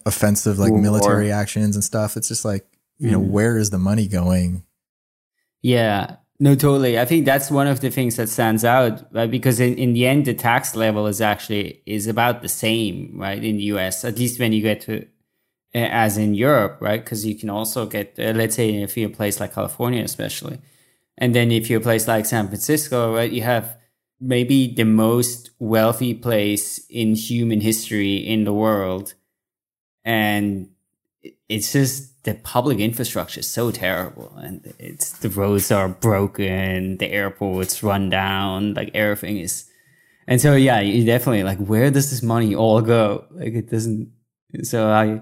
offensive, 0.06 0.58
like 0.58 0.72
military 0.72 1.30
actions 1.30 1.76
and 1.76 1.84
stuff. 1.84 2.16
It's 2.16 2.28
just 2.28 2.44
like, 2.44 2.66
you 2.98 3.10
know, 3.10 3.20
Mm. 3.20 3.28
where 3.30 3.58
is 3.58 3.70
the 3.70 3.78
money 3.78 4.06
going? 4.08 4.62
Yeah, 5.62 6.16
no, 6.38 6.54
totally. 6.54 6.98
I 6.98 7.04
think 7.04 7.26
that's 7.26 7.50
one 7.50 7.66
of 7.66 7.80
the 7.80 7.90
things 7.90 8.16
that 8.16 8.28
stands 8.30 8.64
out, 8.64 9.12
right? 9.12 9.30
Because 9.30 9.60
in, 9.60 9.74
in 9.74 9.92
the 9.92 10.06
end, 10.06 10.24
the 10.24 10.32
tax 10.34 10.74
level 10.74 11.06
is 11.06 11.20
actually 11.20 11.82
is 11.84 12.06
about 12.06 12.40
the 12.40 12.48
same, 12.48 13.12
right? 13.14 13.42
In 13.42 13.58
the 13.58 13.64
US, 13.74 14.04
at 14.04 14.18
least 14.18 14.40
when 14.40 14.52
you 14.52 14.62
get 14.62 14.80
to, 14.82 15.06
as 15.74 16.16
in 16.16 16.34
Europe, 16.34 16.78
right? 16.80 17.04
Because 17.04 17.26
you 17.26 17.34
can 17.34 17.50
also 17.50 17.84
get, 17.86 18.14
uh, 18.18 18.32
let's 18.34 18.56
say, 18.56 18.74
if 18.82 18.96
you're 18.96 19.10
a 19.10 19.12
place 19.12 19.38
like 19.38 19.54
California, 19.54 20.02
especially, 20.02 20.58
and 21.18 21.34
then 21.34 21.50
if 21.50 21.68
you're 21.68 21.80
a 21.80 21.82
place 21.82 22.08
like 22.08 22.26
San 22.26 22.48
Francisco, 22.48 23.14
right, 23.14 23.30
you 23.30 23.42
have 23.42 23.76
maybe 24.20 24.74
the 24.74 24.84
most 24.84 25.50
wealthy 25.58 26.14
place 26.14 26.84
in 26.90 27.14
human 27.14 27.60
history 27.60 28.16
in 28.16 28.44
the 28.44 28.52
world, 28.52 29.14
and 30.04 30.70
it's 31.48 31.72
just 31.72 32.10
the 32.24 32.34
public 32.34 32.78
infrastructure 32.78 33.40
is 33.40 33.48
so 33.48 33.70
terrible. 33.70 34.34
And 34.36 34.74
it's 34.78 35.12
the 35.12 35.28
roads 35.28 35.70
are 35.70 35.88
broken 35.88 36.98
the 36.98 37.10
airports 37.10 37.82
run 37.82 38.10
down 38.10 38.74
like 38.74 38.90
everything 38.94 39.38
is 39.38 39.66
and 40.26 40.40
so 40.40 40.54
yeah 40.54 40.80
you 40.80 41.04
definitely 41.04 41.42
like 41.42 41.58
where 41.58 41.90
does 41.90 42.10
this 42.10 42.22
money 42.22 42.54
all 42.54 42.80
go? 42.80 43.26
Like 43.30 43.54
it 43.54 43.70
doesn't 43.70 44.12
so 44.62 44.88
i 44.90 45.20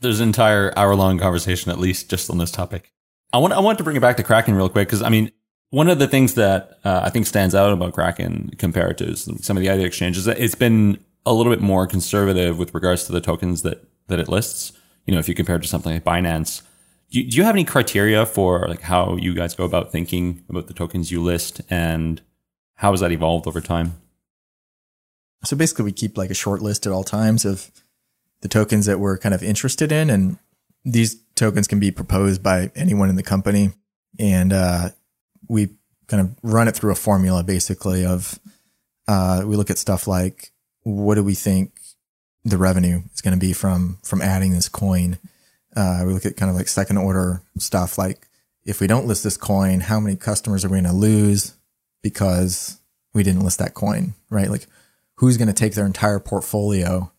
There's 0.00 0.20
an 0.20 0.28
entire 0.28 0.72
hour 0.76 0.94
long 0.94 1.18
conversation, 1.18 1.70
at 1.70 1.78
least 1.78 2.10
just 2.10 2.30
on 2.30 2.38
this 2.38 2.50
topic. 2.50 2.92
I 3.32 3.38
want, 3.38 3.52
I 3.52 3.60
want 3.60 3.78
to 3.78 3.84
bring 3.84 3.96
it 3.96 4.00
back 4.00 4.16
to 4.18 4.22
Kraken 4.22 4.54
real 4.54 4.68
quick. 4.68 4.88
Cause 4.88 5.02
I 5.02 5.08
mean, 5.08 5.30
one 5.70 5.88
of 5.88 5.98
the 5.98 6.06
things 6.06 6.34
that 6.34 6.78
uh, 6.84 7.00
I 7.02 7.10
think 7.10 7.26
stands 7.26 7.54
out 7.54 7.72
about 7.72 7.94
Kraken 7.94 8.50
compared 8.58 8.98
to 8.98 9.16
some 9.16 9.56
of 9.56 9.62
the 9.62 9.70
other 9.70 9.86
exchanges, 9.86 10.18
is 10.20 10.24
that 10.26 10.38
it's 10.38 10.54
been 10.54 11.02
a 11.24 11.32
little 11.32 11.50
bit 11.50 11.62
more 11.62 11.86
conservative 11.86 12.58
with 12.58 12.74
regards 12.74 13.04
to 13.04 13.12
the 13.12 13.20
tokens 13.20 13.62
that, 13.62 13.82
that 14.08 14.20
it 14.20 14.28
lists. 14.28 14.72
You 15.06 15.14
know, 15.14 15.18
if 15.18 15.28
you 15.28 15.34
compare 15.34 15.56
it 15.56 15.62
to 15.62 15.68
something 15.68 15.94
like 15.94 16.04
Binance, 16.04 16.62
do 17.10 17.20
you, 17.20 17.30
do 17.30 17.36
you 17.38 17.44
have 17.44 17.54
any 17.54 17.64
criteria 17.64 18.26
for 18.26 18.66
like 18.68 18.82
how 18.82 19.16
you 19.16 19.34
guys 19.34 19.54
go 19.54 19.64
about 19.64 19.92
thinking 19.92 20.44
about 20.48 20.66
the 20.66 20.74
tokens 20.74 21.10
you 21.10 21.22
list 21.22 21.60
and 21.70 22.20
how 22.76 22.90
has 22.90 23.00
that 23.00 23.12
evolved 23.12 23.46
over 23.46 23.60
time? 23.60 24.00
So 25.44 25.56
basically, 25.56 25.86
we 25.86 25.92
keep 25.92 26.16
like 26.16 26.30
a 26.30 26.34
short 26.34 26.62
list 26.62 26.86
at 26.86 26.92
all 26.92 27.04
times 27.04 27.44
of 27.44 27.70
the 28.42 28.48
tokens 28.48 28.86
that 28.86 29.00
we're 29.00 29.18
kind 29.18 29.34
of 29.34 29.42
interested 29.42 29.90
in, 29.90 30.10
and 30.10 30.38
these 30.84 31.21
tokens 31.34 31.66
can 31.66 31.80
be 31.80 31.90
proposed 31.90 32.42
by 32.42 32.70
anyone 32.74 33.08
in 33.08 33.16
the 33.16 33.22
company, 33.22 33.72
and 34.18 34.52
uh, 34.52 34.88
we 35.48 35.70
kind 36.08 36.20
of 36.20 36.36
run 36.42 36.68
it 36.68 36.74
through 36.74 36.92
a 36.92 36.96
formula 36.96 37.42
basically 37.42 38.04
of 38.04 38.38
uh, 39.08 39.42
we 39.46 39.56
look 39.56 39.70
at 39.70 39.78
stuff 39.78 40.06
like 40.06 40.52
what 40.82 41.14
do 41.14 41.22
we 41.22 41.34
think 41.34 41.78
the 42.44 42.58
revenue 42.58 43.02
is 43.14 43.20
going 43.20 43.34
to 43.34 43.40
be 43.40 43.52
from 43.52 43.98
from 44.02 44.20
adding 44.20 44.52
this 44.52 44.68
coin. 44.68 45.18
Uh, 45.74 46.02
we 46.06 46.12
look 46.12 46.26
at 46.26 46.36
kind 46.36 46.50
of 46.50 46.56
like 46.56 46.68
second 46.68 46.98
order 46.98 47.42
stuff 47.58 47.96
like 47.96 48.28
if 48.64 48.80
we 48.80 48.86
don't 48.86 49.06
list 49.06 49.24
this 49.24 49.36
coin, 49.36 49.80
how 49.80 49.98
many 49.98 50.16
customers 50.16 50.64
are 50.64 50.68
we 50.68 50.80
going 50.80 50.84
to 50.84 50.92
lose 50.92 51.54
because 52.02 52.78
we 53.12 53.22
didn't 53.22 53.44
list 53.44 53.58
that 53.58 53.74
coin, 53.74 54.14
right? 54.30 54.50
Like 54.50 54.66
who's 55.16 55.36
going 55.36 55.48
to 55.48 55.54
take 55.54 55.74
their 55.74 55.86
entire 55.86 56.20
portfolio 56.20 57.10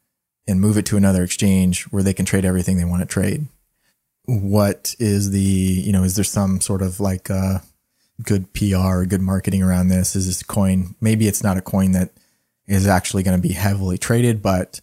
and 0.47 0.59
move 0.59 0.77
it 0.77 0.85
to 0.87 0.97
another 0.97 1.23
exchange 1.23 1.83
where 1.85 2.03
they 2.03 2.13
can 2.13 2.25
trade 2.25 2.45
everything 2.45 2.77
they 2.77 2.85
want 2.85 3.01
to 3.01 3.05
trade. 3.05 3.47
What 4.25 4.95
is 4.99 5.31
the, 5.31 5.39
you 5.39 5.91
know, 5.91 6.03
is 6.03 6.15
there 6.15 6.23
some 6.23 6.61
sort 6.61 6.81
of 6.81 6.99
like 6.99 7.29
uh, 7.29 7.59
good 8.21 8.53
PR 8.53 8.99
or 8.99 9.05
good 9.05 9.21
marketing 9.21 9.61
around 9.61 9.89
this? 9.89 10.15
Is 10.15 10.27
this 10.27 10.43
coin, 10.43 10.95
maybe 11.01 11.27
it's 11.27 11.43
not 11.43 11.57
a 11.57 11.61
coin 11.61 11.91
that 11.91 12.11
is 12.67 12.87
actually 12.87 13.23
going 13.23 13.37
to 13.37 13.47
be 13.47 13.53
heavily 13.53 13.97
traded, 13.97 14.41
but 14.41 14.79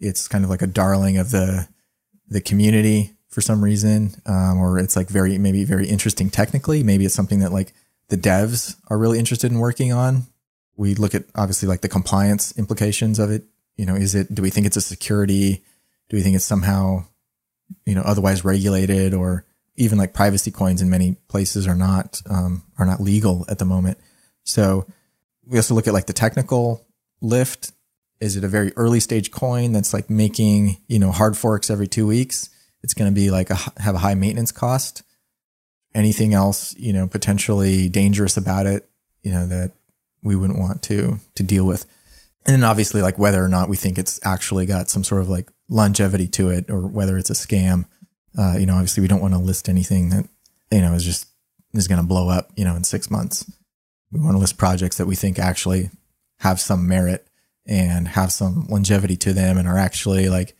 it's 0.00 0.28
kind 0.28 0.44
of 0.44 0.50
like 0.50 0.62
a 0.62 0.66
darling 0.66 1.18
of 1.18 1.30
the, 1.30 1.68
the 2.28 2.40
community 2.40 3.12
for 3.28 3.40
some 3.40 3.62
reason. 3.62 4.14
Um, 4.24 4.58
or 4.58 4.78
it's 4.78 4.96
like 4.96 5.08
very, 5.08 5.36
maybe 5.36 5.64
very 5.64 5.86
interesting 5.86 6.30
technically. 6.30 6.82
Maybe 6.82 7.04
it's 7.04 7.14
something 7.14 7.40
that 7.40 7.52
like 7.52 7.74
the 8.08 8.16
devs 8.16 8.76
are 8.88 8.98
really 8.98 9.18
interested 9.18 9.52
in 9.52 9.58
working 9.58 9.92
on 9.92 10.26
we 10.80 10.94
look 10.94 11.14
at 11.14 11.24
obviously 11.34 11.68
like 11.68 11.82
the 11.82 11.90
compliance 11.90 12.56
implications 12.56 13.18
of 13.18 13.30
it. 13.30 13.44
You 13.76 13.84
know, 13.84 13.94
is 13.94 14.14
it, 14.14 14.34
do 14.34 14.40
we 14.40 14.48
think 14.48 14.66
it's 14.66 14.78
a 14.78 14.80
security? 14.80 15.62
Do 16.08 16.16
we 16.16 16.22
think 16.22 16.36
it's 16.36 16.44
somehow, 16.46 17.04
you 17.86 17.94
know, 17.94 18.02
otherwise 18.02 18.44
regulated 18.44 19.14
or 19.14 19.44
even 19.76 19.98
like 19.98 20.14
privacy 20.14 20.50
coins 20.50 20.82
in 20.82 20.90
many 20.90 21.16
places 21.28 21.66
are 21.66 21.74
not, 21.74 22.20
um, 22.28 22.62
are 22.78 22.86
not 22.86 23.00
legal 23.00 23.44
at 23.48 23.58
the 23.58 23.64
moment. 23.64 23.98
So 24.44 24.86
we 25.46 25.58
also 25.58 25.74
look 25.74 25.86
at 25.86 25.94
like 25.94 26.06
the 26.06 26.12
technical 26.12 26.86
lift. 27.20 27.72
Is 28.20 28.36
it 28.36 28.44
a 28.44 28.48
very 28.48 28.72
early 28.76 29.00
stage 29.00 29.30
coin 29.30 29.72
that's 29.72 29.94
like 29.94 30.10
making, 30.10 30.76
you 30.86 30.98
know, 30.98 31.10
hard 31.10 31.36
forks 31.36 31.70
every 31.70 31.88
two 31.88 32.06
weeks? 32.06 32.50
It's 32.82 32.94
going 32.94 33.10
to 33.10 33.14
be 33.14 33.30
like 33.30 33.50
a, 33.50 33.56
have 33.78 33.94
a 33.94 33.98
high 33.98 34.14
maintenance 34.14 34.52
cost. 34.52 35.02
Anything 35.94 36.34
else, 36.34 36.74
you 36.76 36.92
know, 36.92 37.06
potentially 37.06 37.88
dangerous 37.88 38.36
about 38.36 38.66
it, 38.66 38.88
you 39.22 39.32
know, 39.32 39.46
that 39.46 39.72
we 40.22 40.36
wouldn't 40.36 40.58
want 40.58 40.82
to 40.84 41.18
to 41.34 41.42
deal 41.42 41.66
with. 41.66 41.84
And 42.46 42.54
then 42.54 42.64
obviously 42.64 43.02
like 43.02 43.18
whether 43.18 43.42
or 43.42 43.48
not 43.48 43.68
we 43.68 43.76
think 43.76 43.98
it's 43.98 44.20
actually 44.24 44.66
got 44.66 44.88
some 44.88 45.04
sort 45.04 45.22
of 45.22 45.28
like 45.28 45.50
longevity 45.70 46.26
to 46.26 46.50
it 46.50 46.68
or 46.68 46.86
whether 46.86 47.16
it's 47.16 47.30
a 47.30 47.34
scam. 47.34 47.86
Uh, 48.36 48.56
you 48.58 48.66
know, 48.66 48.74
obviously 48.74 49.00
we 49.00 49.08
don't 49.08 49.22
want 49.22 49.32
to 49.32 49.40
list 49.40 49.68
anything 49.68 50.10
that, 50.10 50.28
you 50.70 50.80
know, 50.80 50.92
is 50.92 51.04
just 51.04 51.26
is 51.72 51.88
going 51.88 52.00
to 52.00 52.06
blow 52.06 52.28
up, 52.28 52.50
you 52.56 52.64
know, 52.64 52.76
in 52.76 52.84
six 52.84 53.10
months. 53.10 53.50
We 54.12 54.20
want 54.20 54.34
to 54.34 54.38
list 54.38 54.58
projects 54.58 54.98
that 54.98 55.06
we 55.06 55.14
think 55.14 55.38
actually 55.38 55.90
have 56.40 56.60
some 56.60 56.86
merit 56.86 57.26
and 57.66 58.08
have 58.08 58.32
some 58.32 58.66
longevity 58.68 59.16
to 59.16 59.32
them 59.32 59.56
and 59.56 59.68
are 59.68 59.78
actually 59.78 60.28
like 60.28 60.56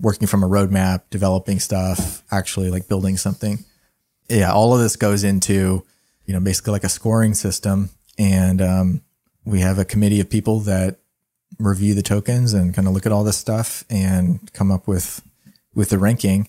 working 0.00 0.26
from 0.26 0.42
a 0.42 0.48
roadmap, 0.48 1.02
developing 1.10 1.60
stuff, 1.60 2.22
actually 2.30 2.70
like 2.70 2.88
building 2.88 3.16
something. 3.16 3.64
Yeah, 4.28 4.52
all 4.52 4.74
of 4.74 4.80
this 4.80 4.96
goes 4.96 5.22
into, 5.22 5.84
you 6.24 6.32
know, 6.32 6.40
basically 6.40 6.72
like 6.72 6.84
a 6.84 6.88
scoring 6.88 7.34
system 7.34 7.90
and 8.18 8.62
um, 8.62 9.02
we 9.44 9.60
have 9.60 9.78
a 9.78 9.84
committee 9.84 10.20
of 10.20 10.30
people 10.30 10.60
that 10.60 10.98
review 11.58 11.94
the 11.94 12.02
tokens 12.02 12.52
and 12.52 12.74
kind 12.74 12.86
of 12.88 12.94
look 12.94 13.06
at 13.06 13.12
all 13.12 13.24
this 13.24 13.36
stuff 13.36 13.84
and 13.90 14.52
come 14.52 14.70
up 14.70 14.86
with 14.86 15.22
with 15.74 15.90
the 15.90 15.98
ranking 15.98 16.48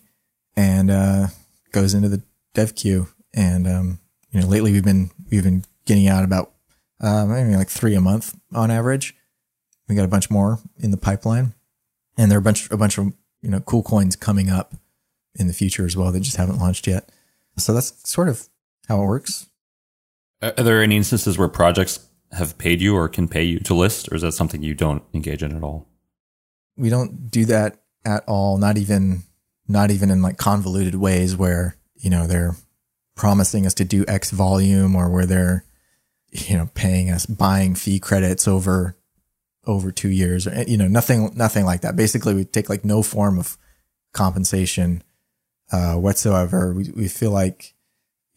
and 0.56 0.92
uh, 0.92 1.28
goes 1.72 1.94
into 1.94 2.10
the 2.10 2.22
dev 2.54 2.76
queue. 2.76 3.08
And 3.34 3.68
um, 3.68 4.00
you 4.32 4.40
know 4.40 4.48
lately 4.48 4.72
we've 4.72 4.84
been 4.84 5.12
we've 5.30 5.44
been 5.44 5.66
getting 5.86 6.08
out 6.08 6.24
about 6.24 6.52
uh, 7.02 7.26
maybe 7.26 7.56
like 7.56 7.70
three 7.70 7.96
a 7.96 8.02
month 8.02 8.36
on 8.54 8.72
average. 8.72 9.16
We 9.88 9.96
got 9.96 10.06
a 10.06 10.10
bunch 10.10 10.30
more 10.30 10.60
in 10.78 10.92
the 10.92 10.98
pipeline. 10.98 11.54
And 12.18 12.32
there 12.32 12.38
are 12.38 12.40
a 12.40 12.44
bunch 12.44 12.72
a 12.72 12.78
bunch 12.78 12.98
of 12.98 13.14
you 13.42 13.50
know 13.50 13.60
cool 13.60 13.84
coins 13.84 14.16
coming 14.16 14.50
up 14.50 14.74
in 15.36 15.48
the 15.48 15.54
future 15.54 15.86
as 15.86 15.98
well 15.98 16.12
that 16.12 16.22
just 16.22 16.38
haven't 16.38 16.60
launched 16.60 16.88
yet. 16.88 17.12
So 17.58 17.74
that's 17.74 18.10
sort 18.10 18.30
of 18.30 18.48
how 18.88 19.02
it 19.02 19.06
works. 19.06 19.50
Are 20.42 20.54
are 20.58 20.64
there 20.64 20.82
any 20.82 20.98
instances 20.98 21.38
where 21.38 21.48
projects 21.48 22.08
have 22.36 22.58
paid 22.58 22.82
you 22.82 22.96
or 22.96 23.10
can 23.10 23.28
pay 23.28 23.44
you 23.44 23.60
to 23.60 23.74
list, 23.74 24.10
or 24.12 24.16
is 24.16 24.22
that 24.22 24.34
something 24.34 24.62
you 24.62 24.74
don't 24.74 25.04
engage 25.14 25.44
in 25.44 25.56
at 25.56 25.64
all? 25.64 25.88
we 26.78 26.90
don't 26.90 27.32
do 27.32 27.46
that 27.46 27.82
at 28.06 28.24
all 28.28 28.58
not 28.58 28.78
even 28.78 29.24
not 29.68 29.92
even 29.92 30.12
in 30.12 30.22
like 30.22 30.38
convoluted 30.38 30.96
ways 30.96 31.36
where 31.36 31.76
you 31.96 32.10
know 32.10 32.28
they're 32.28 32.56
promising 33.16 33.66
us 33.66 33.74
to 33.74 33.86
do 33.86 34.06
x 34.08 34.32
volume 34.32 34.96
or 34.96 35.10
where 35.10 35.26
they're 35.26 35.66
you 36.32 36.58
know 36.58 36.70
paying 36.74 37.10
us 37.10 37.26
buying 37.26 37.76
fee 37.76 38.00
credits 38.00 38.48
over 38.48 38.98
over 39.66 39.92
2 39.92 40.10
years 40.10 40.46
or 40.46 40.64
you 40.64 40.78
know 40.78 40.88
nothing 40.88 41.32
nothing 41.36 41.66
like 41.66 41.82
that. 41.82 41.96
Basically 41.96 42.34
we 42.34 42.46
take 42.46 42.70
like 42.70 42.86
no 42.86 43.02
form 43.02 43.40
of 43.40 43.58
compensation 44.14 45.02
uh 45.72 45.96
whatsoever. 45.96 46.74
We 46.74 46.92
we 46.96 47.08
feel 47.08 47.32
like 47.32 47.74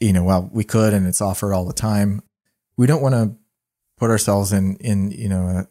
you 0.01 0.13
know 0.13 0.25
well 0.25 0.49
we 0.53 0.65
could 0.65 0.95
and 0.95 1.07
it's 1.07 1.21
offered 1.21 1.53
all 1.53 1.67
the 1.67 1.75
time. 1.75 2.23
We 2.77 2.87
don't 2.87 3.03
want 3.03 3.15
to 3.15 3.37
put 3.99 4.11
ourselves 4.11 4.53
in 4.53 4.77
in 4.77 5.11
you 5.11 5.29
know 5.29 5.49
a, 5.49 5.69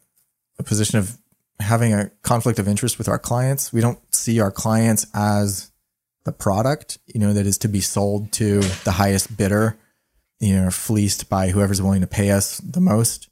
a 0.59 0.63
position 0.63 0.99
of 0.99 1.17
having 1.59 1.93
a 1.93 2.09
conflict 2.21 2.59
of 2.59 2.67
interest 2.67 2.97
with 2.97 3.09
our 3.09 3.19
clients. 3.19 3.73
We 3.73 3.81
don't 3.81 3.99
see 4.13 4.39
our 4.39 4.51
clients 4.51 5.07
as 5.13 5.71
the 6.23 6.31
product, 6.31 6.99
you 7.07 7.19
know, 7.19 7.33
that 7.33 7.47
is 7.47 7.57
to 7.59 7.67
be 7.67 7.81
sold 7.81 8.31
to 8.33 8.59
the 8.83 8.91
highest 8.91 9.35
bidder, 9.37 9.77
you 10.39 10.55
know, 10.55 10.69
fleeced 10.69 11.29
by 11.29 11.49
whoever's 11.49 11.81
willing 11.81 12.01
to 12.01 12.07
pay 12.07 12.31
us 12.31 12.57
the 12.57 12.81
most. 12.81 13.29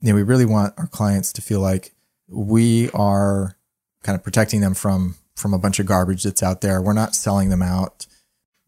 You 0.00 0.08
know, 0.08 0.16
we 0.16 0.22
really 0.22 0.46
want 0.46 0.74
our 0.78 0.86
clients 0.86 1.32
to 1.34 1.42
feel 1.42 1.60
like 1.60 1.92
we 2.28 2.90
are 2.90 3.56
kind 4.02 4.16
of 4.16 4.24
protecting 4.24 4.60
them 4.60 4.74
from 4.74 5.16
from 5.36 5.54
a 5.54 5.58
bunch 5.58 5.78
of 5.78 5.86
garbage 5.86 6.24
that's 6.24 6.42
out 6.42 6.60
there. 6.60 6.80
We're 6.80 6.92
not 6.92 7.14
selling 7.14 7.48
them 7.48 7.62
out. 7.62 8.06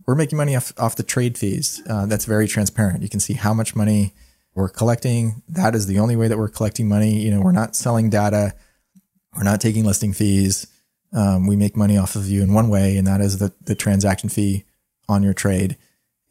We're 0.06 0.14
making 0.14 0.38
money 0.38 0.56
off, 0.56 0.72
off 0.78 0.96
the 0.96 1.02
trade 1.02 1.38
fees. 1.38 1.82
Uh, 1.88 2.06
that's 2.06 2.24
very 2.24 2.46
transparent. 2.46 3.02
You 3.02 3.08
can 3.08 3.20
see 3.20 3.34
how 3.34 3.54
much 3.54 3.76
money 3.76 4.12
we're 4.54 4.68
collecting. 4.68 5.42
That 5.48 5.74
is 5.74 5.86
the 5.86 5.98
only 5.98 6.16
way 6.16 6.28
that 6.28 6.38
we're 6.38 6.48
collecting 6.48 6.88
money. 6.88 7.20
You 7.20 7.30
know, 7.30 7.40
we're 7.40 7.52
not 7.52 7.74
selling 7.74 8.08
data. 8.08 8.54
We're 9.36 9.42
not 9.42 9.60
taking 9.60 9.84
listing 9.84 10.12
fees. 10.12 10.66
Um, 11.12 11.46
we 11.46 11.56
make 11.56 11.76
money 11.76 11.96
off 11.96 12.16
of 12.16 12.28
you 12.28 12.42
in 12.42 12.52
one 12.52 12.68
way, 12.68 12.96
and 12.96 13.06
that 13.06 13.20
is 13.20 13.38
the, 13.38 13.52
the 13.62 13.74
transaction 13.74 14.28
fee 14.28 14.64
on 15.08 15.22
your 15.22 15.34
trade. 15.34 15.76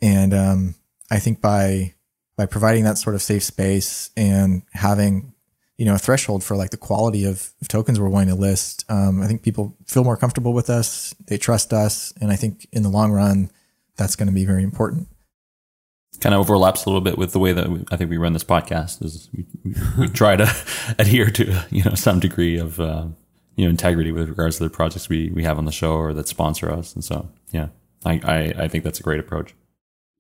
And 0.02 0.34
um, 0.34 0.76
I 1.12 1.20
think 1.20 1.42
by 1.42 1.94
by 2.36 2.46
providing 2.46 2.84
that 2.84 2.98
sort 2.98 3.16
of 3.16 3.22
safe 3.22 3.44
space 3.44 4.10
and 4.18 4.64
having 4.74 5.34
you 5.78 5.86
know 5.86 5.96
a 5.96 6.00
threshold 6.00 6.44
for 6.44 6.58
like 6.58 6.72
the 6.72 6.78
quality 6.78 7.26
of, 7.26 7.52
of 7.62 7.68
tokens 7.68 8.00
we're 8.00 8.10
willing 8.10 8.28
to 8.28 8.36
list, 8.36 8.86
um, 8.90 9.22
I 9.22 9.28
think 9.28 9.44
people 9.44 9.76
feel 9.86 10.04
more 10.04 10.18
comfortable 10.18 10.54
with 10.54 10.70
us. 10.70 11.14
They 11.28 11.38
trust 11.38 11.74
us, 11.74 12.14
and 12.20 12.32
I 12.32 12.36
think 12.36 12.68
in 12.72 12.84
the 12.84 12.90
long 12.90 13.12
run, 13.12 13.52
that's 13.98 14.16
going 14.16 14.28
to 14.28 14.34
be 14.34 14.46
very 14.46 14.64
important 14.64 15.08
kind 16.20 16.34
of 16.34 16.42
overlaps 16.42 16.86
a 16.86 16.90
little 16.90 17.02
bit 17.02 17.18
with 17.18 17.32
the 17.32 17.40
way 17.40 17.54
that 17.54 17.70
we, 17.70 17.84
I 17.92 17.98
think 17.98 18.10
we 18.10 18.18
run 18.18 18.34
this 18.34 18.44
podcast. 18.44 19.04
Is 19.04 19.30
we, 19.36 19.46
we 19.98 20.08
try 20.08 20.36
to 20.36 20.52
adhere 21.00 21.30
to 21.32 21.66
you 21.70 21.84
know 21.84 21.96
some 21.96 22.20
degree 22.20 22.58
of 22.58 22.80
uh, 22.80 23.08
you 23.56 23.66
know 23.66 23.70
integrity 23.70 24.12
with 24.12 24.30
regards 24.30 24.58
to 24.58 24.64
the 24.64 24.70
projects 24.70 25.10
we 25.10 25.30
we 25.30 25.44
have 25.44 25.58
on 25.58 25.66
the 25.66 25.72
show 25.72 25.94
or 25.94 26.14
that 26.14 26.28
sponsor 26.28 26.72
us, 26.72 26.94
and 26.94 27.04
so 27.04 27.30
yeah, 27.52 27.70
I 28.06 28.22
I, 28.24 28.64
I 28.64 28.68
think 28.68 28.84
that's 28.84 29.00
a 29.00 29.04
great 29.04 29.20
approach. 29.20 29.54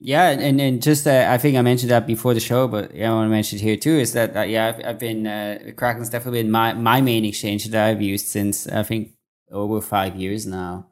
Yeah, 0.05 0.31
and 0.31 0.59
and 0.59 0.81
just 0.81 1.07
uh, 1.07 1.27
I 1.29 1.37
think 1.37 1.55
I 1.55 1.61
mentioned 1.61 1.91
that 1.91 2.05
before 2.05 2.33
the 2.33 2.41
show, 2.41 2.67
but 2.67 2.93
yeah, 2.93 3.09
I 3.09 3.13
want 3.13 3.27
to 3.27 3.29
mention 3.29 3.57
it 3.57 3.61
here 3.61 3.77
too. 3.77 3.97
Is 3.99 4.11
that 4.11 4.35
uh, 4.35 4.41
yeah, 4.41 4.67
I've, 4.67 4.85
I've 4.85 4.99
been 4.99 5.25
uh, 5.25 5.71
Kraken's 5.77 6.09
definitely 6.09 6.43
been 6.43 6.51
my 6.51 6.73
my 6.73 6.99
main 6.99 7.23
exchange 7.23 7.65
that 7.69 7.87
I've 7.87 8.01
used 8.01 8.27
since 8.27 8.67
I 8.67 8.83
think 8.83 9.13
over 9.49 9.79
five 9.79 10.17
years 10.17 10.45
now. 10.45 10.87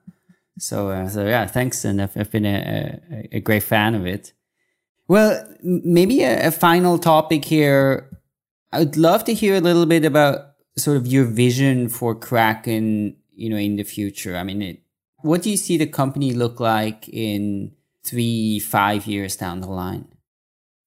So 0.59 0.91
uh, 0.91 1.09
so 1.09 1.25
yeah, 1.25 1.45
thanks, 1.45 1.83
and 1.83 2.01
I've, 2.01 2.15
I've 2.15 2.31
been 2.31 2.45
a, 2.45 3.01
a, 3.11 3.37
a 3.37 3.39
great 3.41 3.63
fan 3.63 3.95
of 3.95 4.05
it. 4.05 4.31
Well, 5.11 5.45
maybe 5.61 6.23
a, 6.23 6.47
a 6.47 6.51
final 6.51 6.97
topic 6.97 7.43
here. 7.43 8.09
I'd 8.71 8.95
love 8.95 9.25
to 9.25 9.33
hear 9.33 9.55
a 9.55 9.59
little 9.59 9.85
bit 9.85 10.05
about 10.05 10.53
sort 10.77 10.95
of 10.95 11.05
your 11.05 11.25
vision 11.25 11.89
for 11.89 12.15
Kraken, 12.15 13.17
you 13.33 13.49
know, 13.49 13.57
in 13.57 13.75
the 13.75 13.83
future. 13.83 14.37
I 14.37 14.43
mean, 14.43 14.61
it, 14.61 14.79
what 15.17 15.41
do 15.41 15.49
you 15.49 15.57
see 15.57 15.75
the 15.75 15.85
company 15.85 16.31
look 16.31 16.61
like 16.61 17.09
in 17.09 17.73
three, 18.05 18.59
five 18.59 19.05
years 19.05 19.35
down 19.35 19.59
the 19.59 19.67
line? 19.67 20.07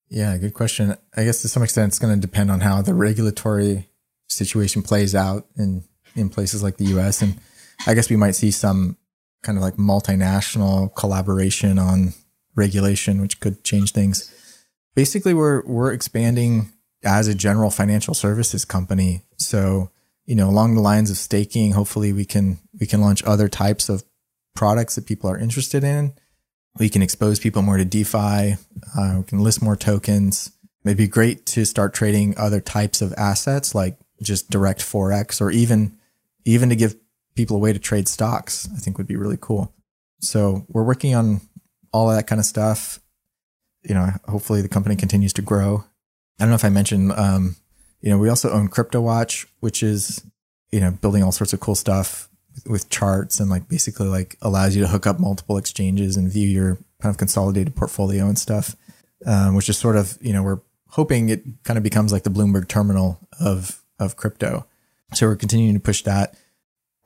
Yeah, 0.08 0.34
good 0.38 0.54
question. 0.54 0.96
I 1.14 1.24
guess 1.24 1.42
to 1.42 1.48
some 1.48 1.62
extent, 1.62 1.88
it's 1.88 1.98
going 1.98 2.14
to 2.14 2.18
depend 2.18 2.50
on 2.50 2.60
how 2.60 2.80
the 2.80 2.94
regulatory 2.94 3.90
situation 4.28 4.80
plays 4.80 5.14
out 5.14 5.48
in 5.54 5.84
in 6.16 6.30
places 6.30 6.62
like 6.62 6.78
the 6.78 6.86
U.S. 6.96 7.20
And 7.20 7.38
I 7.86 7.92
guess 7.92 8.08
we 8.08 8.16
might 8.16 8.36
see 8.36 8.52
some 8.52 8.96
kind 9.42 9.58
of 9.58 9.62
like 9.62 9.74
multinational 9.74 10.94
collaboration 10.94 11.78
on 11.78 12.14
regulation, 12.54 13.20
which 13.20 13.40
could 13.40 13.64
change 13.64 13.92
things. 13.92 14.30
Basically, 14.94 15.34
we're 15.34 15.64
we're 15.66 15.92
expanding 15.92 16.72
as 17.04 17.28
a 17.28 17.34
general 17.34 17.70
financial 17.70 18.14
services 18.14 18.64
company. 18.64 19.22
So, 19.36 19.90
you 20.24 20.34
know, 20.34 20.48
along 20.48 20.74
the 20.74 20.80
lines 20.80 21.10
of 21.10 21.18
staking, 21.18 21.72
hopefully 21.72 22.12
we 22.12 22.24
can 22.24 22.58
we 22.78 22.86
can 22.86 23.00
launch 23.00 23.22
other 23.24 23.48
types 23.48 23.88
of 23.88 24.04
products 24.54 24.94
that 24.94 25.06
people 25.06 25.28
are 25.30 25.38
interested 25.38 25.84
in. 25.84 26.14
We 26.78 26.88
can 26.88 27.02
expose 27.02 27.38
people 27.38 27.62
more 27.62 27.76
to 27.76 27.84
DeFi. 27.84 28.56
Uh, 28.96 29.14
we 29.18 29.24
can 29.24 29.40
list 29.40 29.62
more 29.62 29.76
tokens. 29.76 30.50
It'd 30.84 30.96
be 30.98 31.06
great 31.06 31.46
to 31.46 31.64
start 31.64 31.94
trading 31.94 32.34
other 32.36 32.60
types 32.60 33.00
of 33.00 33.14
assets 33.16 33.74
like 33.74 33.96
just 34.22 34.50
direct 34.50 34.80
forex 34.80 35.40
or 35.40 35.50
even 35.50 35.96
even 36.44 36.68
to 36.68 36.76
give 36.76 36.96
people 37.34 37.56
a 37.56 37.60
way 37.60 37.72
to 37.72 37.78
trade 37.78 38.08
stocks. 38.08 38.68
I 38.74 38.78
think 38.78 38.98
would 38.98 39.06
be 39.06 39.16
really 39.16 39.38
cool. 39.40 39.72
So 40.20 40.64
we're 40.68 40.84
working 40.84 41.14
on 41.14 41.40
all 41.94 42.08
that 42.08 42.26
kind 42.26 42.40
of 42.40 42.44
stuff. 42.44 42.98
You 43.84 43.94
know, 43.94 44.10
hopefully 44.26 44.60
the 44.60 44.68
company 44.68 44.96
continues 44.96 45.32
to 45.34 45.42
grow. 45.42 45.84
I 46.38 46.42
don't 46.42 46.48
know 46.48 46.56
if 46.56 46.64
I 46.64 46.68
mentioned, 46.68 47.12
um, 47.12 47.54
you 48.00 48.10
know, 48.10 48.18
we 48.18 48.28
also 48.28 48.50
own 48.50 48.68
CryptoWatch, 48.68 49.46
which 49.60 49.82
is, 49.82 50.24
you 50.72 50.80
know, 50.80 50.90
building 50.90 51.22
all 51.22 51.30
sorts 51.30 51.52
of 51.52 51.60
cool 51.60 51.76
stuff 51.76 52.28
with 52.66 52.90
charts 52.90 53.38
and 53.38 53.48
like 53.48 53.68
basically 53.68 54.08
like 54.08 54.36
allows 54.42 54.74
you 54.74 54.82
to 54.82 54.88
hook 54.88 55.06
up 55.06 55.20
multiple 55.20 55.56
exchanges 55.56 56.16
and 56.16 56.32
view 56.32 56.48
your 56.48 56.78
kind 57.00 57.12
of 57.12 57.16
consolidated 57.16 57.76
portfolio 57.76 58.26
and 58.26 58.38
stuff, 58.38 58.74
um, 59.24 59.54
which 59.54 59.68
is 59.68 59.78
sort 59.78 59.96
of, 59.96 60.18
you 60.20 60.32
know, 60.32 60.42
we're 60.42 60.60
hoping 60.88 61.28
it 61.28 61.44
kind 61.62 61.76
of 61.76 61.84
becomes 61.84 62.12
like 62.12 62.24
the 62.24 62.30
Bloomberg 62.30 62.66
terminal 62.66 63.20
of, 63.38 63.82
of 64.00 64.16
crypto. 64.16 64.66
So 65.12 65.28
we're 65.28 65.36
continuing 65.36 65.74
to 65.74 65.80
push 65.80 66.02
that. 66.02 66.34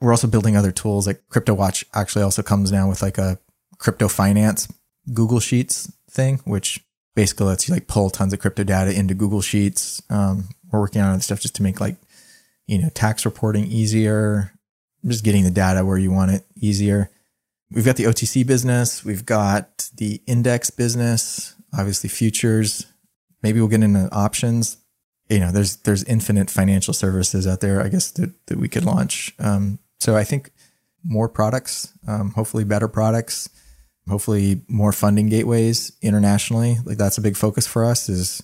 We're 0.01 0.11
also 0.11 0.27
building 0.27 0.57
other 0.57 0.71
tools 0.71 1.05
like 1.05 1.21
CryptoWatch 1.29 1.83
actually 1.93 2.23
also 2.23 2.41
comes 2.41 2.71
now 2.71 2.89
with 2.89 3.03
like 3.03 3.19
a 3.19 3.37
crypto 3.77 4.07
finance 4.07 4.67
Google 5.13 5.39
Sheets 5.39 5.91
thing, 6.09 6.39
which 6.45 6.83
basically 7.15 7.47
lets 7.47 7.67
you 7.67 7.73
like 7.73 7.87
pull 7.87 8.09
tons 8.09 8.33
of 8.33 8.39
crypto 8.39 8.63
data 8.63 8.97
into 8.97 9.13
Google 9.13 9.41
Sheets. 9.41 10.01
Um, 10.09 10.49
we're 10.71 10.79
working 10.79 11.01
on 11.01 11.19
stuff 11.21 11.41
just 11.41 11.55
to 11.55 11.63
make 11.63 11.81
like, 11.81 11.95
you 12.67 12.77
know, 12.77 12.89
tax 12.89 13.25
reporting 13.25 13.65
easier, 13.65 14.53
just 15.05 15.23
getting 15.23 15.43
the 15.43 15.51
data 15.51 15.83
where 15.83 15.97
you 15.97 16.11
want 16.11 16.31
it 16.31 16.45
easier. 16.55 17.09
We've 17.71 17.85
got 17.85 17.97
the 17.97 18.05
OTC 18.05 18.45
business. 18.47 19.03
We've 19.03 19.25
got 19.25 19.89
the 19.95 20.21
index 20.25 20.69
business, 20.69 21.55
obviously 21.77 22.09
futures. 22.09 22.85
Maybe 23.43 23.59
we'll 23.59 23.69
get 23.69 23.83
into 23.83 24.09
options. 24.11 24.77
You 25.29 25.39
know, 25.39 25.51
there's, 25.51 25.77
there's 25.77 26.03
infinite 26.05 26.49
financial 26.49 26.93
services 26.93 27.45
out 27.45 27.61
there, 27.61 27.81
I 27.83 27.89
guess 27.89 28.11
that, 28.11 28.33
that 28.47 28.57
we 28.57 28.67
could 28.67 28.85
launch. 28.85 29.35
Um, 29.39 29.77
so 29.99 30.15
I 30.15 30.23
think 30.23 30.51
more 31.03 31.29
products, 31.29 31.93
um, 32.07 32.31
hopefully 32.31 32.63
better 32.63 32.87
products 32.87 33.49
hopefully 34.09 34.61
more 34.67 34.91
funding 34.91 35.29
gateways 35.29 35.91
internationally. 36.01 36.77
Like 36.83 36.97
that's 36.97 37.17
a 37.17 37.21
big 37.21 37.37
focus 37.37 37.67
for 37.67 37.85
us 37.85 38.09
is 38.09 38.43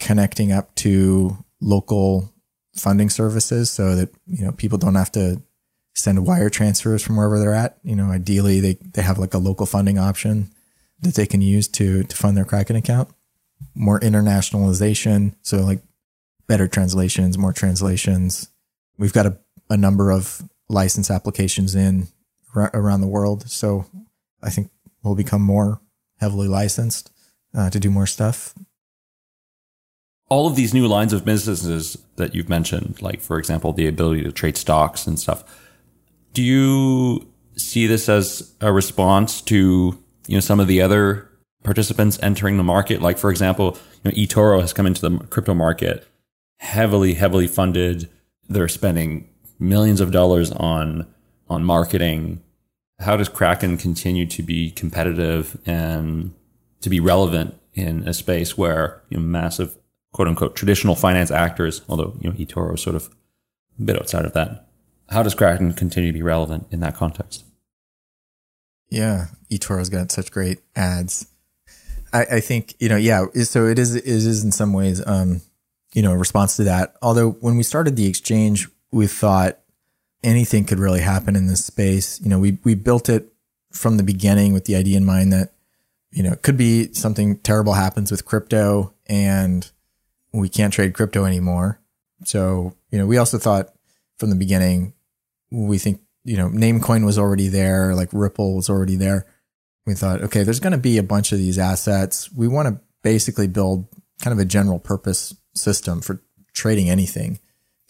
connecting 0.00 0.52
up 0.52 0.74
to 0.76 1.36
local 1.60 2.32
funding 2.74 3.10
services 3.10 3.70
so 3.70 3.94
that, 3.94 4.10
you 4.26 4.44
know, 4.44 4.52
people 4.52 4.78
don't 4.78 4.94
have 4.94 5.12
to 5.12 5.42
send 5.94 6.26
wire 6.26 6.50
transfers 6.50 7.02
from 7.02 7.16
wherever 7.16 7.38
they're 7.38 7.54
at. 7.54 7.78
You 7.82 7.96
know, 7.96 8.10
ideally 8.10 8.60
they, 8.60 8.74
they 8.74 9.02
have 9.02 9.18
like 9.18 9.34
a 9.34 9.38
local 9.38 9.66
funding 9.66 9.98
option 9.98 10.50
that 11.00 11.14
they 11.14 11.26
can 11.26 11.40
use 11.40 11.68
to, 11.68 12.02
to 12.04 12.16
fund 12.16 12.36
their 12.36 12.44
Kraken 12.44 12.76
account. 12.76 13.08
More 13.74 14.00
internationalization. 14.00 15.34
So 15.42 15.58
like 15.58 15.80
better 16.46 16.68
translations, 16.68 17.38
more 17.38 17.52
translations. 17.52 18.48
We've 18.98 19.12
got 19.12 19.26
a, 19.26 19.38
a 19.70 19.76
number 19.76 20.10
of 20.10 20.42
license 20.68 21.10
applications 21.10 21.74
in 21.74 22.08
around 22.54 23.00
the 23.00 23.06
world. 23.06 23.48
So 23.50 23.86
I 24.42 24.50
think 24.50 24.70
will 25.06 25.14
become 25.16 25.42
more 25.42 25.80
heavily 26.18 26.48
licensed 26.48 27.10
uh, 27.54 27.70
to 27.70 27.80
do 27.80 27.90
more 27.90 28.06
stuff. 28.06 28.54
All 30.28 30.46
of 30.46 30.56
these 30.56 30.74
new 30.74 30.88
lines 30.88 31.12
of 31.12 31.24
businesses 31.24 31.96
that 32.16 32.34
you've 32.34 32.48
mentioned, 32.48 33.00
like 33.00 33.20
for 33.20 33.38
example, 33.38 33.72
the 33.72 33.86
ability 33.86 34.22
to 34.24 34.32
trade 34.32 34.56
stocks 34.56 35.06
and 35.06 35.18
stuff, 35.18 35.44
do 36.32 36.42
you 36.42 37.28
see 37.56 37.86
this 37.86 38.08
as 38.08 38.54
a 38.60 38.72
response 38.72 39.40
to 39.42 39.98
you 40.26 40.36
know 40.36 40.40
some 40.40 40.60
of 40.60 40.66
the 40.66 40.82
other 40.82 41.30
participants 41.62 42.18
entering 42.22 42.56
the 42.56 42.64
market? 42.64 43.00
Like 43.00 43.18
for 43.18 43.30
example, 43.30 43.78
you 44.02 44.10
know, 44.10 44.16
eToro 44.16 44.60
has 44.60 44.72
come 44.72 44.86
into 44.86 45.08
the 45.08 45.18
crypto 45.26 45.54
market 45.54 46.06
heavily, 46.58 47.14
heavily 47.14 47.46
funded. 47.46 48.10
They're 48.48 48.68
spending 48.68 49.28
millions 49.58 50.00
of 50.00 50.10
dollars 50.10 50.50
on 50.50 51.06
on 51.48 51.62
marketing 51.62 52.42
how 52.98 53.16
does 53.16 53.28
Kraken 53.28 53.76
continue 53.76 54.26
to 54.26 54.42
be 54.42 54.70
competitive 54.70 55.58
and 55.66 56.34
to 56.80 56.90
be 56.90 57.00
relevant 57.00 57.54
in 57.74 58.06
a 58.08 58.14
space 58.14 58.56
where 58.56 59.02
you 59.10 59.18
know, 59.18 59.22
massive 59.22 59.76
quote 60.12 60.28
unquote 60.28 60.56
traditional 60.56 60.94
finance 60.94 61.30
actors, 61.30 61.82
although 61.88 62.16
you 62.20 62.30
know 62.30 62.36
eToro 62.36 62.74
is 62.74 62.80
sort 62.80 62.96
of 62.96 63.10
a 63.78 63.82
bit 63.82 63.96
outside 63.96 64.24
of 64.24 64.32
that. 64.32 64.66
How 65.10 65.22
does 65.22 65.34
Kraken 65.34 65.72
continue 65.74 66.10
to 66.10 66.18
be 66.18 66.22
relevant 66.22 66.66
in 66.70 66.80
that 66.80 66.96
context? 66.96 67.44
Yeah, 68.88 69.26
eToro's 69.50 69.90
got 69.90 70.10
such 70.10 70.30
great 70.30 70.60
ads. 70.74 71.26
I, 72.12 72.22
I 72.32 72.40
think 72.40 72.74
you 72.78 72.88
know, 72.88 72.96
yeah. 72.96 73.26
So 73.42 73.66
it 73.66 73.78
is. 73.78 73.94
It 73.94 74.06
is 74.06 74.42
in 74.42 74.52
some 74.52 74.72
ways, 74.72 75.06
um, 75.06 75.42
you 75.92 76.02
know, 76.02 76.12
a 76.12 76.16
response 76.16 76.56
to 76.56 76.64
that. 76.64 76.94
Although 77.02 77.32
when 77.32 77.56
we 77.56 77.62
started 77.62 77.96
the 77.96 78.06
exchange, 78.06 78.68
we 78.90 79.06
thought 79.06 79.58
anything 80.26 80.64
could 80.64 80.80
really 80.80 81.00
happen 81.00 81.36
in 81.36 81.46
this 81.46 81.64
space. 81.64 82.20
You 82.20 82.28
know, 82.28 82.38
we 82.38 82.58
we 82.64 82.74
built 82.74 83.08
it 83.08 83.32
from 83.72 83.96
the 83.96 84.02
beginning 84.02 84.52
with 84.52 84.64
the 84.64 84.76
idea 84.76 84.96
in 84.96 85.04
mind 85.04 85.32
that 85.32 85.52
you 86.10 86.22
know 86.22 86.32
it 86.32 86.42
could 86.42 86.56
be 86.56 86.92
something 86.92 87.38
terrible 87.38 87.74
happens 87.74 88.10
with 88.10 88.26
crypto 88.26 88.92
and 89.06 89.70
we 90.32 90.48
can't 90.48 90.72
trade 90.72 90.94
crypto 90.94 91.24
anymore. 91.24 91.80
So 92.24 92.74
you 92.90 92.98
know, 92.98 93.06
we 93.06 93.16
also 93.16 93.38
thought 93.38 93.70
from 94.18 94.30
the 94.30 94.36
beginning. 94.36 94.92
We 95.50 95.78
think, 95.78 96.00
you 96.24 96.36
know, 96.36 96.48
Namecoin 96.48 97.04
was 97.04 97.18
already 97.18 97.48
there, 97.48 97.94
like 97.94 98.08
Ripple 98.12 98.56
was 98.56 98.68
already 98.68 98.96
there. 98.96 99.26
We 99.86 99.94
thought, 99.94 100.22
okay, 100.22 100.42
there's 100.42 100.58
going 100.58 100.72
to 100.72 100.78
be 100.78 100.98
a 100.98 101.04
bunch 101.04 101.30
of 101.30 101.38
these 101.38 101.58
assets. 101.58 102.32
We 102.32 102.48
want 102.48 102.68
to 102.68 102.80
basically 103.02 103.46
build 103.46 103.86
kind 104.20 104.32
of 104.32 104.40
a 104.40 104.44
general 104.44 104.80
purpose 104.80 105.36
system 105.54 106.00
for 106.00 106.20
trading 106.52 106.90
anything. 106.90 107.38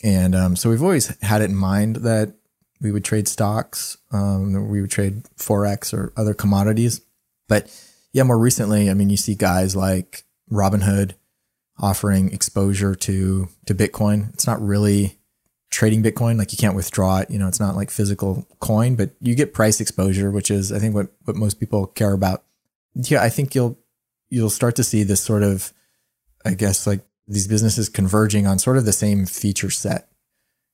And 0.02 0.35
um, 0.35 0.56
so 0.56 0.70
we've 0.70 0.82
always 0.82 1.16
had 1.23 1.43
it 1.43 1.51
in 1.51 1.56
mind 1.56 1.97
that 1.97 2.35
we 2.81 2.93
would 2.93 3.05
trade 3.05 3.28
stocks, 3.28 3.97
um, 4.12 4.68
we 4.68 4.81
would 4.81 4.90
trade 4.90 5.24
forex 5.36 5.94
or 5.94 6.12
other 6.16 6.35
commodities. 6.35 7.01
But 7.48 7.70
yeah, 8.12 8.24
more 8.24 8.39
recently, 8.39 8.90
I 8.90 8.94
mean, 8.94 9.10
you 9.10 9.16
see 9.16 9.35
guys 9.35 9.74
like 9.74 10.24
Robinhood 10.51 11.12
offering 11.78 12.32
exposure 12.32 12.94
to 12.94 13.48
to 13.66 13.74
Bitcoin. 13.74 14.32
It's 14.35 14.47
not 14.47 14.60
really 14.60 15.18
trading 15.70 16.02
Bitcoin, 16.02 16.39
like 16.39 16.52
you 16.52 16.59
can't 16.59 16.74
withdraw 16.77 17.18
it. 17.18 17.31
You 17.31 17.39
know, 17.39 17.48
it's 17.48 17.60
not 17.60 17.77
like 17.77 17.90
physical 17.90 18.47
coin, 18.60 18.97
but 18.97 19.10
you 19.20 19.35
get 19.35 19.55
price 19.55 19.81
exposure, 19.81 20.31
which 20.31 20.51
is 20.51 20.73
I 20.73 20.78
think 20.78 20.94
what 20.94 21.09
what 21.24 21.36
most 21.36 21.60
people 21.60 21.86
care 21.86 22.12
about. 22.12 22.44
Yeah, 22.94 23.23
I 23.23 23.28
think 23.28 23.55
you'll 23.55 23.78
you'll 24.28 24.51
start 24.51 24.77
to 24.77 24.85
see 24.85 25.02
this 25.02 25.20
sort 25.20 25.43
of, 25.43 25.73
I 26.44 26.55
guess, 26.55 26.86
like 26.86 27.05
these 27.28 27.48
businesses 27.48 27.89
converging 27.89 28.47
on 28.47 28.59
sort 28.59 28.77
of 28.77 28.85
the 28.85 28.93
same 28.93 29.27
feature 29.27 29.70
set 29.70 30.09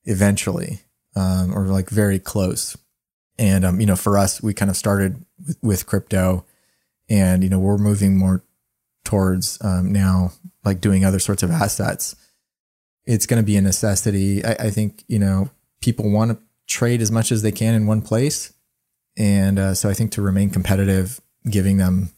eventually, 0.04 0.80
um, 1.16 1.56
or 1.56 1.66
like 1.66 1.88
very 1.88 2.18
close. 2.18 2.76
And, 3.38 3.64
um, 3.64 3.80
you 3.80 3.86
know, 3.86 3.96
for 3.96 4.18
us, 4.18 4.42
we 4.42 4.52
kind 4.52 4.70
of 4.70 4.76
started 4.76 5.24
with, 5.46 5.58
with 5.62 5.86
crypto 5.86 6.44
and, 7.08 7.42
you 7.42 7.48
know, 7.48 7.58
we're 7.58 7.78
moving 7.78 8.18
more 8.18 8.44
towards, 9.04 9.58
um, 9.64 9.92
now 9.92 10.32
like 10.64 10.80
doing 10.80 11.04
other 11.04 11.18
sorts 11.18 11.42
of 11.42 11.50
assets. 11.50 12.14
It's 13.04 13.26
going 13.26 13.42
to 13.42 13.46
be 13.46 13.56
a 13.56 13.62
necessity. 13.62 14.44
I, 14.44 14.52
I 14.52 14.70
think, 14.70 15.04
you 15.08 15.18
know, 15.18 15.50
people 15.80 16.10
want 16.10 16.30
to 16.30 16.38
trade 16.68 17.00
as 17.00 17.10
much 17.10 17.32
as 17.32 17.42
they 17.42 17.52
can 17.52 17.74
in 17.74 17.86
one 17.86 18.02
place. 18.02 18.52
And, 19.16 19.58
uh, 19.58 19.74
so 19.74 19.88
I 19.88 19.94
think 19.94 20.12
to 20.12 20.22
remain 20.22 20.50
competitive, 20.50 21.20
giving 21.48 21.78
them 21.78 22.10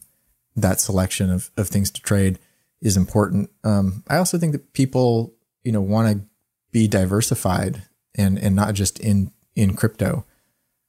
that 0.57 0.81
selection 0.81 1.31
of, 1.31 1.51
of 1.57 1.69
things 1.69 1.91
to 1.93 2.03
trade 2.03 2.39
is 2.85 2.97
important. 2.97 3.51
Um, 3.65 4.05
I 4.07 4.19
also 4.19 4.39
think 4.39 4.53
that 4.53 4.75
people, 4.75 5.35
you 5.65 5.73
know, 5.73 5.81
want 5.81 6.17
to 6.17 6.25
be 6.71 6.87
diversified 6.87 7.83
and 8.15 8.39
and 8.39 8.55
not 8.55 8.75
just 8.75 9.01
in 9.01 9.33
in 9.57 9.75
crypto. 9.75 10.25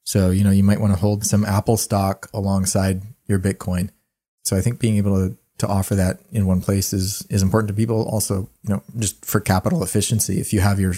So 0.03 0.29
you 0.29 0.43
know, 0.43 0.51
you 0.51 0.63
might 0.63 0.81
want 0.81 0.93
to 0.93 0.99
hold 0.99 1.25
some 1.25 1.45
Apple 1.45 1.77
stock 1.77 2.29
alongside 2.33 3.01
your 3.27 3.39
Bitcoin. 3.39 3.89
So 4.43 4.55
I 4.55 4.61
think 4.61 4.79
being 4.79 4.97
able 4.97 5.29
to 5.29 5.37
to 5.59 5.67
offer 5.67 5.95
that 5.95 6.19
in 6.31 6.45
one 6.45 6.61
place 6.61 6.91
is 6.91 7.25
is 7.29 7.41
important 7.41 7.69
to 7.69 7.73
people. 7.73 8.07
Also, 8.09 8.49
you 8.63 8.73
know, 8.75 8.83
just 8.99 9.25
for 9.25 9.39
capital 9.39 9.81
efficiency. 9.81 10.39
If 10.39 10.51
you 10.51 10.59
have 10.59 10.79
your 10.79 10.93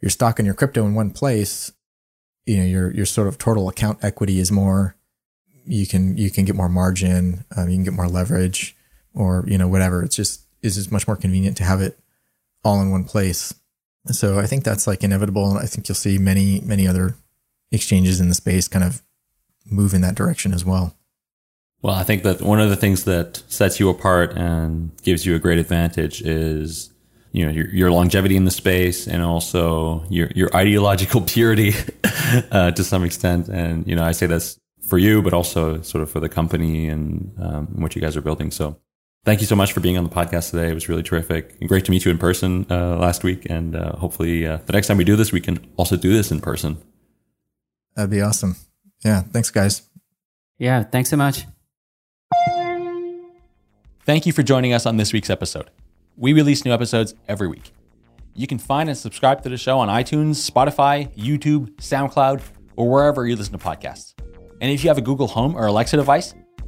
your 0.00 0.10
stock 0.10 0.38
and 0.38 0.46
your 0.46 0.54
crypto 0.54 0.86
in 0.86 0.94
one 0.94 1.10
place, 1.10 1.72
you 2.46 2.58
know, 2.58 2.64
your 2.64 2.94
your 2.94 3.06
sort 3.06 3.26
of 3.26 3.36
total 3.36 3.68
account 3.68 3.98
equity 4.02 4.38
is 4.38 4.52
more. 4.52 4.94
You 5.66 5.86
can 5.88 6.16
you 6.16 6.30
can 6.30 6.44
get 6.44 6.54
more 6.54 6.68
margin. 6.68 7.44
Um, 7.56 7.68
you 7.68 7.76
can 7.76 7.84
get 7.84 7.94
more 7.94 8.08
leverage 8.08 8.76
or 9.14 9.44
you 9.46 9.58
know 9.58 9.68
whatever. 9.68 10.02
It's 10.02 10.16
just 10.16 10.42
is 10.62 10.76
just 10.76 10.92
much 10.92 11.06
more 11.06 11.16
convenient 11.16 11.56
to 11.58 11.64
have 11.64 11.80
it 11.80 11.98
all 12.64 12.80
in 12.80 12.90
one 12.90 13.04
place. 13.04 13.54
So 14.06 14.38
I 14.38 14.46
think 14.46 14.64
that's 14.64 14.86
like 14.86 15.04
inevitable, 15.04 15.50
and 15.50 15.58
I 15.58 15.66
think 15.66 15.88
you'll 15.88 15.96
see 15.96 16.18
many 16.18 16.60
many 16.60 16.86
other 16.86 17.16
exchanges 17.70 18.20
in 18.20 18.28
the 18.28 18.34
space 18.34 18.68
kind 18.68 18.84
of 18.84 19.02
move 19.66 19.94
in 19.94 20.00
that 20.00 20.14
direction 20.14 20.52
as 20.52 20.64
well. 20.64 20.96
Well, 21.82 21.94
I 21.94 22.04
think 22.04 22.24
that 22.24 22.42
one 22.42 22.60
of 22.60 22.68
the 22.68 22.76
things 22.76 23.04
that 23.04 23.42
sets 23.48 23.80
you 23.80 23.88
apart 23.88 24.36
and 24.36 24.90
gives 25.02 25.24
you 25.24 25.34
a 25.34 25.38
great 25.38 25.58
advantage 25.58 26.20
is 26.22 26.90
you 27.32 27.46
know 27.46 27.52
your, 27.52 27.68
your 27.68 27.90
longevity 27.90 28.36
in 28.36 28.44
the 28.44 28.50
space 28.50 29.06
and 29.06 29.22
also 29.22 30.04
your 30.10 30.30
your 30.34 30.54
ideological 30.54 31.20
purity 31.26 31.74
uh, 32.50 32.70
to 32.72 32.84
some 32.84 33.04
extent. 33.04 33.48
And 33.48 33.86
you 33.86 33.96
know, 33.96 34.04
I 34.04 34.12
say 34.12 34.26
this 34.26 34.58
for 34.82 34.98
you, 34.98 35.22
but 35.22 35.32
also 35.32 35.80
sort 35.82 36.02
of 36.02 36.10
for 36.10 36.20
the 36.20 36.28
company 36.28 36.88
and 36.88 37.32
um, 37.40 37.66
what 37.80 37.94
you 37.94 38.02
guys 38.02 38.16
are 38.16 38.22
building. 38.22 38.50
So 38.50 38.76
Thank 39.24 39.40
you 39.42 39.46
so 39.46 39.54
much 39.54 39.72
for 39.72 39.80
being 39.80 39.98
on 39.98 40.04
the 40.04 40.10
podcast 40.10 40.50
today. 40.50 40.70
It 40.70 40.74
was 40.74 40.88
really 40.88 41.02
terrific. 41.02 41.54
And 41.60 41.68
great 41.68 41.84
to 41.84 41.90
meet 41.90 42.06
you 42.06 42.10
in 42.10 42.16
person 42.16 42.66
uh, 42.70 42.96
last 42.96 43.22
week. 43.22 43.46
And 43.50 43.76
uh, 43.76 43.96
hopefully, 43.96 44.46
uh, 44.46 44.58
the 44.64 44.72
next 44.72 44.86
time 44.86 44.96
we 44.96 45.04
do 45.04 45.14
this, 45.14 45.30
we 45.30 45.42
can 45.42 45.66
also 45.76 45.96
do 45.96 46.12
this 46.12 46.30
in 46.30 46.40
person. 46.40 46.78
That'd 47.96 48.10
be 48.10 48.22
awesome. 48.22 48.56
Yeah. 49.04 49.20
Thanks, 49.20 49.50
guys. 49.50 49.82
Yeah. 50.58 50.84
Thanks 50.84 51.10
so 51.10 51.16
much. 51.16 51.44
Thank 54.06 54.24
you 54.24 54.32
for 54.32 54.42
joining 54.42 54.72
us 54.72 54.86
on 54.86 54.96
this 54.96 55.12
week's 55.12 55.30
episode. 55.30 55.70
We 56.16 56.32
release 56.32 56.64
new 56.64 56.72
episodes 56.72 57.14
every 57.28 57.48
week. 57.48 57.72
You 58.34 58.46
can 58.46 58.58
find 58.58 58.88
and 58.88 58.96
subscribe 58.96 59.42
to 59.42 59.50
the 59.50 59.58
show 59.58 59.78
on 59.78 59.88
iTunes, 59.88 60.50
Spotify, 60.50 61.14
YouTube, 61.14 61.74
SoundCloud, 61.76 62.40
or 62.76 62.88
wherever 62.88 63.26
you 63.26 63.36
listen 63.36 63.52
to 63.52 63.64
podcasts. 63.64 64.14
And 64.62 64.70
if 64.70 64.82
you 64.82 64.88
have 64.88 64.98
a 64.98 65.02
Google 65.02 65.26
Home 65.28 65.54
or 65.54 65.66
Alexa 65.66 65.96
device, 65.96 66.34